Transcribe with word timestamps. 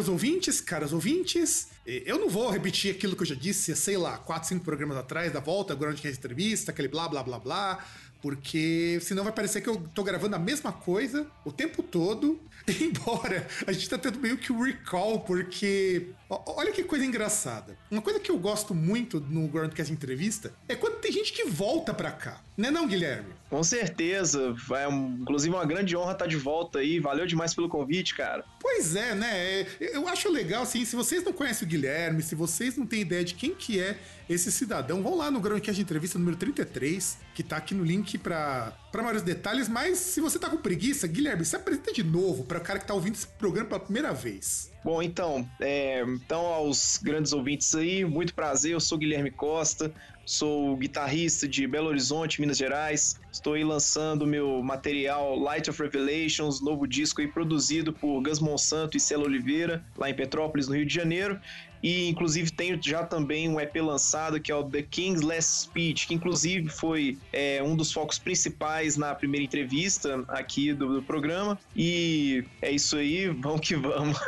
Caros 0.00 0.08
ouvintes, 0.08 0.60
caras 0.62 0.92
ouvintes, 0.94 1.68
eu 1.84 2.18
não 2.18 2.30
vou 2.30 2.48
repetir 2.48 2.94
aquilo 2.94 3.14
que 3.14 3.22
eu 3.22 3.26
já 3.26 3.34
disse, 3.34 3.76
sei 3.76 3.98
lá, 3.98 4.16
4, 4.16 4.48
5 4.48 4.64
programas 4.64 4.96
atrás, 4.96 5.30
da 5.30 5.40
volta, 5.40 5.74
agora 5.74 5.90
onde 5.90 6.00
que 6.00 6.08
é 6.08 6.10
a 6.10 6.14
entrevista, 6.14 6.70
aquele 6.70 6.88
blá 6.88 7.06
blá 7.06 7.22
blá 7.22 7.38
blá, 7.38 7.84
porque 8.22 8.98
senão 9.02 9.24
vai 9.24 9.32
parecer 9.32 9.60
que 9.60 9.68
eu 9.68 9.76
tô 9.94 10.02
gravando 10.02 10.36
a 10.36 10.38
mesma 10.38 10.72
coisa 10.72 11.26
o 11.44 11.52
tempo 11.52 11.82
todo, 11.82 12.40
embora 12.80 13.46
a 13.66 13.72
gente 13.72 13.90
tá 13.90 13.98
tendo 13.98 14.18
meio 14.18 14.38
que 14.38 14.50
um 14.50 14.62
recall, 14.62 15.20
porque 15.20 16.06
olha 16.30 16.72
que 16.72 16.82
coisa 16.82 17.04
engraçada. 17.04 17.76
Uma 17.90 18.00
coisa 18.00 18.18
que 18.18 18.30
eu 18.30 18.38
gosto 18.38 18.74
muito 18.74 19.20
no 19.20 19.48
Groundcast 19.48 19.92
Entrevista 19.92 20.54
é 20.66 20.74
quando 20.74 21.00
tem 21.00 21.12
gente 21.12 21.30
que 21.30 21.44
volta 21.44 21.92
pra 21.92 22.10
cá, 22.10 22.40
né 22.56 22.70
não, 22.70 22.88
Guilherme? 22.88 23.39
Com 23.50 23.62
certeza, 23.64 24.54
é 24.76 24.86
um- 24.88 25.18
inclusive 25.20 25.54
uma 25.54 25.64
grande 25.66 25.96
honra 25.96 26.12
estar 26.12 26.26
de 26.26 26.36
volta 26.36 26.78
aí. 26.78 27.00
Valeu 27.00 27.26
demais 27.26 27.52
pelo 27.52 27.68
convite, 27.68 28.14
cara. 28.14 28.44
Pois 28.60 28.94
é, 28.94 29.14
né? 29.14 29.60
É, 29.60 29.96
Eu 29.96 30.06
acho 30.08 30.30
legal, 30.30 30.62
assim, 30.62 30.84
se 30.84 30.94
vocês 30.94 31.24
não 31.24 31.32
conhecem 31.32 31.66
o 31.66 31.68
Guilherme, 31.70 32.22
se 32.22 32.34
vocês 32.36 32.76
não 32.76 32.86
têm 32.86 33.00
ideia 33.00 33.24
de 33.24 33.34
quem 33.34 33.52
que 33.54 33.80
é 33.80 33.98
esse 34.28 34.52
cidadão, 34.52 35.02
vão 35.02 35.16
lá 35.16 35.28
no 35.30 35.40
Groundcast 35.40 35.74
de 35.76 35.82
Entrevista 35.82 36.16
número 36.16 36.36
33, 36.36 37.18
que 37.34 37.42
tá 37.42 37.56
aqui 37.56 37.74
no 37.74 37.82
link 37.82 38.16
pra, 38.18 38.72
pra 38.92 39.02
maiores 39.02 39.22
detalhes, 39.22 39.68
mas 39.68 39.98
se 39.98 40.20
você 40.20 40.38
tá 40.38 40.48
com 40.48 40.56
preguiça, 40.56 41.08
Guilherme, 41.08 41.44
se 41.44 41.56
apresenta 41.56 41.92
de 41.92 42.04
novo 42.04 42.44
pra 42.44 42.60
cara 42.60 42.78
que 42.78 42.86
tá 42.86 42.94
ouvindo 42.94 43.16
esse 43.16 43.26
programa 43.26 43.68
pela 43.68 43.80
primeira 43.80 44.12
vez. 44.12 44.70
Bom, 44.84 45.02
então, 45.02 45.46
é, 45.60 46.02
então 46.02 46.40
aos 46.46 46.98
grandes 47.02 47.32
ouvintes 47.32 47.74
aí, 47.74 48.04
muito 48.04 48.32
prazer. 48.32 48.72
Eu 48.72 48.80
sou 48.80 48.96
Guilherme 48.96 49.30
Costa, 49.32 49.92
sou 50.30 50.76
guitarrista 50.76 51.48
de 51.48 51.66
Belo 51.66 51.88
Horizonte, 51.88 52.40
Minas 52.40 52.56
Gerais. 52.56 53.18
Estou 53.32 53.54
aí 53.54 53.64
lançando 53.64 54.24
meu 54.24 54.62
material 54.62 55.36
Light 55.36 55.68
of 55.68 55.82
Revelations, 55.82 56.60
novo 56.60 56.86
disco 56.86 57.20
aí 57.20 57.26
produzido 57.26 57.92
por 57.92 58.22
Gus 58.22 58.38
Monsanto 58.38 58.96
e 58.96 59.00
Celo 59.00 59.24
Oliveira, 59.24 59.84
lá 59.98 60.08
em 60.08 60.14
Petrópolis, 60.14 60.68
no 60.68 60.76
Rio 60.76 60.86
de 60.86 60.94
Janeiro. 60.94 61.40
E 61.82 62.08
inclusive 62.08 62.50
tenho 62.50 62.78
já 62.80 63.04
também 63.04 63.48
um 63.48 63.60
EP 63.60 63.76
lançado 63.76 64.40
que 64.40 64.52
é 64.52 64.54
o 64.54 64.64
The 64.64 64.82
King's 64.82 65.22
Last 65.22 65.62
Speech, 65.62 66.06
que 66.06 66.14
inclusive 66.14 66.68
foi 66.68 67.18
é, 67.32 67.62
um 67.62 67.74
dos 67.76 67.92
focos 67.92 68.18
principais 68.18 68.96
na 68.96 69.14
primeira 69.14 69.44
entrevista 69.44 70.24
aqui 70.28 70.72
do, 70.72 70.94
do 70.94 71.02
programa. 71.02 71.58
E 71.74 72.44
é 72.60 72.70
isso 72.70 72.96
aí, 72.96 73.28
vamos 73.40 73.60
que 73.60 73.76
vamos. 73.76 74.18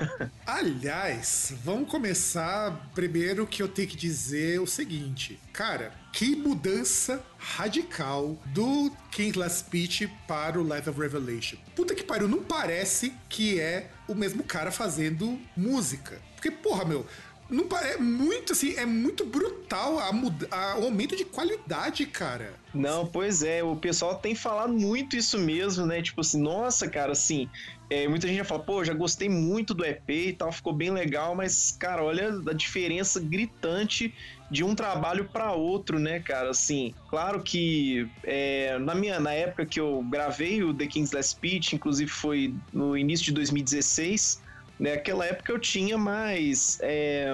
Aliás, 0.47 1.55
vamos 1.65 1.91
começar 1.91 2.91
primeiro 2.95 3.47
que 3.47 3.63
eu 3.63 3.69
tenho 3.69 3.89
que 3.89 3.97
dizer 3.97 4.61
o 4.61 4.67
seguinte. 4.67 5.39
Cara, 5.53 5.93
que 6.13 6.37
mudança 6.37 7.25
radical 7.39 8.39
do 8.47 8.91
King's 9.11 9.35
Last 9.35 9.59
Speech 9.61 10.07
para 10.29 10.61
o 10.61 10.63
Life 10.63 10.89
of 10.89 11.01
Revelation. 11.01 11.57
Puta 11.75 11.95
que 11.95 12.05
pariu, 12.05 12.29
não 12.29 12.43
parece 12.43 13.13
que 13.29 13.59
é 13.59 13.91
o 14.07 14.15
mesmo 14.15 14.43
cara 14.43 14.71
fazendo 14.71 15.39
música. 15.57 16.21
Porque, 16.35 16.51
porra, 16.51 16.85
meu, 16.85 17.07
não 17.53 17.67
é 17.79 17.97
muito 17.99 18.53
assim, 18.53 18.75
é 18.77 18.87
muito 18.87 19.25
brutal 19.25 19.99
a 19.99 20.11
a- 20.51 20.79
o 20.79 20.85
aumento 20.85 21.15
de 21.17 21.25
qualidade, 21.25 22.07
cara. 22.07 22.55
Não, 22.75 23.07
pois 23.07 23.43
é, 23.43 23.63
o 23.63 23.77
pessoal 23.77 24.15
tem 24.17 24.35
falado 24.35 24.73
muito 24.73 25.17
isso 25.17 25.39
mesmo, 25.39 25.85
né? 25.87 26.01
Tipo 26.03 26.23
assim, 26.23 26.41
nossa, 26.41 26.89
cara, 26.89 27.13
assim, 27.13 27.49
é, 27.91 28.09
muita 28.09 28.27
gente 28.27 28.39
já 28.39 28.45
fala, 28.45 28.63
pô, 28.63 28.83
já 28.83 28.95
gostei 28.95 29.29
muito 29.29 29.75
do 29.75 29.85
EP 29.85 30.29
e 30.29 30.33
tal, 30.33 30.51
ficou 30.51 30.73
bem 30.73 30.91
legal, 30.91 31.35
mas, 31.35 31.77
cara, 31.79 32.03
olha 32.03 32.29
a 32.49 32.53
diferença 32.55 33.21
gritante 33.21 34.15
de 34.51 34.65
um 34.65 34.75
trabalho 34.75 35.27
para 35.27 35.53
outro, 35.53 35.99
né, 35.99 36.21
cara? 36.21 36.51
Assim, 36.51 36.95
claro 37.09 37.43
que 37.43 38.07
é, 38.25 38.79
na 38.79 38.95
minha 38.95 39.19
na 39.21 39.33
época 39.33 39.67
que 39.67 39.81
eu 39.81 40.03
gravei 40.11 40.63
o 40.63 40.73
The 40.75 40.87
King's 40.87 41.13
Last 41.13 41.33
Speech, 41.33 41.75
inclusive 41.75 42.11
foi 42.11 42.55
no 42.73 42.97
início 42.97 43.27
de 43.27 43.33
2016, 43.33 44.41
né? 44.79 44.95
Aquela 44.95 45.27
época 45.27 45.53
eu 45.53 45.59
tinha 45.59 45.97
mais 45.99 46.77
é, 46.83 47.27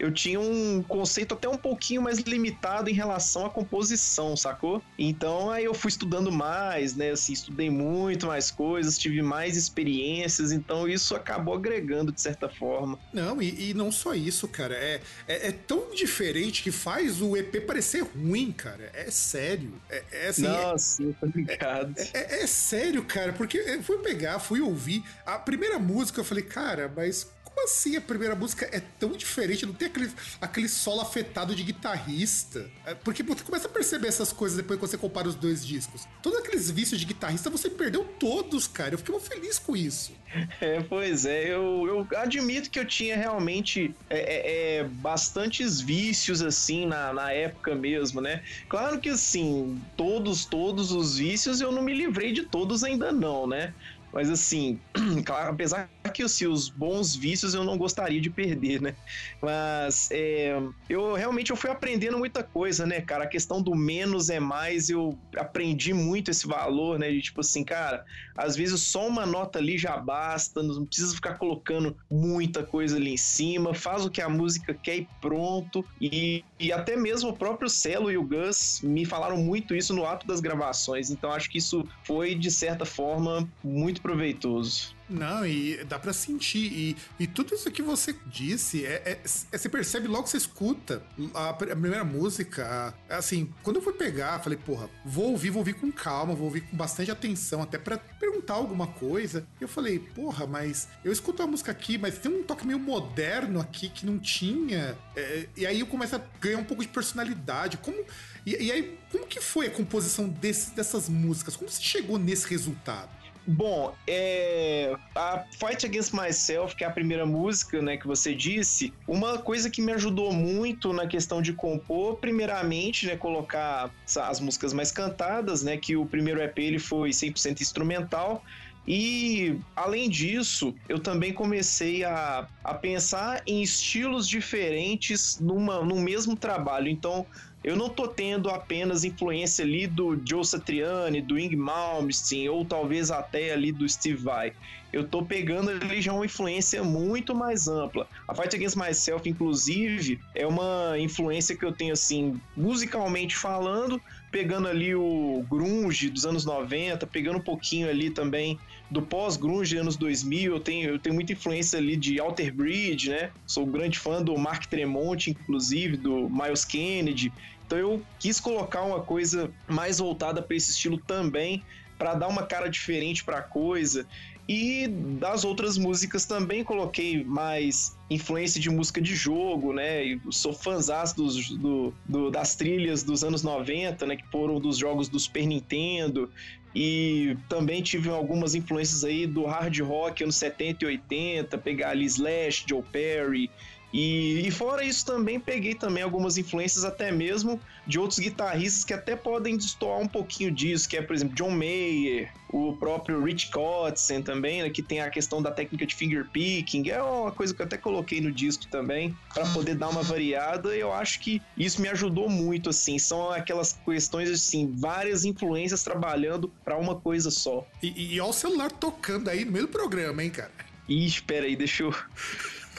eu 0.00 0.10
tinha 0.10 0.40
um 0.40 0.82
conceito 0.82 1.34
até 1.34 1.46
um 1.46 1.58
pouquinho 1.58 2.00
mais 2.00 2.18
limitado 2.20 2.88
em 2.88 2.94
relação 2.94 3.44
à 3.44 3.50
composição, 3.50 4.34
sacou? 4.34 4.82
Então 4.98 5.50
aí 5.50 5.64
eu 5.64 5.74
fui 5.74 5.90
estudando 5.90 6.32
mais, 6.32 6.96
né? 6.96 7.10
Assim, 7.10 7.34
estudei 7.34 7.68
muito 7.68 8.26
mais 8.26 8.50
coisas, 8.50 8.96
tive 8.96 9.20
mais 9.20 9.58
experiências, 9.58 10.52
então 10.52 10.88
isso 10.88 11.14
acabou 11.14 11.54
agregando 11.54 12.10
de 12.10 12.20
certa 12.20 12.48
forma. 12.48 12.98
Não, 13.12 13.42
e, 13.42 13.70
e 13.70 13.74
não 13.74 13.92
só 13.92 14.14
isso, 14.14 14.48
cara. 14.48 14.74
É, 14.74 15.02
é, 15.28 15.48
é 15.48 15.52
tão 15.52 15.94
diferente 15.94 16.62
que 16.62 16.72
faz 16.72 17.20
o 17.20 17.36
EP 17.36 17.66
parecer 17.66 18.02
ruim, 18.02 18.52
cara. 18.52 18.90
É 18.94 19.10
sério. 19.10 19.74
É, 19.90 20.02
é 20.12 20.28
assim. 20.28 20.46
é- 20.46 20.48
Nossa, 20.48 21.02
eu 21.02 21.14
tô 21.20 21.26
ligado. 21.26 21.94
É, 22.14 22.42
é 22.42 22.46
sério, 22.46 23.04
cara, 23.04 23.34
porque 23.34 23.58
eu 23.58 23.82
fui 23.82 23.98
pegar, 23.98 24.38
fui 24.38 24.62
ouvir 24.62 25.04
a 25.26 25.38
primeira 25.38 25.78
música, 25.78 26.20
eu 26.20 26.24
falei, 26.24 26.44
cara, 26.44 26.90
mas 26.96 27.30
como 27.54 27.66
assim 27.66 27.96
a 27.96 28.00
primeira 28.00 28.34
música 28.34 28.68
é 28.72 28.80
tão 28.98 29.12
diferente? 29.12 29.66
Não 29.66 29.74
tem 29.74 29.88
aquele, 29.88 30.10
aquele 30.40 30.68
solo 30.68 31.00
afetado 31.00 31.54
de 31.54 31.62
guitarrista. 31.62 32.70
É, 32.86 32.94
Porque 32.94 33.22
você 33.22 33.42
começa 33.42 33.66
a 33.66 33.70
perceber 33.70 34.08
essas 34.08 34.32
coisas 34.32 34.56
depois 34.56 34.78
que 34.78 34.86
você 34.86 34.96
compara 34.96 35.28
os 35.28 35.34
dois 35.34 35.66
discos. 35.66 36.06
Todos 36.22 36.38
aqueles 36.38 36.70
vícios 36.70 37.00
de 37.00 37.06
guitarrista 37.06 37.50
você 37.50 37.68
perdeu 37.68 38.04
todos, 38.04 38.66
cara. 38.66 38.94
Eu 38.94 38.98
fiquei 38.98 39.12
muito 39.12 39.28
feliz 39.28 39.58
com 39.58 39.76
isso. 39.76 40.12
É, 40.60 40.80
pois 40.80 41.24
é, 41.24 41.52
eu, 41.52 41.86
eu 41.86 42.18
admito 42.18 42.70
que 42.70 42.78
eu 42.78 42.84
tinha 42.84 43.16
realmente 43.16 43.94
é, 44.08 44.18
é, 44.18 44.76
é, 44.76 44.84
bastantes 44.84 45.80
vícios 45.80 46.42
assim 46.42 46.86
na, 46.86 47.12
na 47.12 47.32
época 47.32 47.74
mesmo, 47.74 48.20
né? 48.20 48.42
Claro 48.68 49.00
que 49.00 49.08
assim, 49.08 49.80
todos, 49.96 50.44
todos 50.44 50.92
os 50.92 51.16
vícios 51.16 51.60
eu 51.60 51.72
não 51.72 51.82
me 51.82 51.94
livrei 51.94 52.32
de 52.32 52.42
todos 52.42 52.84
ainda 52.84 53.10
não, 53.10 53.46
né? 53.46 53.74
Mas 54.12 54.28
assim, 54.28 54.78
claro, 55.24 55.52
apesar 55.52 55.88
que 56.12 56.22
assim, 56.22 56.46
os 56.46 56.68
bons 56.68 57.14
vícios 57.14 57.54
eu 57.54 57.62
não 57.62 57.78
gostaria 57.78 58.20
de 58.20 58.30
perder, 58.30 58.80
né? 58.80 58.94
Mas 59.40 60.08
é, 60.10 60.56
eu 60.88 61.14
realmente 61.14 61.50
eu 61.50 61.56
fui 61.56 61.70
aprendendo 61.70 62.18
muita 62.18 62.42
coisa, 62.42 62.84
né, 62.84 63.00
cara? 63.00 63.24
A 63.24 63.28
questão 63.28 63.62
do 63.62 63.74
menos 63.74 64.28
é 64.28 64.40
mais, 64.40 64.88
eu 64.88 65.16
aprendi 65.36 65.94
muito 65.94 66.30
esse 66.30 66.46
valor, 66.46 66.98
né? 66.98 67.10
De 67.10 67.20
tipo 67.20 67.40
assim, 67.40 67.64
cara, 67.64 68.04
às 68.36 68.56
vezes 68.56 68.80
só 68.80 69.06
uma 69.06 69.24
nota 69.24 69.58
ali 69.58 69.78
já 69.78 69.96
basta, 69.96 70.62
não 70.62 70.86
precisa 70.86 71.14
ficar 71.14 71.34
colocando 71.34 71.96
muita 72.10 72.64
coisa 72.64 72.96
ali 72.96 73.12
em 73.12 73.16
cima, 73.16 73.74
faz 73.74 74.04
o 74.04 74.10
que 74.10 74.20
a 74.20 74.28
música 74.28 74.74
quer 74.74 74.96
e 74.96 75.08
pronto. 75.20 75.84
E, 76.00 76.44
e 76.60 76.70
até 76.72 76.94
mesmo 76.94 77.30
o 77.30 77.36
próprio 77.36 77.68
Celo 77.68 78.10
e 78.10 78.18
o 78.18 78.22
Gus 78.22 78.80
me 78.82 79.06
falaram 79.06 79.38
muito 79.38 79.74
isso 79.74 79.94
no 79.94 80.04
ato 80.04 80.26
das 80.26 80.40
gravações, 80.40 81.10
então 81.10 81.32
acho 81.32 81.48
que 81.48 81.58
isso 81.58 81.84
foi, 82.04 82.34
de 82.34 82.50
certa 82.50 82.84
forma, 82.84 83.48
muito 83.64 84.02
proveitoso. 84.02 84.94
Não, 85.10 85.44
e 85.44 85.82
dá 85.84 85.98
pra 85.98 86.12
sentir. 86.12 86.72
E, 86.72 86.96
e 87.18 87.26
tudo 87.26 87.52
isso 87.54 87.68
que 87.70 87.82
você 87.82 88.14
disse, 88.26 88.86
é, 88.86 89.02
é- 89.04 89.20
é- 89.52 89.58
você 89.58 89.68
percebe 89.68 90.06
logo 90.06 90.22
que 90.22 90.30
você 90.30 90.36
escuta 90.36 91.02
a, 91.34 91.48
a 91.48 91.52
primeira 91.52 92.04
música. 92.04 92.94
a- 93.08 93.16
Assim, 93.16 93.52
quando 93.64 93.76
eu 93.76 93.82
fui 93.82 93.92
pegar, 93.92 94.38
falei, 94.38 94.56
porra, 94.56 94.88
vou 95.04 95.32
ouvir, 95.32 95.50
vou 95.50 95.58
ouvir 95.60 95.74
com 95.74 95.90
calma, 95.90 96.32
vou 96.34 96.44
ouvir 96.46 96.60
com 96.60 96.76
bastante 96.76 97.10
atenção, 97.10 97.60
até 97.62 97.76
pra 97.76 97.98
perguntar 97.98 98.54
alguma 98.54 98.86
coisa. 98.86 99.44
Eu 99.60 99.66
falei, 99.66 99.98
porra, 99.98 100.46
mas 100.46 100.86
eu 101.04 101.10
escuto 101.10 101.42
a 101.42 101.46
música 101.46 101.72
aqui, 101.72 101.98
mas 101.98 102.16
tem 102.18 102.30
um 102.32 102.44
toque 102.44 102.64
meio 102.64 102.78
moderno 102.78 103.60
aqui 103.60 103.88
que 103.88 104.06
não 104.06 104.16
tinha. 104.18 104.96
É, 105.16 105.48
e 105.56 105.66
aí 105.66 105.80
eu 105.80 105.86
começo 105.88 106.14
a 106.14 106.20
ganhar 106.40 106.58
um 106.58 106.64
pouco 106.64 106.82
de 106.84 106.88
personalidade. 106.88 107.78
Como. 107.78 107.98
E, 108.46 108.52
e 108.66 108.70
aí, 108.72 108.98
como 109.10 109.26
que 109.26 109.40
foi 109.40 109.66
a 109.66 109.70
composição 109.70 110.28
desse- 110.28 110.70
dessas 110.74 111.08
músicas? 111.08 111.56
Como 111.56 111.68
você 111.68 111.82
chegou 111.82 112.16
nesse 112.18 112.46
resultado? 112.48 113.10
Bom, 113.52 113.92
é, 114.06 114.94
a 115.12 115.44
Fight 115.58 115.84
Against 115.84 116.14
Myself, 116.14 116.76
que 116.76 116.84
é 116.84 116.86
a 116.86 116.90
primeira 116.90 117.26
música, 117.26 117.82
né, 117.82 117.96
que 117.96 118.06
você 118.06 118.32
disse, 118.32 118.94
uma 119.08 119.38
coisa 119.38 119.68
que 119.68 119.82
me 119.82 119.90
ajudou 119.90 120.32
muito 120.32 120.92
na 120.92 121.08
questão 121.08 121.42
de 121.42 121.52
compor, 121.52 122.18
primeiramente, 122.18 123.06
né, 123.06 123.16
colocar 123.16 123.90
as 124.18 124.38
músicas 124.38 124.72
mais 124.72 124.92
cantadas, 124.92 125.64
né, 125.64 125.76
que 125.76 125.96
o 125.96 126.06
primeiro 126.06 126.40
EP 126.40 126.56
ele 126.60 126.78
foi 126.78 127.10
100% 127.10 127.60
instrumental, 127.60 128.40
e 128.86 129.58
além 129.76 130.08
disso, 130.08 130.74
eu 130.88 130.98
também 130.98 131.32
comecei 131.32 132.04
a, 132.04 132.46
a 132.64 132.74
pensar 132.74 133.42
em 133.46 133.62
estilos 133.62 134.28
diferentes 134.28 135.38
numa, 135.40 135.84
no 135.84 135.96
mesmo 135.96 136.34
trabalho. 136.34 136.88
Então, 136.88 137.26
eu 137.62 137.76
não 137.76 137.90
tô 137.90 138.08
tendo 138.08 138.48
apenas 138.48 139.04
influência 139.04 139.64
ali 139.64 139.86
do 139.86 140.18
Joe 140.26 140.44
Satriani, 140.44 141.20
do 141.20 141.38
Ing 141.38 141.54
Malmsteen, 141.56 142.48
ou 142.48 142.64
talvez 142.64 143.10
até 143.10 143.52
ali 143.52 143.70
do 143.70 143.86
Steve 143.88 144.22
Vai. 144.22 144.52
Eu 144.92 145.06
tô 145.06 145.22
pegando 145.22 145.70
ali 145.70 146.00
já 146.00 146.12
uma 146.12 146.24
influência 146.24 146.82
muito 146.82 147.34
mais 147.34 147.68
ampla. 147.68 148.08
A 148.26 148.34
Fight 148.34 148.56
Against 148.56 148.76
Myself, 148.76 149.28
inclusive, 149.28 150.18
é 150.34 150.46
uma 150.46 150.98
influência 150.98 151.54
que 151.54 151.64
eu 151.64 151.70
tenho, 151.70 151.92
assim, 151.92 152.40
musicalmente 152.56 153.36
falando, 153.36 154.00
pegando 154.32 154.66
ali 154.66 154.94
o 154.94 155.44
grunge 155.48 156.10
dos 156.10 156.24
anos 156.24 156.44
90, 156.44 157.06
pegando 157.06 157.38
um 157.38 157.42
pouquinho 157.42 157.88
ali 157.88 158.10
também 158.10 158.58
do 158.90 159.02
pós-grunge 159.02 159.76
anos 159.76 159.96
2000, 159.96 160.52
eu 160.52 160.60
tenho, 160.60 160.90
eu 160.90 160.98
tenho 160.98 161.14
muita 161.14 161.32
influência 161.32 161.78
ali 161.78 161.96
de 161.96 162.18
Alter 162.18 162.52
Bridge, 162.52 163.10
né? 163.10 163.30
Sou 163.46 163.64
grande 163.64 163.98
fã 163.98 164.22
do 164.22 164.36
Mark 164.36 164.66
Tremonti, 164.66 165.30
inclusive, 165.30 165.96
do 165.96 166.28
Miles 166.28 166.64
Kennedy. 166.64 167.32
Então 167.64 167.78
eu 167.78 168.02
quis 168.18 168.40
colocar 168.40 168.82
uma 168.82 169.00
coisa 169.00 169.52
mais 169.68 169.98
voltada 169.98 170.42
para 170.42 170.56
esse 170.56 170.72
estilo 170.72 170.98
também, 170.98 171.62
para 171.96 172.14
dar 172.14 172.26
uma 172.26 172.44
cara 172.44 172.68
diferente 172.68 173.22
para 173.22 173.38
a 173.38 173.42
coisa. 173.42 174.06
E 174.52 174.88
das 174.88 175.44
outras 175.44 175.78
músicas 175.78 176.26
também 176.26 176.64
coloquei 176.64 177.22
mais 177.22 177.96
influência 178.10 178.60
de 178.60 178.68
música 178.68 179.00
de 179.00 179.14
jogo, 179.14 179.72
né? 179.72 180.04
Eu 180.04 180.32
sou 180.32 180.52
fãzão 180.52 181.04
dos, 181.16 181.50
do, 181.50 181.94
do, 182.04 182.32
das 182.32 182.56
trilhas 182.56 183.04
dos 183.04 183.22
anos 183.22 183.44
90, 183.44 184.04
né? 184.06 184.16
Que 184.16 184.26
foram 184.26 184.58
dos 184.58 184.76
jogos 184.76 185.08
do 185.08 185.20
Super 185.20 185.46
Nintendo. 185.46 186.28
E 186.74 187.36
também 187.48 187.80
tive 187.80 188.10
algumas 188.10 188.56
influências 188.56 189.04
aí 189.04 189.24
do 189.24 189.44
hard 189.44 189.78
rock 189.82 190.24
anos 190.24 190.34
70 190.34 190.84
e 190.84 190.86
80, 190.88 191.56
pegar 191.58 191.90
ali 191.90 192.06
Slash, 192.06 192.64
Joe 192.68 192.82
Perry, 192.82 193.48
e, 193.92 194.46
e, 194.46 194.50
fora 194.50 194.84
isso 194.84 195.04
também 195.04 195.40
peguei 195.40 195.74
também 195.74 196.02
algumas 196.02 196.38
influências 196.38 196.84
até 196.84 197.10
mesmo 197.10 197.60
de 197.86 197.98
outros 197.98 198.20
guitarristas 198.20 198.84
que 198.84 198.94
até 198.94 199.16
podem 199.16 199.56
destoar 199.56 199.98
um 199.98 200.06
pouquinho 200.06 200.50
disso, 200.50 200.88
que 200.88 200.96
é, 200.96 201.02
por 201.02 201.14
exemplo, 201.14 201.34
John 201.34 201.50
Mayer, 201.50 202.32
o 202.48 202.76
próprio 202.76 203.22
Rich 203.22 203.50
Kotzen 203.50 204.22
também, 204.22 204.62
né, 204.62 204.70
que 204.70 204.82
tem 204.82 205.00
a 205.00 205.10
questão 205.10 205.42
da 205.42 205.50
técnica 205.50 205.84
de 205.84 205.94
finger 205.94 206.28
picking, 206.30 206.88
é 206.88 207.02
uma 207.02 207.32
coisa 207.32 207.52
que 207.52 207.60
eu 207.60 207.66
até 207.66 207.76
coloquei 207.76 208.20
no 208.20 208.30
disco 208.30 208.66
também, 208.68 209.16
para 209.34 209.46
poder 209.46 209.74
dar 209.74 209.88
uma 209.88 210.02
variada, 210.02 210.76
e 210.76 210.80
eu 210.80 210.92
acho 210.92 211.18
que 211.20 211.42
isso 211.56 211.82
me 211.82 211.88
ajudou 211.88 212.28
muito, 212.28 212.70
assim, 212.70 212.98
são 212.98 213.30
aquelas 213.30 213.72
questões, 213.84 214.30
assim, 214.30 214.72
várias 214.76 215.24
influências 215.24 215.82
trabalhando 215.82 216.52
para 216.64 216.76
uma 216.76 216.94
coisa 216.94 217.30
só. 217.30 217.66
E, 217.82 218.14
e 218.14 218.20
olha 218.20 218.30
o 218.30 218.32
celular 218.32 218.70
tocando 218.70 219.28
aí 219.28 219.44
no 219.44 219.50
meio 219.50 219.66
do 219.66 219.72
programa, 219.72 220.22
hein, 220.22 220.30
cara? 220.30 220.52
Ih, 220.88 221.06
espera 221.06 221.46
aí, 221.46 221.56
deixa 221.56 221.82
eu... 221.82 221.94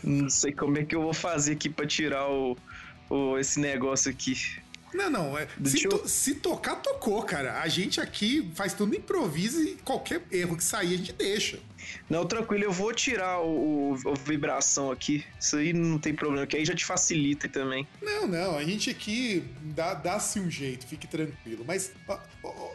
Não 0.03 0.29
sei 0.29 0.51
como 0.51 0.77
é 0.77 0.85
que 0.85 0.95
eu 0.95 1.01
vou 1.01 1.13
fazer 1.13 1.53
aqui 1.53 1.69
pra 1.69 1.85
tirar 1.85 2.29
o, 2.29 2.57
o 3.09 3.37
esse 3.37 3.59
negócio 3.59 4.09
aqui. 4.09 4.35
Não, 4.93 5.09
não. 5.09 5.37
É, 5.37 5.47
se, 5.63 5.87
to, 5.87 6.07
se, 6.07 6.35
tocar, 6.35 6.75
tocou, 6.75 7.21
cara. 7.23 7.61
A 7.61 7.67
gente 7.67 8.01
aqui 8.01 8.51
faz 8.55 8.73
tudo 8.73 8.95
improviso 8.95 9.63
e 9.63 9.75
qualquer 9.83 10.21
erro 10.31 10.57
que 10.57 10.63
sair 10.63 10.93
a 10.93 10.97
gente 10.97 11.13
deixa. 11.13 11.59
Não, 12.09 12.25
tranquilo, 12.25 12.63
eu 12.63 12.71
vou 12.71 12.93
tirar 12.93 13.39
o, 13.41 13.93
o, 13.93 14.15
vibração 14.15 14.91
aqui. 14.91 15.23
Isso 15.39 15.55
aí 15.55 15.73
não 15.73 15.97
tem 15.97 16.13
problema, 16.13 16.45
que 16.45 16.55
aí 16.55 16.65
já 16.65 16.75
te 16.75 16.85
facilita 16.85 17.47
também. 17.47 17.87
Não, 18.01 18.27
não, 18.27 18.57
a 18.57 18.63
gente 18.63 18.89
aqui 18.89 19.43
dá-se 19.61 20.39
dá 20.39 20.45
um 20.45 20.49
jeito, 20.49 20.85
fique 20.87 21.07
tranquilo. 21.07 21.63
Mas 21.65 21.91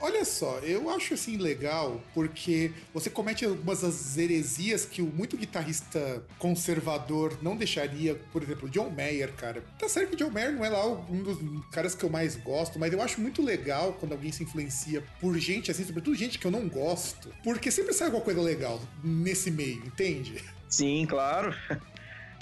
olha 0.00 0.24
só, 0.24 0.58
eu 0.58 0.90
acho 0.90 1.14
assim 1.14 1.36
legal 1.36 2.00
porque 2.14 2.72
você 2.92 3.10
comete 3.10 3.44
algumas 3.44 3.82
das 3.82 4.16
heresias 4.16 4.84
que 4.84 5.02
o 5.02 5.06
muito 5.06 5.36
guitarrista 5.36 6.22
conservador 6.38 7.38
não 7.42 7.56
deixaria. 7.56 8.14
Por 8.32 8.42
exemplo, 8.42 8.68
John 8.68 8.90
Mayer, 8.90 9.32
cara. 9.34 9.62
Tá 9.78 9.88
certo 9.88 10.10
que 10.10 10.16
John 10.16 10.30
Mayer 10.30 10.52
não 10.52 10.64
é 10.64 10.68
lá 10.68 10.86
um 10.86 11.22
dos 11.22 11.38
caras 11.70 11.94
que 11.94 12.04
eu 12.04 12.10
mais 12.10 12.36
gosto, 12.36 12.78
mas 12.78 12.92
eu 12.92 13.00
acho 13.00 13.20
muito 13.20 13.42
legal 13.42 13.94
quando 13.94 14.12
alguém 14.12 14.32
se 14.32 14.42
influencia 14.42 15.02
por 15.20 15.36
gente 15.38 15.70
assim, 15.70 15.84
sobretudo 15.84 16.16
gente 16.16 16.38
que 16.38 16.46
eu 16.46 16.50
não 16.50 16.68
gosto, 16.68 17.32
porque 17.42 17.70
sempre 17.70 17.92
sai 17.92 18.06
alguma 18.06 18.24
coisa 18.24 18.40
legal 18.40 18.80
nesse 19.02 19.50
meio, 19.50 19.84
entende? 19.84 20.42
Sim, 20.68 21.06
claro. 21.06 21.54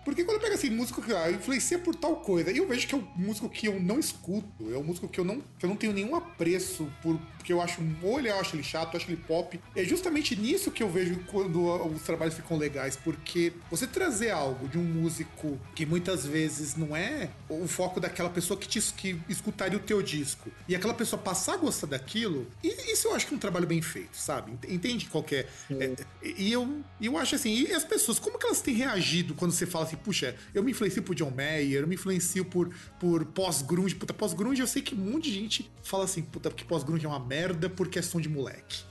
Porque 0.05 0.25
quando 0.25 0.37
eu 0.37 0.41
pego 0.41 0.55
assim, 0.55 0.71
músico 0.71 1.01
que 1.01 1.13
ah, 1.13 1.31
influencia 1.31 1.79
por 1.79 1.95
tal 1.95 2.17
coisa, 2.17 2.53
e 2.53 2.59
eu 2.59 2.67
vejo 2.67 2.87
que 2.87 2.95
é 2.95 2.99
um 2.99 3.07
músico 3.17 3.49
que 3.49 3.67
eu 3.67 3.81
não 3.81 3.99
escuto, 3.99 4.73
é 4.73 4.77
um 4.77 4.85
músico 4.85 5.09
que 5.09 5.19
eu 5.19 5.25
não, 5.25 5.41
que 5.59 5.65
eu 5.65 5.69
não 5.69 5.77
tenho 5.77 5.93
nenhum 5.93 6.15
apreço 6.15 6.91
por, 7.03 7.19
porque 7.37 7.53
eu 7.53 7.61
acho, 7.61 7.81
ou 8.03 8.19
ele, 8.19 8.29
eu 8.29 8.39
acho 8.39 8.55
ele 8.57 8.63
chato, 8.63 8.95
eu 8.95 9.01
acho 9.01 9.11
ele 9.11 9.21
pop. 9.27 9.59
É 9.75 9.85
justamente 9.85 10.37
nisso 10.37 10.71
que 10.71 10.83
eu 10.83 10.91
vejo 10.91 11.19
quando 11.31 11.63
os 11.87 12.03
trabalhos 12.03 12.35
ficam 12.35 12.57
legais, 12.57 12.97
porque 12.97 13.53
você 13.71 13.87
trazer 13.87 14.31
algo 14.31 14.69
de 14.69 14.79
um 14.79 14.85
músico 14.85 15.59
que 15.75 15.87
muitas 15.87 16.27
vezes 16.27 16.77
não 16.77 16.97
é 16.97 17.31
o 17.49 17.67
foco 17.67 18.01
daquela 18.01 18.31
pessoa 18.31 18.59
que, 18.59 18.69
te, 18.69 18.81
que 18.93 19.21
escutaria 19.29 19.77
o 19.77 19.81
teu 19.81 20.03
disco, 20.03 20.51
e 20.69 20.75
aquela 20.75 20.95
pessoa 20.95 21.21
passar 21.21 21.55
a 21.55 21.57
gostar 21.57 21.87
daquilo, 21.87 22.47
e 22.63 22.93
isso 22.93 23.09
eu 23.09 23.15
acho 23.15 23.27
que 23.27 23.35
é 23.35 23.37
um 23.37 23.41
trabalho 23.41 23.67
bem 23.67 23.81
feito, 23.81 24.17
sabe? 24.17 24.53
Entende 24.69 25.07
qualquer. 25.07 25.49
É, 25.71 25.85
é, 25.85 25.97
e 26.23 26.53
eu, 26.53 26.83
eu 27.01 27.17
acho 27.19 27.35
assim, 27.35 27.51
e 27.51 27.73
as 27.73 27.85
pessoas, 27.85 28.19
como 28.19 28.39
que 28.39 28.47
elas 28.47 28.61
têm 28.61 28.75
reagido 28.75 29.35
quando 29.35 29.53
você 29.53 29.67
fala 29.67 29.85
assim? 29.85 29.94
Assim, 29.95 30.03
puxa, 30.03 30.35
eu 30.53 30.63
me 30.63 30.73
influencio 30.73 31.03
por 31.03 31.15
John 31.15 31.31
Mayer, 31.31 31.83
eu 31.83 31.87
me 31.87 31.95
influencio 31.95 32.45
por, 32.45 32.71
por 32.99 33.25
pós-grunge. 33.27 33.95
Puta, 33.95 34.13
pós-grunge 34.13 34.61
eu 34.61 34.67
sei 34.67 34.83
que 34.83 34.95
um 34.95 34.99
monte 34.99 35.31
de 35.31 35.35
gente 35.35 35.71
fala 35.83 36.05
assim, 36.05 36.23
puta, 36.23 36.51
que 36.51 36.65
pós-grunge 36.65 37.07
é 37.07 37.09
uma 37.09 37.21
merda 37.21 37.69
porque 37.71 37.99
é 37.99 38.03
som 38.03 38.21
de 38.21 38.29
moleque. 38.29 38.83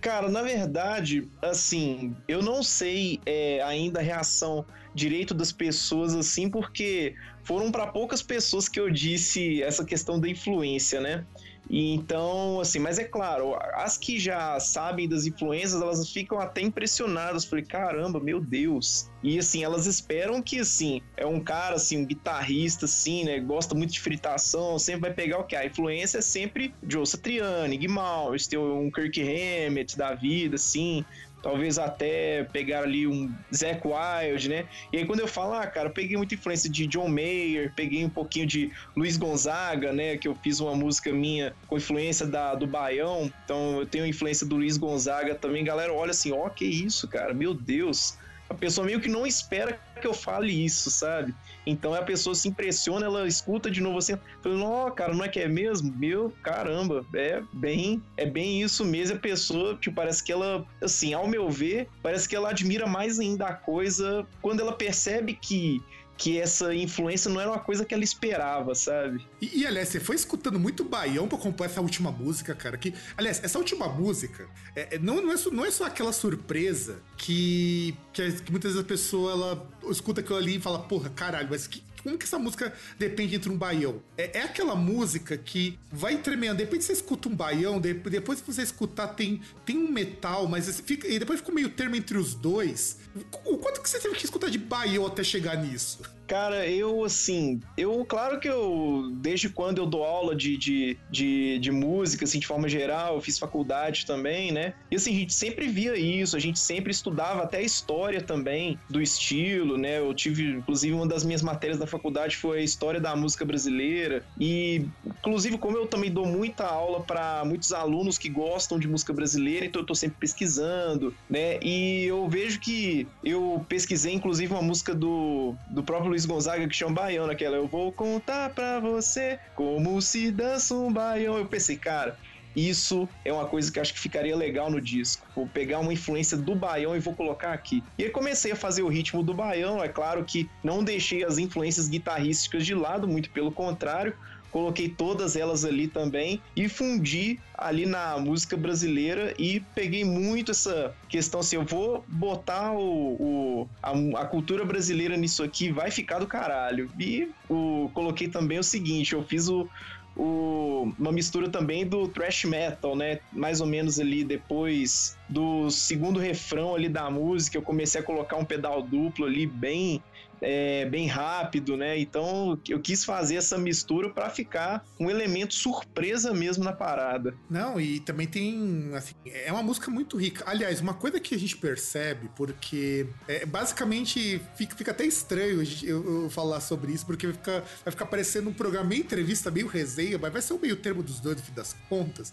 Cara, 0.00 0.28
na 0.28 0.42
verdade, 0.42 1.28
assim, 1.40 2.16
eu 2.26 2.42
não 2.42 2.60
sei 2.62 3.20
é, 3.24 3.62
ainda 3.62 4.00
a 4.00 4.02
reação 4.02 4.66
direito 4.92 5.32
das 5.32 5.52
pessoas, 5.52 6.12
assim, 6.12 6.50
porque 6.50 7.14
foram 7.44 7.70
para 7.70 7.86
poucas 7.86 8.20
pessoas 8.20 8.68
que 8.68 8.80
eu 8.80 8.90
disse 8.90 9.62
essa 9.62 9.84
questão 9.84 10.18
da 10.18 10.28
influência, 10.28 11.00
né? 11.00 11.24
Então, 11.74 12.60
assim, 12.60 12.78
mas 12.78 12.98
é 12.98 13.04
claro, 13.04 13.56
as 13.72 13.96
que 13.96 14.18
já 14.18 14.60
sabem 14.60 15.08
das 15.08 15.24
influências, 15.24 15.80
elas 15.80 16.06
ficam 16.10 16.38
até 16.38 16.60
impressionadas. 16.60 17.46
Falei, 17.46 17.64
caramba, 17.64 18.20
meu 18.20 18.38
Deus. 18.38 19.10
E 19.22 19.38
assim, 19.38 19.64
elas 19.64 19.86
esperam 19.86 20.42
que, 20.42 20.58
assim, 20.58 21.00
é 21.16 21.24
um 21.24 21.40
cara, 21.40 21.76
assim, 21.76 21.96
um 21.96 22.04
guitarrista, 22.04 22.84
assim, 22.84 23.24
né? 23.24 23.40
Gosta 23.40 23.74
muito 23.74 23.94
de 23.94 24.00
fritação, 24.00 24.78
sempre 24.78 25.00
vai 25.00 25.14
pegar 25.14 25.38
o 25.38 25.44
que? 25.44 25.56
A 25.56 25.64
influência 25.64 26.18
é 26.18 26.20
sempre 26.20 26.74
Joe 26.86 27.06
Satriani, 27.06 27.78
Guimal, 27.78 28.32
um 28.58 28.90
Kirk 28.90 29.22
Hammett 29.22 29.96
da 29.96 30.14
vida, 30.14 30.56
assim 30.56 31.02
talvez 31.42 31.78
até 31.78 32.44
pegar 32.44 32.82
ali 32.82 33.06
um 33.06 33.30
Zack 33.54 33.82
Wild, 33.84 34.48
né? 34.48 34.66
E 34.92 34.98
aí 34.98 35.04
quando 35.04 35.20
eu 35.20 35.28
falo, 35.28 35.54
ah, 35.54 35.66
cara, 35.66 35.88
eu 35.88 35.92
peguei 35.92 36.16
muita 36.16 36.34
influência 36.34 36.70
de 36.70 36.86
John 36.86 37.08
Mayer, 37.08 37.72
peguei 37.74 38.04
um 38.04 38.10
pouquinho 38.10 38.46
de 38.46 38.70
Luiz 38.96 39.16
Gonzaga, 39.16 39.92
né? 39.92 40.16
Que 40.16 40.28
eu 40.28 40.34
fiz 40.36 40.60
uma 40.60 40.74
música 40.74 41.12
minha 41.12 41.54
com 41.66 41.76
influência 41.76 42.26
da, 42.26 42.54
do 42.54 42.66
Baião, 42.66 43.30
então 43.44 43.80
eu 43.80 43.86
tenho 43.86 44.06
influência 44.06 44.46
do 44.46 44.56
Luiz 44.56 44.76
Gonzaga 44.76 45.34
também. 45.34 45.64
Galera, 45.64 45.92
olha 45.92 46.12
assim, 46.12 46.32
ó, 46.32 46.48
que 46.48 46.64
isso, 46.64 47.08
cara, 47.08 47.34
meu 47.34 47.52
Deus. 47.52 48.16
A 48.52 48.54
pessoa 48.54 48.86
meio 48.86 49.00
que 49.00 49.08
não 49.08 49.26
espera 49.26 49.80
que 49.98 50.06
eu 50.06 50.12
fale 50.12 50.52
isso, 50.64 50.90
sabe? 50.90 51.34
Então 51.64 51.94
a 51.94 52.02
pessoa 52.02 52.34
se 52.34 52.48
impressiona, 52.48 53.06
ela 53.06 53.26
escuta 53.26 53.70
de 53.70 53.80
novo 53.80 53.98
assim, 53.98 54.14
fala, 54.42 54.56
não, 54.56 54.90
cara, 54.90 55.14
não 55.14 55.24
é 55.24 55.28
que 55.28 55.40
é 55.40 55.48
mesmo? 55.48 55.90
Meu, 55.96 56.30
caramba, 56.42 57.04
é 57.14 57.42
bem, 57.52 58.02
é 58.16 58.26
bem 58.26 58.60
isso 58.60 58.84
mesmo. 58.84 59.16
A 59.16 59.20
pessoa, 59.20 59.76
tipo, 59.76 59.96
parece 59.96 60.22
que 60.22 60.30
ela, 60.30 60.66
assim, 60.82 61.14
ao 61.14 61.26
meu 61.26 61.48
ver, 61.48 61.88
parece 62.02 62.28
que 62.28 62.36
ela 62.36 62.50
admira 62.50 62.86
mais 62.86 63.18
ainda 63.18 63.46
a 63.46 63.54
coisa 63.54 64.26
quando 64.42 64.60
ela 64.60 64.72
percebe 64.72 65.32
que 65.34 65.82
que 66.22 66.38
essa 66.38 66.72
influência 66.72 67.28
não 67.28 67.40
era 67.40 67.50
uma 67.50 67.58
coisa 67.58 67.84
que 67.84 67.92
ela 67.92 68.04
esperava, 68.04 68.76
sabe? 68.76 69.26
E, 69.40 69.62
e 69.62 69.66
aliás, 69.66 69.88
você 69.88 69.98
foi 69.98 70.14
escutando 70.14 70.56
muito 70.56 70.84
baião 70.84 71.26
pra 71.26 71.36
compor 71.36 71.66
essa 71.66 71.80
última 71.80 72.12
música, 72.12 72.54
cara. 72.54 72.76
Que, 72.78 72.94
aliás, 73.16 73.42
essa 73.42 73.58
última 73.58 73.88
música 73.88 74.48
é, 74.76 74.94
é, 74.94 74.98
não, 75.00 75.20
não, 75.20 75.32
é, 75.32 75.36
não 75.50 75.64
é 75.64 75.70
só 75.72 75.84
aquela 75.84 76.12
surpresa 76.12 77.02
que, 77.16 77.96
que, 78.12 78.32
que 78.40 78.52
muitas 78.52 78.70
vezes 78.70 78.84
a 78.84 78.88
pessoa 78.88 79.32
ela 79.32 79.68
escuta 79.90 80.20
aquilo 80.20 80.38
ali 80.38 80.58
e 80.58 80.60
fala, 80.60 80.78
porra, 80.78 81.10
caralho, 81.10 81.48
mas 81.50 81.66
que, 81.66 81.82
como 82.02 82.18
que 82.18 82.24
essa 82.24 82.38
música 82.38 82.72
depende 82.98 83.36
entre 83.36 83.50
um 83.50 83.56
baião? 83.56 84.02
É, 84.16 84.38
é 84.38 84.42
aquela 84.42 84.74
música 84.74 85.36
que 85.36 85.78
vai 85.90 86.18
tremendo. 86.18 86.56
Depois 86.56 86.84
você 86.84 86.92
escuta 86.92 87.28
um 87.28 87.34
baião, 87.34 87.80
depois 87.80 88.40
que 88.40 88.52
você 88.52 88.62
escutar 88.62 89.08
tem, 89.08 89.40
tem 89.64 89.76
um 89.76 89.90
metal, 89.90 90.46
mas 90.48 90.80
fica, 90.80 91.06
e 91.06 91.18
depois 91.18 91.40
fica 91.40 91.52
meio 91.52 91.70
termo 91.70 91.96
entre 91.96 92.18
os 92.18 92.34
dois. 92.34 92.98
O 93.44 93.58
quanto 93.58 93.80
que 93.80 93.88
você 93.88 93.98
teve 93.98 94.14
que 94.14 94.24
escutar 94.24 94.50
de 94.50 94.58
baião 94.58 95.06
até 95.06 95.22
chegar 95.22 95.56
nisso? 95.56 96.00
Cara, 96.26 96.66
eu 96.66 97.04
assim, 97.04 97.60
eu, 97.76 98.04
claro 98.04 98.40
que 98.40 98.48
eu, 98.48 99.10
desde 99.16 99.48
quando 99.48 99.78
eu 99.78 99.86
dou 99.86 100.04
aula 100.04 100.34
de, 100.34 100.56
de, 100.56 100.96
de, 101.10 101.58
de, 101.58 101.70
música, 101.70 102.24
assim, 102.24 102.38
de 102.38 102.46
forma 102.46 102.68
geral, 102.68 103.16
eu 103.16 103.20
fiz 103.20 103.38
faculdade 103.38 104.06
também, 104.06 104.52
né? 104.52 104.74
E 104.90 104.96
assim, 104.96 105.14
a 105.14 105.18
gente 105.18 105.34
sempre 105.34 105.68
via 105.68 105.96
isso, 105.96 106.36
a 106.36 106.40
gente 106.40 106.58
sempre 106.58 106.90
estudava 106.90 107.42
até 107.42 107.58
a 107.58 107.62
história 107.62 108.22
também 108.22 108.78
do 108.88 109.02
estilo, 109.02 109.76
né? 109.76 109.98
Eu 109.98 110.14
tive, 110.14 110.44
inclusive, 110.52 110.94
uma 110.94 111.06
das 111.06 111.24
minhas 111.24 111.42
matérias 111.42 111.78
da 111.78 111.86
faculdade 111.86 112.36
foi 112.36 112.60
a 112.60 112.62
história 112.62 113.00
da 113.00 113.14
música 113.16 113.44
brasileira. 113.44 114.24
E, 114.38 114.86
inclusive, 115.18 115.58
como 115.58 115.76
eu 115.76 115.86
também 115.86 116.10
dou 116.10 116.26
muita 116.26 116.64
aula 116.64 117.02
para 117.04 117.44
muitos 117.44 117.72
alunos 117.72 118.16
que 118.16 118.28
gostam 118.28 118.78
de 118.78 118.88
música 118.88 119.12
brasileira, 119.12 119.66
então 119.66 119.82
eu 119.82 119.86
tô 119.86 119.94
sempre 119.94 120.16
pesquisando, 120.18 121.14
né? 121.28 121.58
E 121.62 122.04
eu 122.04 122.28
vejo 122.28 122.60
que 122.60 123.08
eu 123.22 123.64
pesquisei, 123.68 124.14
inclusive, 124.14 124.52
uma 124.52 124.62
música 124.62 124.94
do, 124.94 125.56
do 125.68 125.82
próprio 125.82 126.11
Luiz 126.12 126.26
Gonzaga 126.26 126.68
que 126.68 126.76
chama 126.76 126.92
baião 126.92 127.26
naquela. 127.26 127.56
Eu 127.56 127.66
vou 127.66 127.90
contar 127.90 128.50
pra 128.50 128.78
você 128.78 129.38
como 129.54 130.00
se 130.02 130.30
dança 130.30 130.74
um 130.74 130.92
baião. 130.92 131.38
Eu 131.38 131.46
pensei, 131.46 131.74
cara, 131.74 132.18
isso 132.54 133.08
é 133.24 133.32
uma 133.32 133.46
coisa 133.46 133.72
que 133.72 133.80
acho 133.80 133.94
que 133.94 133.98
ficaria 133.98 134.36
legal 134.36 134.70
no 134.70 134.78
disco. 134.78 135.26
Vou 135.34 135.46
pegar 135.46 135.78
uma 135.78 135.90
influência 135.90 136.36
do 136.36 136.54
baião 136.54 136.94
e 136.94 136.98
vou 136.98 137.14
colocar 137.14 137.54
aqui. 137.54 137.82
E 137.96 138.04
aí 138.04 138.10
comecei 138.10 138.52
a 138.52 138.56
fazer 138.56 138.82
o 138.82 138.88
ritmo 138.88 139.22
do 139.22 139.32
baião. 139.32 139.82
É 139.82 139.88
claro 139.88 140.22
que 140.22 140.50
não 140.62 140.84
deixei 140.84 141.24
as 141.24 141.38
influências 141.38 141.88
guitarrísticas 141.88 142.66
de 142.66 142.74
lado, 142.74 143.08
muito 143.08 143.30
pelo 143.30 143.50
contrário 143.50 144.14
coloquei 144.52 144.88
todas 144.88 145.34
elas 145.34 145.64
ali 145.64 145.88
também 145.88 146.40
e 146.54 146.68
fundi 146.68 147.40
ali 147.56 147.86
na 147.86 148.18
música 148.18 148.56
brasileira 148.56 149.34
e 149.38 149.60
peguei 149.74 150.04
muito 150.04 150.50
essa 150.50 150.94
questão 151.08 151.40
assim, 151.40 151.56
eu 151.56 151.64
vou 151.64 152.04
botar 152.06 152.72
o, 152.72 152.82
o 152.82 153.68
a, 153.82 153.92
a, 154.20 154.26
cultura 154.26 154.64
brasileira 154.64 155.16
nisso 155.16 155.42
aqui, 155.42 155.72
vai 155.72 155.90
ficar 155.90 156.18
do 156.18 156.26
caralho. 156.26 156.90
E 157.00 157.30
o, 157.48 157.90
coloquei 157.94 158.28
também 158.28 158.58
o 158.58 158.62
seguinte, 158.62 159.14
eu 159.14 159.22
fiz 159.22 159.48
o, 159.48 159.68
o, 160.16 160.92
uma 160.98 161.12
mistura 161.12 161.48
também 161.48 161.86
do 161.86 162.06
thrash 162.08 162.44
metal, 162.44 162.94
né? 162.94 163.20
Mais 163.32 163.60
ou 163.60 163.66
menos 163.66 163.98
ali 163.98 164.22
depois 164.22 165.16
do 165.28 165.70
segundo 165.70 166.20
refrão 166.20 166.74
ali 166.74 166.88
da 166.88 167.10
música, 167.10 167.56
eu 167.56 167.62
comecei 167.62 168.00
a 168.00 168.04
colocar 168.04 168.36
um 168.36 168.44
pedal 168.44 168.82
duplo 168.82 169.24
ali 169.24 169.46
bem 169.46 170.02
é, 170.42 170.84
bem 170.86 171.06
rápido, 171.06 171.76
né? 171.76 171.98
Então 171.98 172.58
eu 172.68 172.80
quis 172.80 173.04
fazer 173.04 173.36
essa 173.36 173.56
mistura 173.56 174.10
para 174.10 174.28
ficar 174.28 174.84
um 174.98 175.08
elemento 175.08 175.54
surpresa 175.54 176.34
mesmo 176.34 176.64
na 176.64 176.72
parada. 176.72 177.34
Não, 177.48 177.80
e 177.80 178.00
também 178.00 178.26
tem, 178.26 178.90
assim, 178.94 179.14
é 179.24 179.50
uma 179.52 179.62
música 179.62 179.90
muito 179.90 180.16
rica. 180.16 180.42
Aliás, 180.46 180.80
uma 180.80 180.94
coisa 180.94 181.20
que 181.20 181.34
a 181.34 181.38
gente 181.38 181.56
percebe, 181.56 182.28
porque 182.36 183.06
é, 183.28 183.46
basicamente 183.46 184.40
fica, 184.56 184.76
fica 184.76 184.90
até 184.90 185.06
estranho 185.06 185.62
eu, 185.82 186.24
eu, 186.24 186.30
falar 186.30 186.60
sobre 186.60 186.92
isso, 186.92 187.06
porque 187.06 187.26
vai 187.26 187.34
ficar, 187.34 187.60
vai 187.84 187.92
ficar 187.92 188.06
parecendo 188.06 188.50
um 188.50 188.52
programa 188.52 188.88
meio 188.88 189.02
entrevista, 189.02 189.50
meio 189.50 189.68
resenha, 189.68 190.18
mas 190.18 190.32
vai 190.32 190.42
ser 190.42 190.54
o 190.54 190.58
meio 190.58 190.76
termo 190.76 191.02
dos 191.02 191.20
dois, 191.20 191.36
no 191.36 191.42
fim 191.42 191.52
das 191.52 191.76
contas 191.88 192.32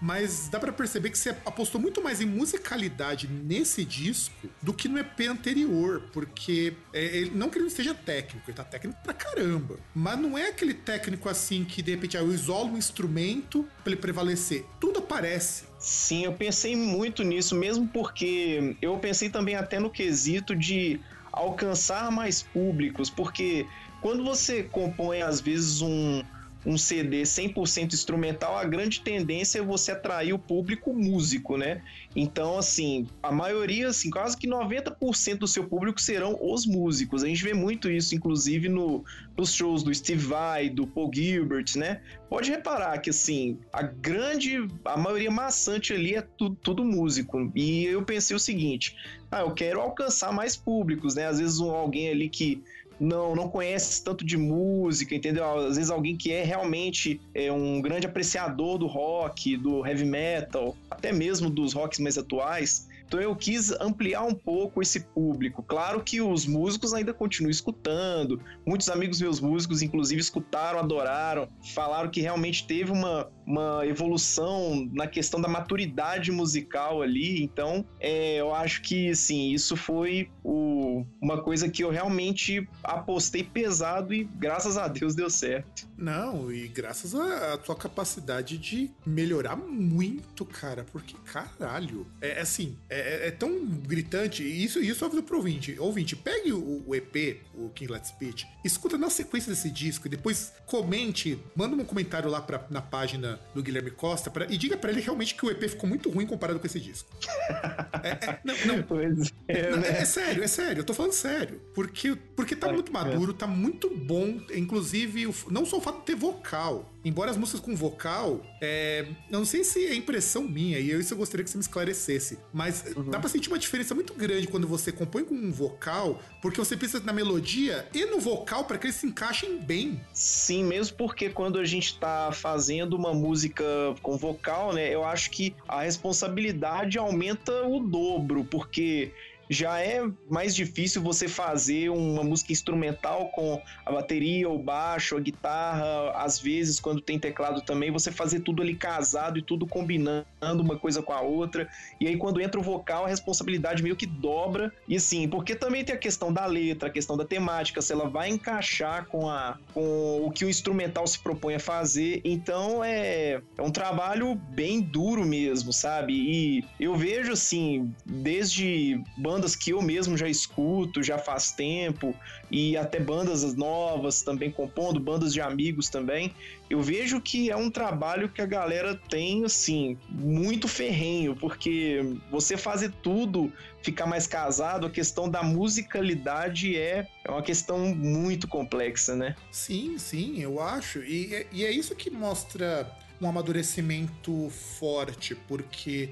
mas 0.00 0.48
dá 0.48 0.60
para 0.60 0.72
perceber 0.72 1.10
que 1.10 1.18
você 1.18 1.30
apostou 1.44 1.80
muito 1.80 2.02
mais 2.02 2.20
em 2.20 2.26
musicalidade 2.26 3.28
nesse 3.28 3.84
disco 3.84 4.48
do 4.62 4.72
que 4.72 4.88
no 4.88 4.98
EP 4.98 5.20
anterior, 5.28 6.04
porque 6.12 6.74
é, 6.92 7.04
ele, 7.04 7.30
não 7.30 7.48
que 7.48 7.58
ele 7.58 7.64
não 7.64 7.70
seja 7.70 7.94
técnico, 7.94 8.48
ele 8.48 8.56
tá 8.56 8.64
técnico 8.64 8.98
pra 9.02 9.12
caramba, 9.12 9.78
mas 9.94 10.18
não 10.18 10.36
é 10.38 10.48
aquele 10.48 10.74
técnico 10.74 11.28
assim 11.28 11.64
que 11.64 11.82
de 11.82 11.90
repente 11.92 12.16
ah, 12.16 12.20
eu 12.20 12.32
isolo 12.32 12.72
um 12.72 12.76
instrumento 12.76 13.66
para 13.82 13.92
ele 13.92 14.00
prevalecer. 14.00 14.64
Tudo 14.80 15.00
aparece. 15.00 15.64
Sim, 15.78 16.24
eu 16.24 16.32
pensei 16.32 16.76
muito 16.76 17.22
nisso, 17.22 17.54
mesmo 17.54 17.86
porque 17.88 18.76
eu 18.82 18.98
pensei 18.98 19.30
também 19.30 19.54
até 19.54 19.78
no 19.78 19.90
quesito 19.90 20.54
de 20.54 21.00
alcançar 21.32 22.10
mais 22.10 22.42
públicos, 22.42 23.10
porque 23.10 23.66
quando 24.00 24.24
você 24.24 24.62
compõe 24.62 25.22
às 25.22 25.40
vezes 25.40 25.80
um 25.80 26.22
um 26.66 26.76
CD 26.76 27.22
100% 27.22 27.92
instrumental, 27.92 28.56
a 28.56 28.64
grande 28.64 29.00
tendência 29.00 29.60
é 29.60 29.62
você 29.62 29.92
atrair 29.92 30.32
o 30.32 30.38
público 30.38 30.92
músico, 30.92 31.56
né? 31.56 31.82
Então, 32.16 32.58
assim, 32.58 33.06
a 33.22 33.30
maioria, 33.30 33.88
assim, 33.88 34.10
quase 34.10 34.36
que 34.36 34.48
90% 34.48 35.38
do 35.38 35.46
seu 35.46 35.64
público 35.64 36.00
serão 36.00 36.38
os 36.40 36.66
músicos. 36.66 37.22
A 37.22 37.28
gente 37.28 37.44
vê 37.44 37.54
muito 37.54 37.90
isso, 37.90 38.14
inclusive, 38.14 38.68
no, 38.68 39.04
nos 39.36 39.52
shows 39.52 39.82
do 39.82 39.94
Steve 39.94 40.26
Vai, 40.26 40.68
do 40.68 40.86
Paul 40.86 41.10
Gilbert, 41.14 41.76
né? 41.76 42.00
Pode 42.28 42.50
reparar 42.50 42.98
que, 42.98 43.10
assim, 43.10 43.58
a 43.72 43.82
grande, 43.82 44.66
a 44.84 44.96
maioria 44.96 45.30
maçante 45.30 45.92
ali 45.92 46.16
é 46.16 46.22
tudo, 46.22 46.56
tudo 46.56 46.84
músico. 46.84 47.50
E 47.54 47.84
eu 47.84 48.02
pensei 48.02 48.36
o 48.36 48.40
seguinte, 48.40 48.96
ah, 49.30 49.40
eu 49.40 49.52
quero 49.52 49.80
alcançar 49.80 50.32
mais 50.32 50.56
públicos, 50.56 51.14
né? 51.14 51.26
Às 51.26 51.38
vezes 51.38 51.60
um, 51.60 51.70
alguém 51.70 52.08
ali 52.08 52.28
que 52.28 52.62
não, 53.00 53.34
não 53.34 53.48
conhece 53.48 54.02
tanto 54.02 54.24
de 54.24 54.36
música, 54.36 55.14
entendeu? 55.14 55.44
Às 55.66 55.76
vezes 55.76 55.90
alguém 55.90 56.16
que 56.16 56.32
é 56.32 56.42
realmente 56.42 57.20
é, 57.34 57.50
um 57.52 57.80
grande 57.80 58.06
apreciador 58.06 58.78
do 58.78 58.86
rock, 58.86 59.56
do 59.56 59.86
heavy 59.86 60.04
metal, 60.04 60.76
até 60.90 61.12
mesmo 61.12 61.48
dos 61.50 61.72
rocks 61.72 61.98
mais 61.98 62.18
atuais, 62.18 62.88
então 63.08 63.18
eu 63.18 63.34
quis 63.34 63.72
ampliar 63.80 64.22
um 64.22 64.34
pouco 64.34 64.82
esse 64.82 65.00
público. 65.00 65.62
Claro 65.62 66.02
que 66.02 66.20
os 66.20 66.44
músicos 66.44 66.92
ainda 66.92 67.14
continuam 67.14 67.50
escutando. 67.50 68.38
Muitos 68.66 68.90
amigos 68.90 69.18
meus 69.18 69.40
músicos, 69.40 69.80
inclusive, 69.80 70.20
escutaram, 70.20 70.78
adoraram, 70.78 71.48
falaram 71.74 72.10
que 72.10 72.20
realmente 72.20 72.66
teve 72.66 72.92
uma, 72.92 73.30
uma 73.48 73.86
evolução 73.86 74.86
na 74.92 75.06
questão 75.06 75.40
da 75.40 75.48
maturidade 75.48 76.30
musical 76.30 77.00
ali. 77.00 77.42
Então, 77.42 77.84
é, 77.98 78.36
eu 78.36 78.54
acho 78.54 78.82
que, 78.82 79.14
sim, 79.14 79.52
isso 79.52 79.74
foi 79.74 80.30
o, 80.44 81.02
uma 81.20 81.42
coisa 81.42 81.66
que 81.68 81.82
eu 81.82 81.90
realmente 81.90 82.68
apostei 82.84 83.42
pesado 83.42 84.12
e, 84.12 84.24
graças 84.24 84.76
a 84.76 84.86
Deus, 84.86 85.14
deu 85.14 85.30
certo. 85.30 85.88
Não, 85.96 86.52
e 86.52 86.68
graças 86.68 87.14
à 87.14 87.56
tua 87.56 87.74
capacidade 87.74 88.58
de 88.58 88.90
melhorar 89.06 89.56
muito, 89.56 90.44
cara, 90.44 90.84
porque, 90.92 91.14
caralho, 91.24 92.06
é 92.20 92.40
assim, 92.40 92.76
é 92.88 92.98
é, 92.98 92.98
é, 92.98 93.28
é, 93.28 93.30
tão 93.30 93.64
gritante, 93.64 94.42
isso, 94.42 94.80
isso 94.80 95.04
é 95.04 95.22
pro 95.22 95.36
ouvinte. 95.36 95.78
Ouvinte, 95.78 96.16
pegue 96.16 96.52
o, 96.52 96.82
o, 96.86 96.94
EP, 96.94 97.40
o 97.54 97.68
King 97.70 97.92
Let's 97.92 98.08
Speech, 98.08 98.46
escuta 98.64 98.98
na 98.98 99.08
sequência 99.08 99.50
desse 99.50 99.70
disco 99.70 100.06
e 100.06 100.10
depois 100.10 100.52
comente, 100.66 101.38
manda 101.54 101.76
um 101.76 101.84
comentário 101.84 102.28
lá 102.28 102.42
pra, 102.42 102.66
na 102.70 102.82
página 102.82 103.37
do 103.54 103.62
Guilherme 103.62 103.90
Costa 103.90 104.30
pra, 104.30 104.46
e 104.48 104.56
diga 104.56 104.76
para 104.76 104.90
ele 104.90 105.00
realmente 105.00 105.34
que 105.34 105.44
o 105.44 105.50
EP 105.50 105.62
ficou 105.68 105.88
muito 105.88 106.10
ruim 106.10 106.26
comparado 106.26 106.58
com 106.58 106.66
esse 106.66 106.78
disco. 106.80 107.08
é, 108.02 108.10
é, 108.10 108.38
não, 108.44 108.54
não. 108.66 108.82
Pois 108.82 109.32
é, 109.48 109.70
não, 109.70 109.78
né? 109.78 109.88
é, 110.00 110.04
sério, 110.04 110.42
é 110.42 110.48
sério, 110.48 110.80
eu 110.80 110.84
tô 110.84 110.94
falando 110.94 111.12
sério. 111.12 111.60
Porque, 111.74 112.16
porque 112.36 112.54
tá 112.54 112.72
muito 112.72 112.92
maduro, 112.92 113.32
tá 113.32 113.46
muito 113.46 113.90
bom, 113.94 114.40
inclusive, 114.54 115.28
não 115.50 115.64
só 115.64 115.78
o 115.78 115.80
fato 115.80 116.00
de 116.00 116.04
ter 116.06 116.16
vocal, 116.16 116.92
embora 117.04 117.30
as 117.30 117.36
músicas 117.36 117.60
com 117.60 117.74
vocal, 117.74 118.42
é, 118.60 119.06
eu 119.30 119.38
não 119.38 119.44
sei 119.44 119.64
se 119.64 119.86
é 119.86 119.94
impressão 119.94 120.42
minha, 120.42 120.78
e 120.78 120.90
eu, 120.90 121.00
isso 121.00 121.14
eu 121.14 121.18
gostaria 121.18 121.44
que 121.44 121.50
você 121.50 121.58
me 121.58 121.62
esclarecesse, 121.62 122.38
mas 122.52 122.84
uhum. 122.96 123.10
dá 123.10 123.18
pra 123.18 123.28
sentir 123.28 123.48
uma 123.48 123.58
diferença 123.58 123.94
muito 123.94 124.14
grande 124.14 124.46
quando 124.46 124.66
você 124.66 124.90
compõe 124.90 125.24
com 125.24 125.34
um 125.34 125.52
vocal, 125.52 126.20
porque 126.42 126.58
você 126.58 126.76
pensa 126.76 127.00
na 127.00 127.12
melodia 127.12 127.88
e 127.94 128.04
no 128.06 128.20
vocal 128.20 128.64
para 128.64 128.78
que 128.78 128.86
eles 128.86 128.96
se 128.96 129.06
encaixem 129.06 129.58
bem. 129.58 130.00
Sim, 130.12 130.64
mesmo 130.64 130.96
porque 130.96 131.30
quando 131.30 131.58
a 131.58 131.64
gente 131.64 131.98
tá 131.98 132.30
fazendo 132.32 132.94
uma 132.94 133.14
música 133.14 133.64
com 134.02 134.16
vocal, 134.16 134.72
né, 134.72 134.92
eu 134.92 135.04
acho 135.04 135.30
que 135.30 135.54
a 135.66 135.82
responsabilidade 135.82 136.98
aumenta 136.98 137.66
o 137.66 137.80
dobro, 137.80 138.44
porque 138.44 139.12
já 139.48 139.80
é 139.80 140.02
mais 140.28 140.54
difícil 140.54 141.02
você 141.02 141.28
fazer 141.28 141.88
uma 141.90 142.22
música 142.22 142.52
instrumental 142.52 143.28
com 143.28 143.60
a 143.84 143.92
bateria, 143.92 144.48
o 144.48 144.58
baixo, 144.58 145.16
a 145.16 145.20
guitarra, 145.20 146.12
às 146.14 146.38
vezes 146.38 146.78
quando 146.80 147.00
tem 147.00 147.18
teclado 147.18 147.62
também, 147.62 147.90
você 147.90 148.12
fazer 148.12 148.40
tudo 148.40 148.62
ali 148.62 148.74
casado 148.74 149.38
e 149.38 149.42
tudo 149.42 149.66
combinando 149.66 150.26
uma 150.42 150.78
coisa 150.78 151.02
com 151.02 151.12
a 151.12 151.20
outra. 151.20 151.68
E 152.00 152.06
aí 152.06 152.16
quando 152.16 152.40
entra 152.40 152.60
o 152.60 152.62
vocal, 152.62 153.04
a 153.04 153.08
responsabilidade 153.08 153.82
meio 153.82 153.96
que 153.96 154.06
dobra. 154.06 154.72
E 154.86 154.96
assim, 154.96 155.28
porque 155.28 155.54
também 155.54 155.84
tem 155.84 155.94
a 155.94 155.98
questão 155.98 156.32
da 156.32 156.46
letra, 156.46 156.88
a 156.88 156.92
questão 156.92 157.16
da 157.16 157.24
temática, 157.24 157.80
se 157.80 157.92
ela 157.92 158.08
vai 158.08 158.28
encaixar 158.28 159.06
com 159.06 159.28
a 159.28 159.58
com 159.72 160.26
o 160.26 160.30
que 160.30 160.44
o 160.44 160.50
instrumental 160.50 161.06
se 161.06 161.18
propõe 161.18 161.54
a 161.54 161.60
fazer. 161.60 162.20
Então 162.24 162.82
é, 162.84 163.40
é 163.56 163.62
um 163.62 163.70
trabalho 163.70 164.34
bem 164.34 164.80
duro 164.80 165.24
mesmo, 165.24 165.72
sabe? 165.72 166.12
E 166.12 166.64
eu 166.78 166.94
vejo 166.94 167.32
assim, 167.32 167.92
desde 168.04 169.00
bandas 169.16 169.37
bandas 169.38 169.54
que 169.54 169.70
eu 169.70 169.80
mesmo 169.80 170.16
já 170.16 170.28
escuto 170.28 171.00
já 171.00 171.16
faz 171.16 171.52
tempo 171.52 172.12
e 172.50 172.76
até 172.76 172.98
bandas 172.98 173.54
novas 173.54 174.20
também 174.20 174.50
compondo, 174.50 174.98
bandas 174.98 175.32
de 175.32 175.40
amigos 175.40 175.88
também. 175.88 176.34
Eu 176.68 176.82
vejo 176.82 177.20
que 177.20 177.50
é 177.50 177.56
um 177.56 177.70
trabalho 177.70 178.28
que 178.28 178.42
a 178.42 178.46
galera 178.46 178.98
tem 179.08 179.44
assim 179.44 179.96
muito 180.10 180.66
ferrenho, 180.66 181.36
porque 181.36 182.00
você 182.30 182.56
fazer 182.56 182.92
tudo 183.00 183.52
ficar 183.80 184.06
mais 184.06 184.26
casado, 184.26 184.86
a 184.86 184.90
questão 184.90 185.30
da 185.30 185.42
musicalidade 185.42 186.76
é, 186.76 187.06
é 187.24 187.30
uma 187.30 187.42
questão 187.42 187.94
muito 187.94 188.48
complexa, 188.48 189.14
né? 189.14 189.36
Sim, 189.52 189.96
sim, 189.98 190.40
eu 190.40 190.60
acho. 190.60 190.98
E, 190.98 191.46
e 191.52 191.64
é 191.64 191.70
isso 191.70 191.94
que 191.94 192.10
mostra 192.10 192.90
um 193.20 193.28
amadurecimento 193.28 194.50
forte, 194.78 195.34
porque 195.46 196.10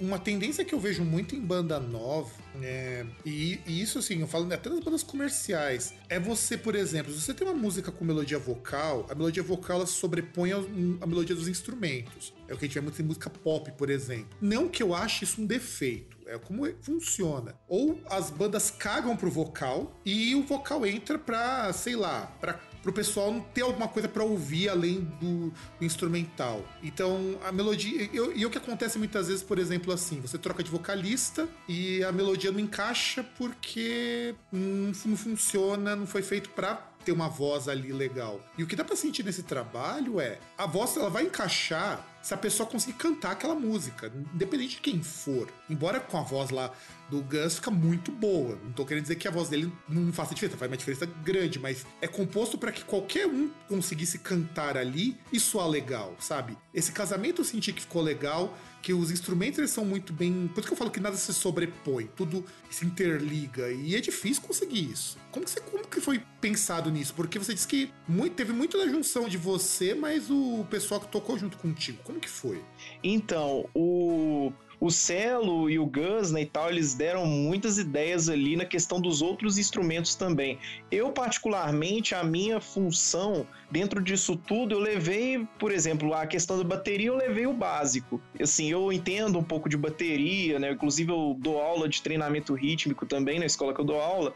uma 0.00 0.18
tendência 0.18 0.64
que 0.64 0.74
eu 0.74 0.80
vejo 0.80 1.04
muito 1.04 1.34
em 1.34 1.40
banda 1.40 1.80
nova, 1.80 2.30
é, 2.60 3.06
e, 3.24 3.58
e, 3.66 3.80
isso 3.80 3.98
assim, 3.98 4.20
eu 4.20 4.26
falo 4.26 4.52
até 4.52 4.68
das 4.68 4.80
bandas 4.80 5.02
comerciais, 5.02 5.94
é 6.08 6.20
você, 6.20 6.58
por 6.58 6.74
exemplo, 6.74 7.12
se 7.12 7.20
você 7.20 7.32
tem 7.32 7.46
uma 7.46 7.56
música 7.56 7.90
com 7.90 8.04
melodia 8.04 8.38
vocal, 8.38 9.06
a 9.08 9.14
melodia 9.14 9.42
vocal 9.42 9.78
ela 9.78 9.86
sobrepõe 9.86 10.52
a, 10.52 11.06
melodia 11.06 11.34
dos 11.34 11.48
instrumentos. 11.48 12.34
É 12.48 12.54
o 12.54 12.58
que 12.58 12.66
a 12.66 12.68
gente 12.68 12.74
vê 12.74 12.80
muito 12.80 13.00
em 13.00 13.04
música 13.04 13.30
pop, 13.30 13.70
por 13.72 13.88
exemplo. 13.88 14.28
Não 14.40 14.68
que 14.68 14.82
eu 14.82 14.94
ache 14.94 15.24
isso 15.24 15.40
um 15.40 15.46
defeito, 15.46 16.18
é 16.26 16.36
como 16.38 16.66
funciona. 16.82 17.54
Ou 17.66 17.98
as 18.10 18.30
bandas 18.30 18.70
cagam 18.70 19.16
pro 19.16 19.30
vocal 19.30 19.98
e 20.04 20.34
o 20.34 20.42
vocal 20.42 20.84
entra 20.84 21.18
pra, 21.18 21.72
sei 21.72 21.96
lá, 21.96 22.26
pra 22.40 22.60
pro 22.82 22.92
pessoal 22.92 23.40
ter 23.54 23.62
alguma 23.62 23.88
coisa 23.88 24.08
para 24.08 24.22
ouvir 24.22 24.68
além 24.68 25.00
do, 25.20 25.50
do, 25.78 25.84
instrumental. 25.84 26.64
Então, 26.82 27.38
a 27.44 27.52
melodia. 27.52 28.10
E 28.12 28.44
o 28.44 28.50
que 28.50 28.58
acontece 28.58 28.98
muitas 28.98 29.28
vezes, 29.28 29.42
por 29.42 29.58
exemplo, 29.58 29.92
assim, 29.92 30.20
você 30.20 30.36
troca 30.36 30.62
de 30.62 30.70
vocalista 30.70 31.48
e 31.68 32.02
a 32.02 32.12
melodia 32.12 32.50
não 32.50 32.60
encaixa 32.60 33.24
porque 33.38 34.34
não, 34.50 34.92
não 35.06 35.16
funciona, 35.16 35.94
não 35.94 36.06
foi 36.06 36.22
feito 36.22 36.50
para 36.50 36.74
ter 37.04 37.12
uma 37.12 37.28
voz 37.28 37.68
ali 37.68 37.92
legal. 37.92 38.40
E 38.56 38.62
o 38.62 38.66
que 38.66 38.76
dá 38.76 38.84
para 38.84 38.96
sentir 38.96 39.24
nesse 39.24 39.42
trabalho 39.42 40.20
é 40.20 40.38
a 40.56 40.66
voz 40.66 40.96
ela 40.96 41.10
vai 41.10 41.24
encaixar 41.24 42.11
se 42.22 42.32
a 42.32 42.36
pessoa 42.36 42.68
conseguir 42.68 42.94
cantar 42.94 43.32
aquela 43.32 43.54
música, 43.54 44.12
independente 44.34 44.76
de 44.76 44.80
quem 44.80 45.02
for. 45.02 45.48
Embora 45.68 45.98
com 45.98 46.16
a 46.16 46.22
voz 46.22 46.50
lá 46.50 46.72
do 47.10 47.20
Gus 47.22 47.56
fica 47.56 47.70
muito 47.70 48.10
boa. 48.10 48.58
Não 48.64 48.72
tô 48.72 48.86
querendo 48.86 49.02
dizer 49.02 49.16
que 49.16 49.28
a 49.28 49.30
voz 49.30 49.48
dele 49.48 49.70
não 49.88 50.12
faça 50.12 50.34
diferença, 50.34 50.56
faz 50.56 50.70
uma 50.70 50.76
diferença 50.76 51.06
grande, 51.22 51.58
mas 51.58 51.84
é 52.00 52.06
composto 52.06 52.56
para 52.56 52.72
que 52.72 52.84
qualquer 52.84 53.26
um 53.26 53.50
conseguisse 53.68 54.18
cantar 54.18 54.76
ali 54.76 55.16
e 55.32 55.38
soar 55.38 55.68
legal, 55.68 56.16
sabe? 56.20 56.56
Esse 56.72 56.92
casamento 56.92 57.42
eu 57.42 57.44
senti 57.44 57.72
que 57.72 57.82
ficou 57.82 58.00
legal, 58.00 58.56
que 58.82 58.92
os 58.92 59.10
instrumentos 59.10 59.58
eles 59.58 59.70
são 59.70 59.84
muito 59.84 60.12
bem. 60.12 60.48
Por 60.48 60.60
isso 60.60 60.68
que 60.68 60.72
eu 60.72 60.76
falo 60.76 60.90
que 60.90 61.00
nada 61.00 61.16
se 61.16 61.32
sobrepõe, 61.32 62.08
tudo 62.16 62.44
se 62.70 62.84
interliga. 62.84 63.70
E 63.70 63.94
é 63.94 64.00
difícil 64.00 64.42
conseguir 64.42 64.90
isso. 64.90 65.16
Como 65.30 65.44
que, 65.44 65.50
você, 65.50 65.60
como 65.60 65.86
que 65.86 66.00
foi 66.00 66.22
pensado 66.40 66.90
nisso? 66.90 67.14
Porque 67.14 67.38
você 67.38 67.54
disse 67.54 67.66
que 67.66 67.92
muito, 68.08 68.34
teve 68.34 68.52
muito 68.52 68.76
da 68.76 68.88
junção 68.88 69.28
de 69.28 69.36
você, 69.36 69.94
mas 69.94 70.28
o 70.30 70.66
pessoal 70.68 71.00
que 71.00 71.08
tocou 71.08 71.38
junto 71.38 71.56
contigo. 71.58 72.02
Como 72.12 72.20
que 72.20 72.28
foi? 72.28 72.62
Então, 73.02 73.64
o 73.74 74.52
o 74.82 74.90
Celo 74.90 75.70
e 75.70 75.78
o 75.78 75.86
Gus, 75.86 76.32
né, 76.32 76.42
e 76.42 76.46
tal, 76.46 76.68
eles 76.68 76.92
deram 76.92 77.24
muitas 77.24 77.78
ideias 77.78 78.28
ali 78.28 78.56
na 78.56 78.64
questão 78.64 79.00
dos 79.00 79.22
outros 79.22 79.56
instrumentos 79.56 80.16
também. 80.16 80.58
Eu, 80.90 81.12
particularmente, 81.12 82.16
a 82.16 82.24
minha 82.24 82.60
função 82.60 83.46
dentro 83.70 84.02
disso 84.02 84.36
tudo, 84.36 84.74
eu 84.74 84.80
levei, 84.80 85.46
por 85.56 85.70
exemplo, 85.70 86.12
a 86.12 86.26
questão 86.26 86.58
da 86.58 86.64
bateria, 86.64 87.06
eu 87.06 87.16
levei 87.16 87.46
o 87.46 87.52
básico. 87.52 88.20
Assim, 88.40 88.72
eu 88.72 88.92
entendo 88.92 89.38
um 89.38 89.44
pouco 89.44 89.68
de 89.68 89.76
bateria, 89.76 90.58
né, 90.58 90.72
inclusive 90.72 91.12
eu 91.12 91.36
dou 91.38 91.62
aula 91.62 91.88
de 91.88 92.02
treinamento 92.02 92.52
rítmico 92.52 93.06
também 93.06 93.38
na 93.38 93.46
escola 93.46 93.72
que 93.72 93.80
eu 93.80 93.84
dou 93.84 94.00
aula, 94.00 94.34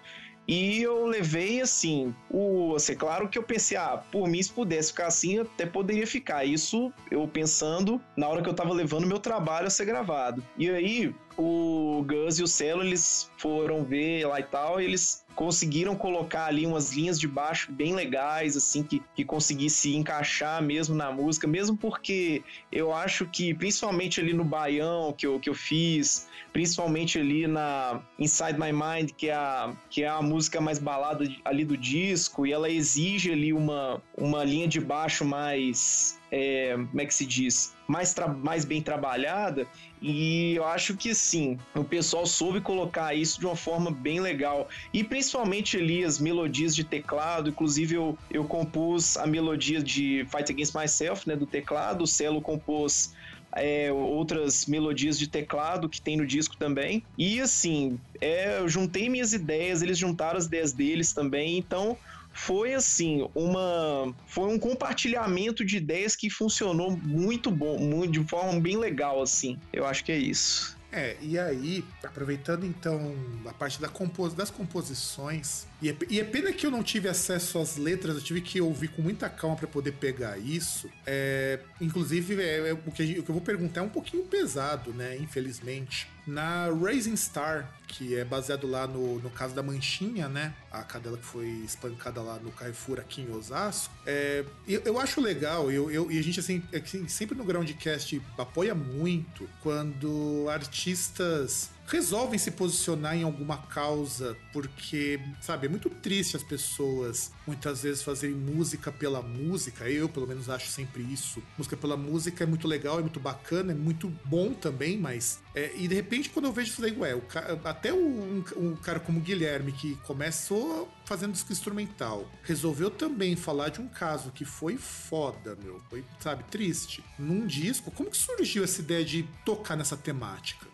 e 0.49 0.81
eu 0.83 1.07
levei 1.07 1.61
assim, 1.61 2.15
o, 2.31 2.75
assim, 2.77 2.95
claro 2.95 3.29
que 3.29 3.37
eu 3.37 3.43
pensei, 3.43 3.77
ah, 3.77 4.03
por 4.13 4.29
mim 4.29 4.41
se 4.41 4.53
pudesse 4.53 4.93
ficar 4.93 5.09
assim, 5.09 5.41
até 5.41 5.67
poderia 5.67 6.07
ficar. 6.07 6.45
Isso 6.45 6.93
eu 7.11 7.27
pensando 7.27 8.01
na 8.17 8.29
hora 8.29 8.43
que 8.43 8.49
eu 8.49 8.55
tava 8.55 8.73
levando 8.73 9.07
meu 9.07 9.19
trabalho 9.19 9.67
a 9.67 9.71
ser 9.71 9.87
gravado. 9.87 10.43
E 10.57 10.71
aí, 10.71 11.15
o 11.37 12.05
Gus 12.07 12.39
e 12.39 12.43
o 12.43 12.47
Celo, 12.47 12.83
eles 12.83 13.31
foram 13.37 13.85
ver 13.85 14.27
lá 14.27 14.41
e 14.41 14.45
tal, 14.45 14.81
e 14.81 14.85
eles 14.85 15.25
conseguiram 15.35 15.95
colocar 15.95 16.47
ali 16.47 16.67
umas 16.67 16.93
linhas 16.93 17.21
de 17.21 17.29
baixo 17.29 17.71
bem 17.71 17.95
legais, 17.95 18.57
assim, 18.57 18.83
que, 18.83 19.03
que 19.15 19.23
conseguisse 19.23 19.95
encaixar 19.95 20.63
mesmo 20.63 20.95
na 20.95 21.13
música, 21.13 21.47
mesmo 21.47 21.77
porque 21.77 22.43
eu 22.73 22.93
acho 22.93 23.27
que, 23.27 23.53
principalmente 23.53 24.19
ali 24.19 24.33
no 24.33 24.45
Baião 24.45 25.13
que 25.13 25.27
eu, 25.27 25.39
que 25.39 25.51
eu 25.51 25.55
fiz, 25.55 26.27
principalmente 26.55 27.19
ali 27.19 27.47
na 27.47 28.01
Inside 28.19 28.59
My 28.59 28.73
Mind, 28.73 29.11
que 29.15 29.29
é 29.29 29.35
a, 29.35 29.75
que 29.91 30.03
é 30.03 30.09
a 30.09 30.23
música 30.23 30.59
mais 30.59 30.79
balada 30.79 31.29
ali 31.45 31.67
do 31.67 31.77
disco, 31.77 32.47
e 32.47 32.53
ela 32.53 32.71
exige 32.71 33.31
ali 33.31 33.53
uma, 33.53 34.03
uma 34.17 34.43
linha 34.43 34.67
de 34.67 34.81
baixo 34.81 35.23
mais 35.23 36.19
é, 36.31 36.73
como 36.75 37.01
é 37.01 37.07
que 37.07 37.15
se 37.15 37.27
diz, 37.27 37.75
mais, 37.87 38.15
mais 38.43 38.65
bem 38.65 38.83
trabalhada. 38.83 39.67
E 40.09 40.55
eu 40.55 40.65
acho 40.65 40.97
que 40.97 41.13
sim, 41.13 41.59
o 41.75 41.83
pessoal 41.83 42.25
soube 42.27 42.61
colocar 42.61 43.13
isso 43.13 43.41
de 43.41 43.45
uma 43.45 43.57
forma 43.57 43.91
bem 43.91 44.21
legal. 44.21 44.69
E 44.95 45.03
principalmente 45.03 45.77
ali 45.77 46.05
as 46.05 46.21
melodias 46.21 46.77
de 46.77 46.85
teclado. 46.85 47.51
Inclusive, 47.51 47.97
eu, 47.97 48.17
eu 48.31 48.45
compus 48.45 49.17
a 49.17 49.27
melodia 49.27 49.83
de 49.83 50.25
Fight 50.31 50.53
Against 50.53 50.77
Myself, 50.77 51.29
né, 51.29 51.35
do 51.35 51.45
teclado. 51.45 52.05
O 52.05 52.07
Celo 52.07 52.41
compôs 52.41 53.15
é, 53.57 53.91
outras 53.91 54.67
melodias 54.67 55.19
de 55.19 55.27
teclado 55.27 55.89
que 55.89 56.01
tem 56.01 56.17
no 56.17 56.25
disco 56.25 56.57
também. 56.57 57.03
E 57.19 57.41
assim, 57.41 57.99
é, 58.21 58.61
eu 58.61 58.69
juntei 58.69 59.09
minhas 59.09 59.33
ideias, 59.33 59.83
eles 59.83 59.99
juntaram 59.99 60.39
as 60.39 60.47
ideias 60.47 60.73
deles 60.73 61.13
também. 61.13 61.59
Então 61.59 61.99
foi 62.37 62.75
assim, 62.75 63.29
uma 63.35 64.15
foi 64.27 64.49
um 64.49 64.59
compartilhamento 64.59 65.65
de 65.65 65.77
ideias 65.77 66.15
que 66.15 66.29
funcionou 66.29 66.97
muito 66.97 67.51
bom, 67.51 67.79
muito, 67.79 68.13
de 68.13 68.29
forma 68.29 68.61
bem 68.61 68.77
legal 68.77 69.23
assim. 69.23 69.59
Eu 69.73 69.87
acho 69.87 70.05
que 70.05 70.13
é 70.13 70.19
isso. 70.19 70.77
É, 70.93 71.17
e 71.21 71.39
aí, 71.39 71.85
aproveitando 72.03 72.65
então 72.65 73.15
a 73.45 73.53
parte 73.53 73.81
da 73.81 73.89
compos 73.89 74.33
das 74.33 74.51
composições, 74.51 75.67
e 75.83 75.91
é, 75.91 75.97
e 76.09 76.21
é, 76.21 76.25
pena 76.25 76.53
que 76.53 76.65
eu 76.65 76.71
não 76.71 76.83
tive 76.83 77.09
acesso 77.09 77.59
às 77.59 77.77
letras, 77.77 78.17
eu 78.17 78.23
tive 78.23 78.41
que 78.41 78.61
ouvir 78.61 78.89
com 78.89 79.03
muita 79.03 79.29
calma 79.29 79.57
para 79.57 79.67
poder 79.67 79.93
pegar 79.93 80.39
isso. 80.39 80.89
É, 81.05 81.61
inclusive, 81.81 82.41
é, 82.41 82.69
é, 82.69 82.73
o, 82.73 82.93
que, 82.93 83.19
o 83.19 83.23
que 83.23 83.31
eu 83.31 83.35
vou 83.35 83.41
perguntar 83.41 83.81
é 83.81 83.83
um 83.83 83.89
pouquinho 83.89 84.25
pesado, 84.25 84.93
né? 84.93 85.17
Infelizmente. 85.19 86.09
Na 86.27 86.69
Rising 86.69 87.17
Star, 87.17 87.71
que 87.87 88.17
é 88.17 88.25
baseado 88.25 88.67
lá 88.67 88.87
no, 88.87 89.21
no 89.21 89.31
caso 89.31 89.55
da 89.55 89.63
Manchinha, 89.63 90.29
né? 90.29 90.55
A 90.71 90.83
cadela 90.83 91.17
que 91.17 91.25
foi 91.25 91.47
espancada 91.65 92.21
lá 92.21 92.39
no 92.39 92.51
Carrefour 92.51 92.99
aqui 92.99 93.23
em 93.23 93.33
Osasco. 93.33 93.95
É, 94.05 94.45
eu, 94.67 94.83
eu 94.85 94.99
acho 94.99 95.21
legal, 95.21 95.71
eu, 95.71 95.91
eu, 95.91 96.11
e 96.11 96.19
a 96.19 96.23
gente 96.23 96.41
assim, 96.41 96.63
assim 96.73 97.07
sempre 97.07 97.37
no 97.37 97.45
Groundcast 97.45 98.21
apoia 98.37 98.75
muito 98.75 99.49
quando 99.63 100.47
artistas 100.51 101.71
resolvem 101.87 102.39
se 102.39 102.51
posicionar 102.51 103.17
em 103.17 103.23
alguma 103.23 103.59
causa, 103.59 104.37
porque, 104.53 105.21
sabe, 105.41 105.67
é 105.67 105.71
muito 105.71 105.89
triste 105.89 106.37
as 106.37 106.43
pessoas 106.43 107.33
muitas 107.47 107.83
vezes 107.83 108.03
fazerem 108.03 108.37
música 108.37 108.91
pela 108.91 109.23
música. 109.23 109.89
Eu, 109.89 110.09
pelo 110.09 110.27
menos, 110.27 110.51
acho 110.51 110.69
sempre 110.69 111.03
isso. 111.03 111.43
Música 111.57 111.77
pela 111.77 111.97
música 111.97 112.45
é 112.45 112.47
muito 112.47 112.67
legal, 112.67 112.99
é 112.99 113.03
muito 113.03 113.21
bacana, 113.21 113.73
é 113.73 113.75
muito 113.75 114.09
bom 114.25 114.53
também, 114.53 114.99
mas. 114.99 115.41
É, 115.55 115.73
e 115.77 115.89
de 115.89 115.95
repente, 115.95 116.29
quando 116.29 116.47
eu 116.47 116.53
vejo 116.53 116.73
isso 116.73 116.81
daí, 116.81 116.97
ué, 116.99 117.15
o, 117.15 117.23
até 117.65 117.93
um, 117.93 118.45
um 118.57 118.77
cara 118.77 119.01
como 119.01 119.19
o 119.19 119.23
Guilherme, 119.23 119.73
que 119.73 119.95
começou 120.03 120.89
fazendo 121.05 121.33
disco 121.33 121.53
instrumental, 121.53 122.29
resolveu 122.43 122.91
também 122.91 123.37
falar 123.37 123.69
de 123.69 123.81
um 123.81 123.87
caso 123.87 124.33
que 124.33 124.45
foi 124.45 124.77
foda, 124.77 125.57
meu. 125.63 125.81
Foi, 125.89 126.05
sabe, 126.19 126.45
triste. 126.45 127.03
Num 127.19 127.47
disco, 127.47 127.91
como 127.91 128.11
que 128.11 128.17
surgiu 128.17 128.65
essa 128.65 128.81
ideia 128.81 129.05
de 129.05 129.23
tocar 129.45 129.77
nessa 129.77 129.97
temática? 129.97 130.67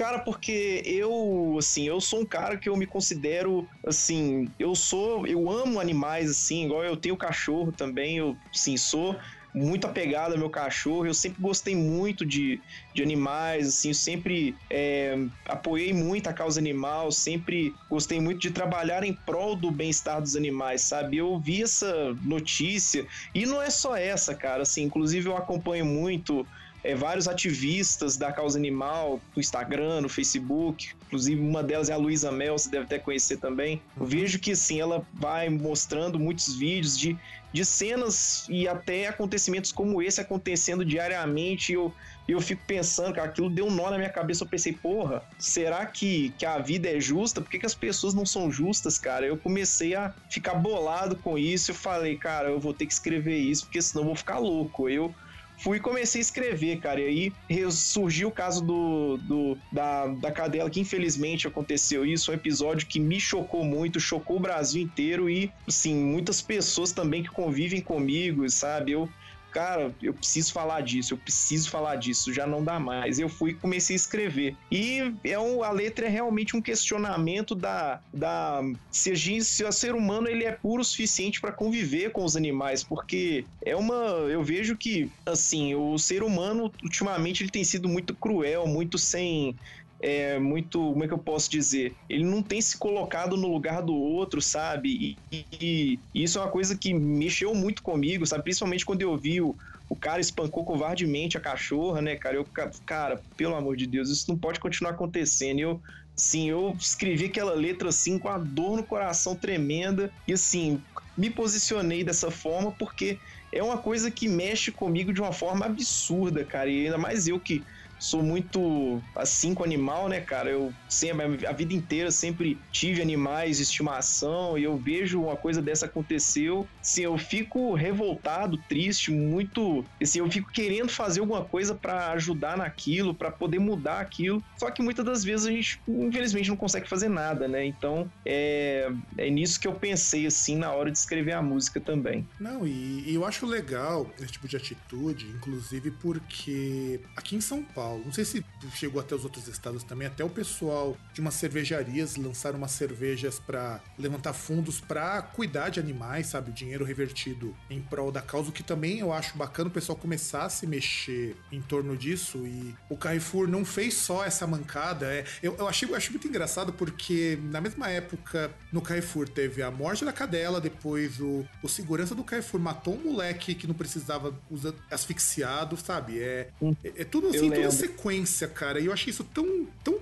Cara, 0.00 0.20
porque 0.20 0.80
eu, 0.86 1.56
assim, 1.58 1.86
eu 1.86 2.00
sou 2.00 2.20
um 2.22 2.26
cara 2.26 2.58
que 2.58 2.70
eu 2.70 2.74
me 2.74 2.86
considero, 2.86 3.68
assim, 3.86 4.50
eu 4.58 4.74
sou, 4.74 5.26
eu 5.26 5.50
amo 5.50 5.78
animais, 5.78 6.30
assim, 6.30 6.64
igual 6.64 6.82
eu 6.82 6.96
tenho 6.96 7.18
cachorro 7.18 7.70
também, 7.70 8.16
eu, 8.16 8.40
sim, 8.50 8.78
sou 8.78 9.18
muito 9.54 9.86
apegado 9.86 10.32
ao 10.32 10.38
meu 10.38 10.48
cachorro. 10.48 11.04
Eu 11.04 11.12
sempre 11.12 11.38
gostei 11.42 11.76
muito 11.76 12.24
de, 12.24 12.62
de 12.94 13.02
animais, 13.02 13.68
assim, 13.68 13.92
sempre 13.92 14.58
é, 14.72 15.16
apoiei 15.44 15.92
muito 15.92 16.28
a 16.28 16.32
causa 16.32 16.58
animal, 16.58 17.10
sempre 17.12 17.76
gostei 17.86 18.20
muito 18.20 18.40
de 18.40 18.52
trabalhar 18.52 19.04
em 19.04 19.12
prol 19.12 19.54
do 19.54 19.70
bem-estar 19.70 20.22
dos 20.22 20.34
animais, 20.34 20.82
sabe? 20.88 21.18
Eu 21.18 21.38
vi 21.38 21.62
essa 21.62 22.16
notícia 22.22 23.06
e 23.34 23.44
não 23.44 23.60
é 23.60 23.68
só 23.68 23.94
essa, 23.94 24.34
cara. 24.34 24.62
Assim, 24.62 24.84
inclusive 24.84 25.28
eu 25.28 25.36
acompanho 25.36 25.84
muito 25.84 26.48
é, 26.82 26.94
vários 26.94 27.28
ativistas 27.28 28.16
da 28.16 28.32
causa 28.32 28.58
animal 28.58 29.20
no 29.34 29.40
Instagram, 29.40 30.00
no 30.00 30.08
Facebook. 30.08 30.90
Inclusive, 31.06 31.40
uma 31.40 31.62
delas 31.62 31.90
é 31.90 31.92
a 31.92 31.96
Luísa 31.96 32.32
Mel, 32.32 32.56
você 32.56 32.70
deve 32.70 32.84
até 32.84 32.98
conhecer 32.98 33.36
também. 33.36 33.82
Eu 33.98 34.06
vejo 34.06 34.38
que, 34.38 34.54
sim, 34.56 34.80
ela 34.80 35.06
vai 35.12 35.48
mostrando 35.48 36.18
muitos 36.18 36.54
vídeos 36.54 36.96
de, 36.96 37.18
de 37.52 37.64
cenas 37.64 38.46
e 38.48 38.66
até 38.66 39.08
acontecimentos 39.08 39.72
como 39.72 40.00
esse 40.00 40.20
acontecendo 40.20 40.84
diariamente. 40.84 41.72
E 41.72 41.74
eu, 41.74 41.92
eu 42.26 42.40
fico 42.40 42.62
pensando, 42.66 43.14
cara, 43.14 43.28
aquilo 43.28 43.50
deu 43.50 43.66
um 43.66 43.70
nó 43.70 43.90
na 43.90 43.98
minha 43.98 44.10
cabeça. 44.10 44.44
Eu 44.44 44.48
pensei, 44.48 44.72
porra, 44.72 45.22
será 45.38 45.84
que, 45.84 46.32
que 46.38 46.46
a 46.46 46.58
vida 46.58 46.88
é 46.88 46.98
justa? 46.98 47.40
Por 47.40 47.50
que, 47.50 47.58
que 47.58 47.66
as 47.66 47.74
pessoas 47.74 48.14
não 48.14 48.24
são 48.24 48.50
justas, 48.50 48.98
cara? 48.98 49.26
Eu 49.26 49.36
comecei 49.36 49.94
a 49.94 50.14
ficar 50.30 50.54
bolado 50.54 51.16
com 51.16 51.36
isso. 51.36 51.72
Eu 51.72 51.74
falei, 51.74 52.16
cara, 52.16 52.48
eu 52.48 52.60
vou 52.60 52.72
ter 52.72 52.86
que 52.86 52.92
escrever 52.92 53.36
isso, 53.36 53.64
porque 53.64 53.82
senão 53.82 54.02
eu 54.02 54.06
vou 54.06 54.16
ficar 54.16 54.38
louco. 54.38 54.88
Eu 54.88 55.14
fui 55.62 55.78
e 55.78 55.80
comecei 55.80 56.20
a 56.20 56.22
escrever, 56.22 56.80
cara. 56.80 57.00
E 57.00 57.32
aí 57.48 57.70
surgiu 57.70 58.28
o 58.28 58.32
caso 58.32 58.64
do, 58.64 59.18
do 59.18 59.58
da, 59.72 60.06
da 60.06 60.32
cadela, 60.32 60.70
que 60.70 60.80
infelizmente 60.80 61.46
aconteceu 61.46 62.04
isso. 62.04 62.30
Um 62.30 62.34
episódio 62.34 62.86
que 62.86 62.98
me 62.98 63.20
chocou 63.20 63.64
muito, 63.64 64.00
chocou 64.00 64.36
o 64.36 64.40
Brasil 64.40 64.82
inteiro 64.82 65.28
e, 65.28 65.50
assim, 65.68 65.94
muitas 65.94 66.40
pessoas 66.40 66.92
também 66.92 67.22
que 67.22 67.30
convivem 67.30 67.80
comigo, 67.80 68.48
sabe? 68.48 68.92
Eu 68.92 69.08
cara, 69.50 69.94
eu 70.02 70.14
preciso 70.14 70.52
falar 70.52 70.80
disso, 70.80 71.14
eu 71.14 71.18
preciso 71.18 71.70
falar 71.70 71.96
disso, 71.96 72.32
já 72.32 72.46
não 72.46 72.62
dá 72.62 72.78
mais. 72.78 73.18
Eu 73.18 73.28
fui 73.28 73.50
e 73.50 73.54
comecei 73.54 73.94
a 73.94 73.98
escrever. 73.98 74.56
E 74.70 75.12
é 75.24 75.38
um, 75.38 75.62
a 75.62 75.70
letra 75.70 76.06
é 76.06 76.08
realmente 76.08 76.56
um 76.56 76.62
questionamento 76.62 77.54
da, 77.54 78.00
da 78.12 78.62
se, 78.90 79.10
a 79.10 79.14
gente, 79.14 79.44
se 79.44 79.64
o 79.64 79.72
ser 79.72 79.94
humano 79.94 80.28
ele 80.28 80.44
é 80.44 80.52
puro 80.52 80.82
o 80.82 80.84
suficiente 80.84 81.40
para 81.40 81.52
conviver 81.52 82.10
com 82.10 82.24
os 82.24 82.36
animais, 82.36 82.82
porque 82.82 83.44
é 83.64 83.76
uma, 83.76 83.94
eu 83.94 84.42
vejo 84.42 84.76
que 84.76 85.10
assim, 85.26 85.74
o 85.74 85.98
ser 85.98 86.22
humano 86.22 86.72
ultimamente 86.82 87.42
ele 87.42 87.50
tem 87.50 87.64
sido 87.64 87.88
muito 87.88 88.14
cruel, 88.14 88.66
muito 88.66 88.98
sem 88.98 89.56
é, 90.02 90.38
muito, 90.38 90.78
como 90.92 91.04
é 91.04 91.08
que 91.08 91.14
eu 91.14 91.18
posso 91.18 91.50
dizer? 91.50 91.96
Ele 92.08 92.24
não 92.24 92.42
tem 92.42 92.60
se 92.60 92.78
colocado 92.78 93.36
no 93.36 93.48
lugar 93.48 93.82
do 93.82 93.94
outro, 93.94 94.40
sabe? 94.40 95.18
E, 95.30 95.46
e, 95.60 96.00
e 96.14 96.22
isso 96.22 96.38
é 96.38 96.42
uma 96.42 96.50
coisa 96.50 96.76
que 96.78 96.94
mexeu 96.94 97.54
muito 97.54 97.82
comigo, 97.82 98.26
sabe? 98.26 98.44
Principalmente 98.44 98.84
quando 98.84 99.02
eu 99.02 99.16
vi 99.18 99.40
o, 99.40 99.54
o 99.88 99.96
cara 99.96 100.20
espancou 100.20 100.64
covardemente 100.64 101.36
a 101.36 101.40
cachorra, 101.40 102.00
né, 102.00 102.16
cara? 102.16 102.36
Eu, 102.36 102.48
cara, 102.86 103.20
pelo 103.36 103.54
amor 103.54 103.76
de 103.76 103.86
Deus, 103.86 104.08
isso 104.08 104.24
não 104.28 104.38
pode 104.38 104.58
continuar 104.58 104.92
acontecendo. 104.92 105.58
Eu, 105.58 105.80
sim, 106.16 106.48
eu 106.48 106.74
escrevi 106.78 107.26
aquela 107.26 107.52
letra 107.52 107.90
assim 107.90 108.18
com 108.18 108.28
a 108.28 108.38
dor 108.38 108.76
no 108.78 108.86
coração 108.86 109.36
tremenda 109.36 110.10
e 110.26 110.32
assim, 110.32 110.82
me 111.16 111.28
posicionei 111.28 112.02
dessa 112.02 112.30
forma 112.30 112.74
porque 112.74 113.18
é 113.52 113.62
uma 113.62 113.78
coisa 113.78 114.10
que 114.10 114.28
mexe 114.28 114.72
comigo 114.72 115.12
de 115.12 115.20
uma 115.20 115.32
forma 115.32 115.66
absurda, 115.66 116.44
cara. 116.44 116.70
E 116.70 116.86
ainda 116.86 116.96
mais 116.96 117.26
eu 117.26 117.38
que 117.40 117.64
sou 118.00 118.22
muito 118.22 119.00
assim 119.14 119.54
com 119.54 119.62
animal, 119.62 120.08
né, 120.08 120.20
cara? 120.20 120.50
Eu 120.50 120.72
sempre, 120.88 121.46
a 121.46 121.52
vida 121.52 121.74
inteira 121.74 122.10
sempre 122.10 122.58
tive 122.72 123.00
animais 123.00 123.58
de 123.58 123.62
estimação 123.62 124.58
e 124.58 124.64
eu 124.64 124.76
vejo 124.76 125.22
uma 125.22 125.36
coisa 125.36 125.62
dessa 125.62 125.86
aconteceu, 125.90 126.66
assim, 126.80 127.02
eu 127.02 127.18
fico 127.18 127.74
revoltado, 127.74 128.56
triste, 128.68 129.10
muito, 129.10 129.84
assim, 130.00 130.20
eu 130.20 130.30
fico 130.30 130.50
querendo 130.50 130.88
fazer 130.88 131.20
alguma 131.20 131.44
coisa 131.44 131.74
para 131.74 132.12
ajudar 132.12 132.56
naquilo, 132.56 133.14
para 133.14 133.30
poder 133.30 133.58
mudar 133.58 134.00
aquilo. 134.00 134.42
Só 134.56 134.70
que 134.70 134.82
muitas 134.82 135.04
das 135.04 135.22
vezes 135.22 135.46
a 135.46 135.50
gente, 135.50 135.80
infelizmente, 135.86 136.48
não 136.48 136.56
consegue 136.56 136.88
fazer 136.88 137.08
nada, 137.08 137.46
né? 137.46 137.64
Então, 137.64 138.10
é, 138.24 138.90
é 139.18 139.28
nisso 139.28 139.60
que 139.60 139.68
eu 139.68 139.74
pensei, 139.74 140.26
assim, 140.26 140.56
na 140.56 140.72
hora 140.72 140.90
de 140.90 140.96
escrever 140.96 141.32
a 141.32 141.42
música 141.42 141.80
também. 141.80 142.26
Não, 142.38 142.66
e, 142.66 143.04
e 143.06 143.14
eu 143.14 143.26
acho 143.26 143.44
legal 143.44 144.10
esse 144.18 144.32
tipo 144.32 144.48
de 144.48 144.56
atitude, 144.56 145.26
inclusive 145.26 145.90
porque 145.90 147.00
aqui 147.16 147.36
em 147.36 147.40
São 147.40 147.62
Paulo, 147.62 147.89
Paulo. 147.90 148.02
Não 148.04 148.12
sei 148.12 148.24
se 148.24 148.44
chegou 148.74 149.00
até 149.00 149.14
os 149.14 149.24
outros 149.24 149.48
estados 149.48 149.82
também, 149.82 150.06
até 150.06 150.24
o 150.24 150.30
pessoal 150.30 150.96
de 151.12 151.20
umas 151.20 151.34
cervejarias 151.34 152.16
lançaram 152.16 152.58
umas 152.58 152.70
cervejas 152.70 153.40
para 153.40 153.80
levantar 153.98 154.32
fundos 154.32 154.80
para 154.80 155.20
cuidar 155.22 155.70
de 155.70 155.80
animais, 155.80 156.28
sabe? 156.28 156.50
O 156.50 156.52
dinheiro 156.52 156.84
revertido 156.84 157.56
em 157.68 157.80
prol 157.80 158.12
da 158.12 158.22
causa, 158.22 158.50
o 158.50 158.52
que 158.52 158.62
também 158.62 159.00
eu 159.00 159.12
acho 159.12 159.36
bacana 159.36 159.68
o 159.68 159.72
pessoal 159.72 159.96
começar 159.96 160.44
a 160.44 160.48
se 160.48 160.66
mexer 160.66 161.36
em 161.50 161.60
torno 161.60 161.96
disso. 161.96 162.46
E 162.46 162.74
o 162.88 162.96
Carrefour 162.96 163.48
não 163.48 163.64
fez 163.64 163.94
só 163.94 164.24
essa 164.24 164.46
mancada. 164.46 165.06
É, 165.06 165.24
eu, 165.42 165.56
eu, 165.56 165.66
achei, 165.66 165.88
eu 165.88 165.94
achei 165.94 166.10
muito 166.10 166.28
engraçado 166.28 166.72
porque 166.72 167.38
na 167.50 167.60
mesma 167.60 167.88
época 167.88 168.50
no 168.72 168.80
Carrefour 168.80 169.28
teve 169.28 169.62
a 169.62 169.70
morte 169.70 170.04
da 170.04 170.12
cadela, 170.12 170.60
depois 170.60 171.20
o, 171.20 171.44
o 171.62 171.68
segurança 171.68 172.14
do 172.14 172.22
Carrefour 172.22 172.60
matou 172.60 172.94
um 172.94 173.12
moleque 173.12 173.54
que 173.54 173.66
não 173.66 173.74
precisava 173.74 174.34
usar 174.50 174.74
asfixiado, 174.90 175.76
sabe? 175.76 176.20
É, 176.20 176.48
é, 176.84 176.92
é 177.02 177.04
tudo 177.04 177.28
assim, 177.28 177.50
tudo 177.50 177.79
sequência, 177.80 178.48
cara. 178.48 178.80
E 178.80 178.86
eu 178.86 178.92
achei 178.92 179.10
isso 179.10 179.24
tão, 179.24 179.66
tão, 179.82 179.98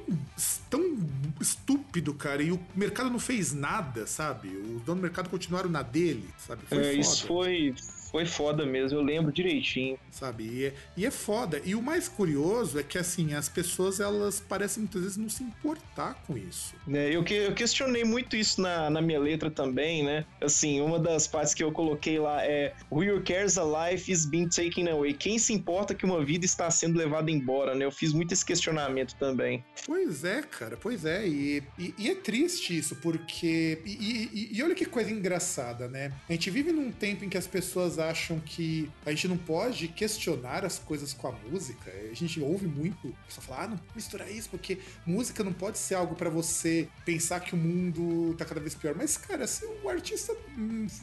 tão 0.71 0.99
estúpido, 1.41 2.15
cara. 2.15 2.43
E 2.43 2.53
o 2.53 2.61
mercado 2.75 3.11
não 3.11 3.19
fez 3.19 3.53
nada, 3.53 4.07
sabe? 4.07 4.49
Os 4.49 4.83
donos 4.83 5.01
do 5.01 5.03
mercado 5.03 5.29
continuaram 5.29 5.71
na 5.71 5.83
dele, 5.83 6.29
sabe? 6.39 6.63
Foi 6.69 6.79
é, 6.79 6.93
isso 6.95 7.27
foi 7.27 7.75
foi 8.11 8.25
foda 8.25 8.65
mesmo, 8.65 8.99
eu 8.99 9.03
lembro 9.03 9.33
direitinho. 9.33 9.99
Sabe? 10.11 10.45
E 10.45 10.65
é, 10.67 10.75
e 10.97 11.07
é 11.07 11.11
foda. 11.11 11.61
E 11.65 11.75
o 11.75 11.83
mais 11.83 12.09
curioso 12.09 12.79
é 12.79 12.83
que, 12.83 12.99
assim, 12.99 13.35
as 13.35 13.49
pessoas, 13.49 14.01
elas 14.01 14.41
parecem 14.41 14.83
muitas 14.83 15.03
vezes 15.03 15.17
não 15.17 15.29
se 15.29 15.43
importar 15.43 16.15
com 16.27 16.37
isso. 16.37 16.75
É, 16.91 17.15
eu, 17.15 17.23
que, 17.23 17.35
eu 17.35 17.55
questionei 17.55 18.05
muito 18.05 18.37
isso 18.37 18.61
na, 18.61 18.89
na 18.91 19.01
minha 19.01 19.21
letra 19.21 19.51
também, 19.51 20.05
né? 20.05 20.25
Assim, 20.41 20.81
uma 20.81 20.99
das 20.99 21.27
partes 21.27 21.55
que 21.55 21.63
eu 21.63 21.71
coloquei 21.71 22.19
lá 22.19 22.45
é 22.45 22.73
Who 22.91 23.23
cares 23.23 23.59
a 23.59 23.65
life 23.65 24.11
is 24.11 24.25
being 24.25 24.49
taken 24.49 24.89
away? 24.89 25.13
Quem 25.13 25.39
se 25.39 25.53
importa 25.53 25.95
que 25.95 26.05
uma 26.05 26.25
vida 26.25 26.45
está 26.45 26.71
sendo 26.71 26.99
levada 26.99 27.31
embora, 27.31 27.75
né? 27.75 27.85
Eu 27.85 27.93
fiz 27.93 28.13
muito 28.13 28.33
esse 28.33 28.45
questionamento 28.45 29.15
também. 29.17 29.65
Pois 29.87 30.25
é, 30.25 30.43
cara, 30.43 30.77
pois 30.77 31.05
é. 31.05 31.27
E, 31.27 31.63
e, 31.79 31.95
e 31.99 32.11
é 32.11 32.15
triste 32.15 32.77
isso, 32.77 32.97
porque... 32.97 33.81
E, 33.85 34.51
e 34.53 34.63
olha 34.63 34.75
que 34.75 34.87
coisa 34.87 35.11
engraçada, 35.11 35.89
né? 35.89 36.13
A 36.29 36.33
gente 36.33 36.51
vive 36.51 36.73
num 36.73 36.91
tempo 36.91 37.25
em 37.25 37.29
que 37.29 37.37
as 37.37 37.47
pessoas 37.47 37.98
acham 37.99 38.41
que 38.41 38.91
a 39.05 39.11
gente 39.11 39.29
não 39.29 39.37
pode 39.37 39.89
questionar 39.89 40.65
as 40.65 40.79
coisas 40.79 41.13
com 41.13 41.29
a 41.29 41.33
música. 41.33 41.91
A 42.11 42.15
gente 42.15 42.41
ouve 42.41 42.67
muito 42.67 43.15
pessoal 43.27 43.47
falar, 43.47 43.65
ah, 43.65 43.69
não 43.69 43.81
misturar 43.95 44.31
isso, 44.31 44.49
porque 44.49 44.79
música 45.07 45.45
não 45.45 45.53
pode 45.53 45.79
ser 45.79 45.95
algo 45.95 46.15
para 46.15 46.31
você 46.31 46.89
pensar 47.05 47.41
que 47.41 47.55
o 47.55 47.57
mundo 47.57 48.35
tá 48.37 48.45
cada 48.45 48.61
vez 48.61 48.75
pior. 48.75 48.95
Mas, 48.95 49.17
cara, 49.17 49.47
se 49.47 49.65
o 49.83 49.89
artista 49.89 50.35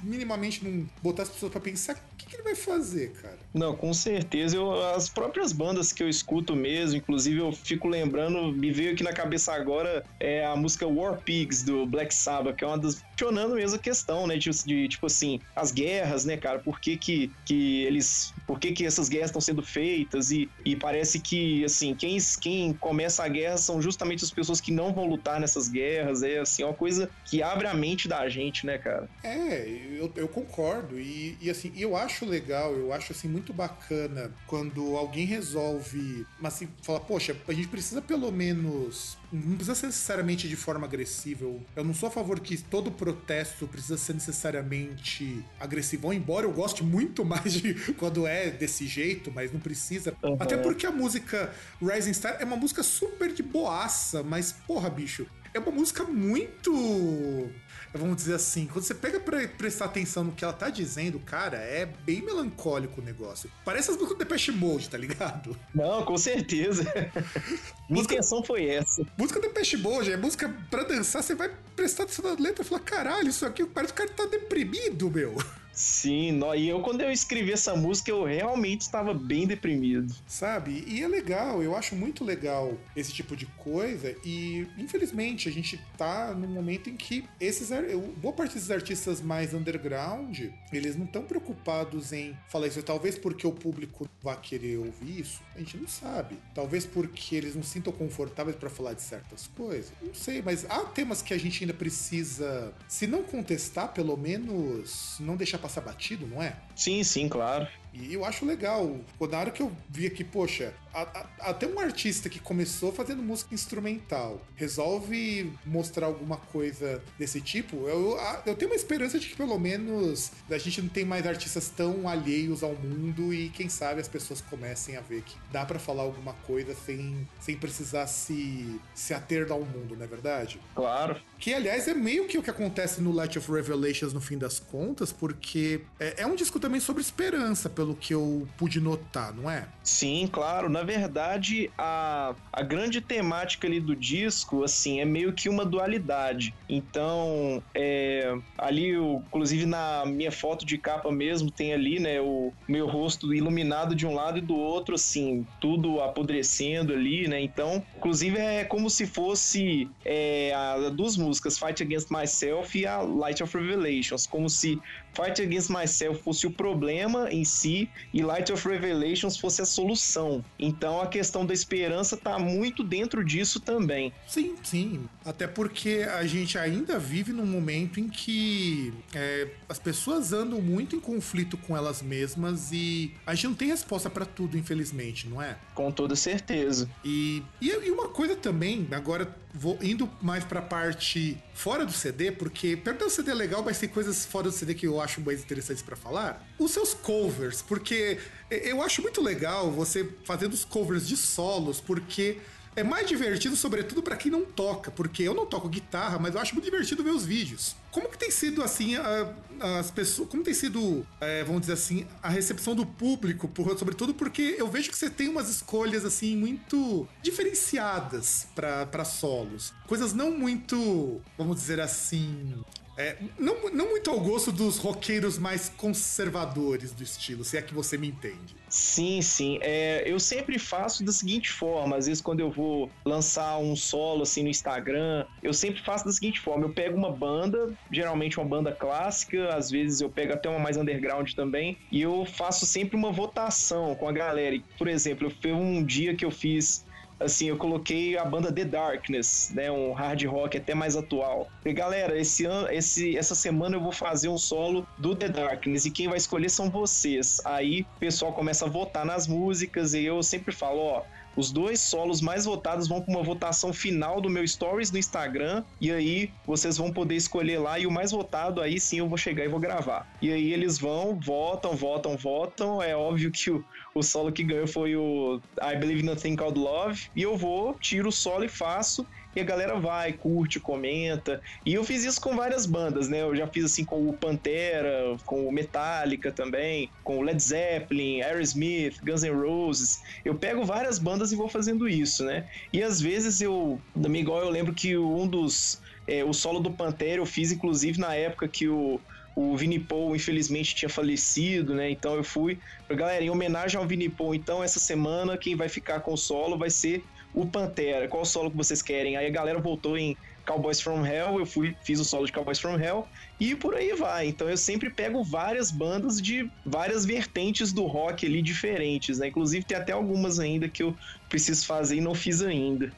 minimamente 0.04 0.64
não 0.64 0.88
botar 1.02 1.24
as 1.24 1.30
pessoas 1.30 1.52
para 1.52 1.62
pensar, 1.62 1.96
que, 2.36 2.42
ele 2.42 2.44
vai 2.44 2.56
fazer, 2.56 3.12
cara? 3.14 3.38
Não, 3.54 3.76
com 3.76 3.94
certeza. 3.94 4.56
Eu, 4.56 4.86
as 4.96 5.10
próprias 5.10 5.52
bandas 5.52 5.92
que 5.92 6.04
eu 6.04 6.10
escuto 6.10 6.56
mesmo, 6.56 6.98
inclusive 6.98 7.40
eu 7.40 7.52
fico 7.52 7.88
lembrando, 7.88 8.52
me 8.52 8.72
veio 8.72 8.94
aqui 8.94 9.04
na 9.04 9.14
cabeça 9.14 9.54
agora 9.54 10.04
é 10.20 10.46
a 10.46 10.56
música 10.56 10.88
War 10.88 11.22
Pigs 11.22 11.64
do 11.64 11.86
Black 11.86 12.14
Sabbath, 12.14 12.56
que 12.56 12.64
é 12.64 12.68
uma 12.68 12.78
das. 12.78 13.02
questionando 13.16 13.56
mesmo 13.56 13.78
a 13.78 13.80
questão, 13.80 14.28
né? 14.28 14.38
De, 14.38 14.50
de 14.50 14.88
tipo 14.88 15.06
assim, 15.06 15.40
as 15.56 15.72
guerras, 15.72 16.26
né, 16.26 16.38
cara? 16.38 16.60
Porque 16.60 16.86
que, 16.86 16.98
que, 16.98 17.32
que 17.46 17.84
eles. 17.84 18.34
Por 18.46 18.60
que, 18.60 18.72
que 18.72 18.86
essas 18.86 19.10
guerras 19.10 19.30
estão 19.30 19.42
sendo 19.42 19.64
feitas? 19.64 20.32
E, 20.32 20.50
e 20.64 20.76
parece 20.76 21.20
que, 21.20 21.64
assim, 21.66 21.96
quem, 21.96 22.18
quem 22.40 22.74
começa 22.74 23.24
a 23.24 23.28
guerra 23.28 23.58
são 23.58 23.82
justamente 23.82 24.24
as 24.24 24.32
pessoas 24.32 24.62
que 24.62 24.72
não 24.72 24.94
vão 24.94 25.06
lutar 25.06 25.40
nessas 25.40 25.68
guerras. 25.68 26.24
É, 26.24 26.40
assim, 26.40 26.64
uma 26.64 26.74
coisa 26.74 27.10
que 27.26 27.42
abre 27.42 27.68
a 27.68 27.74
mente 27.74 28.08
da 28.08 28.28
gente, 28.30 28.66
né, 28.66 28.78
cara? 28.78 29.10
É, 29.24 29.68
eu, 29.68 30.12
eu 30.16 30.28
concordo. 30.28 31.00
E, 31.00 31.38
e, 31.42 31.50
assim, 31.50 31.72
eu 31.76 31.96
acho 31.96 32.26
legal, 32.26 32.74
eu 32.74 32.94
acho, 32.94 33.12
assim, 33.12 33.28
muito 33.28 33.54
bacana 33.54 34.32
quando 34.48 34.96
alguém 34.96 35.26
resolve, 35.26 36.26
mas 36.40 36.56
assim, 36.56 36.68
fala, 36.82 37.00
poxa, 37.00 37.36
a 37.48 37.54
gente 37.54 37.68
precisa 37.68 38.02
pelo 38.02 38.32
menos 38.32 39.18
não 39.46 39.56
precisa 39.56 39.76
ser 39.76 39.88
necessariamente 39.88 40.48
de 40.48 40.56
forma 40.56 40.86
agressiva. 40.86 41.46
Eu, 41.76 41.84
não 41.84 41.94
sou 41.94 42.08
a 42.08 42.12
favor 42.12 42.40
que 42.40 42.58
todo 42.58 42.92
protesto 42.92 43.68
precisa 43.68 43.98
ser 43.98 44.14
necessariamente 44.14 45.44
agressivo, 45.60 46.14
embora 46.14 46.46
eu 46.46 46.52
goste 46.52 46.84
muito 46.84 47.26
mais 47.26 47.54
de 47.54 47.74
quando 47.96 48.26
é 48.26 48.50
desse 48.50 48.88
jeito, 48.88 49.32
mas 49.32 49.52
não 49.52 49.60
precisa. 49.60 50.14
Uhum. 50.24 50.38
Até 50.40 50.58
porque 50.58 50.86
a 50.86 50.92
música 50.92 51.54
Rising 51.82 52.14
Star 52.14 52.38
é 52.40 52.46
uma 52.46 52.58
música 52.58 52.84
super 52.84 53.34
de 53.34 53.44
boaça, 53.44 54.24
mas 54.24 54.52
porra, 54.52 54.90
bicho, 54.90 55.28
é 55.54 55.60
uma 55.60 55.72
música 55.72 56.04
muito 56.04 57.50
vamos 57.98 58.18
dizer 58.18 58.36
assim, 58.36 58.68
quando 58.68 58.84
você 58.84 58.94
pega 58.94 59.20
pra 59.20 59.48
prestar 59.48 59.86
atenção 59.86 60.24
no 60.24 60.32
que 60.32 60.44
ela 60.44 60.54
tá 60.54 60.70
dizendo, 60.70 61.20
cara, 61.20 61.58
é 61.58 61.86
bem 61.86 62.22
melancólico 62.22 63.02
o 63.02 63.04
negócio. 63.04 63.50
Parece 63.64 63.92
as 63.92 63.98
músicas 63.98 64.18
do 64.18 64.24
Depeche 64.24 64.52
Mode, 64.52 64.90
tá 64.90 64.98
ligado? 64.98 65.58
Não, 65.74 66.04
com 66.04 66.18
certeza. 66.18 66.84
Minha 67.90 68.02
música, 68.02 68.14
intenção 68.16 68.44
foi 68.44 68.68
essa. 68.68 69.06
Música 69.18 69.40
do 69.40 69.48
Depeche 69.48 69.78
Mode, 69.78 70.12
é 70.12 70.18
música 70.18 70.54
pra 70.70 70.84
dançar, 70.84 71.24
você 71.24 71.36
vai 71.36 71.52
prestar 71.76 72.04
atenção 72.04 72.26
na 72.26 72.42
letra 72.42 72.64
e 72.64 72.68
falar, 72.68 72.82
caralho, 72.82 73.30
isso 73.30 73.46
aqui 73.46 73.66
parece 73.66 73.94
que 73.94 74.02
o 74.02 74.06
cara 74.06 74.18
tá 74.18 74.26
deprimido, 74.26 75.10
meu. 75.10 75.36
Sim, 75.76 76.40
e 76.58 76.68
eu 76.68 76.80
quando 76.80 77.02
eu 77.02 77.12
escrevi 77.12 77.52
essa 77.52 77.76
música 77.76 78.10
eu 78.10 78.24
realmente 78.24 78.82
estava 78.82 79.14
bem 79.14 79.46
deprimido. 79.46 80.14
Sabe? 80.28 80.84
E 80.88 81.04
é 81.04 81.08
legal, 81.08 81.62
eu 81.62 81.76
acho 81.76 81.96
muito 81.96 82.24
legal 82.24 82.78
esse 82.96 83.12
tipo 83.12 83.36
de 83.36 83.46
coisa 83.46 84.16
e 84.24 84.68
infelizmente 84.78 85.50
a 85.50 85.52
gente 85.52 85.80
tá 85.98 86.34
num 86.34 86.48
momento 86.48 86.90
em 86.90 86.96
que 86.96 87.26
esses 87.40 87.70
boa 88.18 88.34
parte 88.34 88.54
desses 88.54 88.72
artistas 88.72 89.22
mais 89.22 89.54
underground, 89.54 90.40
eles 90.72 90.96
não 90.96 91.06
estão 91.06 91.24
preocupados 91.24 92.14
em 92.14 92.36
falar 92.48 92.68
isso, 92.68 92.82
talvez 92.82 93.18
porque 93.18 93.46
o 93.46 93.52
público 93.52 94.08
vai 94.22 94.40
querer 94.40 94.78
ouvir 94.78 95.20
isso, 95.20 95.42
a 95.56 95.60
gente 95.60 95.78
não 95.78 95.88
sabe. 95.88 96.38
Talvez 96.54 96.86
porque 96.86 97.36
eles 97.36 97.56
não 97.56 97.64
se 97.64 97.76
sintam 97.76 97.92
confortáveis 97.92 98.56
para 98.56 98.70
falar 98.70 98.94
de 98.94 99.02
certas 99.02 99.48
coisas. 99.48 99.92
Não 100.02 100.14
sei, 100.14 100.42
mas 100.42 100.66
há 100.70 100.80
temas 100.86 101.22
que 101.22 101.34
a 101.34 101.38
gente 101.38 101.64
ainda 101.64 101.74
precisa, 101.74 102.74
se 102.88 103.06
não 103.06 103.22
contestar, 103.24 103.94
pelo 103.94 104.16
menos 104.16 105.18
não 105.20 105.36
deixar 105.36 105.58
passar 105.66 105.82
batido, 105.82 106.28
não 106.28 106.42
é? 106.42 106.56
Sim, 106.76 107.04
sim, 107.04 107.30
claro. 107.30 107.68
E 107.94 108.14
eu 108.14 108.26
acho 108.26 108.46
legal. 108.46 109.00
Na 109.32 109.40
hora 109.40 109.52
que 109.52 109.62
eu 109.62 109.72
vi 109.90 110.06
aqui, 110.06 110.24
poxa, 110.24 110.74
a, 110.96 111.02
a, 111.02 111.50
até 111.50 111.68
um 111.68 111.78
artista 111.80 112.30
que 112.30 112.40
começou 112.40 112.92
fazendo 112.92 113.22
música 113.22 113.54
instrumental 113.54 114.42
resolve 114.56 115.52
mostrar 115.66 116.06
alguma 116.06 116.38
coisa 116.38 117.02
desse 117.20 117.42
tipo, 117.42 117.88
eu, 117.88 118.18
eu 118.46 118.56
tenho 118.56 118.72
uma 118.72 118.76
esperança 118.76 119.20
de 119.20 119.28
que 119.28 119.36
pelo 119.36 119.60
menos 119.60 120.32
a 120.50 120.58
gente 120.58 120.82
não 120.82 120.90
tem 120.90 121.04
mais 121.04 121.28
artistas 121.28 121.70
tão 121.70 122.08
alheios 122.08 122.64
ao 122.64 122.74
mundo 122.74 123.34
e 123.34 123.50
quem 123.50 123.68
sabe 123.68 124.00
as 124.00 124.08
pessoas 124.08 124.42
comecem 124.42 124.96
a 124.96 125.02
ver 125.02 125.22
que 125.22 125.36
dá 125.52 125.66
para 125.66 125.80
falar 125.80 126.04
alguma 126.04 126.34
coisa 126.34 126.74
sem, 126.74 127.28
sem 127.40 127.58
precisar 127.58 128.08
se, 128.08 128.80
se 128.94 129.14
ater 129.14 129.52
ao 129.52 129.62
mundo, 129.62 129.96
não 129.96 130.04
é 130.04 130.08
verdade? 130.08 130.60
Claro. 130.74 131.22
Que 131.38 131.54
aliás 131.54 131.88
é 131.88 131.94
meio 131.94 132.26
que 132.26 132.38
o 132.38 132.44
que 132.44 132.50
acontece 132.50 133.02
no 133.02 133.12
Light 133.12 133.38
of 133.38 133.52
Revelations 133.52 134.14
no 134.14 134.22
fim 134.22 134.38
das 134.38 134.60
contas, 134.60 135.12
porque 135.12 135.82
é, 136.00 136.22
é 136.22 136.28
um 136.28 136.36
disco 136.36 136.60
também 136.66 136.82
sobre 136.82 137.00
esperança, 137.00 137.70
pelo 137.70 137.96
que 137.96 138.12
eu 138.12 138.48
pude 138.58 138.82
notar, 138.82 139.32
não 139.32 139.48
é? 139.50 139.68
Sim, 139.84 140.28
claro. 140.32 140.68
Na 140.68 140.82
verdade, 140.82 141.70
a, 141.78 142.34
a 142.52 142.64
grande 142.64 143.02
temática 143.02 143.68
ali 143.68 143.80
do 143.80 143.96
disco, 143.96 144.64
assim, 144.64 145.00
é 145.00 145.06
meio 145.06 145.32
que 145.32 145.48
uma 145.48 145.64
dualidade. 145.64 146.56
Então, 146.68 147.62
é, 147.76 148.36
ali, 148.58 148.90
eu, 148.90 149.22
inclusive 149.28 149.68
na 149.68 150.06
minha 150.08 150.32
foto 150.32 150.66
de 150.66 150.76
capa 150.80 151.12
mesmo, 151.12 151.52
tem 151.52 151.72
ali, 151.72 152.00
né, 152.00 152.20
o 152.20 152.52
meu 152.68 152.88
rosto 152.88 153.32
iluminado 153.32 153.94
de 153.94 154.08
um 154.08 154.16
lado 154.16 154.40
e 154.40 154.42
do 154.42 154.56
outro, 154.56 154.96
assim, 154.96 155.46
tudo 155.62 156.02
apodrecendo 156.02 156.94
ali, 156.94 157.28
né? 157.28 157.40
Então, 157.40 157.84
inclusive, 157.96 158.40
é 158.40 158.64
como 158.64 158.90
se 158.90 159.06
fosse 159.06 159.88
é, 160.04 160.52
a, 160.52 160.90
duas 160.90 161.16
músicas, 161.16 161.60
Fight 161.60 161.84
Against 161.84 162.10
Myself 162.10 162.76
e 162.76 162.88
a 162.88 163.02
Light 163.02 163.44
of 163.44 163.56
Revelations, 163.56 164.26
como 164.26 164.50
se 164.50 164.82
Fight 165.16 165.42
Against 165.42 165.70
Myself 165.70 166.22
fosse 166.22 166.46
o 166.46 166.52
problema 166.52 167.32
em 167.32 167.46
si 167.46 167.90
e 168.14 168.22
Light 168.22 168.52
of 168.52 168.68
Revelations 168.68 169.38
fosse 169.38 169.62
a 169.62 169.66
solução. 169.66 170.44
Então 170.60 171.02
a 171.02 171.08
questão 171.08 171.46
da 171.46 171.54
esperança 171.54 172.18
tá 172.18 172.38
muito 172.38 172.84
dentro 172.84 173.24
disso 173.24 173.60
também. 173.60 174.12
Sim, 174.28 174.56
sim. 174.62 175.08
Até 175.26 175.48
porque 175.48 176.06
a 176.08 176.26
gente 176.28 176.56
ainda 176.56 177.00
vive 177.00 177.34
num 177.34 177.48
momento 177.48 178.00
em 178.00 178.08
que 178.08 178.94
é, 179.14 179.48
as 179.68 179.80
pessoas 179.80 180.32
andam 180.32 180.62
muito 180.62 180.96
em 180.96 181.00
conflito 181.00 181.58
com 181.58 181.76
elas 181.76 182.02
mesmas 182.04 182.72
e 182.72 183.12
a 183.26 183.34
gente 183.34 183.48
não 183.48 183.56
tem 183.56 183.68
resposta 183.70 184.08
para 184.08 184.24
tudo, 184.24 184.56
infelizmente, 184.56 185.28
não 185.28 185.42
é? 185.42 185.58
Com 185.74 185.92
toda 185.92 186.16
certeza. 186.16 186.88
E, 187.04 187.42
e, 187.60 187.70
e 187.70 187.90
uma 187.90 188.08
coisa 188.08 188.36
também, 188.36 188.88
agora 188.92 189.36
vou 189.52 189.80
indo 189.82 190.10
mais 190.22 190.44
pra 190.44 190.62
parte 190.62 191.42
fora 191.54 191.86
do 191.86 191.92
CD, 191.92 192.32
porque 192.32 192.76
perto 192.76 193.06
do 193.06 193.10
CD 193.10 193.32
é 193.32 193.34
legal, 193.34 193.64
mas 193.64 193.80
tem 193.80 193.90
coisas 193.90 194.26
fora 194.26 194.50
do 194.50 194.52
CD 194.52 194.76
que 194.76 194.86
eu 194.86 195.02
acho 195.02 195.22
mais 195.22 195.42
interessantes 195.42 195.82
para 195.82 195.96
falar. 195.96 196.46
Os 196.60 196.72
seus 196.72 196.94
covers, 196.94 197.62
porque 197.62 198.20
eu 198.52 198.82
acho 198.84 199.02
muito 199.02 199.22
legal 199.22 199.72
você 199.72 200.08
fazendo 200.24 200.54
os 200.54 200.66
covers 200.66 201.08
de 201.08 201.18
solos, 201.18 201.80
porque 201.80 202.38
é 202.76 202.84
mais 202.84 203.08
divertido, 203.08 203.56
sobretudo 203.56 204.04
para 204.04 204.18
quem 204.18 204.32
não 204.32 204.44
toca, 204.44 204.92
porque 204.92 205.24
eu 205.24 205.34
não 205.34 205.46
toco 205.46 205.70
guitarra, 205.70 206.20
mas 206.20 206.36
eu 206.36 206.42
acho 206.42 206.54
muito 206.54 206.66
divertido 206.66 207.04
ver 207.04 207.12
os 207.12 207.26
vídeos. 207.26 207.76
Como 207.92 208.10
que 208.10 208.18
tem 208.18 208.30
sido 208.30 208.62
assim 208.62 208.96
a, 208.96 209.34
as 209.80 209.90
pessoas, 209.90 210.28
como 210.30 210.44
tem 210.44 210.54
sido, 210.54 211.06
é, 211.22 211.44
vamos 211.44 211.62
dizer 211.62 211.74
assim, 211.74 212.06
a 212.22 212.30
recepção 212.30 212.76
do 212.76 212.86
público, 212.86 213.48
por, 213.48 213.78
sobretudo 213.78 214.14
porque 214.14 214.56
eu 214.58 214.68
vejo 214.68 214.90
que 214.90 214.98
você 214.98 215.10
tem 215.10 215.30
umas 215.30 215.50
escolhas 215.50 216.04
assim 216.04 216.36
muito 216.36 217.08
diferenciadas 217.22 218.48
para 218.54 219.06
solos, 219.06 219.74
coisas 219.88 220.14
não 220.14 220.32
muito, 220.32 221.22
vamos 221.38 221.56
dizer 221.56 221.80
assim, 221.80 222.54
é, 222.98 223.18
não, 223.38 223.70
não 223.72 223.90
muito 223.90 224.10
ao 224.10 224.20
gosto 224.20 224.52
dos 224.52 224.78
roqueiros 224.78 225.38
mais 225.38 225.70
conservadores 225.70 226.92
do 226.94 227.04
estilo, 227.04 227.44
se 227.44 227.58
é 227.58 227.62
que 227.62 227.74
você 227.74 227.98
me 227.98 228.08
entende. 228.08 228.56
Sim, 228.70 229.22
sim. 229.22 229.60
É, 229.62 230.04
eu 230.06 230.20
sempre 230.20 230.58
faço 230.58 231.04
da 231.04 231.12
seguinte 231.12 231.52
forma: 231.52 231.98
às 231.98 232.08
vezes, 232.08 232.22
quando 232.22 232.40
eu 232.40 232.50
vou 232.50 232.90
lançar 233.06 233.58
um 233.58 233.76
solo 233.76 234.24
assim 234.24 234.44
no 234.44 234.50
Instagram, 234.50 235.26
eu 235.44 235.54
sempre 235.54 235.82
faço 235.82 236.06
da 236.06 236.12
seguinte 236.12 236.40
forma: 236.40 236.66
eu 236.66 236.74
pego 236.74 236.98
uma 236.98 237.12
banda, 237.12 237.74
geralmente 237.92 238.40
uma 238.40 238.48
banda 238.48 238.72
clássica, 238.72 239.54
às 239.54 239.70
vezes 239.70 240.02
eu 240.02 240.10
pego 240.10 240.34
até 240.34 240.50
uma 240.50 240.60
mais 240.60 240.78
underground 240.78 241.32
também, 241.34 241.78
e 241.92 242.02
eu 242.02 242.26
faço 242.26 242.66
sempre 242.66 242.96
uma 242.96 243.12
votação 243.12 243.96
com 243.96 244.08
a 244.08 244.12
galera. 244.12 244.60
Por 244.78 244.88
exemplo, 244.88 245.32
foi 245.42 245.52
um 245.52 245.84
dia 245.84 246.16
que 246.16 246.24
eu 246.24 246.32
fiz 246.32 246.85
assim, 247.20 247.50
eu 247.50 247.58
coloquei 247.58 248.18
a 248.18 248.26
banda 248.26 248.52
The 248.52 248.66
Darkness, 248.66 249.52
né, 249.54 249.72
um 249.72 249.94
hard 249.94 250.24
rock 250.26 250.58
até 250.58 250.74
mais 250.74 250.96
atual. 250.96 251.50
E 251.66 251.74
galera, 251.74 252.18
esse 252.20 252.46
ano, 252.46 252.70
esse, 252.72 253.18
essa 253.18 253.36
semana 253.36 253.76
eu 253.76 253.82
vou 253.82 253.92
fazer 253.92 254.28
um 254.28 254.38
solo 254.38 254.86
do 254.98 255.16
The 255.16 255.30
Darkness 255.30 255.86
e 255.86 255.92
quem 255.92 256.08
vai 256.08 256.18
escolher 256.18 256.50
são 256.50 256.70
vocês. 256.70 257.42
Aí 257.46 257.82
o 257.96 258.00
pessoal 258.00 258.34
começa 258.34 258.66
a 258.66 258.70
votar 258.70 259.06
nas 259.06 259.28
músicas 259.28 259.94
e 259.94 260.04
eu 260.04 260.22
sempre 260.22 260.54
falo, 260.54 260.80
ó, 260.80 261.04
os 261.36 261.52
dois 261.52 261.82
solos 261.82 262.22
mais 262.22 262.46
votados 262.46 262.88
vão 262.88 263.02
para 263.02 263.14
uma 263.14 263.24
votação 263.24 263.74
final 263.74 264.22
do 264.22 264.30
meu 264.30 264.48
stories 264.48 264.92
no 264.92 264.98
Instagram 264.98 265.64
e 265.80 265.92
aí 265.92 266.32
vocês 266.46 266.78
vão 266.78 266.92
poder 266.92 267.16
escolher 267.16 267.60
lá 267.60 267.78
e 267.80 267.86
o 267.86 267.92
mais 267.92 268.12
votado 268.12 268.62
aí 268.62 268.80
sim 268.80 269.00
eu 269.00 269.10
vou 269.10 269.18
chegar 269.18 269.44
e 269.44 269.50
vou 269.50 269.60
gravar. 269.60 270.08
E 270.22 270.32
aí 270.32 270.54
eles 270.54 270.80
vão, 270.80 271.20
votam, 271.20 271.76
votam, 271.76 272.18
votam. 272.18 272.82
É 272.82 272.96
óbvio 272.96 273.32
que 273.32 273.52
o, 273.52 273.64
o 273.94 274.02
solo 274.02 274.32
que 274.32 274.44
ganhou 274.44 274.68
foi 274.68 274.96
o 274.96 275.42
I 275.62 275.76
Believe 275.78 276.04
Nothing 276.04 276.36
Called 276.36 276.60
Love 276.60 277.10
e 277.16 277.22
eu 277.22 277.38
vou, 277.38 277.74
tiro 277.76 278.10
o 278.10 278.12
solo 278.12 278.46
e 278.46 278.50
faço 278.50 279.06
e 279.36 279.42
a 279.42 279.44
galera 279.44 279.80
vai, 279.80 280.14
curte, 280.14 280.60
comenta. 280.60 281.42
E 281.66 281.74
eu 281.74 281.84
fiz 281.84 282.04
isso 282.04 282.22
com 282.22 282.36
várias 282.36 282.66
bandas, 282.66 283.10
né? 283.10 283.22
Eu 283.22 283.36
já 283.36 283.48
fiz 283.48 283.66
assim 283.66 283.84
com 283.84 284.08
o 284.08 284.14
Pantera, 284.14 285.18
com 285.26 285.46
o 285.48 285.52
Metallica 285.52 286.32
também, 286.32 286.90
com 287.04 287.18
o 287.18 287.22
Led 287.22 287.42
Zeppelin, 287.42 288.22
Aerosmith, 288.22 288.98
Guns 289.04 289.24
N' 289.24 289.36
Roses. 289.36 290.00
Eu 290.24 290.36
pego 290.36 290.64
várias 290.64 290.98
bandas 290.98 291.32
e 291.32 291.36
vou 291.36 291.50
fazendo 291.50 291.88
isso, 291.88 292.24
né? 292.24 292.48
E 292.72 292.82
às 292.82 293.02
vezes 293.02 293.42
eu, 293.42 293.82
também 294.02 294.22
igual 294.22 294.42
eu 294.42 294.50
lembro 294.50 294.74
que 294.74 294.98
um 294.98 295.28
dos 295.28 295.80
é, 296.08 296.24
o 296.24 296.34
solo 296.34 296.60
do 296.60 296.72
Pantera 296.72 297.20
eu 297.20 297.26
fiz 297.26 297.52
inclusive 297.52 298.00
na 298.00 298.16
época 298.16 298.48
que 298.48 298.70
o 298.70 299.02
o 299.36 299.58
Vini 299.58 299.78
Paul 299.78 300.16
infelizmente 300.16 300.74
tinha 300.74 300.88
falecido, 300.88 301.76
né? 301.76 301.92
Então 301.92 302.16
eu 302.16 302.24
fui, 302.24 302.58
galera, 302.90 303.24
em 303.24 303.30
homenagem 303.30 303.78
ao 303.78 303.86
Vini 303.86 304.08
Paul, 304.08 304.34
então 304.34 304.64
essa 304.64 304.80
semana 304.80 305.38
quem 305.38 305.56
vai 305.56 305.68
ficar 305.68 306.00
com 306.00 306.14
o 306.14 306.18
solo 306.18 306.58
vai 306.58 306.70
ser 306.70 307.04
o 307.36 307.46
Pantera, 307.46 308.08
qual 308.08 308.24
solo 308.24 308.50
que 308.50 308.56
vocês 308.56 308.82
querem? 308.82 309.18
Aí 309.18 309.28
a 309.28 309.32
galera 309.32 309.60
voltou 309.60 309.98
em 309.98 310.16
Cowboys 310.48 310.80
from 310.80 311.06
Hell, 311.06 311.38
eu 311.40 311.46
fui, 311.46 311.76
fiz 311.84 312.00
o 312.00 312.06
solo 312.06 312.26
de 312.26 312.32
Cowboys 312.32 312.60
from 312.60 312.80
Hell 312.80 313.06
e 313.40 313.56
por 313.56 313.76
aí 313.76 313.94
vai. 313.94 314.28
Então 314.28 314.50
eu 314.50 314.56
sempre 314.56 314.90
pego 314.90 315.22
várias 315.24 315.70
bandas 315.70 316.22
de 316.22 316.50
várias 316.64 317.06
vertentes 317.06 317.74
do 317.74 317.86
rock 317.86 318.26
ali 318.26 318.42
diferentes, 318.42 319.20
né? 319.20 319.28
Inclusive 319.28 319.66
tem 319.66 319.78
até 319.78 319.92
algumas 319.92 320.40
ainda 320.40 320.70
que 320.70 320.82
eu 320.82 320.96
preciso 321.28 321.66
fazer 321.66 321.98
e 321.98 322.02
não 322.02 322.16
fiz 322.16 322.42
ainda. 322.42 322.90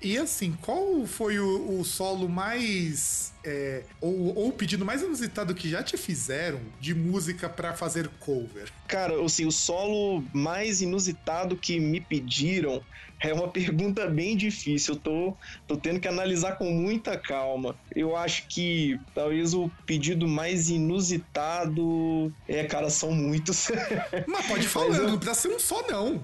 E 0.00 0.18
assim, 0.18 0.52
qual 0.60 1.06
foi 1.06 1.38
o, 1.38 1.80
o 1.80 1.84
solo 1.84 2.28
mais. 2.28 3.32
É, 3.42 3.82
ou, 4.00 4.36
ou, 4.36 4.48
o 4.48 4.52
pedido 4.52 4.84
mais 4.84 5.02
inusitado 5.02 5.54
que 5.54 5.68
já 5.68 5.82
te 5.82 5.96
fizeram 5.96 6.60
de 6.80 6.94
música 6.94 7.48
para 7.48 7.72
fazer 7.72 8.08
cover? 8.20 8.70
Cara, 8.86 9.24
assim, 9.24 9.46
o 9.46 9.52
solo 9.52 10.22
mais 10.32 10.82
inusitado 10.82 11.56
que 11.56 11.80
me 11.80 12.00
pediram 12.00 12.82
é 13.20 13.32
uma 13.32 13.48
pergunta 13.48 14.06
bem 14.06 14.36
difícil. 14.36 14.94
Eu 14.94 15.00
tô, 15.00 15.36
tô 15.66 15.76
tendo 15.76 16.00
que 16.00 16.08
analisar 16.08 16.56
com 16.56 16.70
muita 16.70 17.16
calma. 17.16 17.74
Eu 17.94 18.16
acho 18.16 18.46
que 18.48 18.98
talvez 19.14 19.54
o 19.54 19.70
pedido 19.86 20.28
mais 20.28 20.68
inusitado. 20.68 22.32
É, 22.46 22.64
cara, 22.64 22.90
são 22.90 23.12
muitos. 23.12 23.68
Mas 24.26 24.46
pode 24.46 24.68
falar, 24.68 24.88
Mas 24.88 24.98
eu... 24.98 25.08
não 25.08 25.18
precisa 25.18 25.48
ser 25.48 25.54
um 25.54 25.58
só, 25.58 25.82
não. 25.88 26.22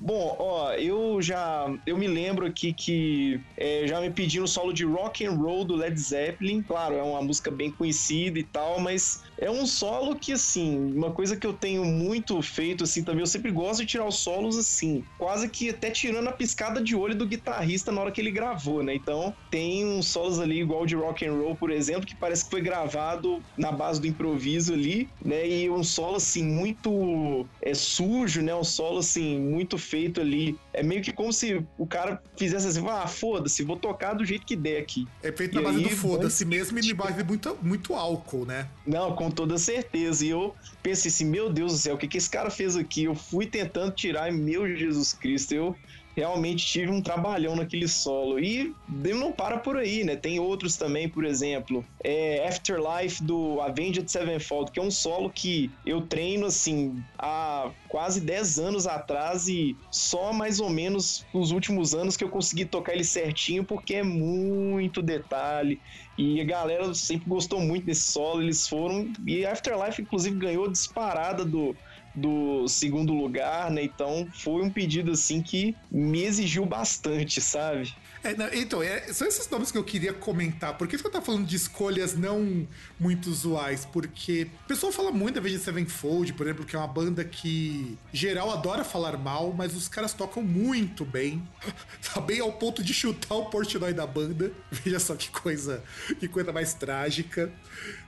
Bom, 0.00 0.36
ó, 0.38 0.72
eu 0.74 1.20
já 1.20 1.66
eu 1.84 1.96
me 1.96 2.06
lembro 2.06 2.46
aqui 2.46 2.72
que 2.72 3.40
é, 3.56 3.86
já 3.86 4.00
me 4.00 4.10
pediram 4.10 4.44
o 4.44 4.48
solo 4.48 4.72
de 4.72 4.84
Rock 4.84 5.26
and 5.26 5.32
Roll 5.32 5.64
do 5.64 5.74
Led 5.74 5.98
Zeppelin. 6.00 6.62
Claro, 6.62 6.94
é 6.94 7.02
uma 7.02 7.20
música 7.20 7.50
bem 7.50 7.72
conhecida 7.72 8.38
e 8.38 8.44
tal, 8.44 8.78
mas 8.78 9.20
é 9.38 9.50
um 9.50 9.64
solo 9.64 10.16
que 10.16 10.32
assim, 10.32 10.92
uma 10.92 11.12
coisa 11.12 11.36
que 11.36 11.46
eu 11.46 11.52
tenho 11.52 11.84
muito 11.84 12.40
feito 12.42 12.84
assim 12.84 13.02
também, 13.04 13.20
eu 13.20 13.26
sempre 13.26 13.50
gosto 13.50 13.80
de 13.80 13.86
tirar 13.86 14.06
os 14.06 14.16
solos 14.16 14.58
assim, 14.58 15.04
quase 15.16 15.48
que 15.48 15.70
até 15.70 15.90
tirando 15.90 16.28
a 16.28 16.32
piscada 16.32 16.82
de 16.82 16.96
olho 16.96 17.14
do 17.14 17.26
guitarrista 17.26 17.92
na 17.92 18.00
hora 18.00 18.10
que 18.10 18.20
ele 18.20 18.32
gravou, 18.32 18.82
né? 18.82 18.94
Então, 18.94 19.34
tem 19.50 19.86
uns 19.86 20.08
solos 20.08 20.40
ali 20.40 20.60
igual 20.60 20.84
de 20.84 20.96
Rock 20.96 21.24
and 21.24 21.34
Roll, 21.34 21.54
por 21.54 21.70
exemplo, 21.70 22.04
que 22.04 22.16
parece 22.16 22.44
que 22.44 22.50
foi 22.50 22.60
gravado 22.60 23.40
na 23.56 23.70
base 23.70 24.00
do 24.00 24.06
improviso 24.06 24.74
ali, 24.74 25.08
né? 25.24 25.48
E 25.48 25.70
um 25.70 25.84
solo 25.84 26.16
assim 26.16 26.42
muito 26.42 27.46
é 27.62 27.74
sujo, 27.74 28.42
né? 28.42 28.54
Um 28.54 28.64
solo 28.64 28.98
assim 28.98 29.38
muito 29.38 29.78
feito 29.78 30.20
ali. 30.20 30.58
É 30.72 30.82
meio 30.82 31.00
que 31.00 31.12
como 31.12 31.32
se 31.32 31.64
o 31.76 31.86
cara 31.86 32.20
fizesse 32.36 32.66
assim, 32.66 32.86
ah, 32.88 33.06
foda-se, 33.06 33.62
vou 33.62 33.76
tocar 33.76 34.14
do 34.14 34.24
jeito 34.24 34.44
que 34.44 34.56
der 34.56 34.80
aqui. 34.80 35.06
É 35.22 35.30
feito 35.30 35.54
na 35.54 35.62
base 35.62 35.78
aí, 35.78 35.84
do 35.84 35.90
foda-se 35.90 36.44
mesmo 36.44 36.78
e 36.78 36.88
na 36.88 36.94
base 36.94 37.14
de 37.14 37.24
muito, 37.24 37.58
muito 37.62 37.94
álcool, 37.94 38.44
né? 38.44 38.68
Não, 38.86 39.14
com 39.14 39.27
toda 39.30 39.58
certeza. 39.58 40.24
E 40.24 40.30
eu 40.30 40.54
pensei 40.82 41.10
assim, 41.10 41.24
meu 41.24 41.52
Deus 41.52 41.72
do 41.72 41.78
céu, 41.78 41.94
o 41.94 41.98
que, 41.98 42.08
que 42.08 42.18
esse 42.18 42.30
cara 42.30 42.50
fez 42.50 42.76
aqui? 42.76 43.04
Eu 43.04 43.14
fui 43.14 43.46
tentando 43.46 43.94
tirar, 43.94 44.32
meu 44.32 44.76
Jesus 44.76 45.12
Cristo, 45.12 45.52
eu 45.54 45.76
realmente 46.18 46.66
tive 46.66 46.90
um 46.90 47.00
trabalhão 47.00 47.54
naquele 47.54 47.86
solo. 47.86 48.40
E 48.40 48.74
não 48.88 49.30
para 49.30 49.58
por 49.58 49.76
aí, 49.76 50.02
né? 50.02 50.16
Tem 50.16 50.40
outros 50.40 50.76
também, 50.76 51.08
por 51.08 51.24
exemplo, 51.24 51.84
é 52.02 52.44
Afterlife 52.48 53.22
do 53.22 53.60
Avenged 53.60 54.10
Sevenfold, 54.10 54.72
que 54.72 54.80
é 54.80 54.82
um 54.82 54.90
solo 54.90 55.30
que 55.30 55.70
eu 55.86 56.00
treino 56.00 56.46
assim 56.46 57.00
há 57.16 57.70
quase 57.88 58.20
10 58.20 58.58
anos 58.58 58.86
atrás 58.88 59.46
e 59.46 59.76
só 59.92 60.32
mais 60.32 60.58
ou 60.58 60.68
menos 60.68 61.24
nos 61.32 61.52
últimos 61.52 61.94
anos 61.94 62.16
que 62.16 62.24
eu 62.24 62.28
consegui 62.28 62.64
tocar 62.64 62.94
ele 62.94 63.04
certinho, 63.04 63.62
porque 63.62 63.94
é 63.94 64.02
muito 64.02 65.00
detalhe. 65.00 65.80
E 66.16 66.40
a 66.40 66.44
galera 66.44 66.92
sempre 66.94 67.28
gostou 67.28 67.60
muito 67.60 67.86
desse 67.86 68.10
solo, 68.10 68.42
eles 68.42 68.66
foram. 68.66 69.08
E 69.24 69.46
Afterlife, 69.46 70.02
inclusive, 70.02 70.36
ganhou 70.36 70.68
disparada 70.68 71.44
do 71.44 71.76
do 72.20 72.66
segundo 72.68 73.12
lugar, 73.12 73.70
né? 73.70 73.82
Então 73.84 74.28
foi 74.42 74.62
um 74.62 74.72
pedido 74.72 75.12
assim 75.12 75.42
que 75.42 75.78
me 75.90 76.22
exigiu 76.22 76.66
bastante, 76.66 77.40
sabe? 77.40 77.94
É, 78.22 78.34
não, 78.34 78.52
então, 78.52 78.82
é, 78.82 79.12
são 79.12 79.26
esses 79.26 79.48
nomes 79.48 79.70
que 79.70 79.78
eu 79.78 79.84
queria 79.84 80.12
comentar. 80.12 80.76
Por 80.76 80.88
que 80.88 80.96
eu 80.96 81.10
tava 81.10 81.24
falando 81.24 81.46
de 81.46 81.56
escolhas 81.56 82.14
não 82.14 82.66
muito 82.98 83.30
usuais? 83.30 83.84
Porque 83.84 84.48
o 84.64 84.68
pessoal 84.68 84.92
fala 84.92 85.10
muito 85.10 85.34
da 85.34 85.40
Avenged 85.40 85.62
Sevenfold, 85.62 86.32
por 86.32 86.46
exemplo, 86.46 86.64
que 86.64 86.74
é 86.74 86.78
uma 86.78 86.88
banda 86.88 87.24
que 87.24 87.96
geral 88.12 88.50
adora 88.50 88.84
falar 88.84 89.16
mal, 89.16 89.52
mas 89.52 89.74
os 89.76 89.88
caras 89.88 90.12
tocam 90.12 90.42
muito 90.42 91.04
bem. 91.04 91.46
tá 92.12 92.20
bem 92.20 92.40
ao 92.40 92.52
ponto 92.52 92.82
de 92.82 92.92
chutar 92.92 93.34
o 93.34 93.46
Portnoy 93.46 93.92
da 93.92 94.06
banda. 94.06 94.52
Veja 94.70 94.98
só 94.98 95.14
que 95.14 95.30
coisa, 95.30 95.82
que 96.18 96.28
coisa 96.28 96.52
mais 96.52 96.74
trágica. 96.74 97.52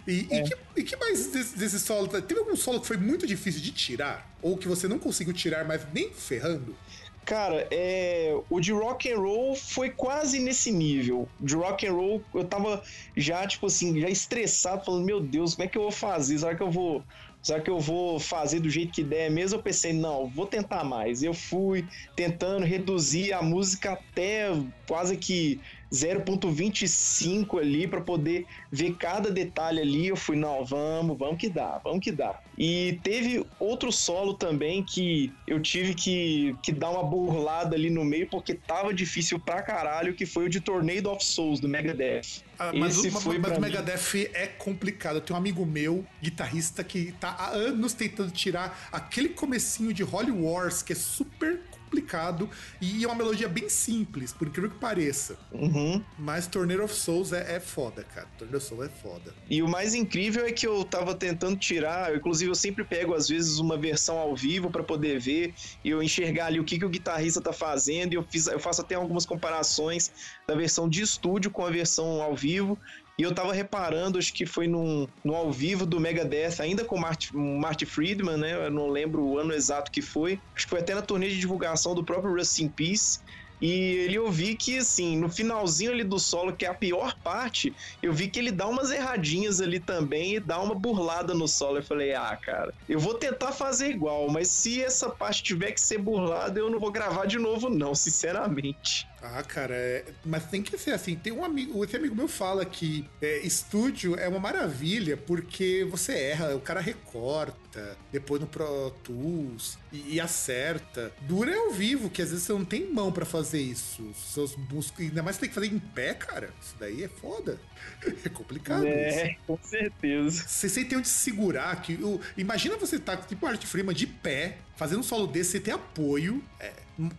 E, 0.06 0.26
é. 0.30 0.40
e, 0.40 0.48
que, 0.48 0.56
e 0.76 0.82
que, 0.82 0.96
mais 0.96 1.28
desse, 1.28 1.56
desse, 1.56 1.78
solo? 1.78 2.08
Teve 2.08 2.40
algum 2.40 2.56
solo 2.56 2.80
que 2.80 2.86
foi 2.86 2.96
muito 2.96 3.26
difícil 3.26 3.60
de 3.60 3.70
tirar? 3.70 4.28
Ou 4.42 4.56
que 4.56 4.66
você 4.66 4.88
não 4.88 4.98
conseguiu 4.98 5.32
tirar, 5.32 5.64
mas 5.64 5.82
nem 5.92 6.12
ferrando? 6.12 6.74
Cara, 7.24 7.68
é, 7.70 8.32
o 8.48 8.60
de 8.60 8.72
rock 8.72 9.10
and 9.10 9.18
roll 9.18 9.54
foi 9.54 9.90
quase 9.90 10.40
nesse 10.40 10.72
nível. 10.72 11.30
De 11.38 11.54
rock 11.54 11.86
and 11.86 11.92
roll, 11.92 12.26
eu 12.34 12.48
tava 12.48 12.82
já, 13.16 13.46
tipo 13.46 13.66
assim, 13.66 14.00
já 14.00 14.08
estressado, 14.08 14.84
falando, 14.84 15.04
meu 15.04 15.20
Deus, 15.20 15.54
como 15.54 15.66
é 15.66 15.70
que 15.70 15.78
eu 15.78 15.82
vou 15.82 15.92
fazer? 15.92 16.38
Será 16.38 16.56
que 16.56 16.62
eu 16.62 16.70
vou. 16.70 17.04
Será 17.42 17.60
que 17.62 17.70
eu 17.70 17.78
vou 17.78 18.20
fazer 18.20 18.60
do 18.60 18.68
jeito 18.68 18.92
que 18.92 19.02
der 19.02 19.30
mesmo? 19.30 19.58
Eu 19.58 19.62
pensei, 19.62 19.92
não, 19.92 20.30
vou 20.30 20.46
tentar 20.46 20.84
mais. 20.84 21.22
Eu 21.22 21.32
fui 21.32 21.86
tentando 22.14 22.66
reduzir 22.66 23.32
a 23.32 23.42
música 23.42 23.92
até 23.92 24.48
quase 24.86 25.16
que 25.16 25.60
0.25 25.92 27.58
ali 27.58 27.86
para 27.86 28.00
poder 28.00 28.46
ver 28.70 28.94
cada 28.94 29.30
detalhe 29.30 29.80
ali. 29.80 30.08
Eu 30.08 30.16
fui, 30.16 30.36
não, 30.36 30.64
vamos, 30.64 31.18
vamos 31.18 31.38
que 31.38 31.48
dá, 31.48 31.80
vamos 31.82 32.00
que 32.00 32.12
dá. 32.12 32.38
E 32.56 32.98
teve 33.02 33.44
outro 33.58 33.90
solo 33.90 34.34
também 34.34 34.82
que 34.82 35.32
eu 35.46 35.60
tive 35.60 35.94
que, 35.94 36.54
que 36.62 36.72
dar 36.72 36.90
uma 36.90 37.02
burlada 37.02 37.74
ali 37.74 37.90
no 37.90 38.04
meio 38.04 38.28
porque 38.28 38.54
tava 38.54 38.92
difícil 38.94 39.38
pra 39.38 39.62
caralho, 39.62 40.14
que 40.14 40.26
foi 40.26 40.46
o 40.46 40.48
de 40.48 40.60
Tornado 40.60 41.10
of 41.10 41.24
Souls 41.24 41.58
do 41.58 41.68
Megadeth. 41.68 42.42
Ah, 42.58 42.72
mas 42.74 42.98
Esse 42.98 43.08
o, 43.08 43.20
foi 43.20 43.38
mas 43.38 43.56
o 43.56 43.60
Megadeth 43.60 44.30
é 44.34 44.46
complicado. 44.46 45.16
Eu 45.16 45.20
tenho 45.22 45.36
um 45.36 45.40
amigo 45.40 45.64
meu, 45.64 46.04
guitarrista, 46.22 46.84
que 46.84 47.12
tá 47.12 47.30
há 47.30 47.50
anos 47.50 47.94
tentando 47.94 48.30
tirar 48.30 48.88
aquele 48.92 49.30
comecinho 49.30 49.94
de 49.94 50.04
Holy 50.04 50.30
Wars, 50.30 50.82
que 50.82 50.92
é 50.92 50.96
super 50.96 51.60
complicado 51.90 52.48
e 52.80 53.02
é 53.02 53.06
uma 53.06 53.16
melodia 53.16 53.48
bem 53.48 53.68
simples, 53.68 54.32
por 54.32 54.46
incrível 54.46 54.70
que 54.70 54.78
pareça. 54.78 55.36
Uhum. 55.52 56.02
Mas 56.16 56.46
Tornado 56.46 56.84
of 56.84 56.94
Souls 56.94 57.32
é, 57.32 57.56
é 57.56 57.60
foda, 57.60 58.04
cara. 58.04 58.28
Tornado 58.38 58.56
of 58.56 58.66
Souls 58.66 58.86
é 58.86 58.88
foda. 58.88 59.34
E 59.48 59.60
o 59.60 59.68
mais 59.68 59.94
incrível 59.94 60.46
é 60.46 60.52
que 60.52 60.66
eu 60.66 60.84
tava 60.84 61.14
tentando 61.14 61.56
tirar, 61.56 62.14
inclusive 62.14 62.50
eu 62.50 62.54
sempre 62.54 62.84
pego 62.84 63.12
às 63.14 63.28
vezes 63.28 63.58
uma 63.58 63.76
versão 63.76 64.16
ao 64.18 64.36
vivo 64.36 64.70
para 64.70 64.84
poder 64.84 65.18
ver 65.18 65.52
e 65.84 65.90
eu 65.90 66.02
enxergar 66.02 66.46
ali 66.46 66.60
o 66.60 66.64
que, 66.64 66.78
que 66.78 66.84
o 66.84 66.88
guitarrista 66.88 67.40
tá 67.40 67.52
fazendo 67.52 68.12
e 68.12 68.16
eu, 68.16 68.22
fiz, 68.22 68.46
eu 68.46 68.60
faço 68.60 68.80
até 68.80 68.94
algumas 68.94 69.26
comparações 69.26 70.12
da 70.50 70.56
versão 70.56 70.88
de 70.88 71.00
estúdio 71.00 71.50
com 71.50 71.64
a 71.64 71.70
versão 71.70 72.20
ao 72.20 72.34
vivo 72.34 72.76
e 73.20 73.22
eu 73.22 73.34
tava 73.34 73.52
reparando, 73.52 74.18
acho 74.18 74.32
que 74.32 74.46
foi 74.46 74.66
num, 74.66 75.06
no 75.22 75.34
ao 75.34 75.52
vivo 75.52 75.84
do 75.84 76.00
Megadeth, 76.00 76.58
ainda 76.58 76.84
com 76.84 76.96
o 76.96 77.00
Marty, 77.00 77.36
Marty 77.36 77.84
Friedman, 77.84 78.38
né? 78.38 78.66
Eu 78.66 78.70
não 78.70 78.88
lembro 78.88 79.22
o 79.22 79.38
ano 79.38 79.52
exato 79.52 79.92
que 79.92 80.00
foi. 80.00 80.40
Acho 80.56 80.64
que 80.64 80.70
foi 80.70 80.80
até 80.80 80.94
na 80.94 81.02
turnê 81.02 81.28
de 81.28 81.38
divulgação 81.38 81.94
do 81.94 82.02
próprio 82.02 82.34
Rust 82.34 82.58
in 82.60 82.68
Peace. 82.70 83.20
E 83.60 83.70
ele 83.70 84.14
eu 84.16 84.30
vi 84.30 84.54
que, 84.54 84.78
assim, 84.78 85.16
no 85.16 85.28
finalzinho 85.28 85.92
ali 85.92 86.04
do 86.04 86.18
solo, 86.18 86.52
que 86.52 86.64
é 86.64 86.68
a 86.68 86.74
pior 86.74 87.14
parte, 87.22 87.74
eu 88.02 88.12
vi 88.12 88.28
que 88.28 88.38
ele 88.38 88.50
dá 88.50 88.66
umas 88.66 88.90
erradinhas 88.90 89.60
ali 89.60 89.78
também 89.78 90.36
e 90.36 90.40
dá 90.40 90.60
uma 90.60 90.74
burlada 90.74 91.34
no 91.34 91.46
solo. 91.46 91.78
Eu 91.78 91.82
falei, 91.82 92.14
ah, 92.14 92.36
cara, 92.40 92.72
eu 92.88 92.98
vou 92.98 93.14
tentar 93.14 93.52
fazer 93.52 93.90
igual, 93.90 94.28
mas 94.28 94.48
se 94.48 94.82
essa 94.82 95.10
parte 95.10 95.42
tiver 95.42 95.72
que 95.72 95.80
ser 95.80 95.98
burlada, 95.98 96.58
eu 96.58 96.70
não 96.70 96.80
vou 96.80 96.90
gravar 96.90 97.26
de 97.26 97.38
novo, 97.38 97.68
não, 97.68 97.94
sinceramente. 97.94 99.06
Ah, 99.22 99.42
cara, 99.42 99.74
é... 99.74 100.04
mas 100.24 100.44
tem 100.46 100.62
que 100.62 100.76
ser 100.78 100.92
assim. 100.92 101.14
Tem 101.14 101.32
um 101.32 101.44
amigo, 101.44 101.84
esse 101.84 101.94
amigo 101.94 102.14
meu 102.14 102.26
fala 102.26 102.64
que 102.64 103.06
é, 103.20 103.38
estúdio 103.40 104.18
é 104.18 104.26
uma 104.26 104.38
maravilha 104.38 105.16
porque 105.16 105.86
você 105.90 106.12
erra, 106.12 106.56
o 106.56 106.60
cara 106.60 106.80
recorta, 106.80 107.69
depois 108.12 108.40
no 108.40 108.46
Pro 108.46 108.90
Tools 109.02 109.78
e, 109.92 110.14
e 110.14 110.20
acerta. 110.20 111.12
Dura 111.22 111.50
é 111.50 111.56
ao 111.56 111.70
vivo, 111.70 112.10
que 112.10 112.22
às 112.22 112.30
vezes 112.30 112.44
você 112.44 112.52
não 112.52 112.64
tem 112.64 112.90
mão 112.90 113.12
para 113.12 113.24
fazer 113.24 113.60
isso. 113.60 114.12
Seus 114.14 114.56
músculos, 114.56 115.08
ainda 115.08 115.22
mais 115.22 115.36
você 115.36 115.40
tem 115.40 115.48
que 115.48 115.54
fazer 115.54 115.68
em 115.68 115.78
pé, 115.78 116.14
cara. 116.14 116.50
Isso 116.60 116.74
daí 116.78 117.04
é 117.04 117.08
foda. 117.08 117.58
É 118.24 118.28
complicado. 118.28 118.86
É, 118.86 119.32
isso. 119.32 119.40
com 119.46 119.58
certeza. 119.62 120.44
Você, 120.46 120.84
tem 120.84 120.98
onde 120.98 121.08
se 121.08 121.18
segurar. 121.18 121.80
Que, 121.80 121.94
o, 121.94 122.20
imagina 122.36 122.76
você 122.76 122.98
tá 122.98 123.16
tipo 123.16 123.46
Art 123.46 123.62
Freeman 123.64 123.94
de 123.94 124.06
pé, 124.06 124.58
fazendo 124.76 125.00
um 125.00 125.02
solo 125.02 125.26
desse, 125.26 125.52
você 125.52 125.60
tem 125.60 125.72
apoio. 125.72 126.42
É, 126.58 126.72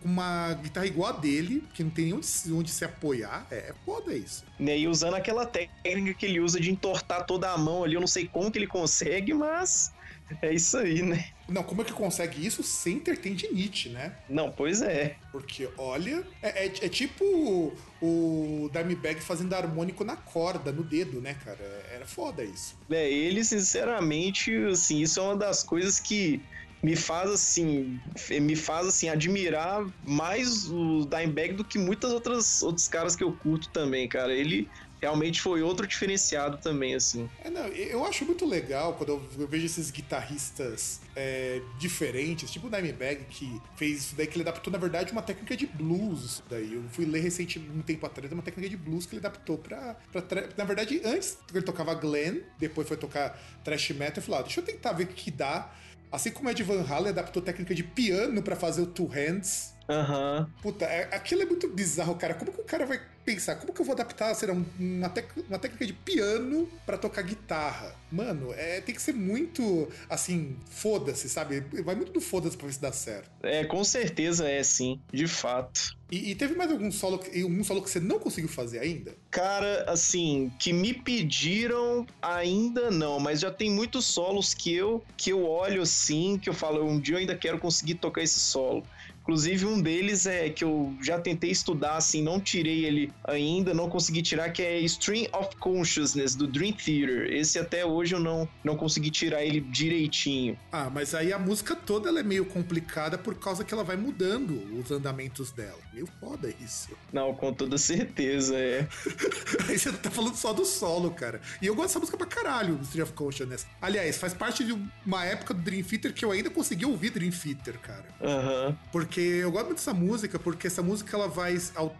uma 0.04 0.54
guitarra 0.54 0.86
igual 0.86 1.10
a 1.10 1.18
dele, 1.18 1.64
que 1.74 1.82
não 1.82 1.90
tem 1.90 2.06
nem 2.06 2.14
onde, 2.14 2.26
onde 2.52 2.70
se 2.70 2.84
apoiar, 2.84 3.46
é, 3.50 3.56
é 3.56 3.74
foda 3.84 4.14
isso. 4.14 4.44
Né, 4.58 4.78
e 4.78 4.86
usando 4.86 5.14
aquela 5.14 5.44
técnica 5.44 6.14
que 6.14 6.26
ele 6.26 6.40
usa 6.40 6.60
de 6.60 6.70
entortar 6.70 7.26
toda 7.26 7.50
a 7.50 7.58
mão 7.58 7.82
ali, 7.82 7.94
eu 7.94 8.00
não 8.00 8.06
sei 8.06 8.28
como 8.28 8.50
que 8.50 8.58
ele 8.58 8.66
consegue, 8.66 9.34
mas 9.34 9.92
é 10.40 10.52
isso 10.52 10.76
aí, 10.78 11.02
né? 11.02 11.26
Não, 11.48 11.62
como 11.62 11.82
é 11.82 11.84
que 11.84 11.92
consegue 11.92 12.44
isso 12.44 12.62
sem 12.62 12.98
ter 12.98 13.18
tendinite, 13.18 13.88
né? 13.90 14.16
Não, 14.28 14.50
pois 14.50 14.80
é. 14.80 15.16
Porque, 15.30 15.68
olha, 15.76 16.24
é, 16.42 16.66
é, 16.66 16.66
é 16.66 16.88
tipo 16.88 17.24
o, 17.24 17.76
o 18.00 18.70
Dimebag 18.72 19.20
fazendo 19.20 19.52
harmônico 19.54 20.04
na 20.04 20.16
corda, 20.16 20.72
no 20.72 20.82
dedo, 20.82 21.20
né, 21.20 21.34
cara? 21.44 21.62
Era 21.92 22.06
foda 22.06 22.42
isso. 22.42 22.76
É, 22.90 23.10
ele, 23.10 23.44
sinceramente, 23.44 24.54
assim, 24.64 25.00
isso 25.00 25.20
é 25.20 25.22
uma 25.22 25.36
das 25.36 25.62
coisas 25.62 26.00
que 26.00 26.40
me 26.82 26.96
faz 26.96 27.30
assim, 27.30 28.00
me 28.40 28.56
faz 28.56 28.88
assim 28.88 29.08
admirar 29.08 29.86
mais 30.04 30.68
o 30.68 31.06
Dimebag 31.06 31.52
do 31.52 31.64
que 31.64 31.78
muitas 31.78 32.10
outras 32.10 32.60
outros 32.60 32.88
caras 32.88 33.14
que 33.14 33.22
eu 33.22 33.32
curto 33.32 33.68
também, 33.68 34.08
cara. 34.08 34.34
Ele 34.34 34.68
realmente 35.02 35.40
foi 35.40 35.62
outro 35.62 35.86
diferenciado 35.86 36.56
também, 36.58 36.94
assim. 36.94 37.28
É, 37.44 37.50
não, 37.50 37.66
eu 37.66 38.06
acho 38.06 38.24
muito 38.24 38.46
legal 38.46 38.94
quando 38.94 39.10
eu, 39.10 39.48
vejo 39.48 39.66
esses 39.66 39.90
guitarristas 39.90 41.00
é, 41.16 41.60
diferentes, 41.78 42.50
tipo 42.50 42.68
o 42.68 42.70
Dimebag, 42.70 43.24
que 43.28 43.60
fez 43.76 43.98
isso 43.98 44.14
daí, 44.16 44.28
que 44.28 44.36
ele 44.36 44.48
adaptou, 44.48 44.72
na 44.72 44.78
verdade, 44.78 45.10
uma 45.10 45.22
técnica 45.22 45.56
de 45.56 45.66
blues, 45.66 46.40
daí. 46.48 46.74
Eu 46.74 46.84
fui 46.90 47.04
ler 47.04 47.20
recentemente, 47.20 47.72
um 47.76 47.82
tempo 47.82 48.06
atrás, 48.06 48.30
uma 48.32 48.42
técnica 48.42 48.68
de 48.68 48.76
blues 48.76 49.04
que 49.04 49.16
ele 49.16 49.26
adaptou 49.26 49.58
pra, 49.58 49.96
pra 50.12 50.22
Na 50.56 50.64
verdade, 50.64 51.02
antes 51.04 51.36
ele 51.52 51.64
tocava 51.64 51.92
Glenn, 51.94 52.40
depois 52.58 52.86
foi 52.86 52.96
tocar 52.96 53.36
thrash 53.64 53.90
metal, 53.90 54.18
eu 54.18 54.22
falei, 54.22 54.40
ah, 54.40 54.42
deixa 54.44 54.60
eu 54.60 54.64
tentar 54.64 54.92
ver 54.92 55.04
o 55.04 55.08
que 55.08 55.30
dá 55.30 55.70
Assim 56.12 56.30
como 56.30 56.50
Ed 56.50 56.62
Van 56.62 56.84
Halen 56.86 57.08
adaptou 57.08 57.42
técnica 57.42 57.74
de 57.74 57.82
piano 57.82 58.42
para 58.42 58.54
fazer 58.54 58.82
o 58.82 58.86
Two 58.86 59.06
Hands. 59.06 59.71
Aham. 59.88 60.40
Uhum. 60.40 60.62
Puta, 60.62 60.84
é, 60.84 61.14
aquilo 61.14 61.42
é 61.42 61.46
muito 61.46 61.68
bizarro, 61.68 62.14
cara. 62.14 62.34
Como 62.34 62.52
que 62.52 62.60
o 62.60 62.64
cara 62.64 62.86
vai 62.86 63.00
pensar, 63.24 63.56
como 63.56 63.72
que 63.72 63.80
eu 63.80 63.84
vou 63.84 63.94
adaptar, 63.94 64.34
será 64.34 64.52
uma, 64.52 64.66
uma 64.78 65.58
técnica 65.58 65.86
de 65.86 65.92
piano 65.92 66.68
para 66.84 66.98
tocar 66.98 67.22
guitarra? 67.22 67.94
Mano, 68.10 68.52
é, 68.52 68.80
tem 68.80 68.94
que 68.94 69.00
ser 69.00 69.14
muito, 69.14 69.88
assim, 70.08 70.56
foda-se, 70.68 71.28
sabe? 71.28 71.60
Vai 71.82 71.94
muito 71.94 72.12
do 72.12 72.20
foda-se 72.20 72.56
pra 72.56 72.66
ver 72.66 72.72
se 72.72 72.80
dá 72.80 72.92
certo. 72.92 73.30
É, 73.42 73.64
com 73.64 73.82
certeza 73.84 74.48
é, 74.48 74.62
sim, 74.62 75.00
de 75.12 75.26
fato. 75.26 75.96
E, 76.10 76.32
e, 76.32 76.34
teve 76.34 76.54
mais 76.54 76.70
algum 76.70 76.92
solo, 76.92 77.18
um 77.34 77.64
solo 77.64 77.80
que 77.80 77.88
você 77.88 77.98
não 77.98 78.18
conseguiu 78.18 78.50
fazer 78.50 78.80
ainda? 78.80 79.16
Cara, 79.30 79.86
assim, 79.88 80.52
que 80.58 80.70
me 80.70 80.92
pediram 80.92 82.06
ainda 82.20 82.90
não, 82.90 83.18
mas 83.18 83.40
já 83.40 83.50
tem 83.50 83.70
muitos 83.70 84.04
solos 84.04 84.52
que 84.52 84.74
eu 84.74 85.02
que 85.16 85.32
eu 85.32 85.48
olho 85.48 85.80
assim, 85.80 86.38
que 86.38 86.50
eu 86.50 86.54
falo, 86.54 86.84
um 86.84 87.00
dia 87.00 87.14
eu 87.14 87.18
ainda 87.18 87.34
quero 87.34 87.58
conseguir 87.58 87.94
tocar 87.94 88.22
esse 88.22 88.38
solo. 88.38 88.86
Inclusive, 89.22 89.64
um 89.66 89.80
deles 89.80 90.26
é 90.26 90.50
que 90.50 90.64
eu 90.64 90.94
já 91.00 91.18
tentei 91.18 91.50
estudar, 91.50 91.96
assim, 91.96 92.22
não 92.22 92.40
tirei 92.40 92.84
ele 92.84 93.12
ainda, 93.24 93.72
não 93.72 93.88
consegui 93.88 94.20
tirar, 94.20 94.50
que 94.50 94.62
é 94.62 94.80
Stream 94.80 95.28
of 95.32 95.54
Consciousness, 95.56 96.34
do 96.34 96.46
Dream 96.46 96.72
Theater. 96.72 97.32
Esse 97.32 97.58
até 97.58 97.86
hoje 97.86 98.14
eu 98.14 98.20
não, 98.20 98.48
não 98.64 98.76
consegui 98.76 99.10
tirar 99.10 99.44
ele 99.44 99.60
direitinho. 99.60 100.58
Ah, 100.72 100.90
mas 100.90 101.14
aí 101.14 101.32
a 101.32 101.38
música 101.38 101.76
toda 101.76 102.08
ela 102.08 102.18
é 102.18 102.22
meio 102.22 102.44
complicada 102.44 103.16
por 103.16 103.36
causa 103.36 103.64
que 103.64 103.72
ela 103.72 103.84
vai 103.84 103.96
mudando 103.96 104.60
os 104.76 104.90
andamentos 104.90 105.52
dela. 105.52 105.78
Meio 105.92 106.08
foda 106.18 106.52
isso. 106.60 106.90
Não, 107.12 107.32
com 107.32 107.52
toda 107.52 107.78
certeza, 107.78 108.56
é. 108.56 108.88
aí 109.68 109.78
você 109.78 109.92
tá 109.92 110.10
falando 110.10 110.34
só 110.34 110.52
do 110.52 110.64
solo, 110.64 111.12
cara. 111.12 111.40
E 111.60 111.66
eu 111.66 111.74
gosto 111.76 111.88
dessa 111.88 112.00
música 112.00 112.16
pra 112.16 112.26
caralho, 112.26 112.78
Stream 112.82 113.04
of 113.04 113.12
Consciousness. 113.12 113.66
Aliás, 113.80 114.16
faz 114.16 114.34
parte 114.34 114.64
de 114.64 114.76
uma 115.06 115.24
época 115.24 115.54
do 115.54 115.60
Dream 115.60 115.84
Theater 115.84 116.12
que 116.12 116.24
eu 116.24 116.32
ainda 116.32 116.50
consegui 116.50 116.84
ouvir 116.84 117.10
Dream 117.10 117.30
Theater, 117.30 117.78
cara. 117.78 118.04
Aham. 118.20 118.66
Uhum. 118.66 118.76
Porque 118.90 119.11
porque 119.12 119.20
eu 119.20 119.52
gosto 119.52 119.66
muito 119.66 119.76
dessa 119.76 119.92
música, 119.92 120.38
porque 120.38 120.66
essa 120.66 120.82
música 120.82 121.14
ela 121.14 121.28
vai. 121.28 121.58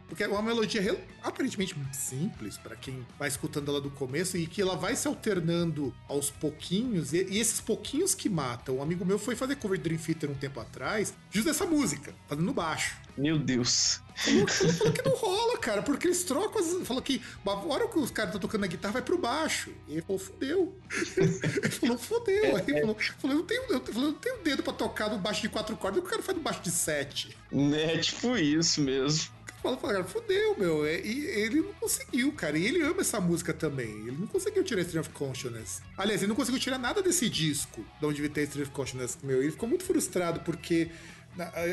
Porque 0.09 0.25
é 0.25 0.29
uma 0.29 0.41
melodia 0.41 0.99
aparentemente 1.23 1.77
simples 1.93 2.57
para 2.57 2.75
quem 2.75 3.07
vai 3.19 3.29
escutando 3.29 3.71
ela 3.71 3.83
do 3.83 3.91
começo 3.91 4.39
e 4.39 4.47
que 4.47 4.63
ela 4.63 4.77
vai 4.77 4.97
se 4.97 5.07
alternando 5.07 5.95
aos 6.09 6.31
pouquinhos. 6.31 7.13
E, 7.13 7.23
e 7.29 7.39
esses 7.39 7.61
pouquinhos 7.61 8.15
que 8.15 8.31
matam. 8.31 8.79
Um 8.79 8.83
amigo 8.83 9.05
meu 9.05 9.19
foi 9.19 9.37
fazer 9.37 9.57
cover 9.57 9.77
de 9.77 9.85
Dream 9.85 10.01
Theater 10.01 10.31
um 10.31 10.35
tempo 10.35 10.59
atrás, 10.59 11.13
justo 11.31 11.49
dessa 11.49 11.67
música, 11.67 12.15
fazendo 12.27 12.51
baixo. 12.51 12.97
Meu 13.17 13.39
Deus. 13.39 14.01
Falou, 14.15 14.47
falou 14.49 14.93
que 14.93 15.03
não 15.03 15.17
rola, 15.17 15.59
cara, 15.59 15.83
porque 15.83 16.07
eles 16.07 16.23
trocam. 16.25 16.61
As, 16.61 16.87
falou 16.87 17.03
que 17.03 17.21
a 17.45 17.51
hora 17.51 17.89
que 17.89 17.99
os 17.99 18.11
caras 18.11 18.31
estão 18.31 18.41
tocando 18.41 18.65
a 18.65 18.67
guitarra 18.67 18.95
vai 18.95 19.03
pro 19.03 19.19
baixo. 19.19 19.73
E 19.89 19.93
ele 19.93 20.03
falou, 20.03 20.19
fudeu. 20.19 20.77
ele 21.17 21.71
falou, 21.71 21.99
fudeu. 21.99 22.57
Aí 22.57 22.65
ele 22.67 22.81
falou, 22.81 22.97
falou, 23.19 23.37
eu 23.37 23.39
não 23.41 23.47
tenho, 23.47 23.63
eu, 23.63 23.81
falou, 23.81 24.09
eu 24.09 24.13
não 24.13 24.19
tenho 24.19 24.39
dedo 24.43 24.63
pra 24.63 24.73
tocar 24.73 25.11
no 25.11 25.19
baixo 25.19 25.43
de 25.43 25.49
quatro 25.49 25.77
cordas, 25.77 26.03
o 26.03 26.07
cara 26.07 26.23
faz 26.23 26.37
no 26.37 26.45
baixo 26.45 26.63
de 26.63 26.71
sete. 26.71 27.37
É 27.75 27.99
tipo 27.99 28.37
isso 28.37 28.81
mesmo. 28.81 29.31
Fala, 29.63 29.77
cara, 29.77 30.03
fudeu, 30.03 30.57
meu. 30.59 30.85
E 30.85 31.25
ele 31.27 31.61
não 31.61 31.73
conseguiu, 31.75 32.33
cara. 32.33 32.59
E 32.59 32.67
ele 32.67 32.83
ama 32.83 33.01
essa 33.01 33.21
música 33.21 33.55
também. 33.55 33.91
Ele 34.09 34.17
não 34.19 34.27
conseguiu 34.27 34.65
tirar 34.65 34.81
Stream 34.83 35.03
of 35.03 35.11
Consciousness. 35.11 35.81
Aliás, 35.97 36.21
ele 36.21 36.31
não 36.31 36.35
conseguiu 36.35 36.61
tirar 36.61 36.79
nada 36.79 37.01
desse 37.01 37.29
disco, 37.29 37.85
de 38.01 38.05
onde 38.05 38.17
devia 38.17 38.31
ter 38.31 38.43
Stream 38.43 38.65
of 38.65 38.73
Consciousness, 38.73 39.19
meu. 39.23 39.41
Ele 39.41 39.53
ficou 39.53 39.69
muito 39.69 39.85
frustrado 39.85 40.41
porque 40.41 40.91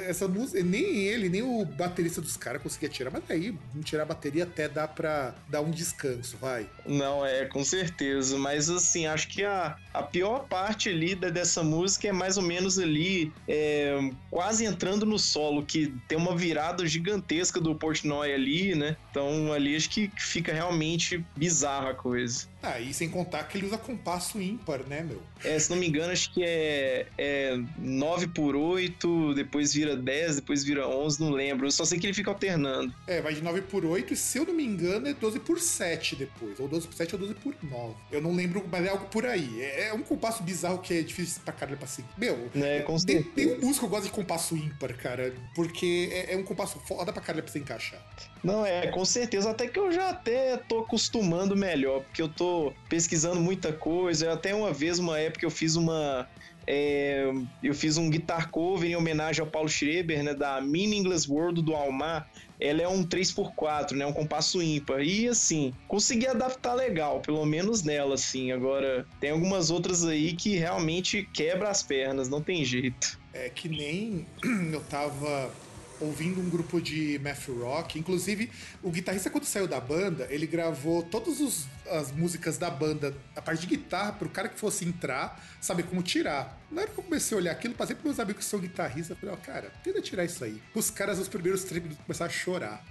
essa 0.07 0.27
música, 0.27 0.63
nem 0.63 1.03
ele, 1.03 1.29
nem 1.29 1.41
o 1.41 1.65
baterista 1.65 2.21
dos 2.21 2.37
caras 2.37 2.61
conseguia 2.61 2.89
tirar, 2.89 3.11
mas 3.11 3.23
aí, 3.29 3.53
não 3.73 3.81
tirar 3.81 4.03
a 4.03 4.05
bateria 4.05 4.43
até 4.43 4.69
dá 4.69 4.87
pra 4.87 5.35
dar 5.47 5.61
um 5.61 5.71
descanso, 5.71 6.37
vai. 6.39 6.69
Não, 6.85 7.25
é, 7.25 7.45
com 7.45 7.63
certeza. 7.63 8.37
Mas 8.37 8.69
assim, 8.69 9.05
acho 9.05 9.27
que 9.27 9.43
a, 9.43 9.77
a 9.93 10.03
pior 10.03 10.47
parte 10.47 10.89
ali 10.89 11.15
da, 11.15 11.29
dessa 11.29 11.63
música 11.63 12.07
é 12.07 12.11
mais 12.11 12.37
ou 12.37 12.43
menos 12.43 12.79
ali, 12.79 13.31
é, 13.47 13.97
quase 14.29 14.65
entrando 14.65 15.05
no 15.05 15.19
solo, 15.19 15.65
que 15.65 15.93
tem 16.07 16.17
uma 16.17 16.35
virada 16.35 16.85
gigantesca 16.87 17.59
do 17.59 17.75
Portnoy 17.75 18.33
ali, 18.33 18.75
né? 18.75 18.95
Então 19.11 19.51
ali 19.51 19.75
acho 19.75 19.89
que 19.89 20.11
fica 20.17 20.53
realmente 20.53 21.23
bizarra 21.35 21.91
a 21.91 21.93
coisa. 21.93 22.47
Ah, 22.61 22.79
e 22.79 22.93
sem 22.93 23.09
contar 23.09 23.43
que 23.43 23.57
ele 23.57 23.67
usa 23.67 23.77
compasso 23.77 24.41
ímpar, 24.41 24.81
né, 24.85 25.01
meu? 25.01 25.21
É, 25.43 25.57
se 25.57 25.69
não 25.69 25.77
me 25.77 25.87
engano, 25.87 26.11
acho 26.11 26.33
que 26.33 26.43
é, 26.43 27.07
é 27.17 27.57
9 27.77 28.27
por 28.27 28.53
8, 28.53 29.33
depois 29.33 29.48
vira 29.73 29.95
10, 29.95 30.37
depois 30.37 30.63
vira 30.63 30.87
11, 30.87 31.21
não 31.21 31.29
lembro. 31.31 31.67
Eu 31.67 31.71
só 31.71 31.85
sei 31.85 31.99
que 31.99 32.05
ele 32.05 32.13
fica 32.13 32.29
alternando. 32.29 32.93
É, 33.07 33.21
vai 33.21 33.33
de 33.33 33.41
9 33.41 33.61
por 33.63 33.85
8 33.85 34.13
e 34.13 34.15
se 34.15 34.37
eu 34.37 34.45
não 34.45 34.53
me 34.53 34.63
engano 34.63 35.07
é 35.07 35.13
12 35.13 35.39
por 35.39 35.59
7 35.59 36.15
depois. 36.15 36.59
Ou 36.59 36.67
12 36.67 36.87
por 36.87 36.95
7 36.95 37.15
ou 37.15 37.19
12 37.19 37.33
por 37.35 37.55
9. 37.61 37.95
Eu 38.11 38.21
não 38.21 38.35
lembro, 38.35 38.65
mas 38.71 38.85
é 38.85 38.89
algo 38.89 39.05
por 39.05 39.25
aí. 39.25 39.61
É, 39.61 39.87
é 39.87 39.93
um 39.93 40.01
compasso 40.01 40.43
bizarro 40.43 40.79
que 40.79 40.93
é 40.93 41.01
difícil 41.01 41.41
pra 41.43 41.53
caralho 41.53 41.77
pra 41.77 41.87
seguir. 41.87 42.09
Meu, 42.17 42.49
é, 42.55 42.79
com 42.81 42.97
tem, 42.97 43.23
tem 43.23 43.53
um 43.53 43.59
músico 43.59 43.85
que 43.85 43.91
gosta 43.91 44.07
de 44.07 44.11
compasso 44.11 44.55
ímpar, 44.55 44.93
cara, 44.95 45.33
porque 45.55 46.09
é, 46.11 46.33
é 46.33 46.37
um 46.37 46.43
compasso 46.43 46.79
foda 46.87 47.11
pra 47.11 47.21
caralho 47.21 47.43
pra 47.43 47.51
você 47.51 47.59
encaixar. 47.59 47.99
Não, 48.43 48.65
é, 48.65 48.87
com 48.87 49.03
certeza. 49.03 49.51
Até 49.51 49.67
que 49.67 49.79
eu 49.79 49.91
já 49.91 50.09
até 50.09 50.57
tô 50.57 50.79
acostumando 50.79 51.55
melhor, 51.55 52.01
porque 52.03 52.21
eu 52.21 52.29
tô 52.29 52.73
pesquisando 52.87 53.39
muita 53.39 53.73
coisa. 53.73 54.33
Até 54.33 54.53
uma 54.53 54.71
vez, 54.71 54.99
uma 54.99 55.19
época, 55.19 55.45
eu 55.45 55.51
fiz 55.51 55.75
uma. 55.75 56.27
É, 56.71 57.27
eu 57.63 57.73
fiz 57.73 57.97
um 57.97 58.11
guitar 58.11 58.51
cover 58.51 58.87
em 58.87 58.95
homenagem 58.95 59.41
ao 59.41 59.49
Paulo 59.49 59.67
Schreber, 59.67 60.21
né, 60.23 60.35
da 60.35 60.61
Meaningless 60.61 61.27
World 61.27 61.63
do 61.63 61.73
Almar. 61.73 62.29
Ela 62.59 62.83
é 62.83 62.87
um 62.87 63.03
3x4, 63.03 63.93
né, 63.93 64.05
um 64.05 64.13
compasso 64.13 64.61
ímpar. 64.61 65.01
E 65.01 65.27
assim, 65.27 65.73
consegui 65.87 66.27
adaptar 66.27 66.75
legal, 66.75 67.21
pelo 67.21 67.43
menos 67.43 67.81
nela, 67.81 68.13
assim. 68.13 68.51
Agora, 68.51 69.03
tem 69.19 69.31
algumas 69.31 69.71
outras 69.71 70.05
aí 70.05 70.33
que 70.33 70.57
realmente 70.57 71.27
quebra 71.33 71.69
as 71.69 71.81
pernas, 71.81 72.29
não 72.29 72.39
tem 72.39 72.63
jeito. 72.63 73.19
É 73.33 73.49
que 73.49 73.67
nem 73.67 74.27
eu 74.71 74.81
tava 74.81 75.51
ouvindo 75.99 76.39
um 76.39 76.49
grupo 76.49 76.81
de 76.81 77.19
math 77.19 77.47
rock. 77.47 77.99
Inclusive, 77.99 78.51
o 78.81 78.91
guitarrista, 78.91 79.29
quando 79.29 79.45
saiu 79.45 79.67
da 79.67 79.79
banda, 79.79 80.27
ele 80.29 80.47
gravou 80.47 81.03
todas 81.03 81.67
as 81.89 82.11
músicas 82.11 82.57
da 82.57 82.69
banda, 82.69 83.15
a 83.35 83.41
parte 83.41 83.61
de 83.61 83.67
guitarra, 83.67 84.13
pro 84.13 84.29
cara 84.29 84.49
que 84.49 84.59
fosse 84.59 84.85
entrar, 84.85 85.43
saber 85.59 85.83
como 85.83 86.01
tirar. 86.03 86.59
Na 86.71 86.81
hora 86.81 86.91
que 86.91 86.99
eu 86.99 87.03
comecei 87.03 87.35
a 87.35 87.41
olhar 87.41 87.51
aquilo, 87.51 87.73
passei 87.73 87.95
pros 87.95 88.05
meus 88.05 88.19
amigos 88.19 88.45
que 88.45 88.49
são 88.49 88.59
guitarristas, 88.59 89.17
falei, 89.17 89.33
ó, 89.33 89.37
oh, 89.37 89.41
cara, 89.41 89.71
tenta 89.83 90.01
tirar 90.01 90.23
isso 90.23 90.43
aí. 90.43 90.61
Os 90.73 90.89
caras, 90.89 91.17
os 91.19 91.27
primeiros 91.27 91.63
três 91.63 91.81
minutos, 91.81 92.03
começaram 92.05 92.31
a 92.31 92.33
chorar. 92.33 92.85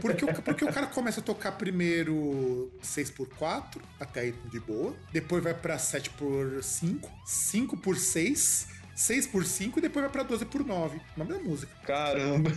Porque 0.00 0.24
o, 0.24 0.42
porque 0.42 0.64
o 0.64 0.72
cara 0.72 0.86
começa 0.86 1.20
a 1.20 1.22
tocar 1.22 1.52
primeiro 1.52 2.70
6x4, 2.82 3.80
até 3.98 4.20
aí 4.20 4.34
de 4.50 4.60
boa. 4.60 4.94
Depois 5.12 5.42
vai 5.42 5.54
pra 5.54 5.76
7x5, 5.76 7.08
5x6 7.26 8.76
6 8.96 9.26
por 9.26 9.44
5 9.44 9.78
e 9.78 9.82
depois 9.82 10.02
vai 10.02 10.10
pra 10.10 10.22
12 10.22 10.46
por 10.46 10.64
9. 10.64 10.98
Nome 11.14 11.34
da 11.34 11.38
música. 11.38 11.70
Caramba. 11.86 12.50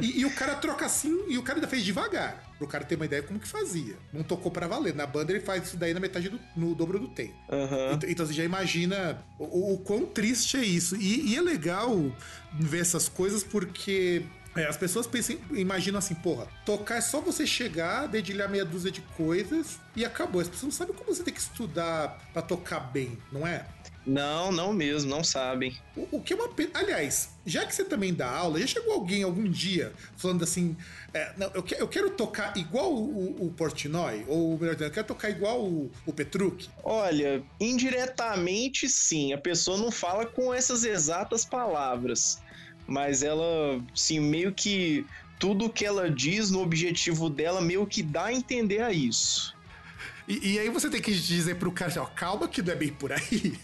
E, 0.00 0.20
e, 0.20 0.24
o 0.24 0.30
cara 0.32 0.54
troca 0.54 0.86
assim, 0.86 1.24
e 1.28 1.36
o 1.36 1.42
cara 1.42 1.58
ainda 1.58 1.66
fez 1.66 1.84
devagar. 1.84 2.52
Pro 2.56 2.68
cara 2.68 2.84
ter 2.84 2.94
uma 2.94 3.04
ideia 3.04 3.22
como 3.22 3.40
que 3.40 3.48
fazia. 3.48 3.96
Não 4.12 4.22
tocou 4.22 4.50
para 4.50 4.68
valer. 4.68 4.94
Na 4.94 5.06
banda 5.06 5.32
ele 5.32 5.40
faz 5.40 5.64
isso 5.64 5.76
daí 5.76 5.92
na 5.92 5.98
metade 5.98 6.28
do 6.28 6.38
no 6.56 6.74
dobro 6.74 7.00
do 7.00 7.08
tempo. 7.08 7.34
Uhum. 7.50 7.94
Então, 7.94 8.08
então, 8.08 8.24
você 8.24 8.32
já 8.32 8.44
imagina 8.44 9.24
o, 9.38 9.74
o 9.74 9.78
quão 9.78 10.06
triste 10.06 10.56
é 10.56 10.64
isso. 10.64 10.94
E, 10.94 11.32
e, 11.32 11.36
é 11.36 11.42
legal 11.42 11.92
ver 12.52 12.80
essas 12.80 13.08
coisas 13.08 13.42
porque 13.42 14.22
é, 14.54 14.66
as 14.66 14.76
pessoas 14.76 15.06
pensam, 15.06 15.36
imaginam 15.50 15.98
assim, 15.98 16.14
porra, 16.14 16.46
tocar 16.64 16.96
é 16.96 17.00
só 17.00 17.20
você 17.20 17.46
chegar, 17.46 18.06
dedilhar 18.06 18.48
meia 18.48 18.64
dúzia 18.64 18.92
de 18.92 19.00
coisas 19.16 19.80
e 19.96 20.04
acabou. 20.04 20.40
As 20.40 20.48
pessoas 20.48 20.64
não 20.64 20.70
sabem 20.70 20.94
como 20.94 21.12
você 21.12 21.22
tem 21.22 21.34
que 21.34 21.40
estudar 21.40 22.30
para 22.32 22.42
tocar 22.42 22.80
bem, 22.80 23.18
não 23.32 23.46
é? 23.46 23.66
Não, 24.04 24.50
não 24.50 24.72
mesmo, 24.72 25.08
não 25.08 25.22
sabem. 25.22 25.76
O, 25.96 26.16
o, 26.16 26.20
que 26.20 26.32
é 26.32 26.36
uma 26.36 26.48
pena. 26.48 26.70
Aliás, 26.74 27.30
já 27.46 27.64
que 27.64 27.74
você 27.74 27.84
também 27.84 28.12
dá 28.12 28.28
aula, 28.28 28.58
já 28.58 28.66
chegou 28.66 28.94
alguém 28.94 29.22
algum 29.22 29.48
dia 29.48 29.92
falando 30.16 30.42
assim: 30.42 30.76
é, 31.14 31.32
não, 31.36 31.50
eu, 31.54 31.62
que, 31.62 31.74
eu, 31.74 31.86
quero 31.86 32.10
tocar 32.10 32.56
igual 32.56 32.92
o, 32.92 33.46
o, 33.46 33.50
Portnoy? 33.52 34.24
Ou 34.26 34.58
melhor 34.58 34.74
dizendo, 34.74 34.88
eu 34.88 34.94
quero 34.94 35.06
tocar 35.06 35.30
igual 35.30 35.62
o, 35.62 35.90
o 36.04 36.12
Petruc? 36.12 36.68
Olha, 36.82 37.42
indiretamente 37.60 38.88
sim. 38.88 39.32
A 39.32 39.38
pessoa 39.38 39.78
não 39.78 39.92
fala 39.92 40.26
com 40.26 40.52
essas 40.52 40.84
exatas 40.84 41.44
palavras. 41.44 42.42
Mas 42.86 43.22
ela, 43.22 43.80
sim, 43.94 44.18
meio 44.18 44.52
que 44.52 45.06
tudo 45.38 45.70
que 45.70 45.84
ela 45.84 46.10
diz 46.10 46.50
no 46.50 46.60
objetivo 46.60 47.30
dela 47.30 47.60
meio 47.60 47.86
que 47.86 48.02
dá 48.02 48.26
a 48.26 48.32
entender 48.32 48.82
a 48.82 48.92
isso. 48.92 49.56
E, 50.26 50.54
e 50.54 50.58
aí 50.58 50.68
você 50.68 50.90
tem 50.90 51.00
que 51.00 51.12
dizer 51.12 51.56
pro 51.56 51.70
cara 51.70 51.90
assim, 51.90 52.00
ó, 52.00 52.06
calma 52.06 52.48
que 52.48 52.62
não 52.62 52.72
é 52.72 52.76
bem 52.76 52.92
por 52.92 53.12
aí. 53.12 53.58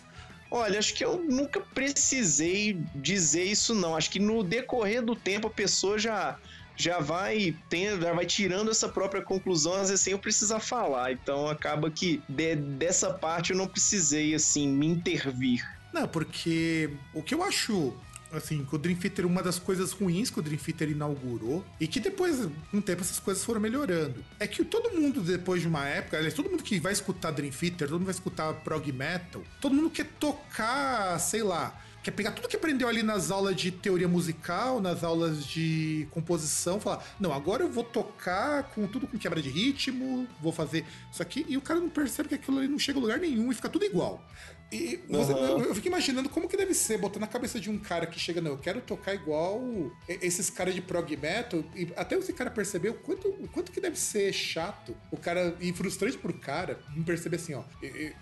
Olha, 0.51 0.78
acho 0.78 0.94
que 0.94 1.05
eu 1.05 1.22
nunca 1.22 1.61
precisei 1.61 2.80
dizer 2.94 3.44
isso, 3.44 3.74
não. 3.74 3.94
Acho 3.94 4.11
que 4.11 4.18
no 4.18 4.42
decorrer 4.42 5.03
do 5.03 5.14
tempo 5.14 5.46
a 5.46 5.51
pessoa 5.51 5.99
já 5.99 6.38
já 6.78 7.01
vai 7.01 7.57
tendo, 7.68 8.03
já 8.03 8.12
vai 8.12 8.24
tirando 8.24 8.70
essa 8.70 8.88
própria 8.88 9.20
conclusão, 9.20 9.74
às 9.74 9.88
vezes 9.88 10.01
sem 10.05 10.12
eu 10.12 10.18
precisar 10.18 10.61
falar. 10.61 11.11
Então 11.12 11.49
acaba 11.49 11.90
que 11.90 12.22
de, 12.28 12.55
dessa 12.55 13.12
parte 13.12 13.51
eu 13.51 13.57
não 13.57 13.66
precisei 13.66 14.32
assim 14.32 14.68
me 14.68 14.86
intervir. 14.86 15.66
Não, 15.92 16.07
porque 16.07 16.90
o 17.12 17.22
que 17.22 17.34
eu 17.34 17.42
acho 17.42 17.92
assim, 18.33 18.64
que 18.64 18.74
o 18.74 18.79
Dream 18.79 18.97
Theater, 18.97 19.26
uma 19.26 19.43
das 19.43 19.59
coisas 19.59 19.93
ruins 19.93 20.31
que 20.31 20.39
o 20.39 20.43
Dream 20.43 20.59
Theater 20.59 20.91
inaugurou, 20.91 21.64
e 21.81 21.87
que 21.87 22.01
depois, 22.01 22.49
o 22.72 22.83
tempo, 22.83 23.03
essas 23.03 23.18
coisas 23.18 23.45
foram 23.45 23.61
melhorando, 23.61 24.24
é 24.39 24.47
que 24.47 24.64
todo 24.64 24.91
mundo, 24.91 25.20
depois 25.20 25.62
de 25.62 25.68
uma 25.68 25.87
época, 25.87 26.16
aliás, 26.16 26.35
todo 26.35 26.51
mundo 26.51 26.62
que 26.62 26.79
vai 26.79 26.93
escutar 26.93 27.31
Dream 27.31 27.51
Theater, 27.51 27.89
todo 27.89 27.99
mundo 27.99 28.07
vai 28.07 28.14
escutar 28.14 28.53
prog 28.55 28.93
metal, 28.93 29.43
todo 29.61 29.74
mundo 29.74 29.91
quer 29.91 30.07
tocar, 30.18 31.18
sei 31.18 31.43
lá, 31.43 31.81
quer 32.03 32.12
pegar 32.12 32.33
tudo 32.33 32.49
que 32.49 32.57
aprendeu 32.57 32.89
ali 32.89 33.03
nas 33.03 33.31
aulas 33.31 33.57
de 33.57 33.70
teoria 33.70 34.09
musical, 34.09 34.81
nas 34.81 35.03
aulas 35.05 35.45
de 35.45 36.07
composição, 36.11 36.81
falar, 36.81 37.05
não, 37.18 37.33
agora 37.33 37.62
eu 37.62 37.70
vou 37.70 37.85
tocar 37.85 38.64
com 38.74 38.87
tudo 38.87 39.07
com 39.07 39.18
quebra 39.18 39.43
de 39.43 39.51
ritmo, 39.51 40.26
vou 40.41 40.53
fazer 40.53 40.85
isso 41.12 41.22
aqui, 41.22 41.45
e 41.49 41.57
o 41.57 41.61
cara 41.61 41.81
não 41.81 41.89
percebe 41.89 42.29
que 42.29 42.35
aquilo 42.35 42.59
ali 42.59 42.68
não 42.68 42.79
chega 42.79 42.99
a 42.99 43.03
lugar 43.03 43.18
nenhum 43.18 43.51
e 43.51 43.55
fica 43.55 43.68
tudo 43.68 43.85
igual. 43.85 44.24
E 44.70 45.00
você, 45.08 45.32
uhum. 45.32 45.62
eu, 45.62 45.74
fico 45.74 45.88
imaginando 45.88 46.28
como 46.28 46.48
que 46.48 46.56
deve 46.56 46.74
ser, 46.74 46.98
botando 46.98 47.22
na 47.22 47.26
cabeça 47.26 47.58
de 47.58 47.70
um 47.70 47.78
cara 47.78 48.06
que 48.06 48.18
chega, 48.18 48.40
não, 48.40 48.52
eu 48.52 48.58
quero 48.58 48.80
tocar 48.80 49.14
igual 49.14 49.62
esses 50.06 50.50
caras 50.50 50.74
de 50.74 50.82
prog 50.82 51.16
metal, 51.16 51.64
e 51.74 51.88
até 51.96 52.16
esse 52.16 52.32
cara 52.32 52.50
perceber 52.50 52.90
o 52.90 52.94
quanto, 52.94 53.28
o 53.28 53.48
quanto 53.48 53.72
que 53.72 53.80
deve 53.80 53.98
ser 53.98 54.32
chato, 54.32 54.94
o 55.10 55.16
cara, 55.16 55.56
e 55.60 55.72
frustrante 55.72 56.18
pro 56.18 56.34
cara, 56.34 56.78
não 56.94 57.02
perceber 57.02 57.36
assim, 57.36 57.54
ó, 57.54 57.62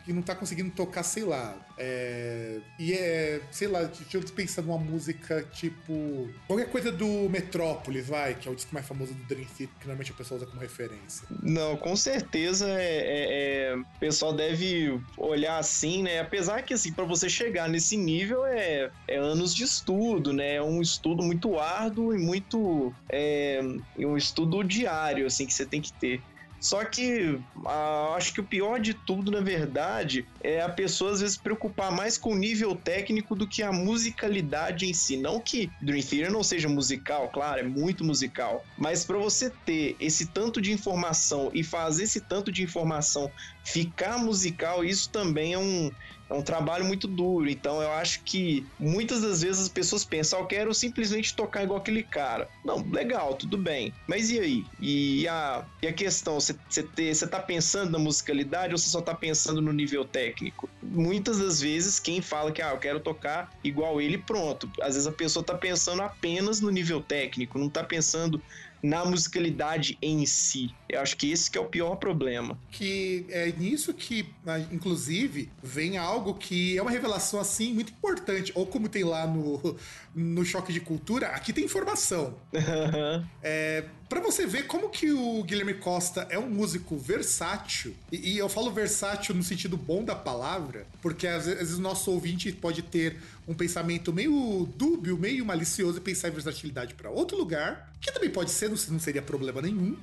que 0.05 0.12
não 0.12 0.22
tá 0.22 0.34
conseguindo 0.34 0.70
tocar, 0.70 1.03
sei 1.03 1.24
lá, 1.24 1.66
é, 1.78 2.61
e 2.78 2.92
é, 2.94 3.40
sei 3.51 3.68
lá, 3.68 3.82
deixa 3.82 4.16
eu 4.16 4.22
pensar 4.22 4.62
numa 4.62 4.78
música 4.78 5.42
tipo, 5.53 6.28
qualquer 6.47 6.70
coisa 6.70 6.92
do 6.92 7.28
Metrópolis, 7.28 8.07
vai, 8.07 8.34
que 8.34 8.49
é 8.49 8.51
o 8.51 8.55
disco 8.55 8.72
mais 8.72 8.86
famoso 8.86 9.12
do 9.12 9.22
Dream 9.24 9.47
Theater, 9.47 9.68
que 9.80 9.86
normalmente 9.86 10.12
a 10.12 10.14
pessoa 10.14 10.38
usa 10.38 10.47
como 10.47 10.61
referência. 10.61 11.26
Não, 11.42 11.76
com 11.76 11.97
certeza 11.97 12.68
é, 12.68 12.82
é, 12.82 13.72
é 13.72 13.76
o 13.76 13.99
pessoal 13.99 14.32
deve 14.32 15.01
olhar 15.16 15.59
assim, 15.59 16.03
né, 16.03 16.24
apesar 16.37 16.62
que, 16.62 16.74
assim, 16.74 16.93
para 16.93 17.05
você 17.05 17.30
chegar 17.30 17.66
nesse 17.66 17.97
nível 17.97 18.45
é, 18.45 18.91
é 19.09 19.16
anos 19.16 19.55
de 19.55 19.64
estudo, 19.64 20.34
né? 20.34 20.57
É 20.57 20.62
um 20.62 20.82
estudo 20.82 21.22
muito 21.22 21.59
árduo 21.59 22.14
e 22.14 22.18
muito. 22.18 22.93
É, 23.09 23.61
um 23.99 24.16
estudo 24.16 24.62
diário, 24.62 25.26
assim, 25.26 25.47
que 25.47 25.55
você 25.55 25.64
tem 25.64 25.80
que 25.80 25.93
ter. 25.95 26.22
Só 26.61 26.84
que 26.84 27.39
ah, 27.66 28.14
acho 28.16 28.32
que 28.32 28.41
o 28.41 28.45
pior 28.45 28.80
de 28.80 28.95
tudo, 28.95 29.30
na 29.30 29.41
verdade, 29.41 30.26
é 30.43 30.61
a 30.62 30.68
pessoa 30.68 31.12
às 31.12 31.20
vezes 31.20 31.37
preocupar 31.37 31.93
mais 31.93 32.16
com 32.16 32.32
o 32.32 32.37
nível 32.37 32.74
técnico 32.74 33.34
do 33.34 33.47
que 33.47 33.62
a 33.62 33.70
musicalidade 33.70 34.87
em 34.87 34.93
si. 34.95 35.16
Não 35.16 35.39
que 35.39 35.70
Dream 35.80 36.03
Theater 36.03 36.32
não 36.32 36.43
seja 36.43 36.68
musical, 36.68 37.28
claro, 37.28 37.61
é 37.61 37.62
muito 37.62 38.05
musical, 38.05 38.64
mas 38.76 39.05
para 39.05 39.18
você 39.18 39.51
ter 39.64 39.97
esse 40.01 40.26
tanto 40.26 40.61
de 40.61 40.72
informação 40.72 41.51
e 41.53 41.62
fazer 41.62 42.05
esse 42.05 42.20
tanto 42.20 42.51
de 42.51 42.62
informação 42.62 43.30
ficar 43.62 44.18
musical, 44.18 44.84
isso 44.84 45.11
também 45.11 45.53
é 45.53 45.59
um 45.59 45.91
É 46.29 46.35
um 46.35 46.43
trabalho 46.43 46.85
muito 46.85 47.07
duro. 47.07 47.49
Então 47.49 47.81
eu 47.81 47.93
acho 47.93 48.22
que 48.24 48.66
muitas 48.79 49.22
das 49.22 49.43
vezes 49.43 49.62
as 49.62 49.68
pessoas 49.68 50.05
pensam, 50.05 50.41
eu 50.41 50.47
quero 50.47 50.74
simplesmente 50.74 51.35
tocar 51.35 51.62
igual 51.62 51.79
aquele 51.79 52.03
cara. 52.03 52.49
Não, 52.64 52.85
legal, 52.91 53.35
tudo 53.35 53.57
bem. 53.57 53.95
Mas 54.07 54.31
e 54.31 54.41
aí? 54.41 54.64
E 54.81 55.29
a, 55.29 55.64
e 55.83 55.87
a 55.87 55.93
questão, 55.93 56.39
você 56.41 57.27
tá 57.27 57.41
pensando 57.41 57.91
na 57.91 57.99
musicalidade 57.99 58.72
ou 58.72 58.79
você 58.79 58.89
só 58.89 59.01
tá 59.01 59.14
pensando 59.14 59.62
no 59.62 59.72
nível 59.72 60.05
técnico? 60.05 60.68
Muitas 60.83 61.39
das 61.39 61.61
vezes 61.61 62.01
quem 62.01 62.20
fala 62.20 62.51
que 62.53 62.62
ah, 62.62 62.70
eu 62.70 62.79
quero 62.79 63.01
tocar 63.01 63.51
igual 63.62 64.01
ele, 64.01 64.18
pronto. 64.18 64.70
Às 64.81 64.95
vezes 64.95 65.07
a 65.07 65.12
pessoa 65.12 65.45
tá 65.45 65.55
pensando 65.55 66.03
apenas 66.03 66.61
no 66.61 66.70
nível 66.70 67.01
técnico, 67.01 67.59
não 67.59 67.70
tá 67.70 67.85
pensando 67.85 68.43
na 68.83 69.05
musicalidade 69.05 69.99
em 70.01 70.24
si. 70.27 70.74
Eu 70.89 71.01
acho 71.01 71.16
que 71.16 71.31
esse 71.31 71.51
que 71.51 71.59
é 71.59 71.61
o 71.61 71.66
pior 71.66 71.97
problema. 71.97 72.59
Que 72.70 73.27
é 73.29 73.53
nisso 73.53 73.93
que, 73.93 74.29
inclusive, 74.70 75.51
vem 75.62 75.97
algo 75.97 76.35
que 76.35 76.77
é 76.77 76.83
uma 76.83 76.91
revelação 76.91 77.41
assim 77.41 77.72
muito 77.72 77.93
importante. 77.93 78.53
Ou 78.55 78.66
como 78.66 78.89
tem 78.89 79.05
lá 79.05 79.27
no, 79.27 79.77
no 80.14 80.45
Choque 80.45 80.72
de 80.72 80.81
Cultura, 80.81 81.29
aqui 81.29 81.53
tem 81.53 81.64
informação. 81.64 82.35
é, 83.43 83.85
para 84.09 84.21
você 84.21 84.47
ver 84.47 84.67
como 84.67 84.89
que 84.89 85.11
o 85.11 85.43
Guilherme 85.43 85.75
Costa 85.75 86.27
é 86.31 86.39
um 86.39 86.49
músico 86.49 86.97
versátil, 86.97 87.95
e, 88.11 88.35
e, 88.35 88.39
eu 88.39 88.49
falo 88.49 88.71
versátil 88.71 89.35
no 89.35 89.43
sentido 89.43 89.77
bom 89.77 90.05
da 90.05 90.15
palavra, 90.15 90.87
porque 91.03 91.27
às 91.27 91.47
vezes 91.47 91.77
o 91.77 91.81
nosso 91.81 92.11
ouvinte 92.11 92.53
pode 92.53 92.83
ter 92.83 93.17
um 93.49 93.55
pensamento 93.55 94.13
meio 94.13 94.69
dúbio, 94.77 95.17
meio 95.17 95.45
malicioso 95.45 95.99
e 95.99 96.01
pensar 96.01 96.29
em 96.29 96.33
versatilidade 96.33 96.95
para 96.95 97.11
outro 97.11 97.37
lugar, 97.37 97.93
que 98.01 98.13
também 98.13 98.31
pode 98.31 98.51
ser, 98.51 98.71
não 98.71 98.99
seria 98.99 99.23
problema 99.23 99.61
nenhum. 99.61 99.97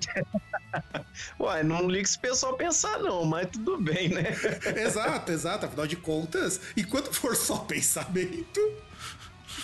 Uai, 1.39 1.64
não 1.64 1.88
liga 1.88 2.08
se 2.08 2.18
o 2.18 2.22
pessoal 2.22 2.56
pensar, 2.56 2.99
não, 2.99 3.24
mas 3.26 3.47
tudo 3.51 3.78
bem, 3.78 4.10
né? 4.10 4.36
exato, 4.84 5.32
exato. 5.32 5.66
Afinal 5.66 5.88
de 5.88 5.95
contas, 5.95 6.60
enquanto 6.76 7.14
for 7.14 7.36
só 7.36 7.58
pensamento. 7.60 8.60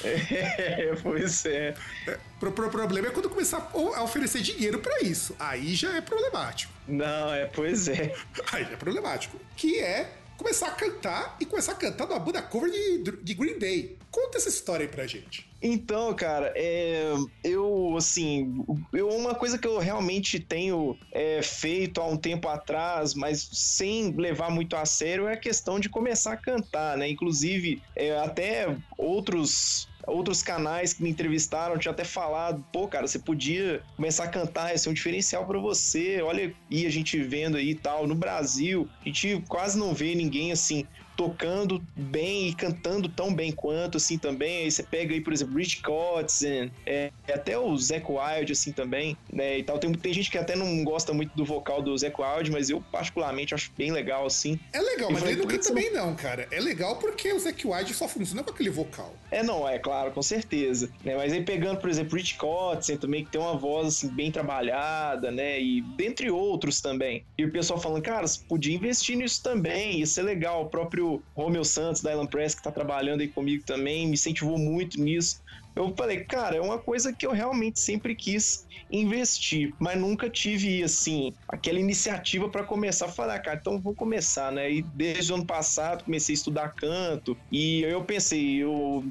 É, 0.03 0.95
pois 1.01 1.45
é. 1.45 1.73
é 2.07 2.17
o 2.41 2.51
pro 2.51 2.69
problema 2.69 3.07
é 3.07 3.11
quando 3.11 3.29
começar 3.29 3.69
a 3.73 4.03
oferecer 4.03 4.41
dinheiro 4.41 4.79
para 4.79 5.01
isso. 5.01 5.35
Aí 5.39 5.75
já 5.75 5.97
é 5.97 6.01
problemático. 6.01 6.71
Não, 6.87 7.33
é, 7.33 7.45
pois 7.45 7.87
é. 7.87 8.13
Aí 8.51 8.63
já 8.63 8.71
é 8.71 8.75
problemático. 8.75 9.39
Que 9.55 9.79
é 9.79 10.11
começar 10.39 10.67
a 10.67 10.71
cantar 10.71 11.35
e 11.41 11.45
começar 11.45 11.73
a 11.73 11.75
cantar 11.75 12.07
numa 12.07 12.17
banda 12.17 12.41
cover 12.41 12.71
de, 12.71 13.11
de 13.21 13.33
Green 13.33 13.59
Day. 13.59 13.97
Conta 14.09 14.37
essa 14.37 14.47
história 14.47 14.85
aí 14.85 14.89
pra 14.89 15.05
gente. 15.05 15.49
Então, 15.61 16.13
cara, 16.15 16.53
é, 16.55 17.13
eu, 17.43 17.93
assim, 17.97 18.65
eu, 18.93 19.09
uma 19.09 19.35
coisa 19.35 19.57
que 19.57 19.67
eu 19.67 19.77
realmente 19.79 20.39
tenho 20.39 20.97
é, 21.11 21.41
feito 21.41 21.99
há 21.99 22.07
um 22.07 22.15
tempo 22.15 22.47
atrás, 22.47 23.13
mas 23.13 23.49
sem 23.51 24.11
levar 24.11 24.49
muito 24.49 24.77
a 24.77 24.85
sério, 24.85 25.27
é 25.27 25.33
a 25.33 25.37
questão 25.37 25.77
de 25.77 25.89
começar 25.89 26.31
a 26.31 26.37
cantar, 26.37 26.97
né? 26.97 27.09
Inclusive, 27.09 27.83
é, 27.93 28.17
até 28.17 28.73
outros 28.97 29.88
outros 30.09 30.43
canais 30.43 30.93
que 30.93 31.03
me 31.03 31.09
entrevistaram 31.09 31.77
tinham 31.77 31.93
até 31.93 32.03
falado, 32.03 32.63
pô, 32.71 32.87
cara, 32.87 33.07
você 33.07 33.19
podia 33.19 33.81
começar 33.95 34.25
a 34.25 34.27
cantar, 34.27 34.71
ia 34.71 34.77
ser 34.77 34.89
um 34.89 34.93
diferencial 34.93 35.45
para 35.45 35.59
você. 35.59 36.21
Olha, 36.21 36.53
e 36.69 36.85
a 36.85 36.89
gente 36.89 37.21
vendo 37.21 37.57
aí 37.57 37.71
e 37.71 37.75
tal. 37.75 38.07
No 38.07 38.15
Brasil, 38.15 38.87
a 39.01 39.05
gente 39.05 39.43
quase 39.47 39.77
não 39.77 39.93
vê 39.93 40.15
ninguém 40.15 40.51
assim 40.51 40.85
tocando 41.19 41.83
bem 41.97 42.47
e 42.47 42.55
cantando 42.55 43.09
tão 43.09 43.33
bem 43.33 43.51
quanto, 43.51 43.97
assim, 43.97 44.17
também. 44.17 44.63
Aí 44.63 44.71
você 44.71 44.81
pega 44.81 45.13
aí, 45.13 45.19
por 45.19 45.33
exemplo, 45.33 45.57
Rich 45.57 45.81
Kotzen, 45.81 46.71
é, 46.85 47.11
até 47.27 47.59
o 47.59 47.77
Zac 47.77 48.05
Wild, 48.09 48.53
assim, 48.53 48.71
também, 48.71 49.17
né, 49.29 49.59
e 49.59 49.63
tal. 49.63 49.77
Tem, 49.77 49.91
tem 49.91 50.13
gente 50.13 50.31
que 50.31 50.37
até 50.37 50.55
não 50.55 50.81
gosta 50.81 51.11
muito 51.11 51.35
do 51.35 51.43
vocal 51.43 51.81
do 51.81 51.97
Zac 51.97 52.15
Wild, 52.17 52.51
mas 52.51 52.69
eu, 52.69 52.81
particularmente, 52.89 53.53
acho 53.53 53.69
bem 53.77 53.91
legal, 53.91 54.25
assim. 54.25 54.57
É 54.71 54.79
legal, 54.79 55.11
mas 55.11 55.21
ele 55.23 55.41
não 55.41 55.45
canta 55.45 55.73
bem, 55.73 55.91
não, 55.91 56.15
cara. 56.15 56.47
É 56.51 56.59
legal 56.61 56.95
porque 56.95 57.33
o 57.33 57.39
Zac 57.39 57.67
Wild 57.67 57.93
só 57.93 58.07
funciona 58.07 58.41
com 58.41 58.51
aquele 58.51 58.69
vocal. 58.69 59.13
É, 59.29 59.43
não, 59.43 59.67
é 59.67 59.77
claro, 59.77 60.11
com 60.11 60.21
certeza. 60.21 60.89
Né, 61.03 61.17
mas 61.17 61.33
aí 61.33 61.43
pegando, 61.43 61.81
por 61.81 61.89
exemplo, 61.89 62.15
Rich 62.15 62.37
Kotzen 62.37 62.95
também, 62.95 63.25
que 63.25 63.31
tem 63.31 63.41
uma 63.41 63.57
voz, 63.57 63.87
assim, 63.89 64.07
bem 64.07 64.31
trabalhada, 64.31 65.31
né, 65.31 65.59
e 65.61 65.81
dentre 65.81 66.31
outros 66.31 66.79
também. 66.79 67.25
E 67.37 67.43
o 67.43 67.51
pessoal 67.51 67.77
falando, 67.77 68.01
cara, 68.01 68.25
você 68.25 68.39
podia 68.47 68.73
investir 68.73 69.17
nisso 69.17 69.43
também, 69.43 69.99
isso 69.99 70.17
é 70.17 70.23
legal. 70.23 70.63
O 70.63 70.69
próprio 70.69 71.08
Romeu 71.35 71.63
Santos 71.63 72.01
da 72.01 72.11
Island 72.11 72.29
Press, 72.29 72.53
que 72.53 72.61
está 72.61 72.71
trabalhando 72.71 73.21
aí 73.21 73.27
comigo 73.27 73.63
também, 73.65 74.05
me 74.07 74.13
incentivou 74.13 74.57
muito 74.57 75.01
nisso. 75.01 75.41
Eu 75.75 75.93
falei, 75.95 76.23
cara, 76.25 76.57
é 76.57 76.61
uma 76.61 76.77
coisa 76.77 77.13
que 77.13 77.25
eu 77.25 77.31
realmente 77.31 77.79
sempre 77.79 78.15
quis 78.15 78.67
investir, 78.91 79.73
mas 79.79 79.99
nunca 79.99 80.29
tive, 80.29 80.83
assim, 80.83 81.33
aquela 81.47 81.79
iniciativa 81.79 82.49
para 82.49 82.63
começar 82.63 83.05
a 83.05 83.11
falar, 83.11 83.39
cara, 83.39 83.57
então 83.59 83.79
vou 83.79 83.93
começar, 83.93 84.51
né? 84.51 84.69
E 84.71 84.81
desde 84.81 85.31
o 85.31 85.35
ano 85.35 85.45
passado 85.45 86.03
comecei 86.03 86.33
a 86.33 86.37
estudar 86.37 86.69
canto 86.69 87.37
e 87.51 87.81
eu 87.83 88.03
pensei, 88.03 88.63
eu 88.63 89.05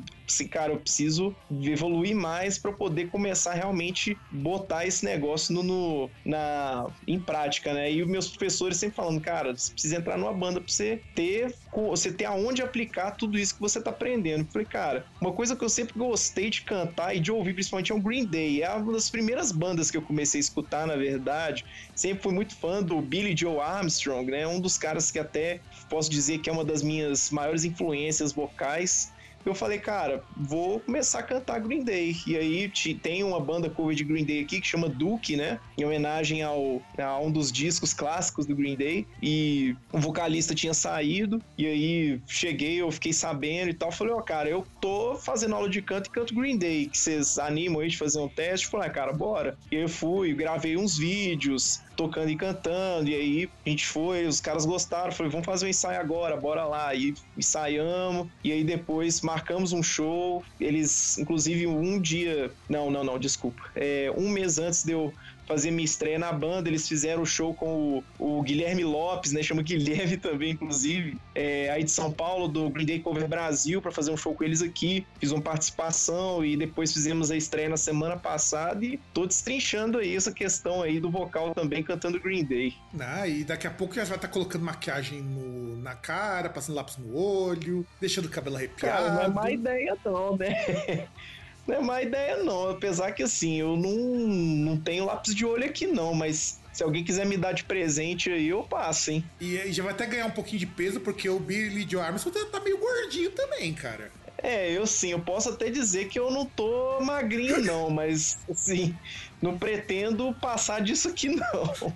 cara, 0.48 0.72
eu 0.72 0.78
preciso 0.78 1.34
evoluir 1.62 2.14
mais 2.14 2.58
para 2.58 2.72
poder 2.72 3.08
começar 3.08 3.52
a 3.52 3.54
realmente 3.54 4.16
botar 4.30 4.86
esse 4.86 5.04
negócio 5.04 5.54
no, 5.54 5.62
no, 5.62 6.10
na, 6.24 6.86
em 7.06 7.18
prática, 7.18 7.72
né? 7.72 7.90
E 7.92 8.02
os 8.02 8.08
meus 8.08 8.28
professores 8.28 8.76
sempre 8.76 8.96
falando, 8.96 9.20
cara, 9.20 9.56
você 9.56 9.72
precisa 9.72 9.96
entrar 9.96 10.18
numa 10.18 10.32
banda 10.32 10.60
para 10.60 10.72
você 10.72 11.00
ter, 11.14 11.54
você 11.72 12.12
ter 12.12 12.26
aonde 12.26 12.62
aplicar 12.62 13.12
tudo 13.12 13.38
isso 13.38 13.54
que 13.54 13.60
você 13.60 13.80
tá 13.80 13.90
aprendendo. 13.90 14.42
Eu 14.42 14.52
falei, 14.52 14.66
cara, 14.66 15.06
uma 15.20 15.32
coisa 15.32 15.56
que 15.56 15.64
eu 15.64 15.68
sempre 15.68 15.98
gostei 15.98 16.50
de 16.50 16.62
cantar 16.62 17.14
e 17.14 17.20
de 17.20 17.32
ouvir, 17.32 17.54
principalmente, 17.54 17.92
é 17.92 17.94
o 17.94 18.00
Green 18.00 18.24
Day. 18.24 18.62
É 18.62 18.70
uma 18.70 18.92
das 18.92 19.10
primeiras 19.10 19.52
bandas 19.52 19.90
que 19.90 19.96
eu 19.96 20.02
comecei 20.02 20.38
a 20.38 20.42
escutar, 20.42 20.86
na 20.86 20.96
verdade. 20.96 21.64
Sempre 21.94 22.22
fui 22.22 22.32
muito 22.32 22.56
fã 22.56 22.82
do 22.82 23.00
Billy 23.00 23.36
Joe 23.36 23.58
Armstrong, 23.58 24.30
né? 24.30 24.46
Um 24.46 24.60
dos 24.60 24.76
caras 24.76 25.10
que 25.10 25.18
até 25.18 25.60
posso 25.88 26.10
dizer 26.10 26.38
que 26.38 26.50
é 26.50 26.52
uma 26.52 26.64
das 26.64 26.82
minhas 26.82 27.30
maiores 27.30 27.64
influências 27.64 28.32
vocais 28.32 29.12
eu 29.44 29.54
falei, 29.54 29.78
cara, 29.78 30.22
vou 30.36 30.80
começar 30.80 31.20
a 31.20 31.22
cantar 31.22 31.60
Green 31.60 31.82
Day. 31.82 32.14
E 32.26 32.36
aí 32.36 32.70
tem 33.02 33.22
uma 33.22 33.40
banda 33.40 33.70
cover 33.70 33.94
de 33.94 34.04
Green 34.04 34.24
Day 34.24 34.42
aqui 34.42 34.60
que 34.60 34.66
chama 34.66 34.88
Duke, 34.88 35.36
né? 35.36 35.58
Em 35.76 35.84
homenagem 35.84 36.42
ao, 36.42 36.82
a 36.98 37.18
um 37.18 37.30
dos 37.30 37.50
discos 37.50 37.94
clássicos 37.94 38.46
do 38.46 38.54
Green 38.54 38.76
Day. 38.76 39.06
E 39.22 39.76
o 39.92 39.98
vocalista 39.98 40.54
tinha 40.54 40.74
saído. 40.74 41.42
E 41.56 41.66
aí 41.66 42.20
cheguei, 42.26 42.80
eu 42.80 42.90
fiquei 42.90 43.12
sabendo 43.12 43.70
e 43.70 43.74
tal. 43.74 43.90
Falei, 43.90 44.12
ó, 44.12 44.18
oh, 44.18 44.22
cara, 44.22 44.48
eu 44.48 44.66
tô 44.80 45.16
fazendo 45.16 45.54
aula 45.54 45.68
de 45.68 45.80
canto 45.80 46.08
e 46.08 46.10
canto 46.10 46.34
Green 46.34 46.58
Day. 46.58 46.86
Que 46.86 46.98
vocês 46.98 47.38
animam 47.38 47.80
aí 47.80 47.88
de 47.88 47.96
fazer 47.96 48.20
um 48.20 48.28
teste? 48.28 48.66
Falei, 48.66 48.88
ah, 48.88 48.92
cara, 48.92 49.12
bora. 49.12 49.56
E 49.70 49.76
eu 49.76 49.88
fui, 49.88 50.34
gravei 50.34 50.76
uns 50.76 50.98
vídeos 50.98 51.80
tocando 51.98 52.30
e 52.30 52.36
cantando. 52.36 53.10
E 53.10 53.14
aí 53.14 53.50
a 53.66 53.68
gente 53.68 53.84
foi, 53.84 54.24
os 54.24 54.40
caras 54.40 54.64
gostaram. 54.64 55.10
Falei, 55.10 55.32
vamos 55.32 55.44
fazer 55.44 55.66
um 55.66 55.68
ensaio 55.68 56.00
agora, 56.00 56.36
bora 56.36 56.64
lá. 56.64 56.94
E 56.94 57.12
ensaiamos. 57.36 58.28
E 58.44 58.52
aí 58.52 58.62
depois 58.62 59.20
marcamos 59.20 59.72
um 59.72 59.82
show. 59.82 60.44
Eles, 60.60 61.18
inclusive, 61.18 61.66
um 61.66 62.00
dia. 62.00 62.52
Não, 62.68 62.88
não, 62.88 63.02
não, 63.02 63.18
desculpa. 63.18 63.60
É, 63.74 64.12
um 64.16 64.30
mês 64.30 64.58
antes 64.60 64.84
de 64.84 64.92
eu 64.92 65.12
fazer 65.48 65.70
minha 65.70 65.84
estreia 65.84 66.18
na 66.18 66.30
banda. 66.30 66.68
Eles 66.68 66.86
fizeram 66.86 67.22
o 67.22 67.26
show 67.26 67.54
com 67.54 68.04
o, 68.18 68.38
o 68.38 68.42
Guilherme 68.42 68.84
Lopes, 68.84 69.32
né? 69.32 69.42
Chama 69.42 69.62
Guilherme 69.62 70.16
também, 70.20 70.52
inclusive. 70.52 71.16
É, 71.34 71.70
aí 71.70 71.82
de 71.82 71.90
São 71.90 72.12
Paulo, 72.12 72.46
do 72.46 72.68
Green 72.68 72.84
Day 72.84 73.00
Cover 73.00 73.26
Brasil, 73.26 73.80
para 73.80 73.90
fazer 73.90 74.10
um 74.10 74.16
show 74.16 74.34
com 74.34 74.44
eles 74.44 74.60
aqui. 74.60 75.06
Fiz 75.18 75.32
uma 75.32 75.40
participação 75.40 76.44
e 76.44 76.56
depois 76.56 76.92
fizemos 76.92 77.30
a 77.30 77.36
estreia 77.36 77.68
na 77.68 77.76
semana 77.76 78.16
passada 78.16 78.84
e 78.84 79.00
tô 79.14 79.26
destrinchando 79.26 79.98
aí 79.98 80.14
essa 80.14 80.30
questão 80.30 80.82
aí 80.82 81.00
do 81.00 81.10
vocal 81.10 81.54
também 81.54 81.82
cantando 81.82 82.20
Green 82.20 82.44
Day. 82.44 82.74
Ah, 83.00 83.26
e 83.26 83.44
daqui 83.44 83.66
a 83.66 83.70
pouco 83.70 83.94
já 83.94 84.04
vai 84.04 84.16
estar 84.16 84.28
tá 84.28 84.32
colocando 84.32 84.64
maquiagem 84.64 85.22
no, 85.22 85.76
na 85.78 85.94
cara, 85.94 86.50
passando 86.50 86.76
lápis 86.76 86.98
no 86.98 87.16
olho, 87.16 87.86
deixando 88.00 88.26
o 88.26 88.28
cabelo 88.28 88.56
arrepiado. 88.56 89.04
Cara, 89.04 89.14
não 89.14 89.22
é 89.22 89.28
má 89.28 89.50
ideia 89.50 89.96
não, 90.04 90.36
né? 90.36 91.08
Não 91.68 91.76
é 91.76 91.80
má 91.80 92.02
ideia, 92.02 92.42
não. 92.42 92.70
Apesar 92.70 93.12
que, 93.12 93.22
assim, 93.22 93.60
eu 93.60 93.76
não, 93.76 93.94
não 93.94 94.76
tenho 94.78 95.04
lápis 95.04 95.34
de 95.34 95.44
olho 95.44 95.66
aqui, 95.66 95.86
não, 95.86 96.14
mas 96.14 96.58
se 96.72 96.82
alguém 96.82 97.04
quiser 97.04 97.26
me 97.26 97.36
dar 97.36 97.52
de 97.52 97.64
presente 97.64 98.30
aí, 98.30 98.48
eu 98.48 98.62
passo, 98.62 99.10
hein? 99.10 99.22
E 99.38 99.58
aí 99.58 99.70
já 99.70 99.82
vai 99.82 99.92
até 99.92 100.06
ganhar 100.06 100.24
um 100.24 100.30
pouquinho 100.30 100.60
de 100.60 100.66
peso, 100.66 100.98
porque 100.98 101.28
o 101.28 101.38
Billy 101.38 101.86
Joe 101.88 102.00
Armstrong 102.00 102.38
tá, 102.38 102.58
tá 102.58 102.64
meio 102.64 102.78
gordinho 102.78 103.30
também, 103.32 103.74
cara. 103.74 104.10
É, 104.42 104.70
eu 104.70 104.86
sim, 104.86 105.10
eu 105.10 105.20
posso 105.20 105.50
até 105.50 105.68
dizer 105.68 106.08
que 106.08 106.18
eu 106.18 106.30
não 106.30 106.46
tô 106.46 107.00
magrinho, 107.00 107.60
não, 107.66 107.90
mas, 107.90 108.38
assim, 108.48 108.96
não 109.42 109.58
pretendo 109.58 110.32
passar 110.40 110.80
disso 110.80 111.08
aqui, 111.08 111.28
não. 111.28 111.94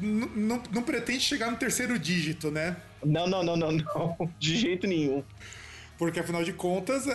Não, 0.00 0.28
não, 0.34 0.62
não 0.72 0.82
pretende 0.82 1.20
chegar 1.20 1.48
no 1.48 1.56
terceiro 1.56 1.96
dígito, 1.96 2.50
né? 2.50 2.76
Não, 3.04 3.28
não, 3.28 3.44
não, 3.44 3.56
não, 3.56 3.70
não. 3.70 4.30
De 4.36 4.56
jeito 4.56 4.84
nenhum. 4.88 5.22
Porque 5.98 6.20
afinal 6.20 6.44
de 6.44 6.52
contas, 6.52 7.06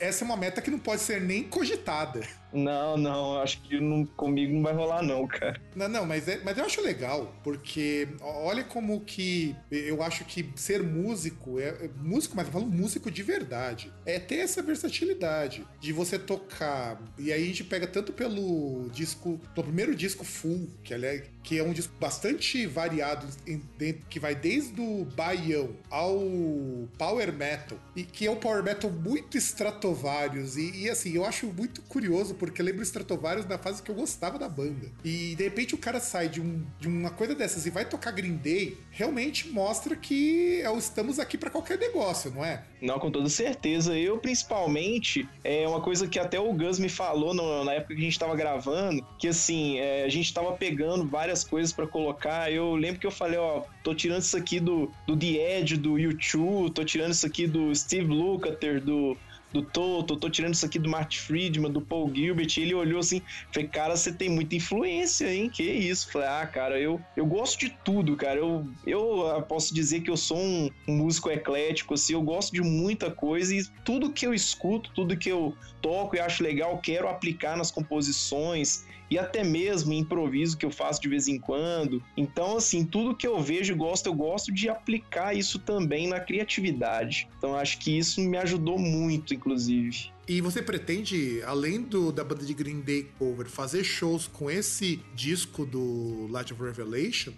essa 0.00 0.24
é 0.24 0.26
uma 0.26 0.36
meta 0.36 0.60
que 0.60 0.70
não 0.70 0.78
pode 0.80 1.00
ser 1.00 1.20
nem 1.20 1.44
cogitada. 1.44 2.20
Não, 2.52 2.96
não, 2.96 3.40
acho 3.40 3.60
que 3.62 3.80
não, 3.80 4.04
comigo 4.04 4.54
não 4.54 4.62
vai 4.62 4.72
rolar, 4.72 5.02
não, 5.02 5.26
cara. 5.26 5.60
Não, 5.74 5.88
não, 5.88 6.06
mas, 6.06 6.26
é, 6.28 6.40
mas 6.44 6.58
eu 6.58 6.64
acho 6.64 6.80
legal, 6.80 7.34
porque 7.42 8.08
olha 8.20 8.64
como 8.64 9.00
que 9.00 9.54
eu 9.70 10.02
acho 10.02 10.24
que 10.24 10.48
ser 10.56 10.82
músico, 10.82 11.60
é, 11.60 11.68
é 11.68 11.90
músico, 11.98 12.36
mas 12.36 12.46
eu 12.46 12.52
falo 12.52 12.66
músico 12.66 13.10
de 13.10 13.22
verdade, 13.22 13.92
é 14.04 14.18
ter 14.18 14.36
essa 14.36 14.62
versatilidade 14.62 15.66
de 15.80 15.92
você 15.92 16.18
tocar. 16.18 17.00
E 17.18 17.32
aí 17.32 17.42
a 17.42 17.46
gente 17.46 17.64
pega 17.64 17.86
tanto 17.86 18.12
pelo 18.12 18.88
disco, 18.90 19.40
do 19.54 19.62
primeiro 19.62 19.94
disco 19.94 20.24
full, 20.24 20.68
que, 20.82 20.94
é, 20.94 21.24
que 21.42 21.58
é 21.58 21.62
um 21.62 21.72
disco 21.72 21.94
bastante 22.00 22.66
variado, 22.66 23.26
em, 23.46 23.62
que 24.08 24.18
vai 24.18 24.34
desde 24.34 24.80
o 24.80 25.04
baião 25.04 25.76
ao 25.90 26.20
power 26.98 27.32
metal, 27.32 27.78
e 27.94 28.02
que 28.02 28.26
é 28.26 28.30
um 28.30 28.36
power 28.36 28.62
metal 28.62 28.90
muito 28.90 29.36
Stratovarius. 29.36 30.56
E, 30.56 30.82
e 30.82 30.90
assim, 30.90 31.14
eu 31.14 31.24
acho 31.24 31.46
muito 31.46 31.82
curioso, 31.82 32.34
porque 32.40 32.62
eu 32.62 32.66
lembro 32.66 32.82
Stratovarius 32.82 33.46
na 33.46 33.58
fase 33.58 33.82
que 33.82 33.90
eu 33.90 33.94
gostava 33.94 34.38
da 34.38 34.48
banda. 34.48 34.90
E 35.04 35.34
de 35.36 35.44
repente 35.44 35.74
o 35.74 35.78
cara 35.78 36.00
sai 36.00 36.26
de, 36.26 36.40
um, 36.40 36.64
de 36.80 36.88
uma 36.88 37.10
coisa 37.10 37.34
dessas 37.34 37.66
e 37.66 37.70
vai 37.70 37.84
tocar 37.84 38.12
Green 38.12 38.36
Day, 38.36 38.78
realmente 38.90 39.48
mostra 39.50 39.94
que 39.94 40.62
é, 40.62 40.78
estamos 40.78 41.18
aqui 41.18 41.36
para 41.36 41.50
qualquer 41.50 41.78
negócio, 41.78 42.30
não 42.30 42.42
é? 42.42 42.64
Não, 42.80 42.98
com 42.98 43.10
toda 43.10 43.28
certeza. 43.28 43.96
Eu, 43.96 44.16
principalmente, 44.16 45.28
é 45.44 45.68
uma 45.68 45.82
coisa 45.82 46.08
que 46.08 46.18
até 46.18 46.40
o 46.40 46.50
Gus 46.54 46.78
me 46.78 46.88
falou 46.88 47.34
no, 47.34 47.62
na 47.62 47.74
época 47.74 47.94
que 47.94 48.00
a 48.00 48.04
gente 48.04 48.18
tava 48.18 48.34
gravando, 48.34 49.06
que 49.18 49.28
assim, 49.28 49.78
é, 49.78 50.04
a 50.04 50.08
gente 50.08 50.32
tava 50.32 50.52
pegando 50.54 51.06
várias 51.06 51.44
coisas 51.44 51.74
para 51.74 51.86
colocar. 51.86 52.50
Eu 52.50 52.74
lembro 52.74 52.98
que 52.98 53.06
eu 53.06 53.10
falei, 53.10 53.38
ó, 53.38 53.64
tô 53.84 53.94
tirando 53.94 54.22
isso 54.22 54.36
aqui 54.36 54.58
do, 54.58 54.90
do 55.06 55.14
The 55.14 55.58
Edge, 55.58 55.76
do 55.76 55.98
YouTube, 55.98 56.70
tô 56.72 56.84
tirando 56.84 57.12
isso 57.12 57.26
aqui 57.26 57.46
do 57.46 57.74
Steve 57.74 58.06
Lukather, 58.06 58.80
do 58.80 59.14
do 59.52 59.62
Toto, 59.62 60.16
tô 60.16 60.30
tirando 60.30 60.54
isso 60.54 60.64
aqui 60.64 60.78
do 60.78 60.88
Martin 60.88 61.18
Friedman, 61.18 61.72
do 61.72 61.80
Paul 61.80 62.12
Gilbert, 62.14 62.56
e 62.56 62.60
ele 62.60 62.74
olhou 62.74 63.00
assim, 63.00 63.22
falei, 63.52 63.68
cara, 63.68 63.96
você 63.96 64.12
tem 64.12 64.28
muita 64.28 64.54
influência, 64.54 65.32
hein? 65.32 65.50
Que 65.50 65.62
isso? 65.62 66.10
Falei, 66.12 66.28
ah, 66.28 66.46
cara, 66.46 66.78
eu, 66.78 67.00
eu 67.16 67.26
gosto 67.26 67.58
de 67.58 67.70
tudo, 67.84 68.16
cara. 68.16 68.38
Eu, 68.38 68.66
eu 68.86 69.42
posso 69.48 69.74
dizer 69.74 70.00
que 70.00 70.10
eu 70.10 70.16
sou 70.16 70.38
um, 70.38 70.70
um 70.86 70.96
músico 70.96 71.30
eclético, 71.30 71.94
assim, 71.94 72.12
eu 72.12 72.22
gosto 72.22 72.52
de 72.52 72.62
muita 72.62 73.10
coisa 73.10 73.54
e 73.54 73.64
tudo 73.84 74.12
que 74.12 74.26
eu 74.26 74.32
escuto, 74.32 74.90
tudo 74.94 75.16
que 75.16 75.28
eu 75.28 75.56
toco 75.82 76.16
e 76.16 76.20
acho 76.20 76.42
legal, 76.42 76.78
quero 76.78 77.08
aplicar 77.08 77.56
nas 77.56 77.70
composições 77.70 78.84
e 79.10 79.18
até 79.18 79.42
mesmo 79.42 79.92
improviso 79.92 80.56
que 80.56 80.64
eu 80.64 80.70
faço 80.70 81.00
de 81.00 81.08
vez 81.08 81.26
em 81.26 81.38
quando. 81.38 82.02
Então, 82.16 82.56
assim, 82.56 82.84
tudo 82.84 83.16
que 83.16 83.26
eu 83.26 83.40
vejo 83.40 83.72
e 83.72 83.76
gosto, 83.76 84.06
eu 84.06 84.14
gosto 84.14 84.52
de 84.52 84.68
aplicar 84.68 85.34
isso 85.34 85.58
também 85.58 86.06
na 86.08 86.20
criatividade. 86.20 87.28
Então, 87.36 87.56
acho 87.56 87.78
que 87.78 87.98
isso 87.98 88.20
me 88.20 88.36
ajudou 88.36 88.78
muito, 88.78 89.34
inclusive. 89.34 90.12
E 90.28 90.40
você 90.40 90.62
pretende, 90.62 91.42
além 91.42 91.82
do, 91.82 92.12
da 92.12 92.22
banda 92.22 92.44
de 92.44 92.54
Green 92.54 92.80
Day 92.80 93.08
Cover, 93.18 93.48
fazer 93.48 93.82
shows 93.82 94.28
com 94.28 94.48
esse 94.48 95.00
disco 95.12 95.66
do 95.66 96.28
Light 96.30 96.52
of 96.52 96.62
Revelation? 96.62 97.32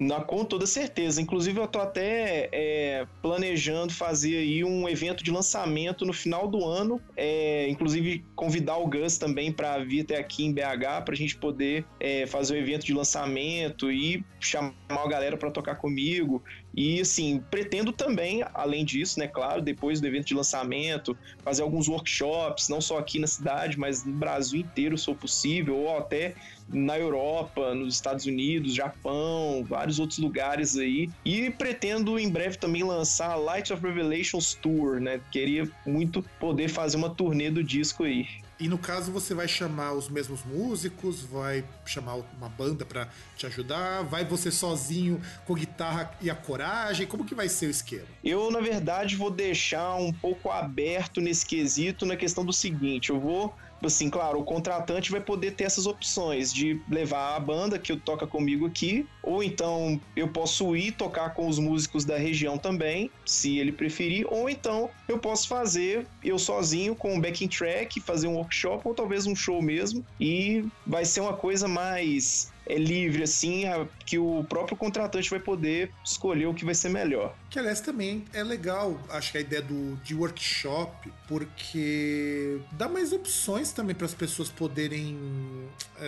Na, 0.00 0.22
com 0.22 0.46
toda 0.46 0.64
certeza. 0.64 1.20
Inclusive, 1.20 1.60
eu 1.60 1.68
tô 1.68 1.78
até 1.78 2.48
é, 2.50 3.06
planejando 3.20 3.92
fazer 3.92 4.38
aí 4.38 4.64
um 4.64 4.88
evento 4.88 5.22
de 5.22 5.30
lançamento 5.30 6.06
no 6.06 6.12
final 6.14 6.48
do 6.48 6.64
ano. 6.64 6.98
É, 7.14 7.68
inclusive, 7.68 8.24
convidar 8.34 8.78
o 8.78 8.86
Gus 8.86 9.18
também 9.18 9.52
para 9.52 9.76
vir 9.84 10.00
até 10.00 10.16
aqui 10.16 10.46
em 10.46 10.54
BH 10.54 11.04
para 11.04 11.12
a 11.12 11.16
gente 11.16 11.36
poder 11.36 11.84
é, 12.00 12.26
fazer 12.26 12.54
o 12.54 12.56
um 12.56 12.60
evento 12.60 12.86
de 12.86 12.94
lançamento 12.94 13.92
e 13.92 14.24
chamar 14.40 14.72
a 14.88 15.06
galera 15.06 15.36
para 15.36 15.50
tocar 15.50 15.74
comigo. 15.74 16.42
E 16.74 17.00
assim, 17.00 17.42
pretendo 17.50 17.92
também, 17.92 18.44
além 18.54 18.84
disso, 18.84 19.18
né, 19.18 19.26
claro, 19.26 19.60
depois 19.60 20.00
do 20.00 20.06
evento 20.06 20.26
de 20.26 20.34
lançamento, 20.34 21.16
fazer 21.42 21.62
alguns 21.62 21.88
workshops, 21.88 22.68
não 22.68 22.80
só 22.80 22.98
aqui 22.98 23.18
na 23.18 23.26
cidade, 23.26 23.78
mas 23.78 24.04
no 24.04 24.12
Brasil 24.12 24.60
inteiro, 24.60 24.96
se 24.96 25.04
for 25.04 25.16
possível, 25.16 25.76
ou 25.76 25.98
até 25.98 26.34
na 26.68 26.96
Europa, 26.98 27.74
nos 27.74 27.94
Estados 27.94 28.26
Unidos, 28.26 28.74
Japão, 28.74 29.64
vários 29.68 29.98
outros 29.98 30.18
lugares 30.18 30.76
aí. 30.76 31.10
E 31.24 31.50
pretendo 31.50 32.18
em 32.18 32.28
breve 32.28 32.56
também 32.56 32.84
lançar 32.84 33.30
a 33.30 33.36
Light 33.36 33.72
of 33.72 33.82
Revelations 33.82 34.54
Tour, 34.54 35.00
né? 35.00 35.20
Queria 35.32 35.68
muito 35.84 36.22
poder 36.38 36.68
fazer 36.68 36.96
uma 36.96 37.10
turnê 37.10 37.50
do 37.50 37.64
disco 37.64 38.04
aí. 38.04 38.26
E 38.60 38.68
no 38.68 38.76
caso 38.76 39.10
você 39.10 39.32
vai 39.32 39.48
chamar 39.48 39.94
os 39.94 40.10
mesmos 40.10 40.44
músicos, 40.44 41.22
vai 41.22 41.64
chamar 41.86 42.16
uma 42.36 42.48
banda 42.50 42.84
para 42.84 43.08
te 43.34 43.46
ajudar, 43.46 44.02
vai 44.02 44.22
você 44.22 44.50
sozinho 44.50 45.18
com 45.46 45.54
guitarra 45.54 46.10
e 46.20 46.28
a 46.28 46.34
coragem, 46.34 47.06
como 47.06 47.24
que 47.24 47.34
vai 47.34 47.48
ser 47.48 47.66
o 47.66 47.70
esquema? 47.70 48.04
Eu 48.22 48.50
na 48.50 48.60
verdade 48.60 49.16
vou 49.16 49.30
deixar 49.30 49.94
um 49.94 50.12
pouco 50.12 50.50
aberto 50.50 51.22
nesse 51.22 51.46
quesito 51.46 52.04
na 52.04 52.16
questão 52.16 52.44
do 52.44 52.52
seguinte, 52.52 53.08
eu 53.08 53.18
vou 53.18 53.54
assim, 53.86 54.10
claro, 54.10 54.40
o 54.40 54.44
contratante 54.44 55.10
vai 55.10 55.20
poder 55.20 55.52
ter 55.52 55.64
essas 55.64 55.86
opções 55.86 56.52
de 56.52 56.80
levar 56.88 57.36
a 57.36 57.40
banda 57.40 57.78
que 57.78 57.96
toca 57.96 58.26
comigo 58.26 58.66
aqui, 58.66 59.06
ou 59.22 59.42
então 59.42 60.00
eu 60.16 60.28
posso 60.28 60.74
ir 60.76 60.92
tocar 60.92 61.34
com 61.34 61.48
os 61.48 61.58
músicos 61.58 62.04
da 62.04 62.16
região 62.16 62.58
também, 62.58 63.10
se 63.24 63.58
ele 63.58 63.72
preferir, 63.72 64.26
ou 64.28 64.48
então 64.48 64.90
eu 65.08 65.18
posso 65.18 65.48
fazer 65.48 66.06
eu 66.22 66.38
sozinho 66.38 66.94
com 66.94 67.14
um 67.14 67.20
backing 67.20 67.48
track, 67.48 68.00
fazer 68.00 68.26
um 68.26 68.34
workshop 68.34 68.86
ou 68.86 68.94
talvez 68.94 69.26
um 69.26 69.34
show 69.34 69.62
mesmo, 69.62 70.04
e 70.18 70.64
vai 70.86 71.04
ser 71.04 71.20
uma 71.20 71.34
coisa 71.34 71.66
mais 71.66 72.50
é 72.70 72.78
livre, 72.78 73.22
assim, 73.22 73.64
a, 73.66 73.86
que 74.06 74.18
o 74.18 74.44
próprio 74.44 74.76
contratante 74.76 75.28
vai 75.28 75.40
poder 75.40 75.90
escolher 76.04 76.46
o 76.46 76.54
que 76.54 76.64
vai 76.64 76.74
ser 76.74 76.88
melhor. 76.88 77.34
Que, 77.48 77.58
aliás, 77.58 77.80
também 77.80 78.24
é 78.32 78.44
legal, 78.44 79.00
acho 79.10 79.32
que 79.32 79.38
a 79.38 79.40
ideia 79.40 79.60
do, 79.60 79.96
de 79.96 80.14
workshop, 80.14 81.12
porque 81.26 82.60
dá 82.72 82.88
mais 82.88 83.12
opções 83.12 83.72
também 83.72 83.94
para 83.94 84.06
as 84.06 84.14
pessoas 84.14 84.48
poderem, 84.48 85.18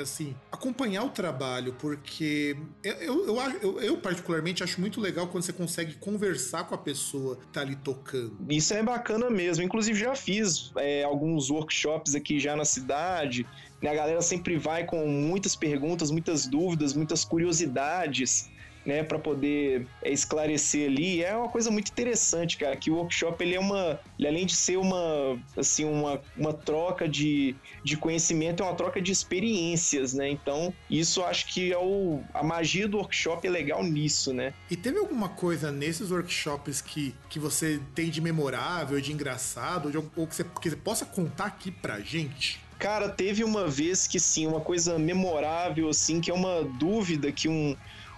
assim, 0.01 0.35
acompanhar 0.51 1.05
o 1.05 1.11
trabalho, 1.11 1.75
porque 1.81 2.57
eu, 2.85 3.27
eu, 3.27 3.37
eu, 3.61 3.81
eu, 3.81 3.97
particularmente, 3.99 4.63
acho 4.63 4.81
muito 4.81 5.01
legal 5.01 5.27
quando 5.27 5.43
você 5.43 5.53
consegue 5.53 5.95
conversar 5.95 6.65
com 6.65 6.75
a 6.75 6.79
pessoa 6.79 7.37
que 7.37 7.47
tá 7.49 7.61
ali 7.61 7.77
tocando. 7.77 8.37
Isso 8.49 8.73
é 8.73 8.83
bacana 8.83 9.29
mesmo. 9.29 9.65
Inclusive, 9.65 9.99
já 9.99 10.15
fiz 10.15 10.71
é, 10.77 11.03
alguns 11.03 11.51
workshops 11.51 12.15
aqui 12.15 12.39
já 12.39 12.55
na 12.55 12.65
cidade, 12.65 13.47
né? 13.83 13.91
A 13.91 13.95
galera 13.95 14.23
sempre 14.23 14.57
vai 14.57 14.85
com 14.85 15.07
muitas 15.07 15.57
perguntas, 15.57 16.11
muitas 16.11 16.47
dúvidas, 16.47 16.95
muitas 16.95 17.25
curiosidades. 17.25 18.51
Né, 18.85 19.05
para 19.05 19.17
poder 19.17 19.87
é, 20.03 20.11
esclarecer 20.11 20.91
ali, 20.91 21.23
é 21.23 21.37
uma 21.37 21.49
coisa 21.49 21.71
muito 21.71 21.89
interessante, 21.93 22.57
cara, 22.57 22.77
que 22.77 22.91
o 22.91 22.97
workshop 22.97 23.41
ele 23.41 23.55
é 23.55 23.61
uma, 23.61 24.01
ele, 24.19 24.27
além 24.27 24.45
de 24.45 24.57
ser 24.57 24.77
uma, 24.77 25.39
assim, 25.57 25.85
uma, 25.85 26.21
uma 26.37 26.53
troca 26.53 27.09
de, 27.09 27.55
de 27.85 27.97
conhecimento, 27.97 28.61
é 28.61 28.67
uma 28.67 28.75
troca 28.75 29.01
de 29.01 29.13
experiências, 29.13 30.15
né, 30.15 30.29
então 30.29 30.75
isso 30.91 31.23
acho 31.23 31.47
que 31.55 31.73
é 31.73 31.79
o, 31.79 32.25
a 32.35 32.43
magia 32.43 32.89
do 32.89 32.97
workshop 32.97 33.47
é 33.47 33.51
legal 33.51 33.85
nisso, 33.85 34.33
né. 34.33 34.53
E 34.69 34.75
teve 34.75 34.99
alguma 34.99 35.29
coisa 35.29 35.71
nesses 35.71 36.11
workshops 36.11 36.81
que, 36.81 37.15
que 37.29 37.39
você 37.39 37.81
tem 37.95 38.11
de 38.11 38.21
memorável, 38.21 39.01
de 39.01 39.13
engraçado, 39.13 40.11
ou 40.17 40.27
que 40.27 40.35
você, 40.35 40.43
que 40.61 40.71
você 40.71 40.77
possa 40.77 41.07
contar 41.07 41.45
aqui 41.45 41.71
pra 41.71 42.01
gente? 42.01 42.61
Cara, 42.83 43.09
teve 43.09 43.45
uma 43.45 43.69
vez 43.69 44.09
que 44.09 44.19
sim, 44.19 44.45
uma 44.45 44.61
coisa 44.61 44.99
memorável, 44.99 45.89
assim, 45.89 46.21
que 46.21 46.33
é 46.33 46.35
uma 46.35 46.65
dúvida 46.65 47.33
que 47.33 47.49
um, 47.49 47.77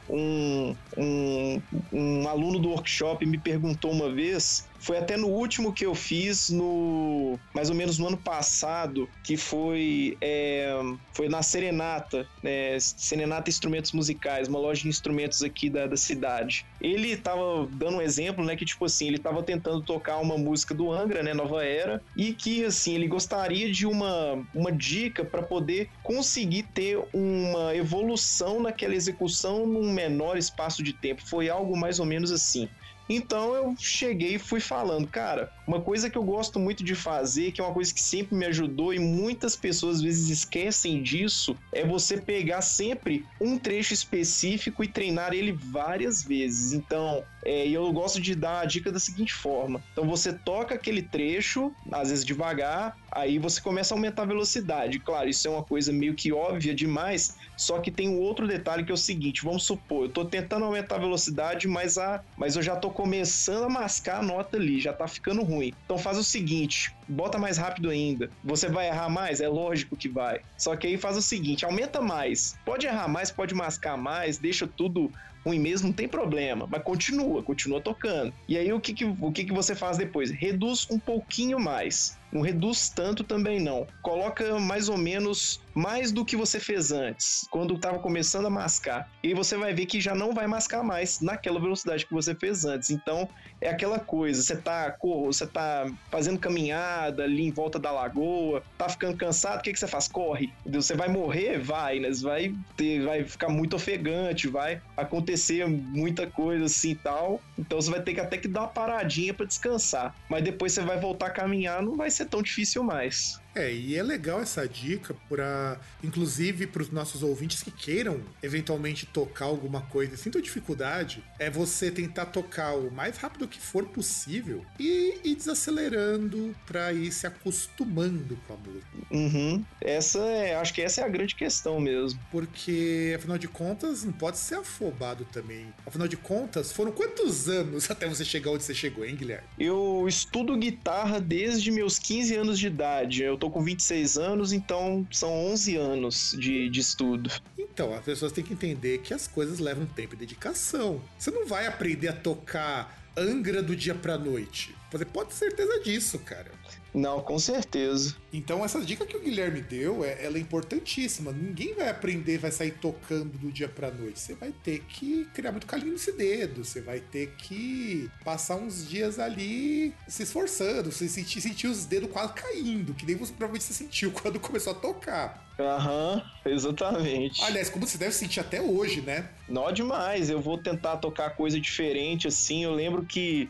um, 0.09 0.75
um, 0.97 1.63
um 1.93 2.27
aluno 2.27 2.59
do 2.59 2.71
workshop 2.71 3.27
me 3.27 3.39
perguntou 3.39 3.93
uma 3.93 4.11
vez 4.15 4.71
foi 4.85 4.99
até 4.99 5.17
no 5.17 5.29
último 5.29 5.73
que 5.73 5.87
eu 5.87 5.95
fiz, 5.95 6.51
no 6.51 7.39
mais 7.55 7.71
ou 7.71 7.77
menos 7.77 7.99
no 7.99 8.07
ano 8.07 8.19
passado, 8.19 9.09
que 9.25 9.37
foi, 9.37 10.17
é, 10.21 10.75
foi 11.15 11.29
na 11.29 11.43
Serenata, 11.43 12.27
né, 12.43 12.79
Serenata 12.79 13.49
Instrumentos 13.49 13.93
Musicais, 13.93 14.47
uma 14.47 14.59
loja 14.59 14.83
de 14.83 14.89
instrumentos 14.89 15.43
aqui 15.43 15.71
da, 15.71 15.87
da 15.87 15.97
cidade. 15.97 16.67
Ele 16.81 17.17
tava 17.17 17.67
dando 17.73 17.97
um 17.97 18.03
exemplo, 18.03 18.45
né, 18.45 18.57
que 18.57 18.65
tipo 18.67 18.85
assim, 18.85 19.09
ele 19.09 19.19
tava 19.19 19.43
tentando 19.43 19.83
tocar 19.83 20.19
uma 20.19 20.37
música 20.37 20.75
do 20.75 20.93
Angra, 20.93 21.23
né, 21.23 21.33
Nova 21.33 21.65
Era, 21.65 22.03
e 22.15 22.35
que 22.35 22.65
assim, 22.65 22.95
ele 22.95 23.09
gostaria 23.09 23.73
de 23.73 23.87
uma, 23.87 24.45
uma 24.55 24.71
dica 24.71 25.25
para 25.25 25.43
poder 25.43 25.89
conseguir 26.03 26.65
ter 26.75 26.99
uma 27.15 27.75
evolução 27.75 28.61
naquela 28.61 28.95
execução 28.95 29.67
num 29.67 29.91
menor 29.91 30.37
espaço 30.37 30.83
de 30.83 30.93
tempo. 30.93 31.23
Foi 31.27 31.49
algo 31.49 31.75
mais 31.75 31.99
ou 31.99 32.05
menos 32.05 32.31
assim. 32.31 32.69
Então 33.09 33.55
eu 33.55 33.75
cheguei 33.79 34.37
e 34.37 34.39
fui 34.39 34.61
falando, 34.61 35.09
cara, 35.09 35.51
uma 35.67 35.81
coisa 35.81 36.11
que 36.11 36.19
eu 36.19 36.23
gosto 36.23 36.59
muito 36.59 36.85
de 36.85 36.95
fazer, 36.95 37.53
que 37.53 37.61
é 37.61 37.65
uma 37.65 37.73
coisa 37.73 37.93
que 37.93 38.01
sempre 38.01 38.37
me 38.37 38.47
ajudou 38.47 38.93
e 38.93 38.99
muitas 38.99 39.57
pessoas 39.57 39.97
às 39.97 40.03
vezes 40.03 40.29
esquecem 40.29 41.03
disso, 41.03 41.57
é 41.73 41.87
você 41.87 42.21
pegar 42.21 42.61
sempre 42.61 43.25
um 43.41 43.59
trecho 43.59 43.95
específico 43.95 44.85
e 44.85 44.89
treinar 44.89 45.33
ele 45.33 45.53
várias 45.53 46.23
vezes. 46.23 46.73
Então, 46.73 47.25
é, 47.45 47.69
eu 47.69 47.91
gosto 47.93 48.21
de 48.21 48.35
dar 48.35 48.61
a 48.61 48.65
dica 48.65 48.91
da 48.93 48.99
seguinte 48.99 49.33
forma: 49.33 49.83
então 49.93 50.07
você 50.07 50.33
toca 50.33 50.75
aquele 50.75 51.03
trecho, 51.03 51.73
às 51.93 52.11
vezes 52.11 52.25
devagar, 52.25 52.97
aí 53.11 53.39
você 53.39 53.61
começa 53.61 53.95
a 53.95 53.97
aumentar 53.97 54.23
a 54.23 54.27
velocidade. 54.27 54.99
Claro, 55.01 55.29
isso 55.29 55.47
é 55.47 55.51
uma 55.51 55.63
coisa 55.63 55.93
meio 55.93 56.15
que 56.15 56.33
óbvia 56.33 56.75
demais, 56.75 57.37
só 57.57 57.79
que 57.79 57.91
tem 57.91 58.09
um 58.09 58.21
outro 58.21 58.47
detalhe 58.47 58.85
que 58.85 58.91
é 58.91 58.95
o 58.95 58.99
seguinte: 58.99 59.45
vamos 59.45 59.65
supor, 59.65 60.07
eu 60.07 60.09
tô 60.11 60.25
tentando 60.25 60.65
aumentar 60.65 60.97
a 60.97 61.01
velocidade, 61.01 61.69
mas, 61.69 61.97
a, 61.97 62.23
mas 62.37 62.57
eu 62.57 62.63
já 62.63 62.77
tô 62.77 62.91
começando 62.91 63.65
a 63.65 63.69
mascar 63.69 64.21
a 64.21 64.23
nota 64.23 64.57
ali, 64.57 64.81
já 64.81 64.93
tá 64.93 65.07
ficando 65.07 65.43
ruim 65.43 65.54
ruim. 65.55 65.73
Então 65.85 65.99
faz 65.99 66.19
o 66.19 66.25
seguinte, 66.25 66.95
bota 67.09 67.39
mais 67.39 67.57
rápido 67.57 67.91
ainda. 67.91 68.31
Você 68.43 68.69
vai 68.69 68.89
errar 68.89 69.09
mais? 69.09 69.41
É 69.41 69.49
lógico 69.49 69.97
que 69.97 70.09
vai. 70.09 70.41
Só 70.57 70.77
que 70.77 70.87
aí 70.87 70.97
faz 70.97 71.17
o 71.17 71.23
seguinte, 71.23 71.65
aumenta 71.65 72.01
mais. 72.01 72.57
Pode 72.65 72.87
errar 72.87 73.09
mais, 73.09 73.31
pode 73.31 73.55
mascar 73.55 73.97
mais, 73.97 74.39
deixa 74.39 74.67
tudo 74.67 75.11
ruim 75.45 75.59
mesmo, 75.59 75.89
não 75.89 75.95
tem 75.95 76.09
problema, 76.09 76.67
mas 76.71 76.83
continua, 76.83 77.43
continua 77.43 77.81
tocando. 77.81 78.33
E 78.49 78.57
aí 78.57 78.73
o 78.73 78.81
que, 78.81 78.95
que, 78.95 79.05
o 79.05 79.33
que, 79.33 79.45
que 79.45 79.53
você 79.53 79.75
faz 79.75 79.99
depois? 79.99 80.31
Reduz 80.31 80.87
um 80.91 80.99
pouquinho 80.99 81.61
mais. 81.61 82.17
Não 82.33 82.41
reduz 82.41 82.89
tanto 82.89 83.23
também 83.23 83.61
não. 83.61 83.87
Coloca 84.03 84.59
mais 84.59 84.89
ou 84.89 84.97
menos 84.97 85.61
mais 85.73 86.11
do 86.11 86.25
que 86.25 86.37
você 86.37 86.59
fez 86.59 86.91
antes, 86.91 87.47
quando 87.51 87.75
estava 87.75 87.99
começando 87.99 88.47
a 88.47 88.51
mascar. 88.51 89.09
E 89.23 89.35
você 89.35 89.57
vai 89.57 89.73
ver 89.73 89.87
que 89.87 90.01
já 90.01 90.15
não 90.15 90.33
vai 90.33 90.47
mascar 90.47 90.83
mais 90.83 91.21
naquela 91.21 91.61
velocidade 91.61 92.07
que 92.07 92.13
você 92.13 92.35
fez 92.35 92.65
antes. 92.65 92.91
Então, 92.91 93.29
é 93.61 93.69
aquela 93.69 93.99
coisa, 93.99 94.43
você 94.43 94.57
tá, 94.57 94.97
você 95.01 95.47
tá 95.47 95.87
fazendo 96.11 96.39
caminhada 96.39 97.25
ali 97.25 97.45
em 97.45 97.51
volta 97.51 97.79
da 97.79 97.91
lagoa, 97.91 98.63
tá 98.77 98.89
ficando 98.89 99.17
cansado, 99.17 99.61
o 99.61 99.63
que, 99.63 99.73
que 99.73 99.79
você 99.79 99.89
faz? 99.89 100.09
Corre. 100.09 100.53
Você 100.67 100.95
vai 100.95 101.09
morrer? 101.09 101.59
Vai, 101.59 101.99
né? 102.01 102.11
Vai, 102.21 102.55
ter, 102.77 103.05
vai 103.05 103.25
ficar 103.25 103.49
muito 103.49 103.75
ofegante, 103.77 104.49
vai 104.49 104.81
acontecer 104.97 105.34
muita 105.67 106.27
coisa 106.27 106.65
assim 106.67 106.91
e 106.91 106.97
tal. 106.97 107.41
Então 107.59 107.81
você 107.81 107.91
vai 107.91 108.03
ter 108.03 108.15
que 108.15 108.21
até 108.21 108.37
que 108.37 108.49
dar 108.49 108.63
uma 108.63 108.69
paradinha 108.69 109.35
para 109.35 109.47
descansar. 109.47 110.15
Mas 110.29 110.43
depois 110.43 110.73
você 110.73 110.83
vai 110.83 110.99
voltar 110.99 111.27
a 111.27 111.31
caminhar, 111.31 111.83
não 111.83 111.97
vai 111.97 112.11
ser 112.11 112.27
tão 112.27 112.43
difícil 112.43 112.83
mais. 112.83 113.41
É, 113.55 113.73
e 113.73 113.97
é 113.97 114.03
legal 114.03 114.41
essa 114.41 114.67
dica 114.69 115.15
para, 115.29 115.79
inclusive, 116.03 116.67
para 116.67 116.83
os 116.83 116.91
nossos 116.91 117.23
ouvintes 117.23 117.63
que 117.63 117.71
queiram 117.71 118.21
eventualmente 118.43 119.07
tocar 119.07 119.47
alguma 119.47 119.83
coisa 119.83 120.15
e 120.15 120.19
sintam 120.19 120.41
dificuldade, 120.41 121.23
é 121.39 121.49
você 121.49 121.91
tentar 121.91 122.27
tocar 122.27 122.75
o 122.75 122.91
mais 122.91 123.17
rápido 123.17 123.47
que 123.47 123.61
for 123.61 123.87
possível 123.87 124.65
e 124.79 125.21
ir 125.23 125.37
desacelerando 125.37 126.55
para 126.67 126.93
ir 126.93 127.13
se 127.13 127.27
acostumando 127.27 128.37
com 128.47 128.55
a 128.55 128.57
música. 128.57 128.85
Uhum. 129.11 129.65
Essa 129.81 130.19
é, 130.19 130.57
acho 130.57 130.75
que 130.75 130.83
essa 130.83 131.01
é 131.01 131.05
a 131.05 131.09
grande 131.09 131.35
questão 131.35 131.79
mesmo. 131.79 132.19
Porque, 132.31 133.15
afinal 133.17 133.39
de 133.39 133.47
contas, 133.47 134.05
não 134.05 134.13
pode 134.13 134.39
ser 134.39 134.57
afobado 134.57 135.25
também. 135.33 135.73
Afinal 135.87 136.09
de 136.09 136.17
contas, 136.17 136.73
foram 136.73 136.91
quantos 136.91 137.49
anos 137.49 137.89
até 137.91 138.09
você 138.09 138.25
chegar 138.25 138.51
onde 138.51 138.65
você 138.65 138.75
chegou, 138.75 139.05
hein, 139.05 139.15
Guilherme? 139.15 139.47
Eu 139.59 140.07
estudo 140.09 140.57
guitarra 140.57 141.21
desde 141.21 141.71
meus 141.71 141.99
15 141.99 142.35
anos 142.35 142.59
de 142.59 142.67
idade. 142.67 143.23
Eu 143.23 143.39
tô 143.45 143.51
com 143.51 143.63
26 143.63 144.17
anos, 144.17 144.53
então 144.55 145.07
são 145.11 145.31
11 145.53 145.77
anos 145.77 146.35
de, 146.39 146.71
de 146.71 146.81
estudo. 146.81 147.31
Então, 147.59 147.93
as 147.93 148.03
pessoas 148.03 148.33
têm 148.33 148.43
que 148.43 148.55
entender 148.55 148.99
que 148.99 149.13
as 149.13 149.27
coisas 149.27 149.59
levam 149.59 149.85
tempo 149.85 150.15
e 150.15 150.17
dedicação. 150.17 151.03
Você 151.19 151.31
não 151.31 151.47
vai 151.47 151.67
aprender 151.67 152.09
a 152.09 152.13
tocar 152.15 153.05
Angra 153.17 153.63
do 153.63 153.77
dia 153.77 153.95
pra 153.95 154.17
noite. 154.17 154.75
Você 154.91 155.05
pode 155.05 155.29
ter 155.29 155.35
certeza 155.37 155.79
disso, 155.81 156.19
cara. 156.21 156.51
Não, 156.95 157.21
com 157.21 157.39
certeza. 157.41 158.15
Então 158.33 158.65
essa 158.65 158.81
dica 158.81 159.05
que 159.05 159.17
o 159.17 159.21
Guilherme 159.21 159.61
deu, 159.61 160.05
é, 160.05 160.25
ela 160.25 160.39
é 160.39 160.41
importantíssima. 160.41 161.33
Ninguém 161.33 161.75
vai 161.75 161.89
aprender, 161.89 162.39
vai 162.39 162.53
sair 162.53 162.71
tocando 162.71 163.37
do 163.37 163.51
dia 163.51 163.69
pra 163.69 163.91
noite. 163.91 164.21
Você 164.21 164.35
vai 164.35 164.53
ter 164.63 164.81
que 164.89 165.27
criar 165.35 165.51
muito 165.51 165.67
carinho 165.67 165.93
nesse 165.93 166.13
dedo. 166.13 166.65
Você 166.65 166.81
vai 166.81 167.01
ter 167.01 167.35
que 167.37 168.09
passar 168.25 168.57
uns 168.57 168.89
dias 168.89 169.19
ali 169.19 169.93
se 170.07 170.23
esforçando. 170.23 170.93
Você 170.93 171.09
sentir, 171.09 171.41
sentir 171.41 171.67
os 171.67 171.85
dedos 171.85 172.11
quase 172.11 172.33
caindo, 172.33 172.95
que 172.95 173.05
nem 173.05 173.17
você 173.17 173.33
provavelmente 173.33 173.65
se 173.65 173.75
sentiu 173.75 174.13
quando 174.23 174.39
começou 174.39 174.73
a 174.73 174.77
tocar. 174.77 175.45
Aham, 175.59 176.23
uhum, 176.45 176.53
exatamente. 176.53 177.43
Aliás, 177.43 177.71
como 177.71 177.87
você 177.87 177.97
deve 177.97 178.13
sentir 178.13 178.41
até 178.41 178.61
hoje, 178.61 179.01
né? 179.01 179.31
Não 179.49 179.71
demais. 179.73 180.29
Eu 180.31 180.41
vou 180.41 180.59
tentar 180.59 180.97
tocar 180.97 181.31
coisa 181.31 181.61
diferente, 181.61 182.27
assim. 182.27 182.65
Eu 182.65 182.75
lembro 182.75 183.05
que 183.05 183.49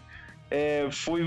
é, 0.54 0.88
foi, 0.88 1.20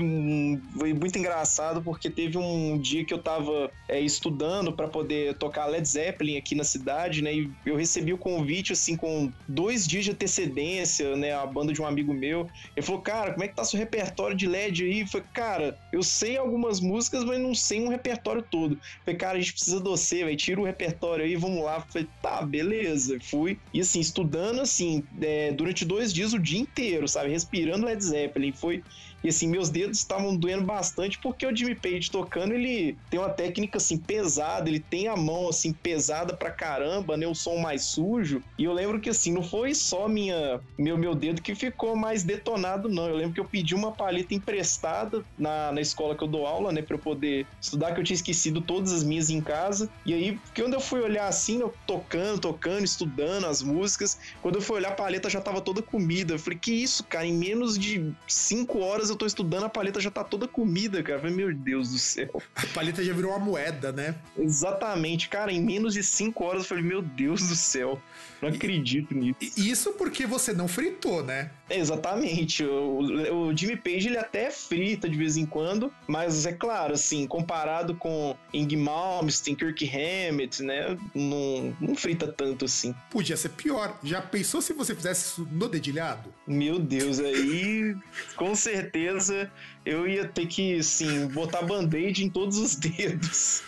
foi, 0.78 0.94
muito 0.94 1.18
engraçado 1.18 1.82
porque 1.82 2.08
teve 2.08 2.38
um 2.38 2.78
dia 2.78 3.04
que 3.04 3.12
eu 3.12 3.18
tava 3.18 3.70
é, 3.86 4.00
estudando 4.00 4.72
para 4.72 4.88
poder 4.88 5.34
tocar 5.34 5.66
Led 5.66 5.86
Zeppelin 5.86 6.38
aqui 6.38 6.54
na 6.54 6.64
cidade, 6.64 7.20
né? 7.20 7.34
E 7.34 7.50
eu 7.66 7.76
recebi 7.76 8.10
o 8.14 8.16
convite, 8.16 8.72
assim, 8.72 8.96
com 8.96 9.30
dois 9.46 9.86
dias 9.86 10.06
de 10.06 10.12
antecedência, 10.12 11.14
né? 11.14 11.34
A 11.34 11.44
banda 11.44 11.74
de 11.74 11.82
um 11.82 11.84
amigo 11.84 12.14
meu. 12.14 12.48
Ele 12.74 12.86
falou, 12.86 13.02
cara, 13.02 13.32
como 13.32 13.44
é 13.44 13.48
que 13.48 13.54
tá 13.54 13.64
seu 13.64 13.78
repertório 13.78 14.34
de 14.34 14.46
LED 14.46 14.84
aí? 14.84 15.00
Eu 15.00 15.06
falei, 15.06 15.26
cara, 15.34 15.78
eu 15.92 16.02
sei 16.02 16.38
algumas 16.38 16.80
músicas, 16.80 17.22
mas 17.22 17.38
não 17.38 17.54
sei 17.54 17.82
um 17.82 17.88
repertório 17.88 18.40
todo. 18.40 18.76
Eu 18.76 18.80
falei, 19.04 19.18
cara, 19.18 19.36
a 19.36 19.40
gente 19.42 19.52
precisa 19.52 19.76
de 19.76 19.90
você, 19.90 20.24
velho. 20.24 20.38
Tira 20.38 20.58
o 20.58 20.64
repertório 20.64 21.26
aí, 21.26 21.36
vamos 21.36 21.62
lá. 21.62 21.76
Eu 21.76 21.92
falei, 21.92 22.08
tá, 22.22 22.40
beleza. 22.40 23.18
Fui. 23.20 23.58
E 23.74 23.80
assim, 23.82 24.00
estudando, 24.00 24.62
assim, 24.62 25.04
é, 25.20 25.52
durante 25.52 25.84
dois 25.84 26.14
dias 26.14 26.32
o 26.32 26.38
dia 26.38 26.58
inteiro, 26.58 27.06
sabe? 27.06 27.28
Respirando 27.28 27.84
Led 27.84 28.02
Zeppelin. 28.02 28.52
Foi 28.52 28.82
e 29.22 29.28
assim, 29.28 29.48
meus 29.48 29.68
dedos 29.68 29.98
estavam 29.98 30.36
doendo 30.36 30.64
bastante 30.64 31.18
porque 31.18 31.46
o 31.46 31.54
Jimmy 31.54 31.74
Page 31.74 32.10
tocando, 32.10 32.54
ele 32.54 32.96
tem 33.10 33.18
uma 33.18 33.30
técnica 33.30 33.78
assim 33.78 33.98
pesada, 33.98 34.68
ele 34.68 34.80
tem 34.80 35.08
a 35.08 35.16
mão 35.16 35.48
assim 35.48 35.72
pesada 35.72 36.36
pra 36.36 36.50
caramba, 36.50 37.16
né? 37.16 37.26
O 37.26 37.34
som 37.34 37.58
mais 37.58 37.84
sujo. 37.84 38.42
E 38.58 38.64
eu 38.64 38.72
lembro 38.72 39.00
que 39.00 39.10
assim, 39.10 39.32
não 39.32 39.42
foi 39.42 39.74
só 39.74 40.08
minha 40.08 40.60
meu 40.78 40.96
meu 40.96 41.14
dedo 41.14 41.42
que 41.42 41.54
ficou 41.54 41.96
mais 41.96 42.22
detonado 42.22 42.88
não. 42.88 43.08
Eu 43.08 43.16
lembro 43.16 43.34
que 43.34 43.40
eu 43.40 43.44
pedi 43.44 43.74
uma 43.74 43.92
paleta 43.92 44.34
emprestada 44.34 45.24
na, 45.38 45.72
na 45.72 45.80
escola 45.80 46.14
que 46.14 46.22
eu 46.22 46.28
dou 46.28 46.46
aula, 46.46 46.72
né, 46.72 46.82
para 46.82 46.94
eu 46.94 47.00
poder 47.00 47.46
estudar 47.60 47.92
que 47.92 48.00
eu 48.00 48.04
tinha 48.04 48.14
esquecido 48.14 48.60
todas 48.60 48.92
as 48.92 49.02
minhas 49.02 49.30
em 49.30 49.40
casa. 49.40 49.90
E 50.06 50.14
aí, 50.14 50.38
quando 50.54 50.74
eu 50.74 50.80
fui 50.80 51.00
olhar 51.00 51.26
assim, 51.26 51.60
eu 51.60 51.74
tocando, 51.86 52.40
tocando, 52.40 52.84
estudando 52.84 53.46
as 53.46 53.62
músicas, 53.62 54.18
quando 54.42 54.56
eu 54.56 54.62
fui 54.62 54.76
olhar 54.76 54.90
a 54.90 54.94
paleta 54.94 55.28
já 55.28 55.40
tava 55.40 55.60
toda 55.60 55.82
comida. 55.82 56.34
Eu 56.34 56.38
falei: 56.38 56.58
"Que 56.58 56.72
isso, 56.72 57.04
cara? 57.04 57.26
Em 57.26 57.32
menos 57.32 57.78
de 57.78 58.12
cinco 58.26 58.80
horas 58.80 59.07
eu 59.08 59.16
tô 59.16 59.26
estudando, 59.26 59.64
a 59.64 59.68
paleta 59.68 60.00
já 60.00 60.10
tá 60.10 60.24
toda 60.24 60.48
comida, 60.48 61.02
cara. 61.02 61.18
Falei, 61.18 61.34
meu 61.34 61.54
Deus 61.54 61.90
do 61.90 61.98
céu. 61.98 62.42
A 62.54 62.66
paleta 62.68 63.02
já 63.02 63.12
virou 63.12 63.32
uma 63.32 63.38
moeda, 63.38 63.92
né? 63.92 64.14
Exatamente, 64.36 65.28
cara. 65.28 65.52
Em 65.52 65.62
menos 65.62 65.94
de 65.94 66.02
5 66.02 66.44
horas 66.44 66.62
eu 66.62 66.68
falei, 66.68 66.84
meu 66.84 67.02
Deus 67.02 67.48
do 67.48 67.56
céu. 67.56 68.00
Não 68.40 68.48
acredito 68.48 69.14
nisso. 69.14 69.36
Isso 69.56 69.92
porque 69.92 70.26
você 70.26 70.52
não 70.52 70.68
fritou, 70.68 71.22
né? 71.22 71.50
Exatamente. 71.70 72.64
O, 72.64 73.48
o, 73.48 73.56
Jimmy 73.56 73.76
Page 73.76 74.08
ele 74.08 74.18
até 74.18 74.50
frita 74.50 75.08
de 75.08 75.16
vez 75.16 75.36
em 75.36 75.46
quando, 75.46 75.92
mas 76.06 76.46
é 76.46 76.52
claro, 76.52 76.94
assim, 76.94 77.26
comparado 77.26 77.94
com 77.94 78.36
Ing 78.52 78.76
Malmsteen, 78.76 79.54
Kirk 79.54 79.84
Hammett, 79.88 80.62
né? 80.62 80.96
Não, 81.14 81.76
não 81.80 81.94
frita 81.94 82.26
tanto 82.26 82.64
assim. 82.64 82.94
Podia 83.10 83.36
ser 83.36 83.50
pior. 83.50 83.98
Já 84.02 84.20
pensou 84.20 84.60
se 84.60 84.72
você 84.72 84.94
fizesse 84.94 85.26
isso 85.26 85.48
no 85.50 85.68
dedilhado? 85.68 86.32
Meu 86.46 86.78
Deus, 86.78 87.20
aí 87.20 87.94
com 88.36 88.54
certeza 88.54 89.50
eu 89.84 90.06
ia 90.06 90.26
ter 90.26 90.46
que, 90.46 90.78
assim, 90.78 91.26
botar 91.28 91.62
band-aid 91.62 92.24
em 92.24 92.30
todos 92.30 92.58
os 92.58 92.74
dedos. 92.76 93.62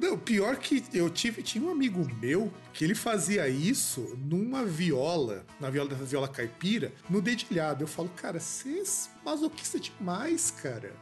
Não, 0.00 0.18
pior 0.18 0.56
que 0.56 0.84
eu 0.92 1.08
tive, 1.08 1.42
tinha 1.42 1.64
um 1.64 1.70
amigo 1.70 2.06
meu 2.20 2.52
que 2.72 2.84
ele 2.84 2.94
fazia 2.94 3.48
isso 3.48 4.18
numa 4.18 4.64
viola, 4.64 5.46
na 5.60 5.70
viola 5.70 5.88
dessa 5.88 6.04
viola 6.04 6.28
caipira, 6.28 6.92
no 7.08 7.22
dedilhado. 7.22 7.84
Eu 7.84 7.88
falo, 7.88 8.08
cara, 8.10 8.38
você 8.38 8.80
é 8.80 9.24
masoquista 9.24 9.78
demais, 9.80 10.50
cara. 10.50 10.94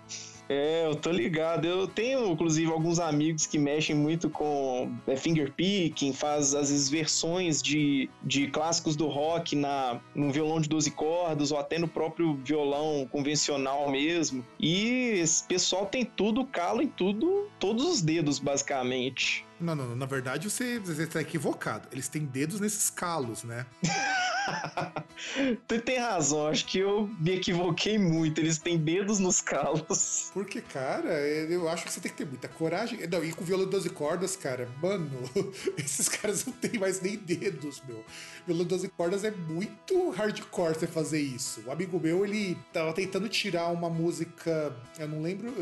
É, 0.49 0.87
eu 0.87 0.95
tô 0.95 1.11
ligado. 1.11 1.67
Eu 1.67 1.87
tenho, 1.87 2.27
inclusive, 2.27 2.71
alguns 2.71 2.99
amigos 2.99 3.47
que 3.47 3.59
mexem 3.59 3.95
muito 3.95 4.29
com 4.29 4.93
é, 5.07 5.17
fingerpicking, 5.17 6.13
faz 6.13 6.55
às 6.55 6.71
vezes 6.71 6.89
versões 6.89 7.63
de, 7.63 8.09
de 8.23 8.49
clássicos 8.49 8.97
do 8.97 9.07
rock 9.07 9.57
na, 9.57 10.01
no 10.15 10.31
violão 10.31 10.61
de 10.61 10.69
12 10.69 10.91
cordas 10.93 11.51
ou 11.53 11.59
até 11.59 11.79
no 11.79 11.89
próprio 11.89 12.35
violão 12.45 13.09
convencional 13.11 13.91
mesmo. 13.91 14.45
E 14.59 15.19
esse 15.21 15.45
pessoal 15.45 15.87
tem 15.87 16.05
tudo, 16.05 16.45
calo 16.45 16.83
em 16.83 16.89
tudo, 16.89 17.49
todos 17.59 17.85
os 17.85 18.03
dedos, 18.03 18.39
basicamente. 18.39 19.45
Não, 19.63 19.77
não, 19.77 19.89
não. 19.89 19.97
Na 19.97 20.07
verdade, 20.07 20.51
você, 20.51 20.79
você 20.79 21.07
tá 21.07 21.21
equivocado. 21.21 21.89
Eles 21.93 22.09
têm 22.09 22.25
dedos 22.25 22.61
nesses 22.61 22.91
calos, 22.91 23.45
né? 23.45 23.65
tu 25.69 25.81
tem 25.81 25.99
razão, 25.99 26.49
acho 26.49 26.67
que 26.67 26.79
eu 26.79 27.09
me 27.21 27.37
equivoquei 27.37 27.99
muito. 27.99 28.41
Eles 28.41 28.59
têm 28.59 28.77
dedos 28.77 29.19
nos 29.19 29.41
calos. 29.41 30.31
Porque, 30.35 30.61
cara, 30.61 31.13
eu 31.21 31.69
acho 31.69 31.85
que 31.85 31.93
você 31.93 32.01
tem 32.01 32.11
que 32.11 32.19
ter 32.19 32.27
muita 32.27 32.49
coragem. 32.49 33.07
Não, 33.07 33.25
e 33.25 33.33
com 33.33 33.45
violão 33.45 33.67
de 33.67 33.71
12 33.71 33.91
cordas, 33.91 34.37
cara, 34.37 34.69
mano, 34.83 35.11
esses 35.79 36.09
caras 36.09 36.45
não 36.45 36.53
têm 36.55 36.79
mais 36.79 37.01
nem 37.01 37.17
dedos, 37.17 37.83
meu. 37.87 38.05
Violão 38.47 38.65
de 38.65 38.71
12 38.71 38.89
cordas 38.89 39.25
é 39.25 39.31
muito 39.31 40.11
hardcore 40.11 40.75
você 40.75 40.87
fazer 40.87 41.21
isso. 41.21 41.63
Um 41.67 41.71
amigo 41.73 42.01
meu, 42.01 42.25
ele 42.25 42.59
tava 42.73 42.93
tentando 42.93 43.29
tirar 43.29 43.69
uma 43.69 43.89
música, 43.89 44.75
eu 44.99 45.09
não 45.09 45.23
lembro, 45.23 45.53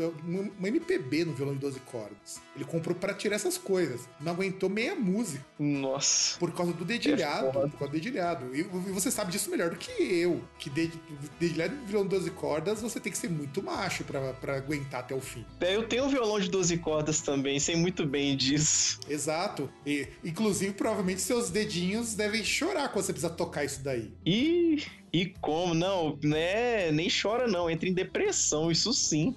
uma 0.57 0.67
MPB 0.67 1.25
no 1.25 1.33
violão 1.33 1.53
de 1.53 1.59
12 1.59 1.79
cordas. 1.81 2.41
Ele 2.55 2.65
comprou 2.65 2.95
para 2.95 3.13
tirar 3.13 3.35
essas 3.35 3.57
coisas. 3.57 3.90
Não 4.19 4.33
aguentou 4.33 4.69
meia 4.69 4.95
música. 4.95 5.43
Nossa. 5.59 6.37
Por 6.39 6.51
causa 6.53 6.73
do 6.73 6.85
dedilhado. 6.85 7.51
Por 7.51 7.53
causa 7.53 7.87
do 7.87 7.89
dedilhado. 7.89 8.55
E 8.55 8.63
você 8.63 9.11
sabe 9.11 9.31
disso 9.31 9.49
melhor 9.49 9.69
do 9.69 9.75
que 9.75 9.91
eu, 9.91 10.41
que 10.57 10.69
lá 11.55 11.67
no 11.67 11.85
violão 11.85 12.07
12 12.07 12.31
cordas 12.31 12.81
você 12.81 12.99
tem 12.99 13.11
que 13.11 13.17
ser 13.17 13.29
muito 13.29 13.61
macho 13.61 14.03
para 14.03 14.55
aguentar 14.55 15.01
até 15.01 15.15
o 15.15 15.21
fim. 15.21 15.45
É, 15.59 15.75
eu 15.75 15.87
tenho 15.87 16.05
um 16.05 16.09
violão 16.09 16.39
de 16.39 16.49
12 16.49 16.77
cordas 16.77 17.21
também, 17.21 17.59
sei 17.59 17.75
muito 17.75 18.05
bem 18.05 18.35
disso. 18.35 18.99
Exato. 19.09 19.69
E, 19.85 20.07
inclusive, 20.23 20.73
provavelmente 20.73 21.21
seus 21.21 21.49
dedinhos 21.49 22.15
devem 22.15 22.43
chorar 22.43 22.89
quando 22.89 23.05
você 23.05 23.13
precisa 23.13 23.33
tocar 23.33 23.63
isso 23.63 23.81
daí. 23.83 24.11
E, 24.25 24.83
e 25.13 25.27
como? 25.41 25.73
Não, 25.73 26.17
né? 26.23 26.91
Nem 26.91 27.09
chora 27.09 27.47
não, 27.47 27.69
entra 27.69 27.87
em 27.87 27.93
depressão, 27.93 28.71
isso 28.71 28.93
sim. 28.93 29.35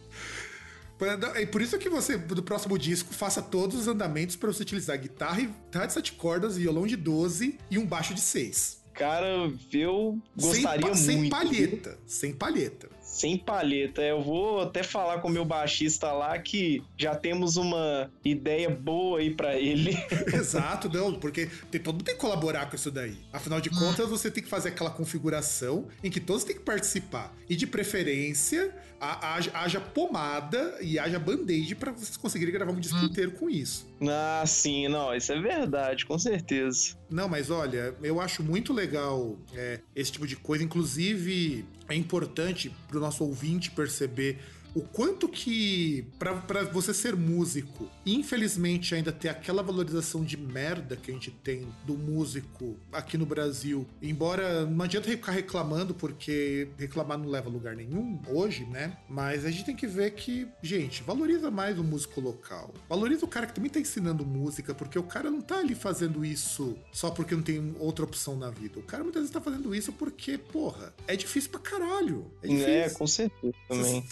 É 1.34 1.46
por 1.46 1.60
isso 1.60 1.78
que 1.78 1.88
você, 1.88 2.16
do 2.16 2.42
próximo 2.42 2.78
disco, 2.78 3.12
faça 3.12 3.42
todos 3.42 3.80
os 3.80 3.88
andamentos 3.88 4.36
para 4.36 4.52
você 4.52 4.62
utilizar 4.62 4.98
guitarra, 4.98 5.40
guitarra 5.40 5.86
de 5.86 5.92
7 5.92 6.12
cordas, 6.12 6.56
violão 6.56 6.86
de 6.86 6.96
12 6.96 7.58
e 7.70 7.78
um 7.78 7.86
baixo 7.86 8.14
de 8.14 8.20
6. 8.20 8.84
Cara, 8.94 9.52
eu 9.72 10.20
gostaria 10.36 10.94
sem, 10.94 11.16
muito. 11.18 11.36
Sem 11.36 11.48
palheta, 11.48 11.98
sem 12.06 12.32
palheta 12.32 12.88
sem 13.14 13.38
palheta. 13.38 14.02
Eu 14.02 14.20
vou 14.20 14.60
até 14.60 14.82
falar 14.82 15.20
com 15.20 15.28
o 15.28 15.30
meu 15.30 15.44
baixista 15.44 16.10
lá 16.12 16.36
que 16.36 16.82
já 16.98 17.14
temos 17.14 17.56
uma 17.56 18.10
ideia 18.24 18.68
boa 18.68 19.20
aí 19.20 19.30
para 19.30 19.56
ele. 19.56 19.96
Exato, 20.34 20.88
não, 20.88 21.14
porque 21.14 21.48
tem, 21.70 21.80
todo 21.80 21.94
mundo 21.94 22.04
tem 22.04 22.16
que 22.16 22.20
colaborar 22.20 22.68
com 22.68 22.74
isso 22.74 22.90
daí. 22.90 23.16
Afinal 23.32 23.60
de 23.60 23.70
contas, 23.70 24.08
você 24.08 24.30
tem 24.30 24.42
que 24.42 24.50
fazer 24.50 24.70
aquela 24.70 24.90
configuração 24.90 25.86
em 26.02 26.10
que 26.10 26.18
todos 26.18 26.42
têm 26.42 26.56
que 26.56 26.62
participar. 26.62 27.32
E 27.48 27.54
de 27.54 27.68
preferência, 27.68 28.74
haja, 29.12 29.50
haja 29.54 29.80
pomada 29.80 30.76
e 30.80 30.98
haja 30.98 31.18
band-aid 31.18 31.74
para 31.74 31.92
vocês 31.92 32.16
conseguirem 32.16 32.52
gravar 32.52 32.72
um 32.72 32.80
disco 32.80 32.98
hum. 32.98 33.04
inteiro 33.04 33.32
com 33.32 33.48
isso. 33.48 33.86
Ah, 34.02 34.44
sim, 34.46 34.88
não, 34.88 35.14
isso 35.14 35.32
é 35.32 35.40
verdade, 35.40 36.06
com 36.06 36.18
certeza. 36.18 36.96
Não, 37.10 37.28
mas 37.28 37.50
olha, 37.50 37.94
eu 38.02 38.20
acho 38.20 38.42
muito 38.42 38.72
legal 38.72 39.38
é, 39.54 39.80
esse 39.94 40.12
tipo 40.12 40.26
de 40.26 40.36
coisa. 40.36 40.64
Inclusive, 40.64 41.64
é 41.88 41.94
importante 41.94 42.74
para 42.88 42.98
o 42.98 43.00
nosso 43.00 43.24
ouvinte 43.24 43.70
perceber 43.70 44.38
o 44.74 44.82
quanto 44.82 45.28
que 45.28 46.06
para 46.18 46.64
você 46.64 46.92
ser 46.92 47.14
músico, 47.14 47.88
infelizmente 48.04 48.94
ainda 48.94 49.12
ter 49.12 49.28
aquela 49.28 49.62
valorização 49.62 50.24
de 50.24 50.36
merda 50.36 50.96
que 50.96 51.10
a 51.10 51.14
gente 51.14 51.30
tem 51.30 51.66
do 51.84 51.94
músico 51.94 52.76
aqui 52.92 53.16
no 53.16 53.24
Brasil, 53.24 53.86
embora 54.02 54.66
não 54.66 54.84
adianta 54.84 55.08
ficar 55.08 55.32
reclamando 55.32 55.94
porque 55.94 56.68
reclamar 56.76 57.18
não 57.18 57.28
leva 57.28 57.48
a 57.48 57.52
lugar 57.52 57.76
nenhum 57.76 58.20
hoje, 58.28 58.64
né? 58.64 58.96
Mas 59.08 59.44
a 59.44 59.50
gente 59.50 59.64
tem 59.64 59.76
que 59.76 59.86
ver 59.86 60.10
que, 60.12 60.48
gente, 60.62 61.02
valoriza 61.02 61.50
mais 61.50 61.78
o 61.78 61.84
músico 61.84 62.20
local. 62.20 62.74
Valoriza 62.88 63.24
o 63.24 63.28
cara 63.28 63.46
que 63.46 63.54
também 63.54 63.70
tá 63.70 63.78
ensinando 63.78 64.26
música, 64.26 64.74
porque 64.74 64.98
o 64.98 65.02
cara 65.02 65.30
não 65.30 65.40
tá 65.40 65.58
ali 65.58 65.74
fazendo 65.74 66.24
isso 66.24 66.76
só 66.92 67.10
porque 67.10 67.34
não 67.34 67.42
tem 67.42 67.74
outra 67.78 68.04
opção 68.04 68.36
na 68.36 68.50
vida. 68.50 68.78
O 68.78 68.82
cara 68.82 69.02
muitas 69.02 69.22
vezes 69.22 69.32
tá 69.32 69.40
fazendo 69.40 69.74
isso 69.74 69.92
porque, 69.92 70.36
porra, 70.36 70.92
é 71.06 71.14
difícil 71.14 71.50
pra 71.50 71.60
caralho. 71.60 72.30
É, 72.42 72.46
é 72.46 72.50
difícil. 72.50 72.72
é 72.72 72.90
com 72.90 73.06
certeza 73.06 73.54
também. 73.68 74.04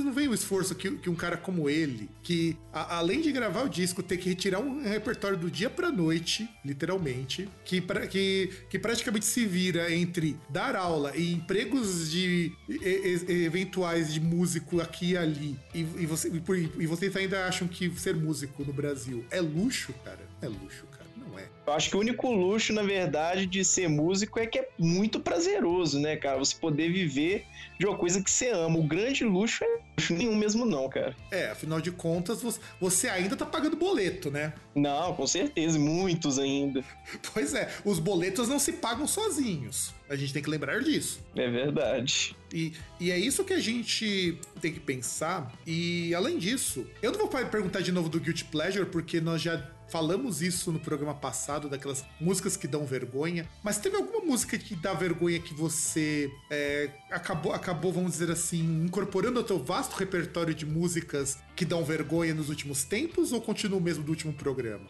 Você 0.00 0.04
não 0.06 0.14
vê 0.14 0.26
o 0.26 0.32
esforço 0.32 0.74
que, 0.74 0.90
que 0.92 1.10
um 1.10 1.14
cara 1.14 1.36
como 1.36 1.68
ele, 1.68 2.08
que 2.22 2.56
a, 2.72 2.96
além 2.96 3.20
de 3.20 3.30
gravar 3.30 3.64
o 3.64 3.68
disco, 3.68 4.02
tem 4.02 4.16
que 4.16 4.30
retirar 4.30 4.58
um 4.58 4.82
repertório 4.82 5.36
do 5.36 5.50
dia 5.50 5.68
pra 5.68 5.92
noite, 5.92 6.48
literalmente, 6.64 7.46
que, 7.66 7.82
pra, 7.82 8.06
que, 8.06 8.50
que 8.70 8.78
praticamente 8.78 9.26
se 9.26 9.44
vira 9.44 9.94
entre 9.94 10.38
dar 10.48 10.74
aula 10.74 11.14
e 11.14 11.34
empregos 11.34 12.10
de 12.10 12.50
e, 12.66 13.24
e, 13.28 13.44
eventuais 13.44 14.14
de 14.14 14.20
músico 14.20 14.80
aqui 14.80 15.10
e 15.10 15.16
ali, 15.18 15.58
e, 15.74 15.80
e, 15.80 16.06
você, 16.06 16.30
e, 16.30 16.82
e 16.82 16.86
vocês 16.86 17.14
ainda 17.14 17.46
acham 17.46 17.68
que 17.68 17.90
ser 17.98 18.16
músico 18.16 18.64
no 18.64 18.72
Brasil 18.72 19.22
é 19.30 19.40
luxo, 19.40 19.92
cara? 20.02 20.26
É 20.40 20.48
luxo, 20.48 20.86
cara. 20.86 20.99
Não 21.30 21.38
é. 21.38 21.48
Eu 21.66 21.72
acho 21.74 21.88
que 21.88 21.96
o 21.96 22.00
único 22.00 22.30
luxo, 22.32 22.72
na 22.72 22.82
verdade, 22.82 23.46
de 23.46 23.64
ser 23.64 23.88
músico 23.88 24.40
é 24.40 24.46
que 24.46 24.58
é 24.58 24.68
muito 24.78 25.20
prazeroso, 25.20 26.00
né, 26.00 26.16
cara? 26.16 26.38
Você 26.38 26.56
poder 26.56 26.90
viver 26.90 27.46
de 27.78 27.86
uma 27.86 27.96
coisa 27.96 28.22
que 28.22 28.30
você 28.30 28.48
ama. 28.48 28.78
O 28.78 28.82
grande 28.82 29.24
luxo 29.24 29.62
é 29.62 29.80
luxo 29.96 30.14
nenhum 30.14 30.34
mesmo, 30.34 30.66
não, 30.66 30.88
cara. 30.88 31.14
É, 31.30 31.50
afinal 31.50 31.80
de 31.80 31.92
contas, 31.92 32.42
você 32.80 33.08
ainda 33.08 33.36
tá 33.36 33.46
pagando 33.46 33.76
boleto, 33.76 34.30
né? 34.30 34.52
Não, 34.74 35.14
com 35.14 35.26
certeza, 35.26 35.78
muitos 35.78 36.38
ainda. 36.38 36.82
Pois 37.32 37.54
é, 37.54 37.72
os 37.84 37.98
boletos 37.98 38.48
não 38.48 38.58
se 38.58 38.72
pagam 38.72 39.06
sozinhos. 39.06 39.94
A 40.08 40.16
gente 40.16 40.32
tem 40.32 40.42
que 40.42 40.50
lembrar 40.50 40.80
disso. 40.80 41.20
É 41.36 41.48
verdade. 41.48 42.34
E, 42.52 42.72
e 42.98 43.10
é 43.10 43.18
isso 43.18 43.44
que 43.44 43.52
a 43.52 43.60
gente 43.60 44.38
tem 44.60 44.72
que 44.72 44.80
pensar. 44.80 45.52
E 45.66 46.12
além 46.14 46.38
disso, 46.38 46.86
eu 47.00 47.12
não 47.12 47.18
vou 47.18 47.28
perguntar 47.28 47.80
de 47.80 47.92
novo 47.92 48.08
do 48.08 48.18
Guilty 48.18 48.44
Pleasure, 48.46 48.86
porque 48.86 49.20
nós 49.20 49.40
já 49.40 49.56
falamos 49.90 50.40
isso 50.40 50.72
no 50.72 50.78
programa 50.78 51.14
passado, 51.14 51.68
daquelas 51.68 52.04
músicas 52.20 52.56
que 52.56 52.68
dão 52.68 52.86
vergonha. 52.86 53.48
Mas 53.62 53.78
teve 53.78 53.96
alguma 53.96 54.24
música 54.24 54.56
que 54.56 54.74
dá 54.74 54.94
vergonha 54.94 55.40
que 55.40 55.52
você 55.52 56.30
é, 56.50 56.90
acabou, 57.10 57.52
acabou, 57.52 57.92
vamos 57.92 58.12
dizer 58.12 58.30
assim, 58.30 58.84
incorporando 58.84 59.38
ao 59.38 59.44
teu 59.44 59.58
vasto 59.58 59.96
repertório 59.96 60.54
de 60.54 60.64
músicas 60.64 61.38
que 61.56 61.64
dão 61.64 61.84
vergonha 61.84 62.32
nos 62.32 62.48
últimos 62.48 62.84
tempos 62.84 63.32
ou 63.32 63.40
continua 63.40 63.78
o 63.78 63.82
mesmo 63.82 64.04
do 64.04 64.10
último 64.10 64.32
programa? 64.32 64.86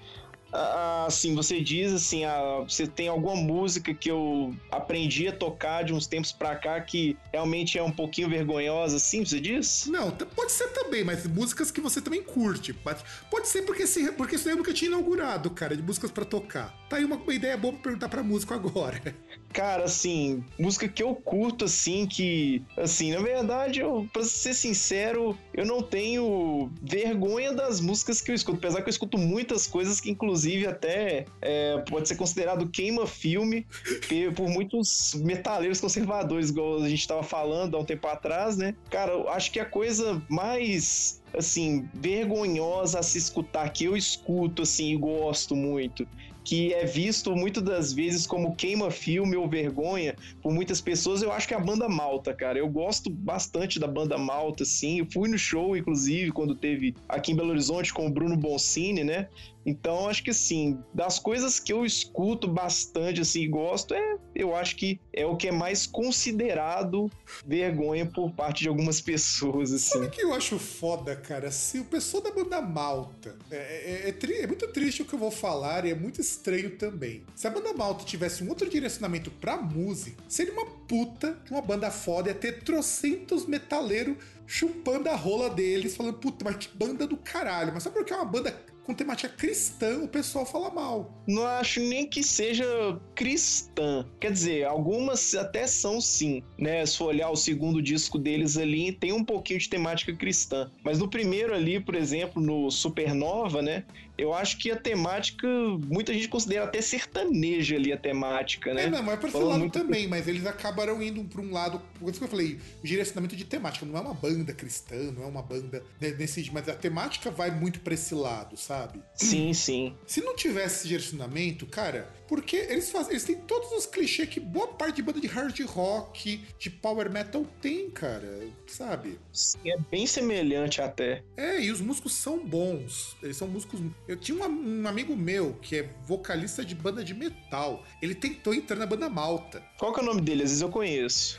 Assim, 1.07 1.35
você 1.35 1.61
diz 1.61 1.93
assim, 1.93 2.25
ah, 2.25 2.65
você 2.67 2.87
tem 2.87 3.09
alguma 3.09 3.37
música 3.37 3.95
que 3.95 4.11
eu 4.11 4.55
aprendi 4.71 5.29
a 5.29 5.33
tocar 5.33 5.85
de 5.85 5.93
uns 5.93 6.07
tempos 6.07 6.33
pra 6.33 6.57
cá 6.57 6.81
que 6.81 7.17
realmente 7.33 7.79
é 7.79 7.83
um 7.83 7.91
pouquinho 7.91 8.29
vergonhosa, 8.29 8.97
assim, 8.97 9.25
você 9.25 9.41
diz? 9.41 9.87
Não, 9.87 10.11
pode 10.11 10.53
ser 10.53 10.69
também, 10.69 11.05
mas 11.05 11.27
músicas 11.27 11.71
que 11.71 11.81
você 11.81 12.01
também 12.01 12.23
curte. 12.23 12.73
Pode 12.73 13.49
ser 13.49 13.63
porque, 13.63 13.85
esse, 13.85 14.13
porque 14.13 14.37
isso 14.37 14.49
eu 14.49 14.57
nunca 14.57 14.73
tinha 14.73 14.89
inaugurado, 14.89 15.51
cara, 15.51 15.77
de 15.77 15.83
músicas 15.83 16.11
para 16.11 16.25
tocar. 16.25 16.75
Tá 16.89 16.97
aí 16.97 17.05
uma, 17.05 17.17
uma 17.17 17.35
ideia 17.35 17.57
boa 17.57 17.73
pra 17.75 17.83
perguntar 17.83 18.09
pra 18.09 18.23
músico 18.23 18.55
agora. 18.55 19.01
Cara, 19.53 19.85
assim, 19.85 20.45
música 20.59 20.89
que 20.89 21.03
eu 21.03 21.15
curto, 21.15 21.65
assim, 21.65 22.07
que, 22.07 22.63
assim, 22.77 23.13
na 23.13 23.21
verdade, 23.21 23.81
eu, 23.81 24.09
pra 24.13 24.23
ser 24.23 24.55
sincero, 24.55 25.37
eu 25.53 25.67
não 25.67 25.83
tenho 25.83 26.71
vergonha 26.81 27.53
das 27.53 27.81
músicas 27.81 28.21
que 28.21 28.31
eu 28.31 28.35
escuto, 28.35 28.59
apesar 28.59 28.83
que 28.83 28.89
eu 28.89 28.93
escuto 28.93 29.19
muitas 29.19 29.67
coisas 29.67 30.01
que, 30.01 30.11
inclusive, 30.11 30.67
até 30.67 31.25
é, 31.43 31.79
pode 31.89 32.09
ser 32.09 32.17
considerado 32.17 32.69
queima-filme 32.69 33.67
por 34.37 34.49
muitos 34.49 35.15
metaleiros 35.17 35.81
conservadores, 35.81 36.51
igual 36.51 36.83
a 36.83 36.89
gente 36.89 37.07
tava 37.07 37.23
falando 37.23 37.77
há 37.77 37.81
um 37.81 37.85
tempo 37.85 38.07
atrás, 38.07 38.57
né? 38.57 38.77
Cara, 38.89 39.13
eu 39.13 39.29
acho 39.29 39.51
que 39.51 39.59
a 39.59 39.65
coisa 39.65 40.23
mais 40.29 41.21
assim, 41.35 41.89
vergonhosa 41.95 42.99
a 42.99 43.03
se 43.03 43.19
escutar, 43.19 43.69
que 43.71 43.85
eu 43.85 43.97
escuto, 43.97 44.63
assim, 44.63 44.93
e 44.93 44.97
gosto 44.97 45.55
muito, 45.55 46.07
que 46.51 46.75
é 46.75 46.85
visto 46.85 47.37
muitas 47.37 47.63
das 47.63 47.93
vezes 47.93 48.27
como 48.27 48.57
queima-filme 48.57 49.37
ou 49.37 49.47
vergonha 49.47 50.17
por 50.43 50.53
muitas 50.53 50.81
pessoas, 50.81 51.23
eu 51.23 51.31
acho 51.31 51.47
que 51.47 51.55
é 51.55 51.57
a 51.57 51.61
banda 51.61 51.89
Malta, 51.89 52.35
cara. 52.35 52.59
Eu 52.59 52.69
gosto 52.69 53.09
bastante 53.09 53.79
da 53.79 53.87
banda 53.87 54.19
Malta, 54.19 54.65
assim. 54.65 54.99
Eu 54.99 55.07
fui 55.07 55.29
no 55.29 55.39
show, 55.39 55.77
inclusive, 55.77 56.33
quando 56.33 56.57
teve 56.57 56.97
aqui 57.09 57.31
em 57.31 57.37
Belo 57.37 57.51
Horizonte 57.51 57.95
com 57.95 58.05
o 58.05 58.11
Bruno 58.11 58.37
Boncini, 58.37 59.05
né? 59.05 59.29
Então, 59.65 60.09
acho 60.09 60.25
que 60.25 60.31
assim, 60.31 60.79
das 60.95 61.19
coisas 61.19 61.61
que 61.61 61.73
eu 61.73 61.85
escuto 61.85 62.49
bastante, 62.49 63.21
assim, 63.21 63.49
gosto, 63.49 63.95
é, 63.95 64.17
eu 64.35 64.55
acho 64.55 64.77
que 64.77 65.01
é 65.13 65.27
o 65.27 65.37
que 65.37 65.49
é 65.49 65.53
mais 65.53 65.87
considerado 65.87 67.11
vergonha 67.47 68.07
por 68.07 68.33
parte 68.33 68.63
de 68.63 68.69
algumas 68.69 69.01
pessoas, 69.03 69.73
assim. 69.73 69.99
Sabe 69.99 70.09
que 70.09 70.23
eu 70.23 70.33
acho 70.33 70.59
foda, 70.59 71.15
cara? 71.17 71.51
Se 71.51 71.79
o 71.79 71.85
pessoal 71.85 72.23
da 72.23 72.31
banda 72.31 72.61
Malta, 72.61 73.37
é, 73.51 73.57
é, 73.57 74.11
é, 74.11 74.43
é, 74.43 74.47
muito 74.47 74.67
triste 74.69 75.03
o 75.03 75.05
que 75.05 75.15
eu 75.15 75.19
vou 75.19 75.31
falar 75.31 75.85
e 75.85 75.91
é 75.91 75.95
muito 75.95 76.21
estranho 76.21 76.77
também. 76.77 77.23
Se 77.35 77.47
a 77.47 77.51
banda 77.51 77.73
Malta 77.73 78.05
tivesse 78.05 78.43
um 78.43 78.49
outro 78.49 78.69
direcionamento 78.69 79.31
pra 79.31 79.57
música, 79.57 80.23
seria 80.29 80.53
uma 80.53 80.67
puta, 80.67 81.39
uma 81.51 81.63
banda 81.63 81.91
foda, 81.91 82.31
ia 82.31 82.35
ter 82.35 82.63
trocentos 82.63 83.47
metaleiros 83.47 84.17
chupando 84.47 85.09
a 85.09 85.15
rola 85.15 85.49
deles, 85.49 85.97
falando, 85.97 86.19
puta, 86.19 86.45
mas 86.45 86.57
que 86.57 86.77
banda 86.77 87.07
do 87.07 87.17
caralho. 87.17 87.73
Mas 87.73 87.85
só 87.85 87.91
porque 87.91 88.13
é 88.13 88.17
uma 88.17 88.25
banda 88.25 88.51
com 88.91 88.95
temática 88.95 89.29
cristã, 89.29 90.01
o 90.03 90.09
pessoal 90.09 90.45
fala 90.45 90.69
mal. 90.69 91.23
Não 91.27 91.47
acho 91.47 91.81
nem 91.81 92.07
que 92.07 92.25
seja 92.25 92.67
cristã. 93.15 94.05
Quer 94.19 94.33
dizer, 94.33 94.65
algumas 94.65 95.33
até 95.35 95.67
são 95.67 96.01
sim, 96.01 96.43
né? 96.59 96.85
Se 96.85 96.99
for 96.99 97.07
olhar 97.07 97.31
o 97.31 97.37
segundo 97.37 97.81
disco 97.81 98.19
deles 98.19 98.57
ali, 98.57 98.91
tem 98.91 99.13
um 99.13 99.25
pouquinho 99.25 99.61
de 99.61 99.69
temática 99.69 100.13
cristã. 100.13 100.71
Mas 100.85 100.99
no 100.99 101.09
primeiro 101.09 101.55
ali, 101.55 101.79
por 101.79 101.95
exemplo, 101.95 102.43
no 102.43 102.69
Supernova, 102.69 103.63
né? 103.63 103.85
Eu 104.19 104.35
acho 104.35 104.59
que 104.59 104.71
a 104.71 104.77
temática, 104.77 105.47
muita 105.87 106.13
gente 106.13 106.29
considera 106.29 106.65
até 106.65 106.81
sertaneja 106.81 107.77
ali 107.77 107.93
a 107.93 107.97
temática, 107.97 108.75
né? 108.75 108.85
É, 108.85 108.91
não, 108.91 109.03
mas 109.03 109.15
é 109.15 109.17
pra 109.17 109.29
esse 109.29 109.39
lado 109.39 109.59
muito... 109.59 109.79
também, 109.79 110.09
mas 110.09 110.29
eles 110.29 110.47
acabaram 110.47 111.03
indo 111.03 111.23
pra 111.25 111.41
um 111.41 111.53
lado, 111.53 111.81
por 111.99 112.11
isso 112.11 112.19
que 112.19 112.25
eu 112.25 112.29
falei, 112.29 112.59
o 112.83 112.87
direcionamento 112.87 113.37
de 113.37 113.45
temática, 113.45 113.87
não 113.87 113.97
é 113.97 114.01
uma 114.01 114.15
banda 114.15 114.53
cristã, 114.53 114.97
não 115.13 115.25
é 115.25 115.27
uma 115.27 115.43
banda 115.43 115.83
nesse, 116.01 116.51
mas 116.53 116.69
a 116.69 116.75
temática 116.75 117.31
vai 117.31 117.51
muito 117.51 117.81
pra 117.81 117.95
esse 117.95 118.15
lado, 118.15 118.57
sabe? 118.57 118.81
sabe? 118.81 119.03
Sim, 119.15 119.53
sim. 119.53 119.95
Se 120.07 120.21
não 120.21 120.35
tivesse 120.35 120.81
esse 120.81 120.89
direcionamento, 120.89 121.67
cara, 121.67 122.09
porque 122.31 122.55
eles 122.55 122.93
fazem, 122.93 123.11
eles 123.11 123.25
têm 123.25 123.35
todos 123.35 123.73
os 123.73 123.87
clichês 123.87 124.29
que 124.29 124.39
boa 124.39 124.69
parte 124.69 124.95
de 124.95 125.03
banda 125.03 125.21
de 125.21 125.27
hard 125.27 125.59
rock, 125.63 126.41
de 126.61 126.71
power 126.71 127.11
metal 127.11 127.45
tem, 127.61 127.91
cara, 127.91 128.47
sabe? 128.69 129.19
Sim, 129.33 129.59
é 129.69 129.77
bem 129.91 130.07
semelhante 130.07 130.81
até. 130.81 131.25
É, 131.37 131.61
e 131.61 131.73
os 131.73 131.81
músicos 131.81 132.15
são 132.15 132.39
bons. 132.39 133.17
Eles 133.21 133.37
são 133.37 133.49
músicos. 133.49 133.81
Eu 134.07 134.17
tinha 134.17 134.47
um, 134.47 134.83
um 134.83 134.87
amigo 134.87 135.17
meu 135.17 135.55
que 135.55 135.79
é 135.79 135.91
vocalista 136.07 136.65
de 136.65 136.73
banda 136.73 137.03
de 137.03 137.15
metal. 137.15 137.85
Ele 138.01 138.15
tentou 138.15 138.55
entrar 138.55 138.77
na 138.77 138.87
banda 138.87 139.11
Malta. 139.11 139.61
Qual 139.77 139.93
que 139.93 139.99
é 139.99 140.03
o 140.05 140.07
nome 140.07 140.21
dele? 140.21 140.45
Às 140.45 140.51
vezes 140.51 140.63
eu 140.63 140.69
conheço. 140.69 141.37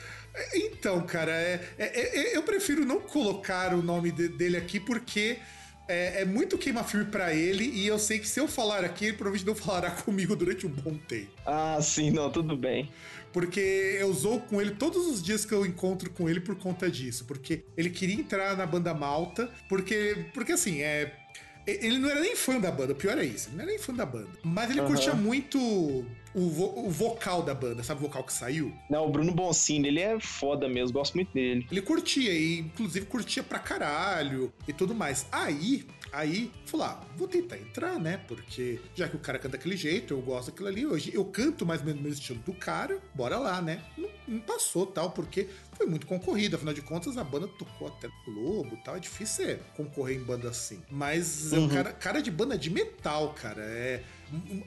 Então, 0.53 1.01
cara, 1.05 1.31
é, 1.31 1.73
é, 1.77 2.19
é, 2.19 2.37
eu 2.37 2.43
prefiro 2.43 2.83
não 2.83 2.99
colocar 2.99 3.73
o 3.73 3.81
nome 3.81 4.11
de, 4.11 4.27
dele 4.27 4.57
aqui 4.57 4.77
porque 4.77 5.37
é, 5.91 6.21
é 6.21 6.25
muito 6.25 6.57
queima-filme 6.57 7.05
pra 7.05 7.33
ele 7.33 7.65
e 7.65 7.85
eu 7.85 7.99
sei 7.99 8.19
que 8.19 8.27
se 8.27 8.39
eu 8.39 8.47
falar 8.47 8.85
aqui, 8.85 9.05
ele 9.05 9.17
provavelmente 9.17 9.45
não 9.45 9.55
falará 9.55 9.91
comigo 10.03 10.35
durante 10.35 10.65
um 10.65 10.69
bom 10.69 10.97
tempo. 11.07 11.29
Ah, 11.45 11.77
sim, 11.81 12.11
não, 12.11 12.31
tudo 12.31 12.55
bem. 12.55 12.89
Porque 13.33 13.97
eu 13.99 14.11
zoo 14.13 14.39
com 14.41 14.61
ele 14.61 14.71
todos 14.71 15.07
os 15.07 15.21
dias 15.21 15.45
que 15.45 15.53
eu 15.53 15.65
encontro 15.65 16.09
com 16.09 16.29
ele 16.29 16.39
por 16.39 16.55
conta 16.55 16.89
disso. 16.89 17.25
Porque 17.25 17.63
ele 17.77 17.89
queria 17.89 18.15
entrar 18.15 18.57
na 18.57 18.65
banda 18.65 18.93
malta, 18.93 19.49
porque, 19.69 20.25
porque 20.33 20.53
assim, 20.53 20.81
é. 20.81 21.17
Ele 21.68 21.97
não 21.97 22.09
era 22.09 22.20
nem 22.20 22.36
fã 22.36 22.59
da 22.59 22.72
banda, 22.72 22.93
o 22.93 22.95
pior 22.95 23.18
é 23.18 23.24
isso, 23.26 23.49
ele 23.49 23.57
não 23.57 23.64
era 23.64 23.72
nem 23.72 23.80
fã 23.80 23.93
da 23.93 24.05
banda. 24.05 24.30
Mas 24.43 24.70
ele 24.72 24.80
Aham. 24.80 24.88
curtia 24.89 25.14
muito 25.14 25.57
o, 25.59 26.49
vo- 26.49 26.74
o 26.86 26.89
vocal 26.89 27.43
da 27.43 27.53
banda, 27.53 27.84
sabe 27.84 27.99
o 27.99 28.03
vocal 28.07 28.24
que 28.24 28.34
saiu? 28.34 28.74
Não, 28.89 29.05
o 29.05 29.09
Bruno 29.09 29.32
Boncini, 29.32 29.88
ele 29.88 29.99
é 29.99 30.20
foda 30.20 30.68
mesmo, 30.68 30.93
gosto 30.93 31.14
muito 31.16 31.32
dele. 31.34 31.66
Ele 31.72 31.82
curtia, 31.82 32.32
e 32.34 32.59
inclusive 32.59 33.05
curtia 33.05 33.43
pra 33.43 33.59
caralho 33.59 34.51
e 34.68 34.74
tudo 34.74 34.95
mais. 34.95 35.26
Aí, 35.32 35.86
aí, 36.12 36.51
falou: 36.66 36.86
ah, 36.88 37.01
vou 37.16 37.28
tentar 37.28 37.57
entrar, 37.57 37.99
né? 37.99 38.18
Porque 38.28 38.80
já 38.95 39.07
que 39.07 39.16
o 39.16 39.20
cara 39.20 39.38
canta 39.39 39.57
daquele 39.57 39.78
jeito, 39.78 40.14
eu 40.14 40.22
gosto 40.22 40.51
daquilo 40.51 40.68
ali. 40.68 40.86
Hoje 40.86 41.12
eu 41.14 41.24
canto 41.26 41.66
mais 41.66 41.82
ou 41.82 41.88
menos 41.88 42.01
no 42.01 42.07
mesmo 42.07 42.22
estilo 42.22 42.39
do 42.39 42.53
cara, 42.53 42.99
bora 43.14 43.38
lá, 43.38 43.62
né? 43.62 43.84
Não, 43.97 44.09
não 44.28 44.39
passou 44.39 44.86
tal, 44.86 45.12
porque 45.12 45.47
foi 45.74 45.86
muito 45.86 46.05
concorrido. 46.07 46.55
Afinal 46.55 46.74
de 46.74 46.82
contas, 46.82 47.18
a 47.18 47.24
banda 47.24 47.47
tocou 47.47 47.88
até 47.88 48.07
no 48.07 48.34
Globo 48.34 48.76
e 48.76 48.84
tal. 48.84 48.95
É 48.95 48.99
difícil 48.99 49.49
é, 49.49 49.55
concorrer 49.76 50.18
em 50.18 50.24
banda 50.24 50.49
assim. 50.49 50.82
Mas 50.89 51.51
é 51.53 51.57
um 51.57 51.62
Uhum. 51.64 51.70
cara, 51.70 51.91
cara 51.93 52.22
de 52.22 52.32
banda 52.32 52.57
de 52.57 52.70
metal, 52.70 53.34
cara. 53.34 53.62
É. 53.64 54.03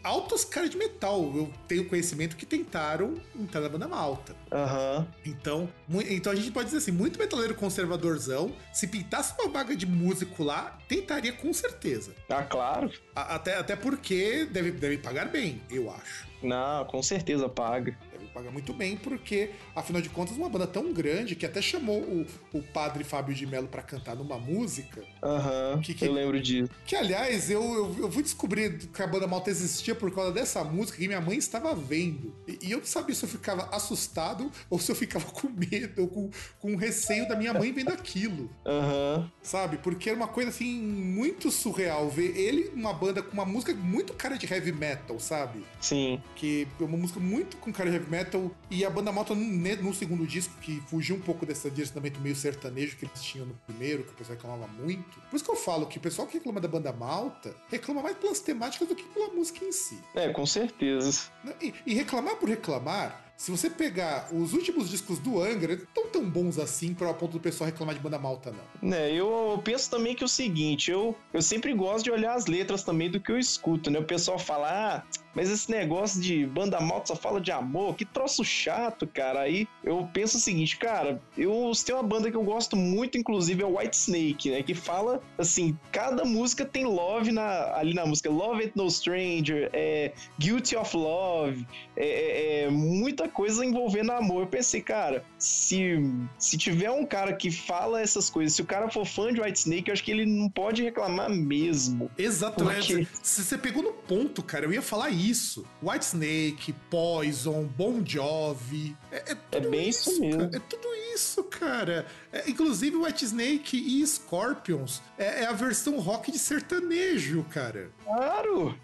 Altos 0.02 0.44
caras 0.44 0.70
de 0.70 0.76
metal. 0.76 1.20
Eu 1.34 1.50
tenho 1.66 1.88
conhecimento 1.88 2.36
que 2.36 2.44
tentaram 2.46 3.14
entrar 3.38 3.60
na 3.60 3.68
banda 3.68 3.88
malta. 3.88 4.34
Aham. 4.52 5.06
Então, 5.24 5.68
então 6.08 6.32
a 6.32 6.36
gente 6.36 6.50
pode 6.50 6.66
dizer 6.66 6.78
assim, 6.78 6.92
muito 6.92 7.18
metaleiro 7.18 7.54
conservadorzão, 7.54 8.52
se 8.72 8.86
pintasse 8.86 9.34
uma 9.40 9.50
vaga 9.50 9.74
de 9.76 9.86
músico 9.86 10.42
lá, 10.44 10.78
tentaria 10.88 11.32
com 11.32 11.52
certeza. 11.52 12.14
Ah, 12.28 12.42
claro. 12.42 12.90
A- 13.14 13.34
Até, 13.36 13.56
até 13.56 13.76
porque 13.76 14.44
deve, 14.50 14.70
deve 14.72 14.98
pagar 14.98 15.28
bem, 15.28 15.60
eu 15.70 15.90
acho. 15.90 16.26
Não, 16.42 16.84
com 16.84 17.02
certeza 17.02 17.48
paga. 17.48 17.96
Pagar 18.34 18.50
muito 18.50 18.72
bem, 18.74 18.96
porque, 18.96 19.50
afinal 19.76 20.02
de 20.02 20.08
contas, 20.08 20.36
uma 20.36 20.48
banda 20.48 20.66
tão 20.66 20.92
grande 20.92 21.36
que 21.36 21.46
até 21.46 21.62
chamou 21.62 22.00
o, 22.00 22.26
o 22.52 22.60
padre 22.62 23.04
Fábio 23.04 23.32
de 23.32 23.46
Mello 23.46 23.68
pra 23.68 23.80
cantar 23.80 24.16
numa 24.16 24.36
música, 24.38 25.02
Aham, 25.22 25.80
Que 25.80 25.94
que- 25.94 26.04
eu 26.04 26.12
lembro 26.12 26.40
disso. 26.42 26.68
que, 26.84 26.96
aliás, 26.96 27.48
eu, 27.48 27.62
eu, 27.62 27.96
eu 28.00 28.10
fui 28.10 28.24
descobrir 28.24 28.76
que 28.88 29.00
a 29.02 29.06
banda 29.06 29.28
malta 29.28 29.50
existia 29.50 29.94
por 29.94 30.12
causa 30.12 30.32
dessa 30.32 30.64
música 30.64 30.98
que 30.98 31.06
minha 31.06 31.20
mãe 31.20 31.38
estava 31.38 31.74
vendo. 31.76 32.34
E, 32.48 32.58
e 32.66 32.72
eu 32.72 32.78
não 32.78 32.84
sabia 32.84 33.14
se 33.14 33.24
eu 33.24 33.28
ficava 33.28 33.68
assustado 33.74 34.50
ou 34.68 34.80
se 34.80 34.90
eu 34.90 34.96
ficava 34.96 35.24
com 35.30 35.48
medo 35.48 36.02
ou 36.02 36.08
com, 36.08 36.30
com 36.58 36.74
receio 36.76 37.28
da 37.28 37.36
minha 37.36 37.54
mãe 37.54 37.72
vendo 37.72 37.90
aquilo. 37.90 38.50
Aham. 38.66 39.30
sabe? 39.42 39.76
Porque 39.78 40.08
era 40.10 40.16
uma 40.16 40.26
coisa 40.28 40.50
assim 40.50 40.74
muito 40.82 41.50
surreal 41.52 42.10
ver 42.10 42.36
ele 42.36 42.70
uma 42.74 42.92
banda 42.92 43.22
com 43.22 43.32
uma 43.32 43.44
música 43.44 43.72
muito 43.74 44.12
cara 44.14 44.36
de 44.36 44.52
heavy 44.52 44.72
metal, 44.72 45.20
sabe? 45.20 45.64
Sim. 45.80 46.20
Que 46.34 46.66
é 46.80 46.84
uma 46.84 46.96
música 46.96 47.20
muito 47.20 47.56
com 47.58 47.72
cara 47.72 47.88
de 47.90 47.96
heavy 47.96 48.10
metal 48.10 48.23
e 48.70 48.84
a 48.84 48.90
banda 48.90 49.10
Malta 49.12 49.34
no, 49.34 49.40
ne- 49.44 49.76
no 49.76 49.92
segundo 49.94 50.26
disco 50.26 50.54
que 50.60 50.80
fugiu 50.88 51.16
um 51.16 51.20
pouco 51.20 51.44
desse 51.46 51.68
direcionamento 51.70 52.20
meio 52.20 52.34
sertanejo 52.36 52.96
que 52.96 53.04
eles 53.04 53.22
tinham 53.22 53.46
no 53.46 53.54
primeiro, 53.66 54.04
que 54.04 54.10
o 54.12 54.14
pessoal 54.14 54.36
reclamava 54.36 54.66
muito. 54.72 55.20
Por 55.30 55.36
isso 55.36 55.44
que 55.44 55.50
eu 55.50 55.56
falo 55.56 55.86
que 55.86 55.98
o 55.98 56.00
pessoal 56.00 56.26
que 56.28 56.34
reclama 56.38 56.60
da 56.60 56.68
banda 56.68 56.92
Malta 56.92 57.54
reclama 57.70 58.02
mais 58.02 58.16
pelas 58.16 58.40
temáticas 58.40 58.88
do 58.88 58.94
que 58.94 59.04
pela 59.04 59.28
música 59.28 59.64
em 59.64 59.72
si. 59.72 59.98
É, 60.14 60.30
com 60.32 60.46
certeza. 60.46 61.22
E, 61.60 61.72
e 61.86 61.94
reclamar 61.94 62.36
por 62.36 62.48
reclamar, 62.48 63.23
se 63.36 63.50
você 63.50 63.68
pegar 63.68 64.28
os 64.32 64.52
últimos 64.52 64.88
discos 64.90 65.18
do 65.18 65.40
Angra, 65.42 65.80
não 65.96 66.08
tão 66.08 66.28
bons 66.28 66.58
assim 66.58 66.94
para 66.94 67.10
o 67.10 67.14
ponto 67.14 67.32
do 67.32 67.40
pessoal 67.40 67.66
reclamar 67.68 67.94
de 67.94 68.00
banda 68.00 68.18
malta, 68.18 68.52
não. 68.52 68.88
Né, 68.90 69.12
eu 69.12 69.60
penso 69.64 69.90
também 69.90 70.14
que 70.14 70.22
é 70.22 70.26
o 70.26 70.28
seguinte, 70.28 70.90
eu, 70.90 71.14
eu 71.32 71.42
sempre 71.42 71.72
gosto 71.74 72.04
de 72.04 72.10
olhar 72.10 72.34
as 72.34 72.46
letras 72.46 72.82
também 72.82 73.10
do 73.10 73.20
que 73.20 73.32
eu 73.32 73.38
escuto, 73.38 73.90
né? 73.90 73.98
O 73.98 74.04
pessoal 74.04 74.38
fala, 74.38 74.68
ah, 74.70 75.02
mas 75.34 75.50
esse 75.50 75.70
negócio 75.70 76.20
de 76.20 76.46
banda 76.46 76.80
malta 76.80 77.08
só 77.08 77.16
fala 77.16 77.40
de 77.40 77.50
amor, 77.50 77.96
que 77.96 78.04
troço 78.04 78.44
chato, 78.44 79.06
cara. 79.06 79.40
Aí 79.40 79.66
eu 79.82 80.08
penso 80.12 80.36
o 80.36 80.40
seguinte, 80.40 80.76
cara, 80.76 81.20
eu 81.36 81.72
tem 81.84 81.94
uma 81.94 82.02
banda 82.04 82.30
que 82.30 82.36
eu 82.36 82.42
gosto 82.44 82.76
muito, 82.76 83.18
inclusive, 83.18 83.62
é 83.62 83.66
o 83.66 83.78
White 83.78 83.96
Snake, 83.96 84.50
né? 84.50 84.62
Que 84.62 84.74
fala 84.74 85.20
assim, 85.36 85.76
cada 85.90 86.24
música 86.24 86.64
tem 86.64 86.84
love 86.84 87.32
na, 87.32 87.74
ali 87.76 87.94
na 87.94 88.06
música. 88.06 88.30
Love 88.30 88.62
Ain't 88.62 88.76
No 88.76 88.88
Stranger, 88.90 89.68
é 89.72 90.12
Guilty 90.38 90.76
of 90.76 90.96
Love, 90.96 91.66
é, 91.96 92.06
é- 92.06 92.64
é 92.64 92.70
muita 92.70 93.23
coisa 93.28 93.64
envolvendo 93.64 94.12
amor. 94.12 94.42
Eu 94.42 94.46
pensei, 94.46 94.80
cara, 94.80 95.24
se, 95.38 95.98
se 96.38 96.56
tiver 96.58 96.90
um 96.90 97.04
cara 97.04 97.32
que 97.34 97.50
fala 97.50 98.00
essas 98.00 98.28
coisas, 98.30 98.54
se 98.54 98.62
o 98.62 98.66
cara 98.66 98.88
for 98.90 99.04
fã 99.04 99.32
de 99.32 99.40
White 99.40 99.58
Snake, 99.58 99.88
eu 99.88 99.92
acho 99.92 100.02
que 100.04 100.10
ele 100.10 100.26
não 100.26 100.48
pode 100.48 100.82
reclamar 100.82 101.28
mesmo. 101.30 102.10
Exato, 102.18 102.68
é, 102.70 102.74
Porque- 102.76 103.06
você 103.22 103.58
pegou 103.58 103.82
no 103.82 103.92
ponto, 103.92 104.42
cara. 104.42 104.64
Eu 104.66 104.72
ia 104.72 104.82
falar 104.82 105.10
isso. 105.10 105.64
White 105.82 106.04
Snake, 106.04 106.72
Poison, 106.90 107.64
Bon 107.64 108.02
Jovi. 108.04 108.96
É, 109.10 109.32
é 109.32 109.34
tudo 109.50 109.70
bem 109.70 109.88
isso 109.88 110.20
mesmo. 110.20 110.38
cara. 110.40 110.56
É 110.56 110.58
tudo 110.60 110.88
isso, 111.14 111.44
cara. 111.44 112.06
É, 112.32 112.50
inclusive, 112.50 112.96
White 112.96 113.24
Snake 113.24 113.76
e 113.76 114.06
Scorpions 114.06 115.00
é, 115.16 115.42
é 115.42 115.46
a 115.46 115.52
versão 115.52 115.98
rock 115.98 116.30
de 116.32 116.38
sertanejo, 116.38 117.44
cara. 117.50 117.90
Claro! 118.04 118.78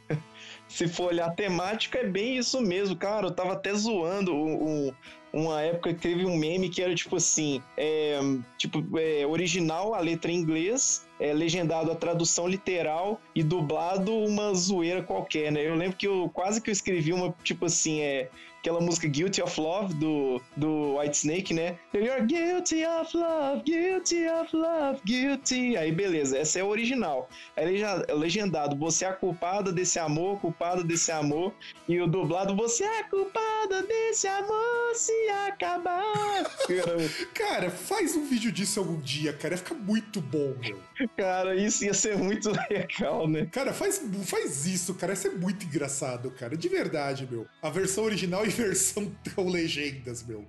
Se 0.70 0.86
for 0.86 1.08
olhar 1.08 1.26
a 1.26 1.30
temática, 1.32 1.98
é 1.98 2.04
bem 2.06 2.38
isso 2.38 2.60
mesmo, 2.60 2.94
cara. 2.96 3.26
Eu 3.26 3.32
tava 3.32 3.54
até 3.54 3.74
zoando 3.74 4.32
um- 4.32 4.86
um- 4.88 4.92
uma 5.32 5.60
época 5.60 5.92
que 5.92 6.00
teve 6.00 6.24
um 6.24 6.36
meme 6.36 6.68
que 6.70 6.80
era 6.80 6.94
tipo 6.94 7.16
assim: 7.16 7.60
é, 7.76 8.18
tipo, 8.56 8.82
é, 8.98 9.26
original, 9.26 9.94
a 9.94 10.00
letra 10.00 10.30
em 10.30 10.36
inglês, 10.36 11.06
é, 11.18 11.32
legendado 11.32 11.90
a 11.90 11.94
tradução 11.96 12.46
literal 12.46 13.20
e 13.34 13.42
dublado 13.42 14.14
uma 14.16 14.54
zoeira 14.54 15.02
qualquer, 15.02 15.50
né? 15.50 15.66
Eu 15.66 15.74
lembro 15.74 15.96
que 15.96 16.06
eu 16.06 16.30
quase 16.32 16.60
que 16.62 16.70
eu 16.70 16.72
escrevi 16.72 17.12
uma, 17.12 17.34
tipo 17.42 17.66
assim, 17.66 18.00
é. 18.00 18.28
Aquela 18.60 18.80
música 18.80 19.08
Guilty 19.08 19.40
of 19.42 19.58
Love 19.60 19.94
do, 19.94 20.40
do 20.56 20.98
White 20.98 21.16
Snake, 21.16 21.54
né? 21.54 21.78
You're 21.94 22.26
guilty 22.26 22.84
of 22.84 23.16
love, 23.16 23.62
guilty 23.64 24.26
of 24.28 24.54
love, 24.54 25.00
guilty. 25.04 25.76
Aí 25.78 25.90
beleza, 25.90 26.36
essa 26.36 26.58
é 26.58 26.62
a 26.62 26.66
original. 26.66 27.28
Aí 27.56 27.64
leja- 27.64 28.04
legendado, 28.10 28.76
você 28.76 29.06
é 29.06 29.08
a 29.08 29.12
culpada 29.14 29.72
desse 29.72 29.98
amor, 29.98 30.38
culpada 30.40 30.84
desse 30.84 31.10
amor. 31.10 31.54
E 31.88 31.98
o 32.00 32.06
dublado, 32.06 32.54
você 32.54 32.84
é 32.84 33.00
a 33.00 33.04
culpada 33.04 33.82
desse 33.82 34.28
amor 34.28 34.94
se 34.94 35.12
acabar. 35.48 36.44
Cara, 37.34 37.70
faz 37.70 38.14
um 38.16 38.26
vídeo 38.26 38.52
disso 38.52 38.78
algum 38.80 39.00
dia, 39.00 39.32
cara. 39.32 39.54
Ia 39.54 39.58
ficar 39.58 39.74
muito 39.74 40.20
bom, 40.20 40.54
meu. 40.60 40.78
Cara, 41.16 41.54
isso 41.56 41.84
ia 41.84 41.94
ser 41.94 42.16
muito 42.16 42.50
legal, 42.70 43.26
né? 43.26 43.46
Cara, 43.50 43.72
faz, 43.72 44.02
faz 44.26 44.66
isso, 44.66 44.94
cara. 44.94 45.12
Isso 45.14 45.26
é 45.28 45.30
muito 45.30 45.64
engraçado, 45.64 46.30
cara. 46.30 46.56
De 46.56 46.68
verdade, 46.68 47.26
meu. 47.30 47.46
A 47.62 47.70
versão 47.70 48.04
original 48.04 48.44
versão 48.50 49.10
com 49.34 49.48
legendas, 49.50 50.22
meu. 50.26 50.44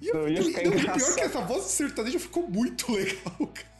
E, 0.00 0.12
Não, 0.12 0.28
ia 0.28 0.42
ficar 0.42 0.62
não, 0.64 0.72
pior 0.72 1.14
que 1.14 1.20
essa 1.20 1.40
voz 1.40 1.64
de 1.64 1.70
sertanejo 1.72 2.18
ficou 2.18 2.48
muito 2.48 2.90
legal, 2.92 3.36
cara. 3.54 3.74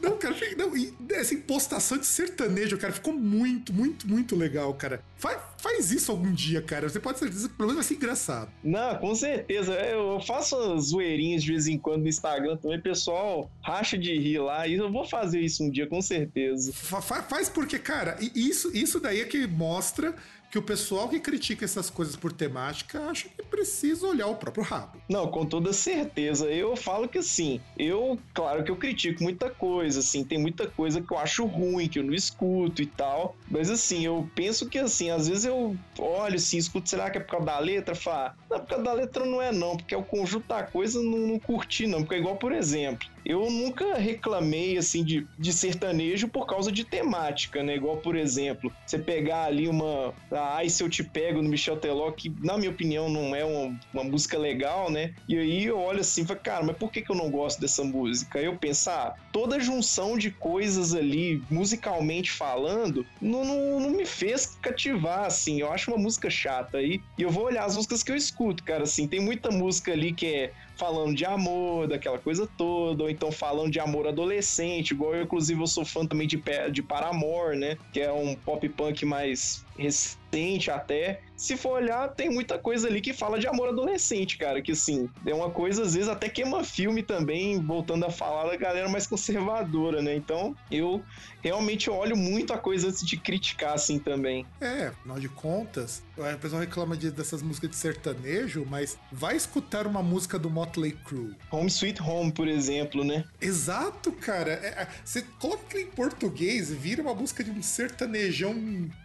Não, 0.00 0.18
cara, 0.18 0.34
não, 0.56 0.76
e 0.76 0.94
essa 1.12 1.32
impostação 1.32 1.96
de 1.96 2.04
sertanejo, 2.06 2.76
cara, 2.76 2.92
ficou 2.92 3.14
muito, 3.14 3.72
muito, 3.72 4.06
muito 4.06 4.36
legal, 4.36 4.74
cara. 4.74 5.02
Faz, 5.16 5.38
faz 5.58 5.90
isso 5.90 6.10
algum 6.12 6.30
dia, 6.32 6.60
cara. 6.60 6.88
Você 6.90 7.00
pode 7.00 7.18
ter 7.18 7.24
certeza 7.26 7.48
que 7.48 7.54
pelo 7.54 7.68
menos 7.70 7.84
vai 7.86 7.88
ser 7.88 7.94
engraçado. 7.94 8.50
Não, 8.62 8.96
com 8.96 9.14
certeza. 9.14 9.72
Eu 9.72 10.20
faço 10.20 10.56
as 10.74 10.86
zoeirinhas 10.86 11.42
de 11.42 11.52
vez 11.52 11.66
em 11.66 11.78
quando 11.78 12.02
no 12.02 12.08
Instagram 12.08 12.56
também, 12.58 12.80
pessoal 12.80 13.50
racha 13.62 13.96
de 13.96 14.12
rir 14.18 14.38
lá. 14.40 14.66
E 14.66 14.74
eu 14.74 14.92
vou 14.92 15.06
fazer 15.08 15.40
isso 15.40 15.64
um 15.64 15.70
dia, 15.70 15.86
com 15.86 16.02
certeza. 16.02 16.70
Fa- 16.72 17.00
fa- 17.00 17.22
faz 17.22 17.48
porque, 17.48 17.78
cara, 17.78 18.16
isso, 18.34 18.70
isso 18.76 19.00
daí 19.00 19.20
é 19.20 19.24
que 19.24 19.46
mostra 19.46 20.14
que 20.50 20.58
o 20.58 20.62
pessoal 20.62 21.08
que 21.08 21.20
critica 21.20 21.64
essas 21.64 21.90
coisas 21.90 22.16
por 22.16 22.32
temática 22.32 23.00
acha 23.08 23.28
que 23.28 23.42
precisa 23.42 24.06
olhar 24.06 24.26
o 24.26 24.36
próprio 24.36 24.64
rabo. 24.64 24.98
Não, 25.08 25.30
com 25.30 25.44
toda 25.44 25.72
certeza. 25.72 26.46
Eu 26.46 26.76
falo 26.76 27.08
que 27.08 27.18
assim, 27.18 27.60
eu, 27.76 28.18
claro 28.32 28.64
que 28.64 28.70
eu 28.70 28.76
critico 28.76 29.22
muita 29.22 29.50
coisa, 29.50 30.00
assim, 30.00 30.24
tem 30.24 30.38
muita 30.38 30.66
coisa 30.66 31.00
que 31.00 31.12
eu 31.12 31.18
acho 31.18 31.44
ruim, 31.44 31.88
que 31.88 31.98
eu 31.98 32.04
não 32.04 32.14
escuto 32.14 32.82
e 32.82 32.86
tal. 32.86 33.36
Mas 33.50 33.70
assim, 33.70 34.04
eu 34.04 34.28
penso 34.34 34.68
que 34.68 34.78
assim, 34.78 35.10
às 35.10 35.28
vezes 35.28 35.44
eu 35.44 35.76
olho 35.98 36.36
assim, 36.36 36.56
escuto, 36.56 36.88
será 36.88 37.10
que 37.10 37.18
é 37.18 37.20
por 37.20 37.32
causa 37.32 37.46
da 37.46 37.58
letra? 37.58 37.94
Fala, 37.94 38.34
não, 38.50 38.60
por 38.60 38.68
causa 38.68 38.84
da 38.84 38.92
letra 38.92 39.26
não 39.26 39.42
é 39.42 39.52
não, 39.52 39.76
porque 39.76 39.94
é 39.94 39.98
o 39.98 40.02
conjunto 40.02 40.48
da 40.48 40.62
coisa 40.62 41.02
não, 41.02 41.18
não 41.18 41.38
curti, 41.38 41.86
não. 41.86 42.00
Porque 42.00 42.14
é 42.14 42.18
igual, 42.18 42.36
por 42.36 42.52
exemplo, 42.52 43.08
eu 43.28 43.50
nunca 43.50 43.98
reclamei, 43.98 44.78
assim, 44.78 45.04
de, 45.04 45.26
de 45.38 45.52
sertanejo 45.52 46.28
por 46.28 46.46
causa 46.46 46.72
de 46.72 46.82
temática, 46.82 47.62
né? 47.62 47.76
Igual, 47.76 47.98
por 47.98 48.16
exemplo, 48.16 48.72
você 48.86 48.98
pegar 48.98 49.44
ali 49.44 49.68
uma. 49.68 50.14
Ai, 50.32 50.70
se 50.70 50.82
eu 50.82 50.88
te 50.88 51.04
pego 51.04 51.42
no 51.42 51.50
Michel 51.50 51.76
Teló, 51.76 52.10
que 52.10 52.32
na 52.40 52.56
minha 52.56 52.70
opinião 52.70 53.10
não 53.10 53.36
é 53.36 53.44
uma, 53.44 53.78
uma 53.92 54.04
música 54.04 54.38
legal, 54.38 54.90
né? 54.90 55.12
E 55.28 55.36
aí 55.36 55.66
eu 55.66 55.78
olho 55.78 56.00
assim 56.00 56.22
e 56.22 56.26
falo, 56.26 56.40
cara, 56.40 56.64
mas 56.64 56.78
por 56.78 56.90
que, 56.90 57.02
que 57.02 57.12
eu 57.12 57.16
não 57.16 57.30
gosto 57.30 57.60
dessa 57.60 57.84
música? 57.84 58.38
Aí 58.38 58.46
eu 58.46 58.56
penso, 58.56 58.88
ah, 58.88 59.14
toda 59.30 59.60
junção 59.60 60.16
de 60.16 60.30
coisas 60.30 60.94
ali, 60.94 61.42
musicalmente 61.50 62.30
falando, 62.30 63.04
não, 63.20 63.44
não, 63.44 63.80
não 63.80 63.90
me 63.90 64.06
fez 64.06 64.56
cativar, 64.62 65.26
assim. 65.26 65.60
Eu 65.60 65.70
acho 65.70 65.90
uma 65.90 65.98
música 65.98 66.30
chata 66.30 66.78
aí. 66.78 67.02
E 67.18 67.22
eu 67.22 67.30
vou 67.30 67.44
olhar 67.44 67.66
as 67.66 67.76
músicas 67.76 68.02
que 68.02 68.10
eu 68.10 68.16
escuto, 68.16 68.64
cara, 68.64 68.84
assim. 68.84 69.06
Tem 69.06 69.20
muita 69.20 69.50
música 69.50 69.92
ali 69.92 70.14
que 70.14 70.26
é 70.26 70.52
falando 70.78 71.14
de 71.14 71.24
amor, 71.24 71.88
daquela 71.88 72.18
coisa 72.18 72.46
toda, 72.56 73.04
ou 73.04 73.10
então 73.10 73.32
falando 73.32 73.70
de 73.70 73.80
amor 73.80 74.06
adolescente, 74.06 74.92
igual 74.92 75.14
eu, 75.14 75.24
inclusive, 75.24 75.60
eu 75.60 75.66
sou 75.66 75.84
fã 75.84 76.06
também 76.06 76.26
de, 76.26 76.42
de 76.72 76.82
Paramore, 76.82 77.58
né? 77.58 77.76
Que 77.92 78.00
é 78.00 78.12
um 78.12 78.36
pop 78.36 78.66
punk 78.70 79.04
mais 79.04 79.67
recente 79.78 80.70
até. 80.70 81.20
Se 81.36 81.56
for 81.56 81.80
olhar, 81.80 82.08
tem 82.08 82.28
muita 82.28 82.58
coisa 82.58 82.88
ali 82.88 83.00
que 83.00 83.12
fala 83.12 83.38
de 83.38 83.46
amor 83.46 83.68
adolescente, 83.68 84.36
cara. 84.36 84.60
Que 84.60 84.72
assim, 84.72 85.08
é 85.24 85.32
uma 85.32 85.50
coisa, 85.50 85.82
às 85.82 85.94
vezes, 85.94 86.08
até 86.08 86.28
queima 86.28 86.64
filme 86.64 87.02
também, 87.02 87.60
voltando 87.60 88.04
a 88.04 88.10
falar 88.10 88.50
da 88.50 88.56
galera 88.56 88.88
mais 88.88 89.06
conservadora, 89.06 90.02
né? 90.02 90.16
Então, 90.16 90.56
eu 90.70 91.02
realmente 91.40 91.88
olho 91.88 92.16
muito 92.16 92.52
a 92.52 92.58
coisa 92.58 92.88
antes 92.88 93.06
de 93.06 93.16
criticar, 93.16 93.74
assim, 93.74 94.00
também. 94.00 94.44
É, 94.60 94.88
afinal 94.88 95.20
de 95.20 95.28
contas, 95.28 96.02
o 96.16 96.38
pessoal 96.38 96.60
reclama 96.60 96.96
de, 96.96 97.12
dessas 97.12 97.40
músicas 97.40 97.70
de 97.70 97.76
sertanejo, 97.76 98.66
mas 98.68 98.98
vai 99.12 99.36
escutar 99.36 99.86
uma 99.86 100.02
música 100.02 100.38
do 100.38 100.50
Motley 100.50 100.92
Crue. 101.04 101.36
Home 101.52 101.68
Sweet 101.68 102.02
Home, 102.02 102.32
por 102.32 102.48
exemplo, 102.48 103.04
né? 103.04 103.24
Exato, 103.40 104.10
cara. 104.10 104.50
É, 104.50 104.82
é 104.82 104.88
você 105.04 105.22
coloca 105.38 105.78
em 105.78 105.86
português, 105.86 106.72
vira 106.72 107.00
uma 107.00 107.14
música 107.14 107.44
de 107.44 107.50
um 107.52 107.62
sertanejão 107.62 108.54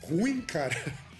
ruim, 0.01 0.41
cara. 0.41 0.62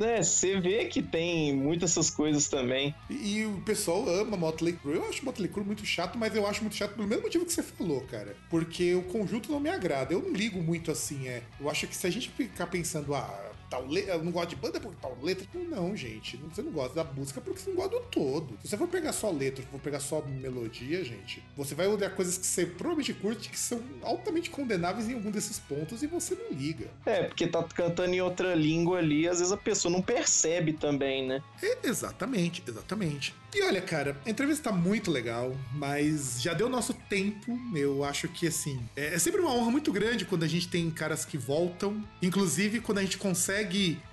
É, 0.00 0.22
você 0.22 0.60
vê 0.60 0.84
que 0.84 1.02
tem 1.02 1.52
muitas 1.52 1.90
essas 1.90 2.08
coisas 2.08 2.48
também. 2.48 2.94
E, 3.10 3.38
e, 3.38 3.46
o 3.46 3.60
pessoal 3.62 4.08
ama 4.08 4.36
Motley 4.36 4.74
Crue. 4.74 4.94
Eu 4.94 5.08
acho 5.08 5.24
Motley 5.24 5.48
Crue 5.48 5.64
muito 5.64 5.84
chato, 5.84 6.16
mas 6.16 6.36
eu 6.36 6.46
acho 6.46 6.60
muito 6.62 6.76
chato 6.76 6.94
pelo 6.94 7.08
mesmo 7.08 7.24
motivo 7.24 7.44
que 7.44 7.52
você 7.52 7.62
falou, 7.62 8.00
cara. 8.02 8.36
Porque 8.48 8.94
o 8.94 9.02
conjunto 9.02 9.50
não 9.50 9.58
me 9.58 9.68
agrada. 9.68 10.14
Eu 10.14 10.22
não 10.22 10.32
ligo 10.32 10.62
muito 10.62 10.92
assim, 10.92 11.26
é. 11.26 11.42
Eu 11.58 11.68
acho 11.68 11.86
que 11.88 11.96
se 11.96 12.06
a 12.06 12.10
gente 12.10 12.30
ficar 12.30 12.68
pensando, 12.68 13.12
ah, 13.12 13.47
tal 13.68 13.86
letra. 13.86 14.14
Eu 14.14 14.24
não 14.24 14.32
gosto 14.32 14.50
de 14.50 14.56
banda 14.56 14.80
por 14.80 14.94
tal 14.96 15.16
letra. 15.22 15.46
Não, 15.54 15.96
gente. 15.96 16.36
Você 16.36 16.62
não 16.62 16.72
gosta 16.72 16.94
da 16.94 17.04
música 17.04 17.40
porque 17.40 17.60
você 17.60 17.70
não 17.70 17.76
gosta 17.76 17.98
do 17.98 18.00
todo. 18.06 18.58
Se 18.62 18.68
você 18.68 18.76
for 18.76 18.88
pegar 18.88 19.12
só 19.12 19.30
letra, 19.30 19.64
for 19.70 19.80
pegar 19.80 20.00
só 20.00 20.22
melodia, 20.22 21.04
gente, 21.04 21.42
você 21.56 21.74
vai 21.74 21.86
olhar 21.86 22.10
coisas 22.10 22.38
que 22.38 22.46
você 22.46 22.66
provavelmente 22.66 23.14
curte 23.14 23.48
que 23.48 23.58
são 23.58 23.80
altamente 24.02 24.50
condenáveis 24.50 25.08
em 25.08 25.14
algum 25.14 25.30
desses 25.30 25.58
pontos 25.58 26.02
e 26.02 26.06
você 26.06 26.34
não 26.34 26.56
liga. 26.56 26.88
É, 27.06 27.24
porque 27.24 27.46
tá 27.46 27.62
cantando 27.62 28.14
em 28.14 28.20
outra 28.20 28.54
língua 28.54 28.98
ali, 28.98 29.28
às 29.28 29.38
vezes 29.38 29.52
a 29.52 29.56
pessoa 29.56 29.92
não 29.92 30.02
percebe 30.02 30.72
também, 30.72 31.26
né? 31.26 31.42
É, 31.62 31.78
exatamente, 31.86 32.62
exatamente. 32.66 33.34
E 33.54 33.62
olha, 33.62 33.80
cara, 33.80 34.16
a 34.26 34.30
entrevista 34.30 34.70
tá 34.70 34.76
muito 34.76 35.10
legal, 35.10 35.56
mas 35.72 36.40
já 36.40 36.52
deu 36.52 36.68
nosso 36.68 36.92
tempo. 36.92 37.58
Eu 37.74 38.04
acho 38.04 38.28
que, 38.28 38.46
assim, 38.46 38.78
é, 38.94 39.14
é 39.14 39.18
sempre 39.18 39.40
uma 39.40 39.52
honra 39.52 39.70
muito 39.70 39.90
grande 39.90 40.26
quando 40.26 40.42
a 40.42 40.46
gente 40.46 40.68
tem 40.68 40.90
caras 40.90 41.24
que 41.24 41.38
voltam, 41.38 42.04
inclusive 42.20 42.80
quando 42.80 42.98
a 42.98 43.02
gente 43.02 43.16
consegue 43.16 43.57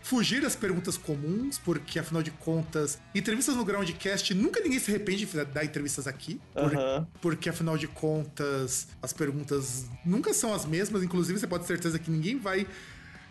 fugir 0.01 0.41
das 0.41 0.55
perguntas 0.55 0.97
comuns, 0.97 1.57
porque 1.57 1.99
afinal 1.99 2.21
de 2.21 2.31
contas, 2.31 2.99
entrevistas 3.13 3.55
no 3.55 3.65
Groundcast 3.65 4.33
nunca 4.33 4.59
ninguém 4.59 4.79
se 4.79 4.91
arrepende 4.91 5.25
de 5.25 5.45
dar 5.45 5.65
entrevistas 5.65 6.07
aqui, 6.07 6.39
por, 6.53 6.75
uhum. 6.75 7.07
porque 7.21 7.49
afinal 7.49 7.77
de 7.77 7.87
contas, 7.87 8.87
as 9.01 9.13
perguntas 9.13 9.85
nunca 10.05 10.33
são 10.33 10.53
as 10.53 10.65
mesmas, 10.65 11.03
inclusive 11.03 11.39
você 11.39 11.47
pode 11.47 11.63
ter 11.63 11.67
certeza 11.67 11.99
que 11.99 12.09
ninguém 12.09 12.37
vai 12.37 12.67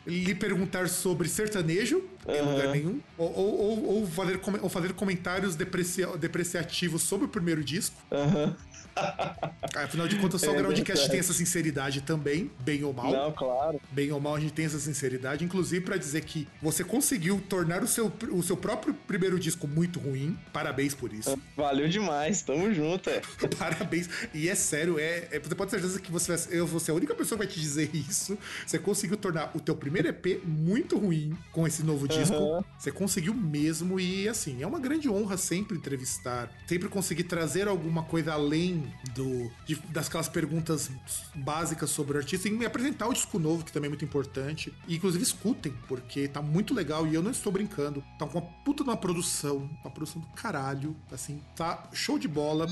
lhe 0.07 0.35
perguntar 0.35 0.89
sobre 0.89 1.29
sertanejo 1.29 2.03
uhum. 2.27 2.35
em 2.35 2.43
lugar 2.43 2.69
nenhum, 2.69 3.01
ou, 3.17 3.33
ou, 3.35 3.85
ou, 3.87 4.07
fazer, 4.07 4.41
ou 4.61 4.69
fazer 4.69 4.93
comentários 4.93 5.57
deprecia, 5.57 6.07
depreciativos 6.17 7.03
sobre 7.03 7.27
o 7.27 7.29
primeiro 7.29 7.65
disco. 7.65 7.97
Uhum. 8.11 8.55
Afinal 9.75 10.07
de 10.07 10.17
contas, 10.17 10.41
só 10.41 10.49
é 10.49 10.55
o 10.55 10.57
Groundcast 10.57 11.11
tem 11.11 11.19
essa 11.19 11.33
sinceridade 11.33 12.01
também, 12.03 12.51
bem 12.61 12.85
ou 12.85 12.93
mal. 12.93 13.11
Não, 13.11 13.33
claro. 13.33 13.81
Bem 13.91 14.13
ou 14.13 14.21
mal, 14.21 14.37
a 14.37 14.41
gente 14.41 14.53
tem 14.53 14.65
essa 14.65 14.79
sinceridade, 14.79 15.45
inclusive 15.45 15.85
para 15.85 15.97
dizer 15.97 16.23
que 16.25 16.47
você 16.63 16.85
conseguiu 16.85 17.43
tornar 17.49 17.83
o 17.83 17.87
seu, 17.87 18.13
o 18.31 18.43
seu 18.43 18.57
próprio 18.57 18.95
primeiro 18.95 19.39
disco 19.39 19.67
muito 19.67 19.99
ruim. 19.99 20.37
Parabéns 20.53 20.95
por 20.95 21.13
isso. 21.13 21.37
Valeu 21.57 21.89
demais, 21.89 22.43
tamo 22.43 22.73
junto, 22.73 23.11
é. 23.11 23.21
Parabéns. 23.59 24.09
E 24.33 24.49
é 24.49 24.55
sério, 24.55 24.99
é, 24.99 25.29
é, 25.31 25.41
você 25.41 25.55
pode 25.55 25.71
ter 25.71 25.81
certeza 25.81 26.01
que 26.01 26.11
você 26.11 26.37
vai, 26.37 26.59
eu 26.59 26.67
vou 26.67 26.79
ser 26.79 26.93
a 26.93 26.95
única 26.95 27.15
pessoa 27.15 27.39
que 27.39 27.47
vai 27.47 27.53
te 27.53 27.61
dizer 27.61 27.91
isso. 27.95 28.39
Você 28.67 28.79
conseguiu 28.79 29.17
tornar 29.17 29.51
o 29.55 29.61
teu 29.61 29.75
primeiro 29.75 30.09
EP 30.09 30.43
muito 30.45 30.99
ruim 30.99 31.37
com 31.53 31.67
esse 31.67 31.83
novo 31.83 32.07
disco. 32.07 32.37
Uhum. 32.37 32.65
Você 32.79 32.93
conseguiu 32.93 33.35
mesmo 33.35 33.99
e 33.99 34.29
assim, 34.29 34.63
é 34.63 34.67
uma 34.67 34.79
grande 34.79 35.09
honra 35.09 35.37
sempre 35.37 35.77
entrevistar, 35.77 36.51
sempre 36.67 36.89
conseguir 36.89 37.25
trazer 37.25 37.67
alguma 37.67 38.03
coisa 38.03 38.33
além 38.33 38.84
do, 39.15 39.51
de, 39.67 39.77
das 39.91 40.09
aquelas 40.09 40.29
perguntas 40.29 40.91
básicas 41.35 41.91
sobre 41.91 42.17
o 42.17 42.21
artista 42.21 42.49
e 42.49 42.51
me 42.51 42.65
apresentar 42.65 43.09
o 43.09 43.13
disco 43.13 43.39
novo, 43.39 43.65
que 43.65 43.73
também 43.73 43.87
é 43.87 43.91
muito 43.91 44.05
importante. 44.05 44.73
E 44.87 44.97
inclusive 44.97 45.23
escutem, 45.23 45.75
porque 45.89 46.29
tá 46.29 46.41
muito 46.41 46.75
legal 46.75 47.07
e 47.07 47.15
eu 47.15 47.23
não 47.23 47.31
estou 47.31 47.53
brincando. 47.53 48.03
Tá 48.19 48.27
com 48.27 48.39
uma 48.39 48.47
puta 48.65 48.85
de 48.85 48.91
uma 48.91 48.97
produção, 48.97 49.69
uma 49.83 49.91
produção 49.91 50.21
do 50.21 50.29
caralho, 50.29 50.97
assim, 51.13 51.41
tá 51.57 51.89
show 51.93 52.19
de 52.19 52.29
bola. 52.29 52.67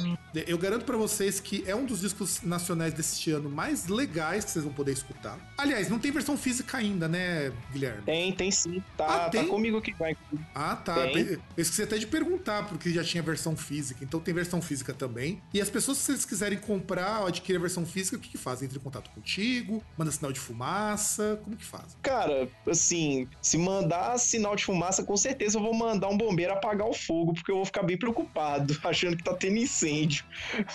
Eu 0.46 0.58
garanto 0.58 0.84
para 0.84 0.96
vocês 0.96 1.40
que 1.40 1.64
é 1.66 1.74
um 1.74 1.84
dos 1.84 2.00
discos 2.00 2.42
nacionais 2.42 2.94
deste 2.94 3.30
ano 3.30 3.50
mais 3.50 3.86
legais 3.88 4.44
que 4.44 4.50
vocês 4.50 4.64
vão 4.64 4.72
poder 4.72 4.92
escutar. 4.92 5.38
Aliás, 5.58 5.88
não 5.88 5.98
tem 5.98 6.10
versão 6.10 6.36
física 6.36 6.78
ainda, 6.78 7.08
né, 7.08 7.52
Guilherme? 7.72 8.02
Tem, 8.02 8.32
tem 8.32 8.50
sim. 8.50 8.82
Tá, 8.96 9.06
ah, 9.06 9.18
tá 9.20 9.30
tem? 9.30 9.44
tá 9.44 9.48
comigo 9.48 9.80
que 9.80 9.92
vai. 9.94 10.16
Ah, 10.54 10.76
tá. 10.76 10.94
Tem. 10.94 11.22
Eu 11.32 11.40
esqueci 11.56 11.82
até 11.82 11.98
de 11.98 12.06
perguntar, 12.06 12.66
porque 12.68 12.90
já 12.90 13.04
tinha 13.04 13.22
versão 13.22 13.56
física. 13.56 14.04
Então 14.04 14.20
tem 14.20 14.32
versão 14.34 14.60
física 14.60 14.92
também. 14.92 15.42
E 15.52 15.60
as 15.60 15.70
pessoas 15.70 15.98
se 16.02 16.10
eles 16.10 16.24
quiserem 16.24 16.58
comprar 16.58 17.20
ou 17.20 17.26
adquirir 17.28 17.58
a 17.58 17.60
versão 17.60 17.86
física, 17.86 18.16
o 18.16 18.20
que, 18.20 18.30
que 18.30 18.38
fazem? 18.38 18.66
Entra 18.66 18.78
em 18.78 18.82
contato 18.82 19.08
contigo? 19.10 19.82
Manda 19.96 20.10
sinal 20.10 20.32
de 20.32 20.40
fumaça? 20.40 21.40
Como 21.44 21.56
que 21.56 21.64
faz? 21.64 21.96
Cara, 22.02 22.48
assim, 22.66 23.28
se 23.40 23.56
mandar 23.56 24.18
sinal 24.18 24.56
de 24.56 24.64
fumaça, 24.64 25.04
com 25.04 25.16
certeza 25.16 25.58
eu 25.58 25.62
vou 25.62 25.72
mandar 25.72 26.08
um 26.08 26.16
bombeiro 26.16 26.52
apagar 26.52 26.88
o 26.88 26.92
fogo, 26.92 27.34
porque 27.34 27.52
eu 27.52 27.56
vou 27.56 27.64
ficar 27.64 27.84
bem 27.84 27.96
preocupado, 27.96 28.76
achando 28.82 29.16
que 29.16 29.22
tá 29.22 29.34
tendo 29.34 29.58
incêndio. 29.58 30.24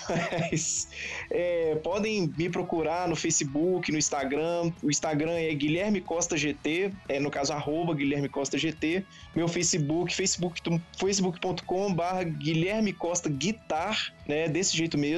Mas 0.08 0.88
é, 1.30 1.74
podem 1.76 2.32
me 2.36 2.48
procurar 2.48 3.06
no 3.06 3.14
Facebook, 3.14 3.92
no 3.92 3.98
Instagram. 3.98 4.72
O 4.82 4.90
Instagram 4.90 5.32
é 5.32 5.52
Guilherme 5.52 6.00
Costa 6.00 6.36
GT, 6.38 6.90
é 7.08 7.20
no 7.20 7.30
caso 7.30 7.52
arroba 7.52 7.94
Guilherme 7.94 8.30
Costa 8.30 8.56
GT. 8.56 9.04
Meu 9.36 9.46
Facebook, 9.46 10.14
facebook.com 10.14 10.80
facebook 10.96 11.38
barra 11.94 12.22
Guilherme 12.22 12.92
Costa 12.92 13.28
Guitar, 13.28 14.14
né? 14.26 14.48
Desse 14.48 14.76
jeito 14.76 14.96
mesmo 14.96 15.17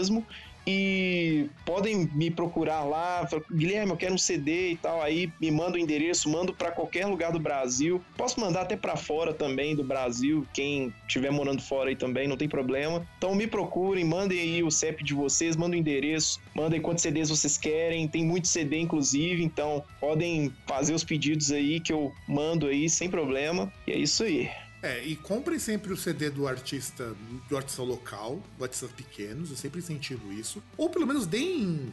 e 0.67 1.49
podem 1.65 2.09
me 2.13 2.31
procurar 2.31 2.85
lá, 2.85 3.27
Guilherme, 3.51 3.93
eu 3.93 3.97
quero 3.97 4.15
um 4.15 4.19
CD 4.19 4.73
e 4.73 4.77
tal, 4.77 5.01
aí 5.01 5.33
me 5.41 5.51
manda 5.51 5.77
o 5.77 5.81
endereço, 5.81 6.29
mando 6.29 6.55
para 6.55 6.71
qualquer 6.71 7.07
lugar 7.07 7.33
do 7.33 7.41
Brasil. 7.41 8.01
Posso 8.17 8.39
mandar 8.39 8.63
até 8.63 8.77
para 8.77 8.97
fora 8.97 9.33
também 9.33 9.75
do 9.75 9.83
Brasil, 9.83 10.47
quem 10.53 10.93
estiver 11.07 11.31
morando 11.31 11.63
fora 11.63 11.89
aí 11.89 11.97
também, 11.97 12.29
não 12.29 12.37
tem 12.37 12.49
problema. 12.49 13.07
Então 13.17 13.35
me 13.35 13.47
procurem, 13.47 14.05
mandem 14.05 14.39
aí 14.39 14.63
o 14.63 14.71
CEP 14.71 15.03
de 15.03 15.15
vocês, 15.15 15.57
mandem 15.57 15.81
o 15.81 15.83
endereço, 15.83 16.41
mandem 16.55 16.81
quantos 16.81 17.03
CDs 17.03 17.31
vocês 17.31 17.57
querem, 17.57 18.07
tem 18.07 18.25
muito 18.25 18.47
CD 18.47 18.79
inclusive, 18.79 19.43
então 19.43 19.83
podem 19.99 20.53
fazer 20.67 20.95
os 20.95 21.05
pedidos 21.05 21.51
aí 21.51 21.81
que 21.81 21.93
eu 21.93 22.13
mando 22.29 22.67
aí 22.67 22.89
sem 22.89 23.09
problema. 23.09 23.73
E 23.87 23.93
é 23.93 23.99
isso 23.99 24.23
aí. 24.23 24.49
É, 24.83 25.03
e 25.05 25.14
comprem 25.14 25.59
sempre 25.59 25.93
o 25.93 25.97
CD 25.97 26.31
do 26.31 26.47
artista, 26.47 27.14
do 27.49 27.57
artista 27.57 27.83
local, 27.83 28.41
do 28.57 28.64
artistas 28.64 28.91
pequenos, 28.93 29.51
eu 29.51 29.57
sempre 29.57 29.81
incentivo 29.81 30.33
isso. 30.33 30.62
Ou 30.76 30.89
pelo 30.89 31.07
menos 31.07 31.26
deem 31.26 31.93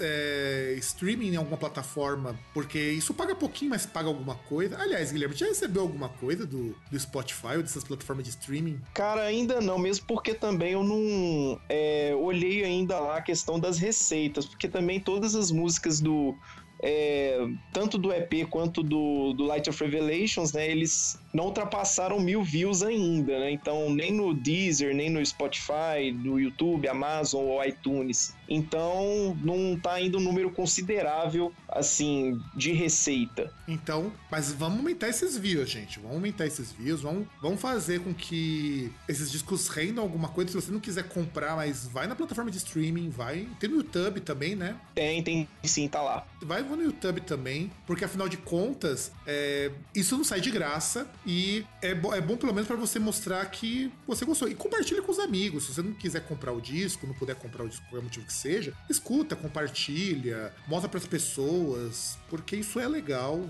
é, 0.00 0.74
streaming 0.78 1.32
em 1.32 1.36
alguma 1.36 1.56
plataforma, 1.56 2.38
porque 2.52 2.78
isso 2.78 3.14
paga 3.14 3.34
pouquinho, 3.34 3.70
mas 3.70 3.86
paga 3.86 4.08
alguma 4.08 4.34
coisa. 4.34 4.78
Aliás, 4.78 5.12
Guilherme, 5.12 5.34
já 5.34 5.46
recebeu 5.46 5.82
alguma 5.82 6.08
coisa 6.08 6.46
do, 6.46 6.76
do 6.90 6.98
Spotify 6.98 7.56
ou 7.56 7.62
dessas 7.62 7.84
plataformas 7.84 8.24
de 8.24 8.30
streaming? 8.30 8.80
Cara, 8.92 9.22
ainda 9.22 9.60
não, 9.60 9.78
mesmo 9.78 10.06
porque 10.06 10.34
também 10.34 10.72
eu 10.72 10.84
não 10.84 11.60
é, 11.68 12.14
olhei 12.14 12.64
ainda 12.64 12.98
lá 12.98 13.16
a 13.16 13.22
questão 13.22 13.58
das 13.58 13.78
receitas, 13.78 14.44
porque 14.44 14.68
também 14.68 15.00
todas 15.00 15.34
as 15.34 15.50
músicas 15.50 16.00
do 16.00 16.36
é, 16.82 17.38
tanto 17.72 17.96
do 17.96 18.12
EP 18.12 18.46
quanto 18.50 18.82
do, 18.82 19.32
do 19.32 19.44
Light 19.44 19.68
of 19.68 19.82
Revelations, 19.82 20.52
né, 20.52 20.70
eles 20.70 21.18
não 21.36 21.46
ultrapassaram 21.46 22.18
mil 22.18 22.42
views 22.42 22.82
ainda, 22.82 23.38
né? 23.38 23.50
Então, 23.50 23.90
nem 23.90 24.10
no 24.10 24.32
Deezer, 24.32 24.96
nem 24.96 25.10
no 25.10 25.24
Spotify, 25.24 26.10
no 26.10 26.40
YouTube, 26.40 26.88
Amazon 26.88 27.44
ou 27.44 27.62
iTunes. 27.62 28.34
Então, 28.48 29.36
não 29.42 29.78
tá 29.78 29.92
ainda 29.92 30.16
um 30.16 30.20
número 30.20 30.50
considerável, 30.50 31.52
assim, 31.68 32.40
de 32.54 32.72
receita. 32.72 33.52
Então, 33.68 34.10
mas 34.30 34.50
vamos 34.50 34.78
aumentar 34.78 35.08
esses 35.08 35.36
views, 35.36 35.68
gente. 35.68 35.98
Vamos 35.98 36.16
aumentar 36.16 36.46
esses 36.46 36.72
views, 36.72 37.02
vamos, 37.02 37.26
vamos 37.42 37.60
fazer 37.60 38.00
com 38.00 38.14
que 38.14 38.90
esses 39.06 39.30
discos 39.30 39.68
rendam 39.68 40.02
alguma 40.02 40.28
coisa. 40.28 40.50
Se 40.50 40.56
você 40.56 40.72
não 40.72 40.80
quiser 40.80 41.06
comprar, 41.08 41.54
mas 41.54 41.86
vai 41.86 42.06
na 42.06 42.14
plataforma 42.14 42.50
de 42.50 42.56
streaming, 42.56 43.10
vai. 43.10 43.46
Tem 43.60 43.68
no 43.68 43.76
YouTube 43.76 44.20
também, 44.20 44.56
né? 44.56 44.74
Tem, 44.94 45.22
tem 45.22 45.46
sim, 45.64 45.86
tá 45.86 46.00
lá. 46.00 46.26
Vai 46.40 46.62
no 46.62 46.82
YouTube 46.82 47.20
também, 47.20 47.70
porque 47.86 48.06
afinal 48.06 48.26
de 48.26 48.38
contas, 48.38 49.12
é, 49.26 49.70
isso 49.94 50.16
não 50.16 50.24
sai 50.24 50.40
de 50.40 50.50
graça 50.50 51.06
e 51.26 51.66
é, 51.82 51.92
bo 51.94 52.14
é 52.14 52.20
bom 52.20 52.36
pelo 52.36 52.54
menos 52.54 52.68
para 52.68 52.76
você 52.76 52.98
mostrar 52.98 53.44
que 53.46 53.92
você 54.06 54.24
gostou. 54.24 54.48
E 54.48 54.54
compartilha 54.54 55.02
com 55.02 55.10
os 55.10 55.18
amigos. 55.18 55.66
Se 55.66 55.74
você 55.74 55.82
não 55.82 55.92
quiser 55.92 56.20
comprar 56.20 56.52
o 56.52 56.60
disco, 56.60 57.06
não 57.06 57.14
puder 57.14 57.34
comprar 57.34 57.64
o 57.64 57.68
disco 57.68 57.84
por 57.90 58.00
motivo 58.00 58.24
que 58.24 58.32
seja, 58.32 58.72
escuta, 58.88 59.34
compartilha, 59.34 60.52
mostra 60.68 60.88
para 60.88 60.98
as 60.98 61.06
pessoas, 61.06 62.16
porque 62.30 62.56
isso 62.56 62.78
é 62.78 62.86
legal. 62.86 63.40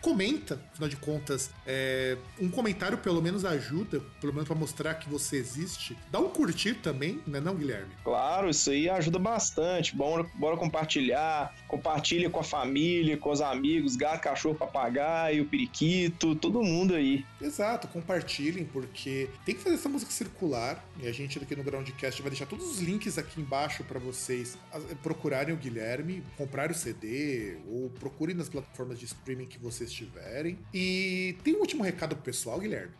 Comenta, 0.00 0.60
afinal 0.72 0.88
de 0.88 0.96
contas, 0.96 1.50
é, 1.64 2.18
um 2.40 2.50
comentário 2.50 2.98
pelo 2.98 3.22
menos 3.22 3.44
ajuda, 3.44 4.00
pelo 4.20 4.32
menos 4.32 4.48
para 4.48 4.56
mostrar 4.56 4.94
que 4.94 5.08
você 5.08 5.36
existe. 5.36 5.96
Dá 6.10 6.18
um 6.18 6.28
curtir 6.28 6.74
também, 6.74 7.20
né, 7.26 7.40
não, 7.40 7.54
Guilherme? 7.54 7.92
Claro, 8.02 8.50
isso 8.50 8.70
aí 8.70 8.88
ajuda 8.88 9.18
bastante. 9.18 9.94
Bora, 9.94 10.26
bora 10.34 10.56
compartilhar, 10.56 11.54
compartilha 11.68 12.28
com 12.28 12.40
a 12.40 12.44
família, 12.44 13.16
com 13.16 13.30
os 13.30 13.40
amigos, 13.40 13.94
gato, 13.94 14.22
cachorro, 14.22 14.56
papagaio, 14.56 15.44
periquito, 15.44 16.34
todo 16.34 16.62
mundo 16.62 16.94
aí. 16.94 17.11
Exato, 17.40 17.88
compartilhem, 17.88 18.64
porque 18.64 19.28
tem 19.44 19.54
que 19.54 19.60
fazer 19.60 19.76
essa 19.76 19.88
música 19.88 20.10
circular. 20.12 20.84
E 21.02 21.06
a 21.06 21.12
gente 21.12 21.38
aqui 21.38 21.56
no 21.56 21.62
Groundcast 21.62 22.22
vai 22.22 22.30
deixar 22.30 22.46
todos 22.46 22.66
os 22.66 22.78
links 22.80 23.18
aqui 23.18 23.40
embaixo 23.40 23.84
para 23.84 23.98
vocês 23.98 24.56
procurarem 25.02 25.54
o 25.54 25.56
Guilherme, 25.56 26.22
comprarem 26.36 26.74
o 26.74 26.78
CD, 26.78 27.56
ou 27.68 27.90
procurem 27.90 28.34
nas 28.34 28.48
plataformas 28.48 28.98
de 28.98 29.06
streaming 29.06 29.46
que 29.46 29.58
vocês 29.58 29.92
tiverem. 29.92 30.58
E 30.72 31.36
tem 31.42 31.54
um 31.54 31.60
último 31.60 31.82
recado 31.82 32.14
pro 32.14 32.24
pessoal, 32.24 32.58
Guilherme? 32.58 32.92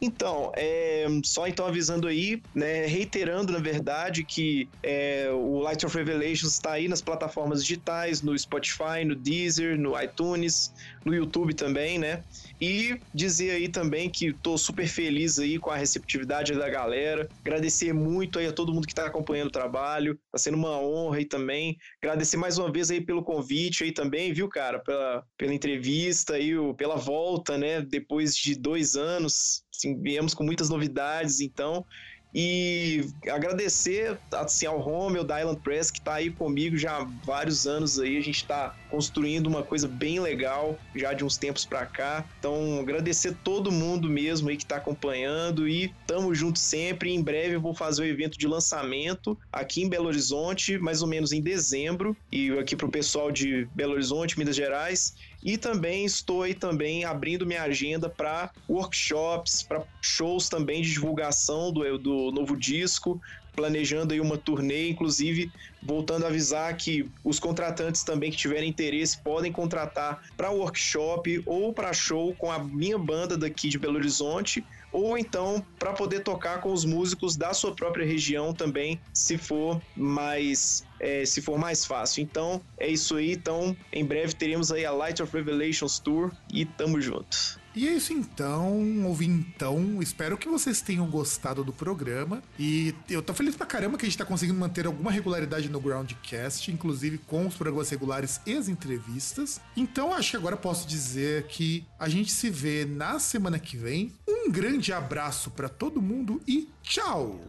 Então, 0.00 0.52
é, 0.56 1.06
só 1.24 1.46
então 1.46 1.66
avisando 1.66 2.06
aí, 2.06 2.42
né, 2.54 2.86
reiterando 2.86 3.52
na 3.52 3.58
verdade 3.58 4.24
que 4.24 4.68
é, 4.82 5.28
o 5.32 5.58
Light 5.60 5.84
of 5.84 5.96
Revelations 5.96 6.52
está 6.52 6.72
aí 6.72 6.88
nas 6.88 7.02
plataformas 7.02 7.62
digitais, 7.62 8.22
no 8.22 8.38
Spotify, 8.38 9.04
no 9.04 9.14
Deezer, 9.14 9.78
no 9.78 10.00
iTunes, 10.00 10.72
no 11.04 11.14
YouTube 11.14 11.54
também, 11.54 11.98
né? 11.98 12.22
E 12.60 13.00
dizer 13.14 13.52
aí 13.52 13.68
também 13.68 14.10
que 14.10 14.32
tô 14.32 14.58
super 14.58 14.86
feliz 14.86 15.38
aí 15.38 15.58
com 15.58 15.70
a 15.70 15.76
receptividade 15.76 16.52
da 16.52 16.68
galera. 16.68 17.28
Agradecer 17.40 17.92
muito 17.92 18.38
aí 18.38 18.46
a 18.46 18.52
todo 18.52 18.72
mundo 18.72 18.86
que 18.86 18.94
tá 18.94 19.06
acompanhando 19.06 19.48
o 19.48 19.52
trabalho. 19.52 20.18
Tá 20.30 20.38
sendo 20.38 20.56
uma 20.56 20.78
honra 20.78 21.18
aí 21.18 21.24
também. 21.24 21.76
Agradecer 22.02 22.36
mais 22.36 22.58
uma 22.58 22.70
vez 22.70 22.90
aí 22.90 23.00
pelo 23.00 23.24
convite 23.24 23.84
aí 23.84 23.92
também, 23.92 24.32
viu, 24.32 24.48
cara? 24.48 24.78
Pela, 24.78 25.24
pela 25.38 25.54
entrevista 25.54 26.34
aí, 26.34 26.52
pela 26.76 26.96
volta, 26.96 27.56
né? 27.56 27.80
Depois 27.80 28.34
de 28.34 28.54
dois 28.54 28.94
anos. 28.94 29.62
Assim, 29.74 30.00
viemos 30.02 30.34
com 30.34 30.44
muitas 30.44 30.68
novidades, 30.68 31.40
então 31.40 31.86
e 32.34 33.04
agradecer 33.28 34.18
assim, 34.32 34.66
ao 34.66 34.78
Romeu 34.78 35.24
da 35.24 35.40
Island 35.40 35.60
Press 35.60 35.90
que 35.90 35.98
está 35.98 36.14
aí 36.14 36.30
comigo 36.30 36.76
já 36.76 36.98
há 36.98 37.04
vários 37.24 37.66
anos 37.66 37.98
aí. 37.98 38.16
A 38.16 38.22
gente 38.22 38.36
está 38.36 38.74
construindo 38.88 39.46
uma 39.46 39.62
coisa 39.62 39.88
bem 39.88 40.20
legal 40.20 40.78
já 40.94 41.12
de 41.12 41.24
uns 41.24 41.36
tempos 41.36 41.64
para 41.64 41.84
cá. 41.86 42.24
Então, 42.38 42.78
agradecer 42.80 43.36
todo 43.42 43.72
mundo 43.72 44.08
mesmo 44.08 44.48
aí 44.48 44.56
que 44.56 44.62
está 44.62 44.76
acompanhando 44.76 45.68
e 45.68 45.92
tamo 46.06 46.34
junto 46.34 46.58
sempre. 46.58 47.12
Em 47.12 47.22
breve 47.22 47.56
eu 47.56 47.60
vou 47.60 47.74
fazer 47.74 48.02
o 48.02 48.06
evento 48.06 48.38
de 48.38 48.46
lançamento 48.46 49.36
aqui 49.52 49.82
em 49.82 49.88
Belo 49.88 50.06
Horizonte, 50.06 50.78
mais 50.78 51.02
ou 51.02 51.08
menos 51.08 51.32
em 51.32 51.40
dezembro. 51.40 52.16
E 52.30 52.50
aqui 52.58 52.76
pro 52.76 52.88
pessoal 52.88 53.30
de 53.30 53.66
Belo 53.74 53.92
Horizonte, 53.92 54.38
Minas 54.38 54.56
Gerais. 54.56 55.14
E 55.42 55.56
também 55.56 56.04
estou 56.04 56.42
aí 56.42 56.54
também 56.54 57.04
abrindo 57.04 57.46
minha 57.46 57.62
agenda 57.62 58.10
para 58.10 58.50
workshops, 58.68 59.62
para 59.62 59.84
shows 60.02 60.48
também 60.48 60.82
de 60.82 60.92
divulgação 60.92 61.72
do, 61.72 61.98
do 61.98 62.30
novo 62.30 62.56
disco, 62.56 63.18
planejando 63.54 64.12
aí 64.12 64.20
uma 64.20 64.36
turnê, 64.36 64.90
inclusive 64.90 65.50
voltando 65.82 66.24
a 66.24 66.28
avisar 66.28 66.76
que 66.76 67.10
os 67.24 67.38
contratantes 67.38 68.04
também 68.04 68.30
que 68.30 68.36
tiverem 68.36 68.68
interesse 68.68 69.22
podem 69.22 69.50
contratar 69.50 70.18
para 70.36 70.50
workshop 70.50 71.42
ou 71.46 71.72
para 71.72 71.92
show 71.92 72.34
com 72.36 72.50
a 72.50 72.62
minha 72.62 72.98
banda 72.98 73.36
daqui 73.36 73.68
de 73.68 73.78
Belo 73.78 73.96
Horizonte 73.96 74.64
ou 74.92 75.16
então 75.16 75.64
para 75.78 75.92
poder 75.92 76.20
tocar 76.20 76.60
com 76.60 76.72
os 76.72 76.84
músicos 76.84 77.36
da 77.36 77.52
sua 77.52 77.74
própria 77.74 78.06
região 78.06 78.52
também, 78.52 79.00
se 79.12 79.38
for 79.38 79.80
mais 79.96 80.84
é, 80.98 81.24
se 81.24 81.40
for 81.40 81.58
mais 81.58 81.84
fácil. 81.84 82.22
Então 82.22 82.60
é 82.78 82.88
isso 82.88 83.16
aí. 83.16 83.32
Então 83.32 83.76
em 83.92 84.04
breve 84.04 84.34
teremos 84.34 84.72
aí 84.72 84.84
a 84.84 84.92
Light 84.92 85.22
of 85.22 85.32
Revelations 85.32 85.98
Tour 85.98 86.32
e 86.52 86.64
tamo 86.64 87.00
junto. 87.00 87.59
E 87.74 87.86
é 87.86 87.92
isso 87.92 88.12
então, 88.12 89.04
ouvintão. 89.06 90.02
Espero 90.02 90.36
que 90.36 90.48
vocês 90.48 90.80
tenham 90.80 91.08
gostado 91.08 91.62
do 91.62 91.72
programa. 91.72 92.42
E 92.58 92.94
eu 93.08 93.22
tô 93.22 93.32
feliz 93.32 93.54
pra 93.54 93.66
caramba 93.66 93.96
que 93.96 94.04
a 94.04 94.08
gente 94.08 94.18
tá 94.18 94.24
conseguindo 94.24 94.58
manter 94.58 94.86
alguma 94.86 95.10
regularidade 95.10 95.68
no 95.68 95.80
Groundcast, 95.80 96.70
inclusive 96.72 97.18
com 97.18 97.46
os 97.46 97.54
programas 97.54 97.88
regulares 97.88 98.40
e 98.44 98.54
as 98.54 98.68
entrevistas. 98.68 99.60
Então 99.76 100.12
acho 100.12 100.32
que 100.32 100.36
agora 100.36 100.56
posso 100.56 100.88
dizer 100.88 101.44
que 101.44 101.86
a 101.98 102.08
gente 102.08 102.32
se 102.32 102.50
vê 102.50 102.84
na 102.84 103.18
semana 103.18 103.58
que 103.58 103.76
vem. 103.76 104.12
Um 104.28 104.50
grande 104.50 104.92
abraço 104.92 105.50
para 105.50 105.68
todo 105.68 106.02
mundo 106.02 106.40
e 106.46 106.68
tchau! 106.82 107.40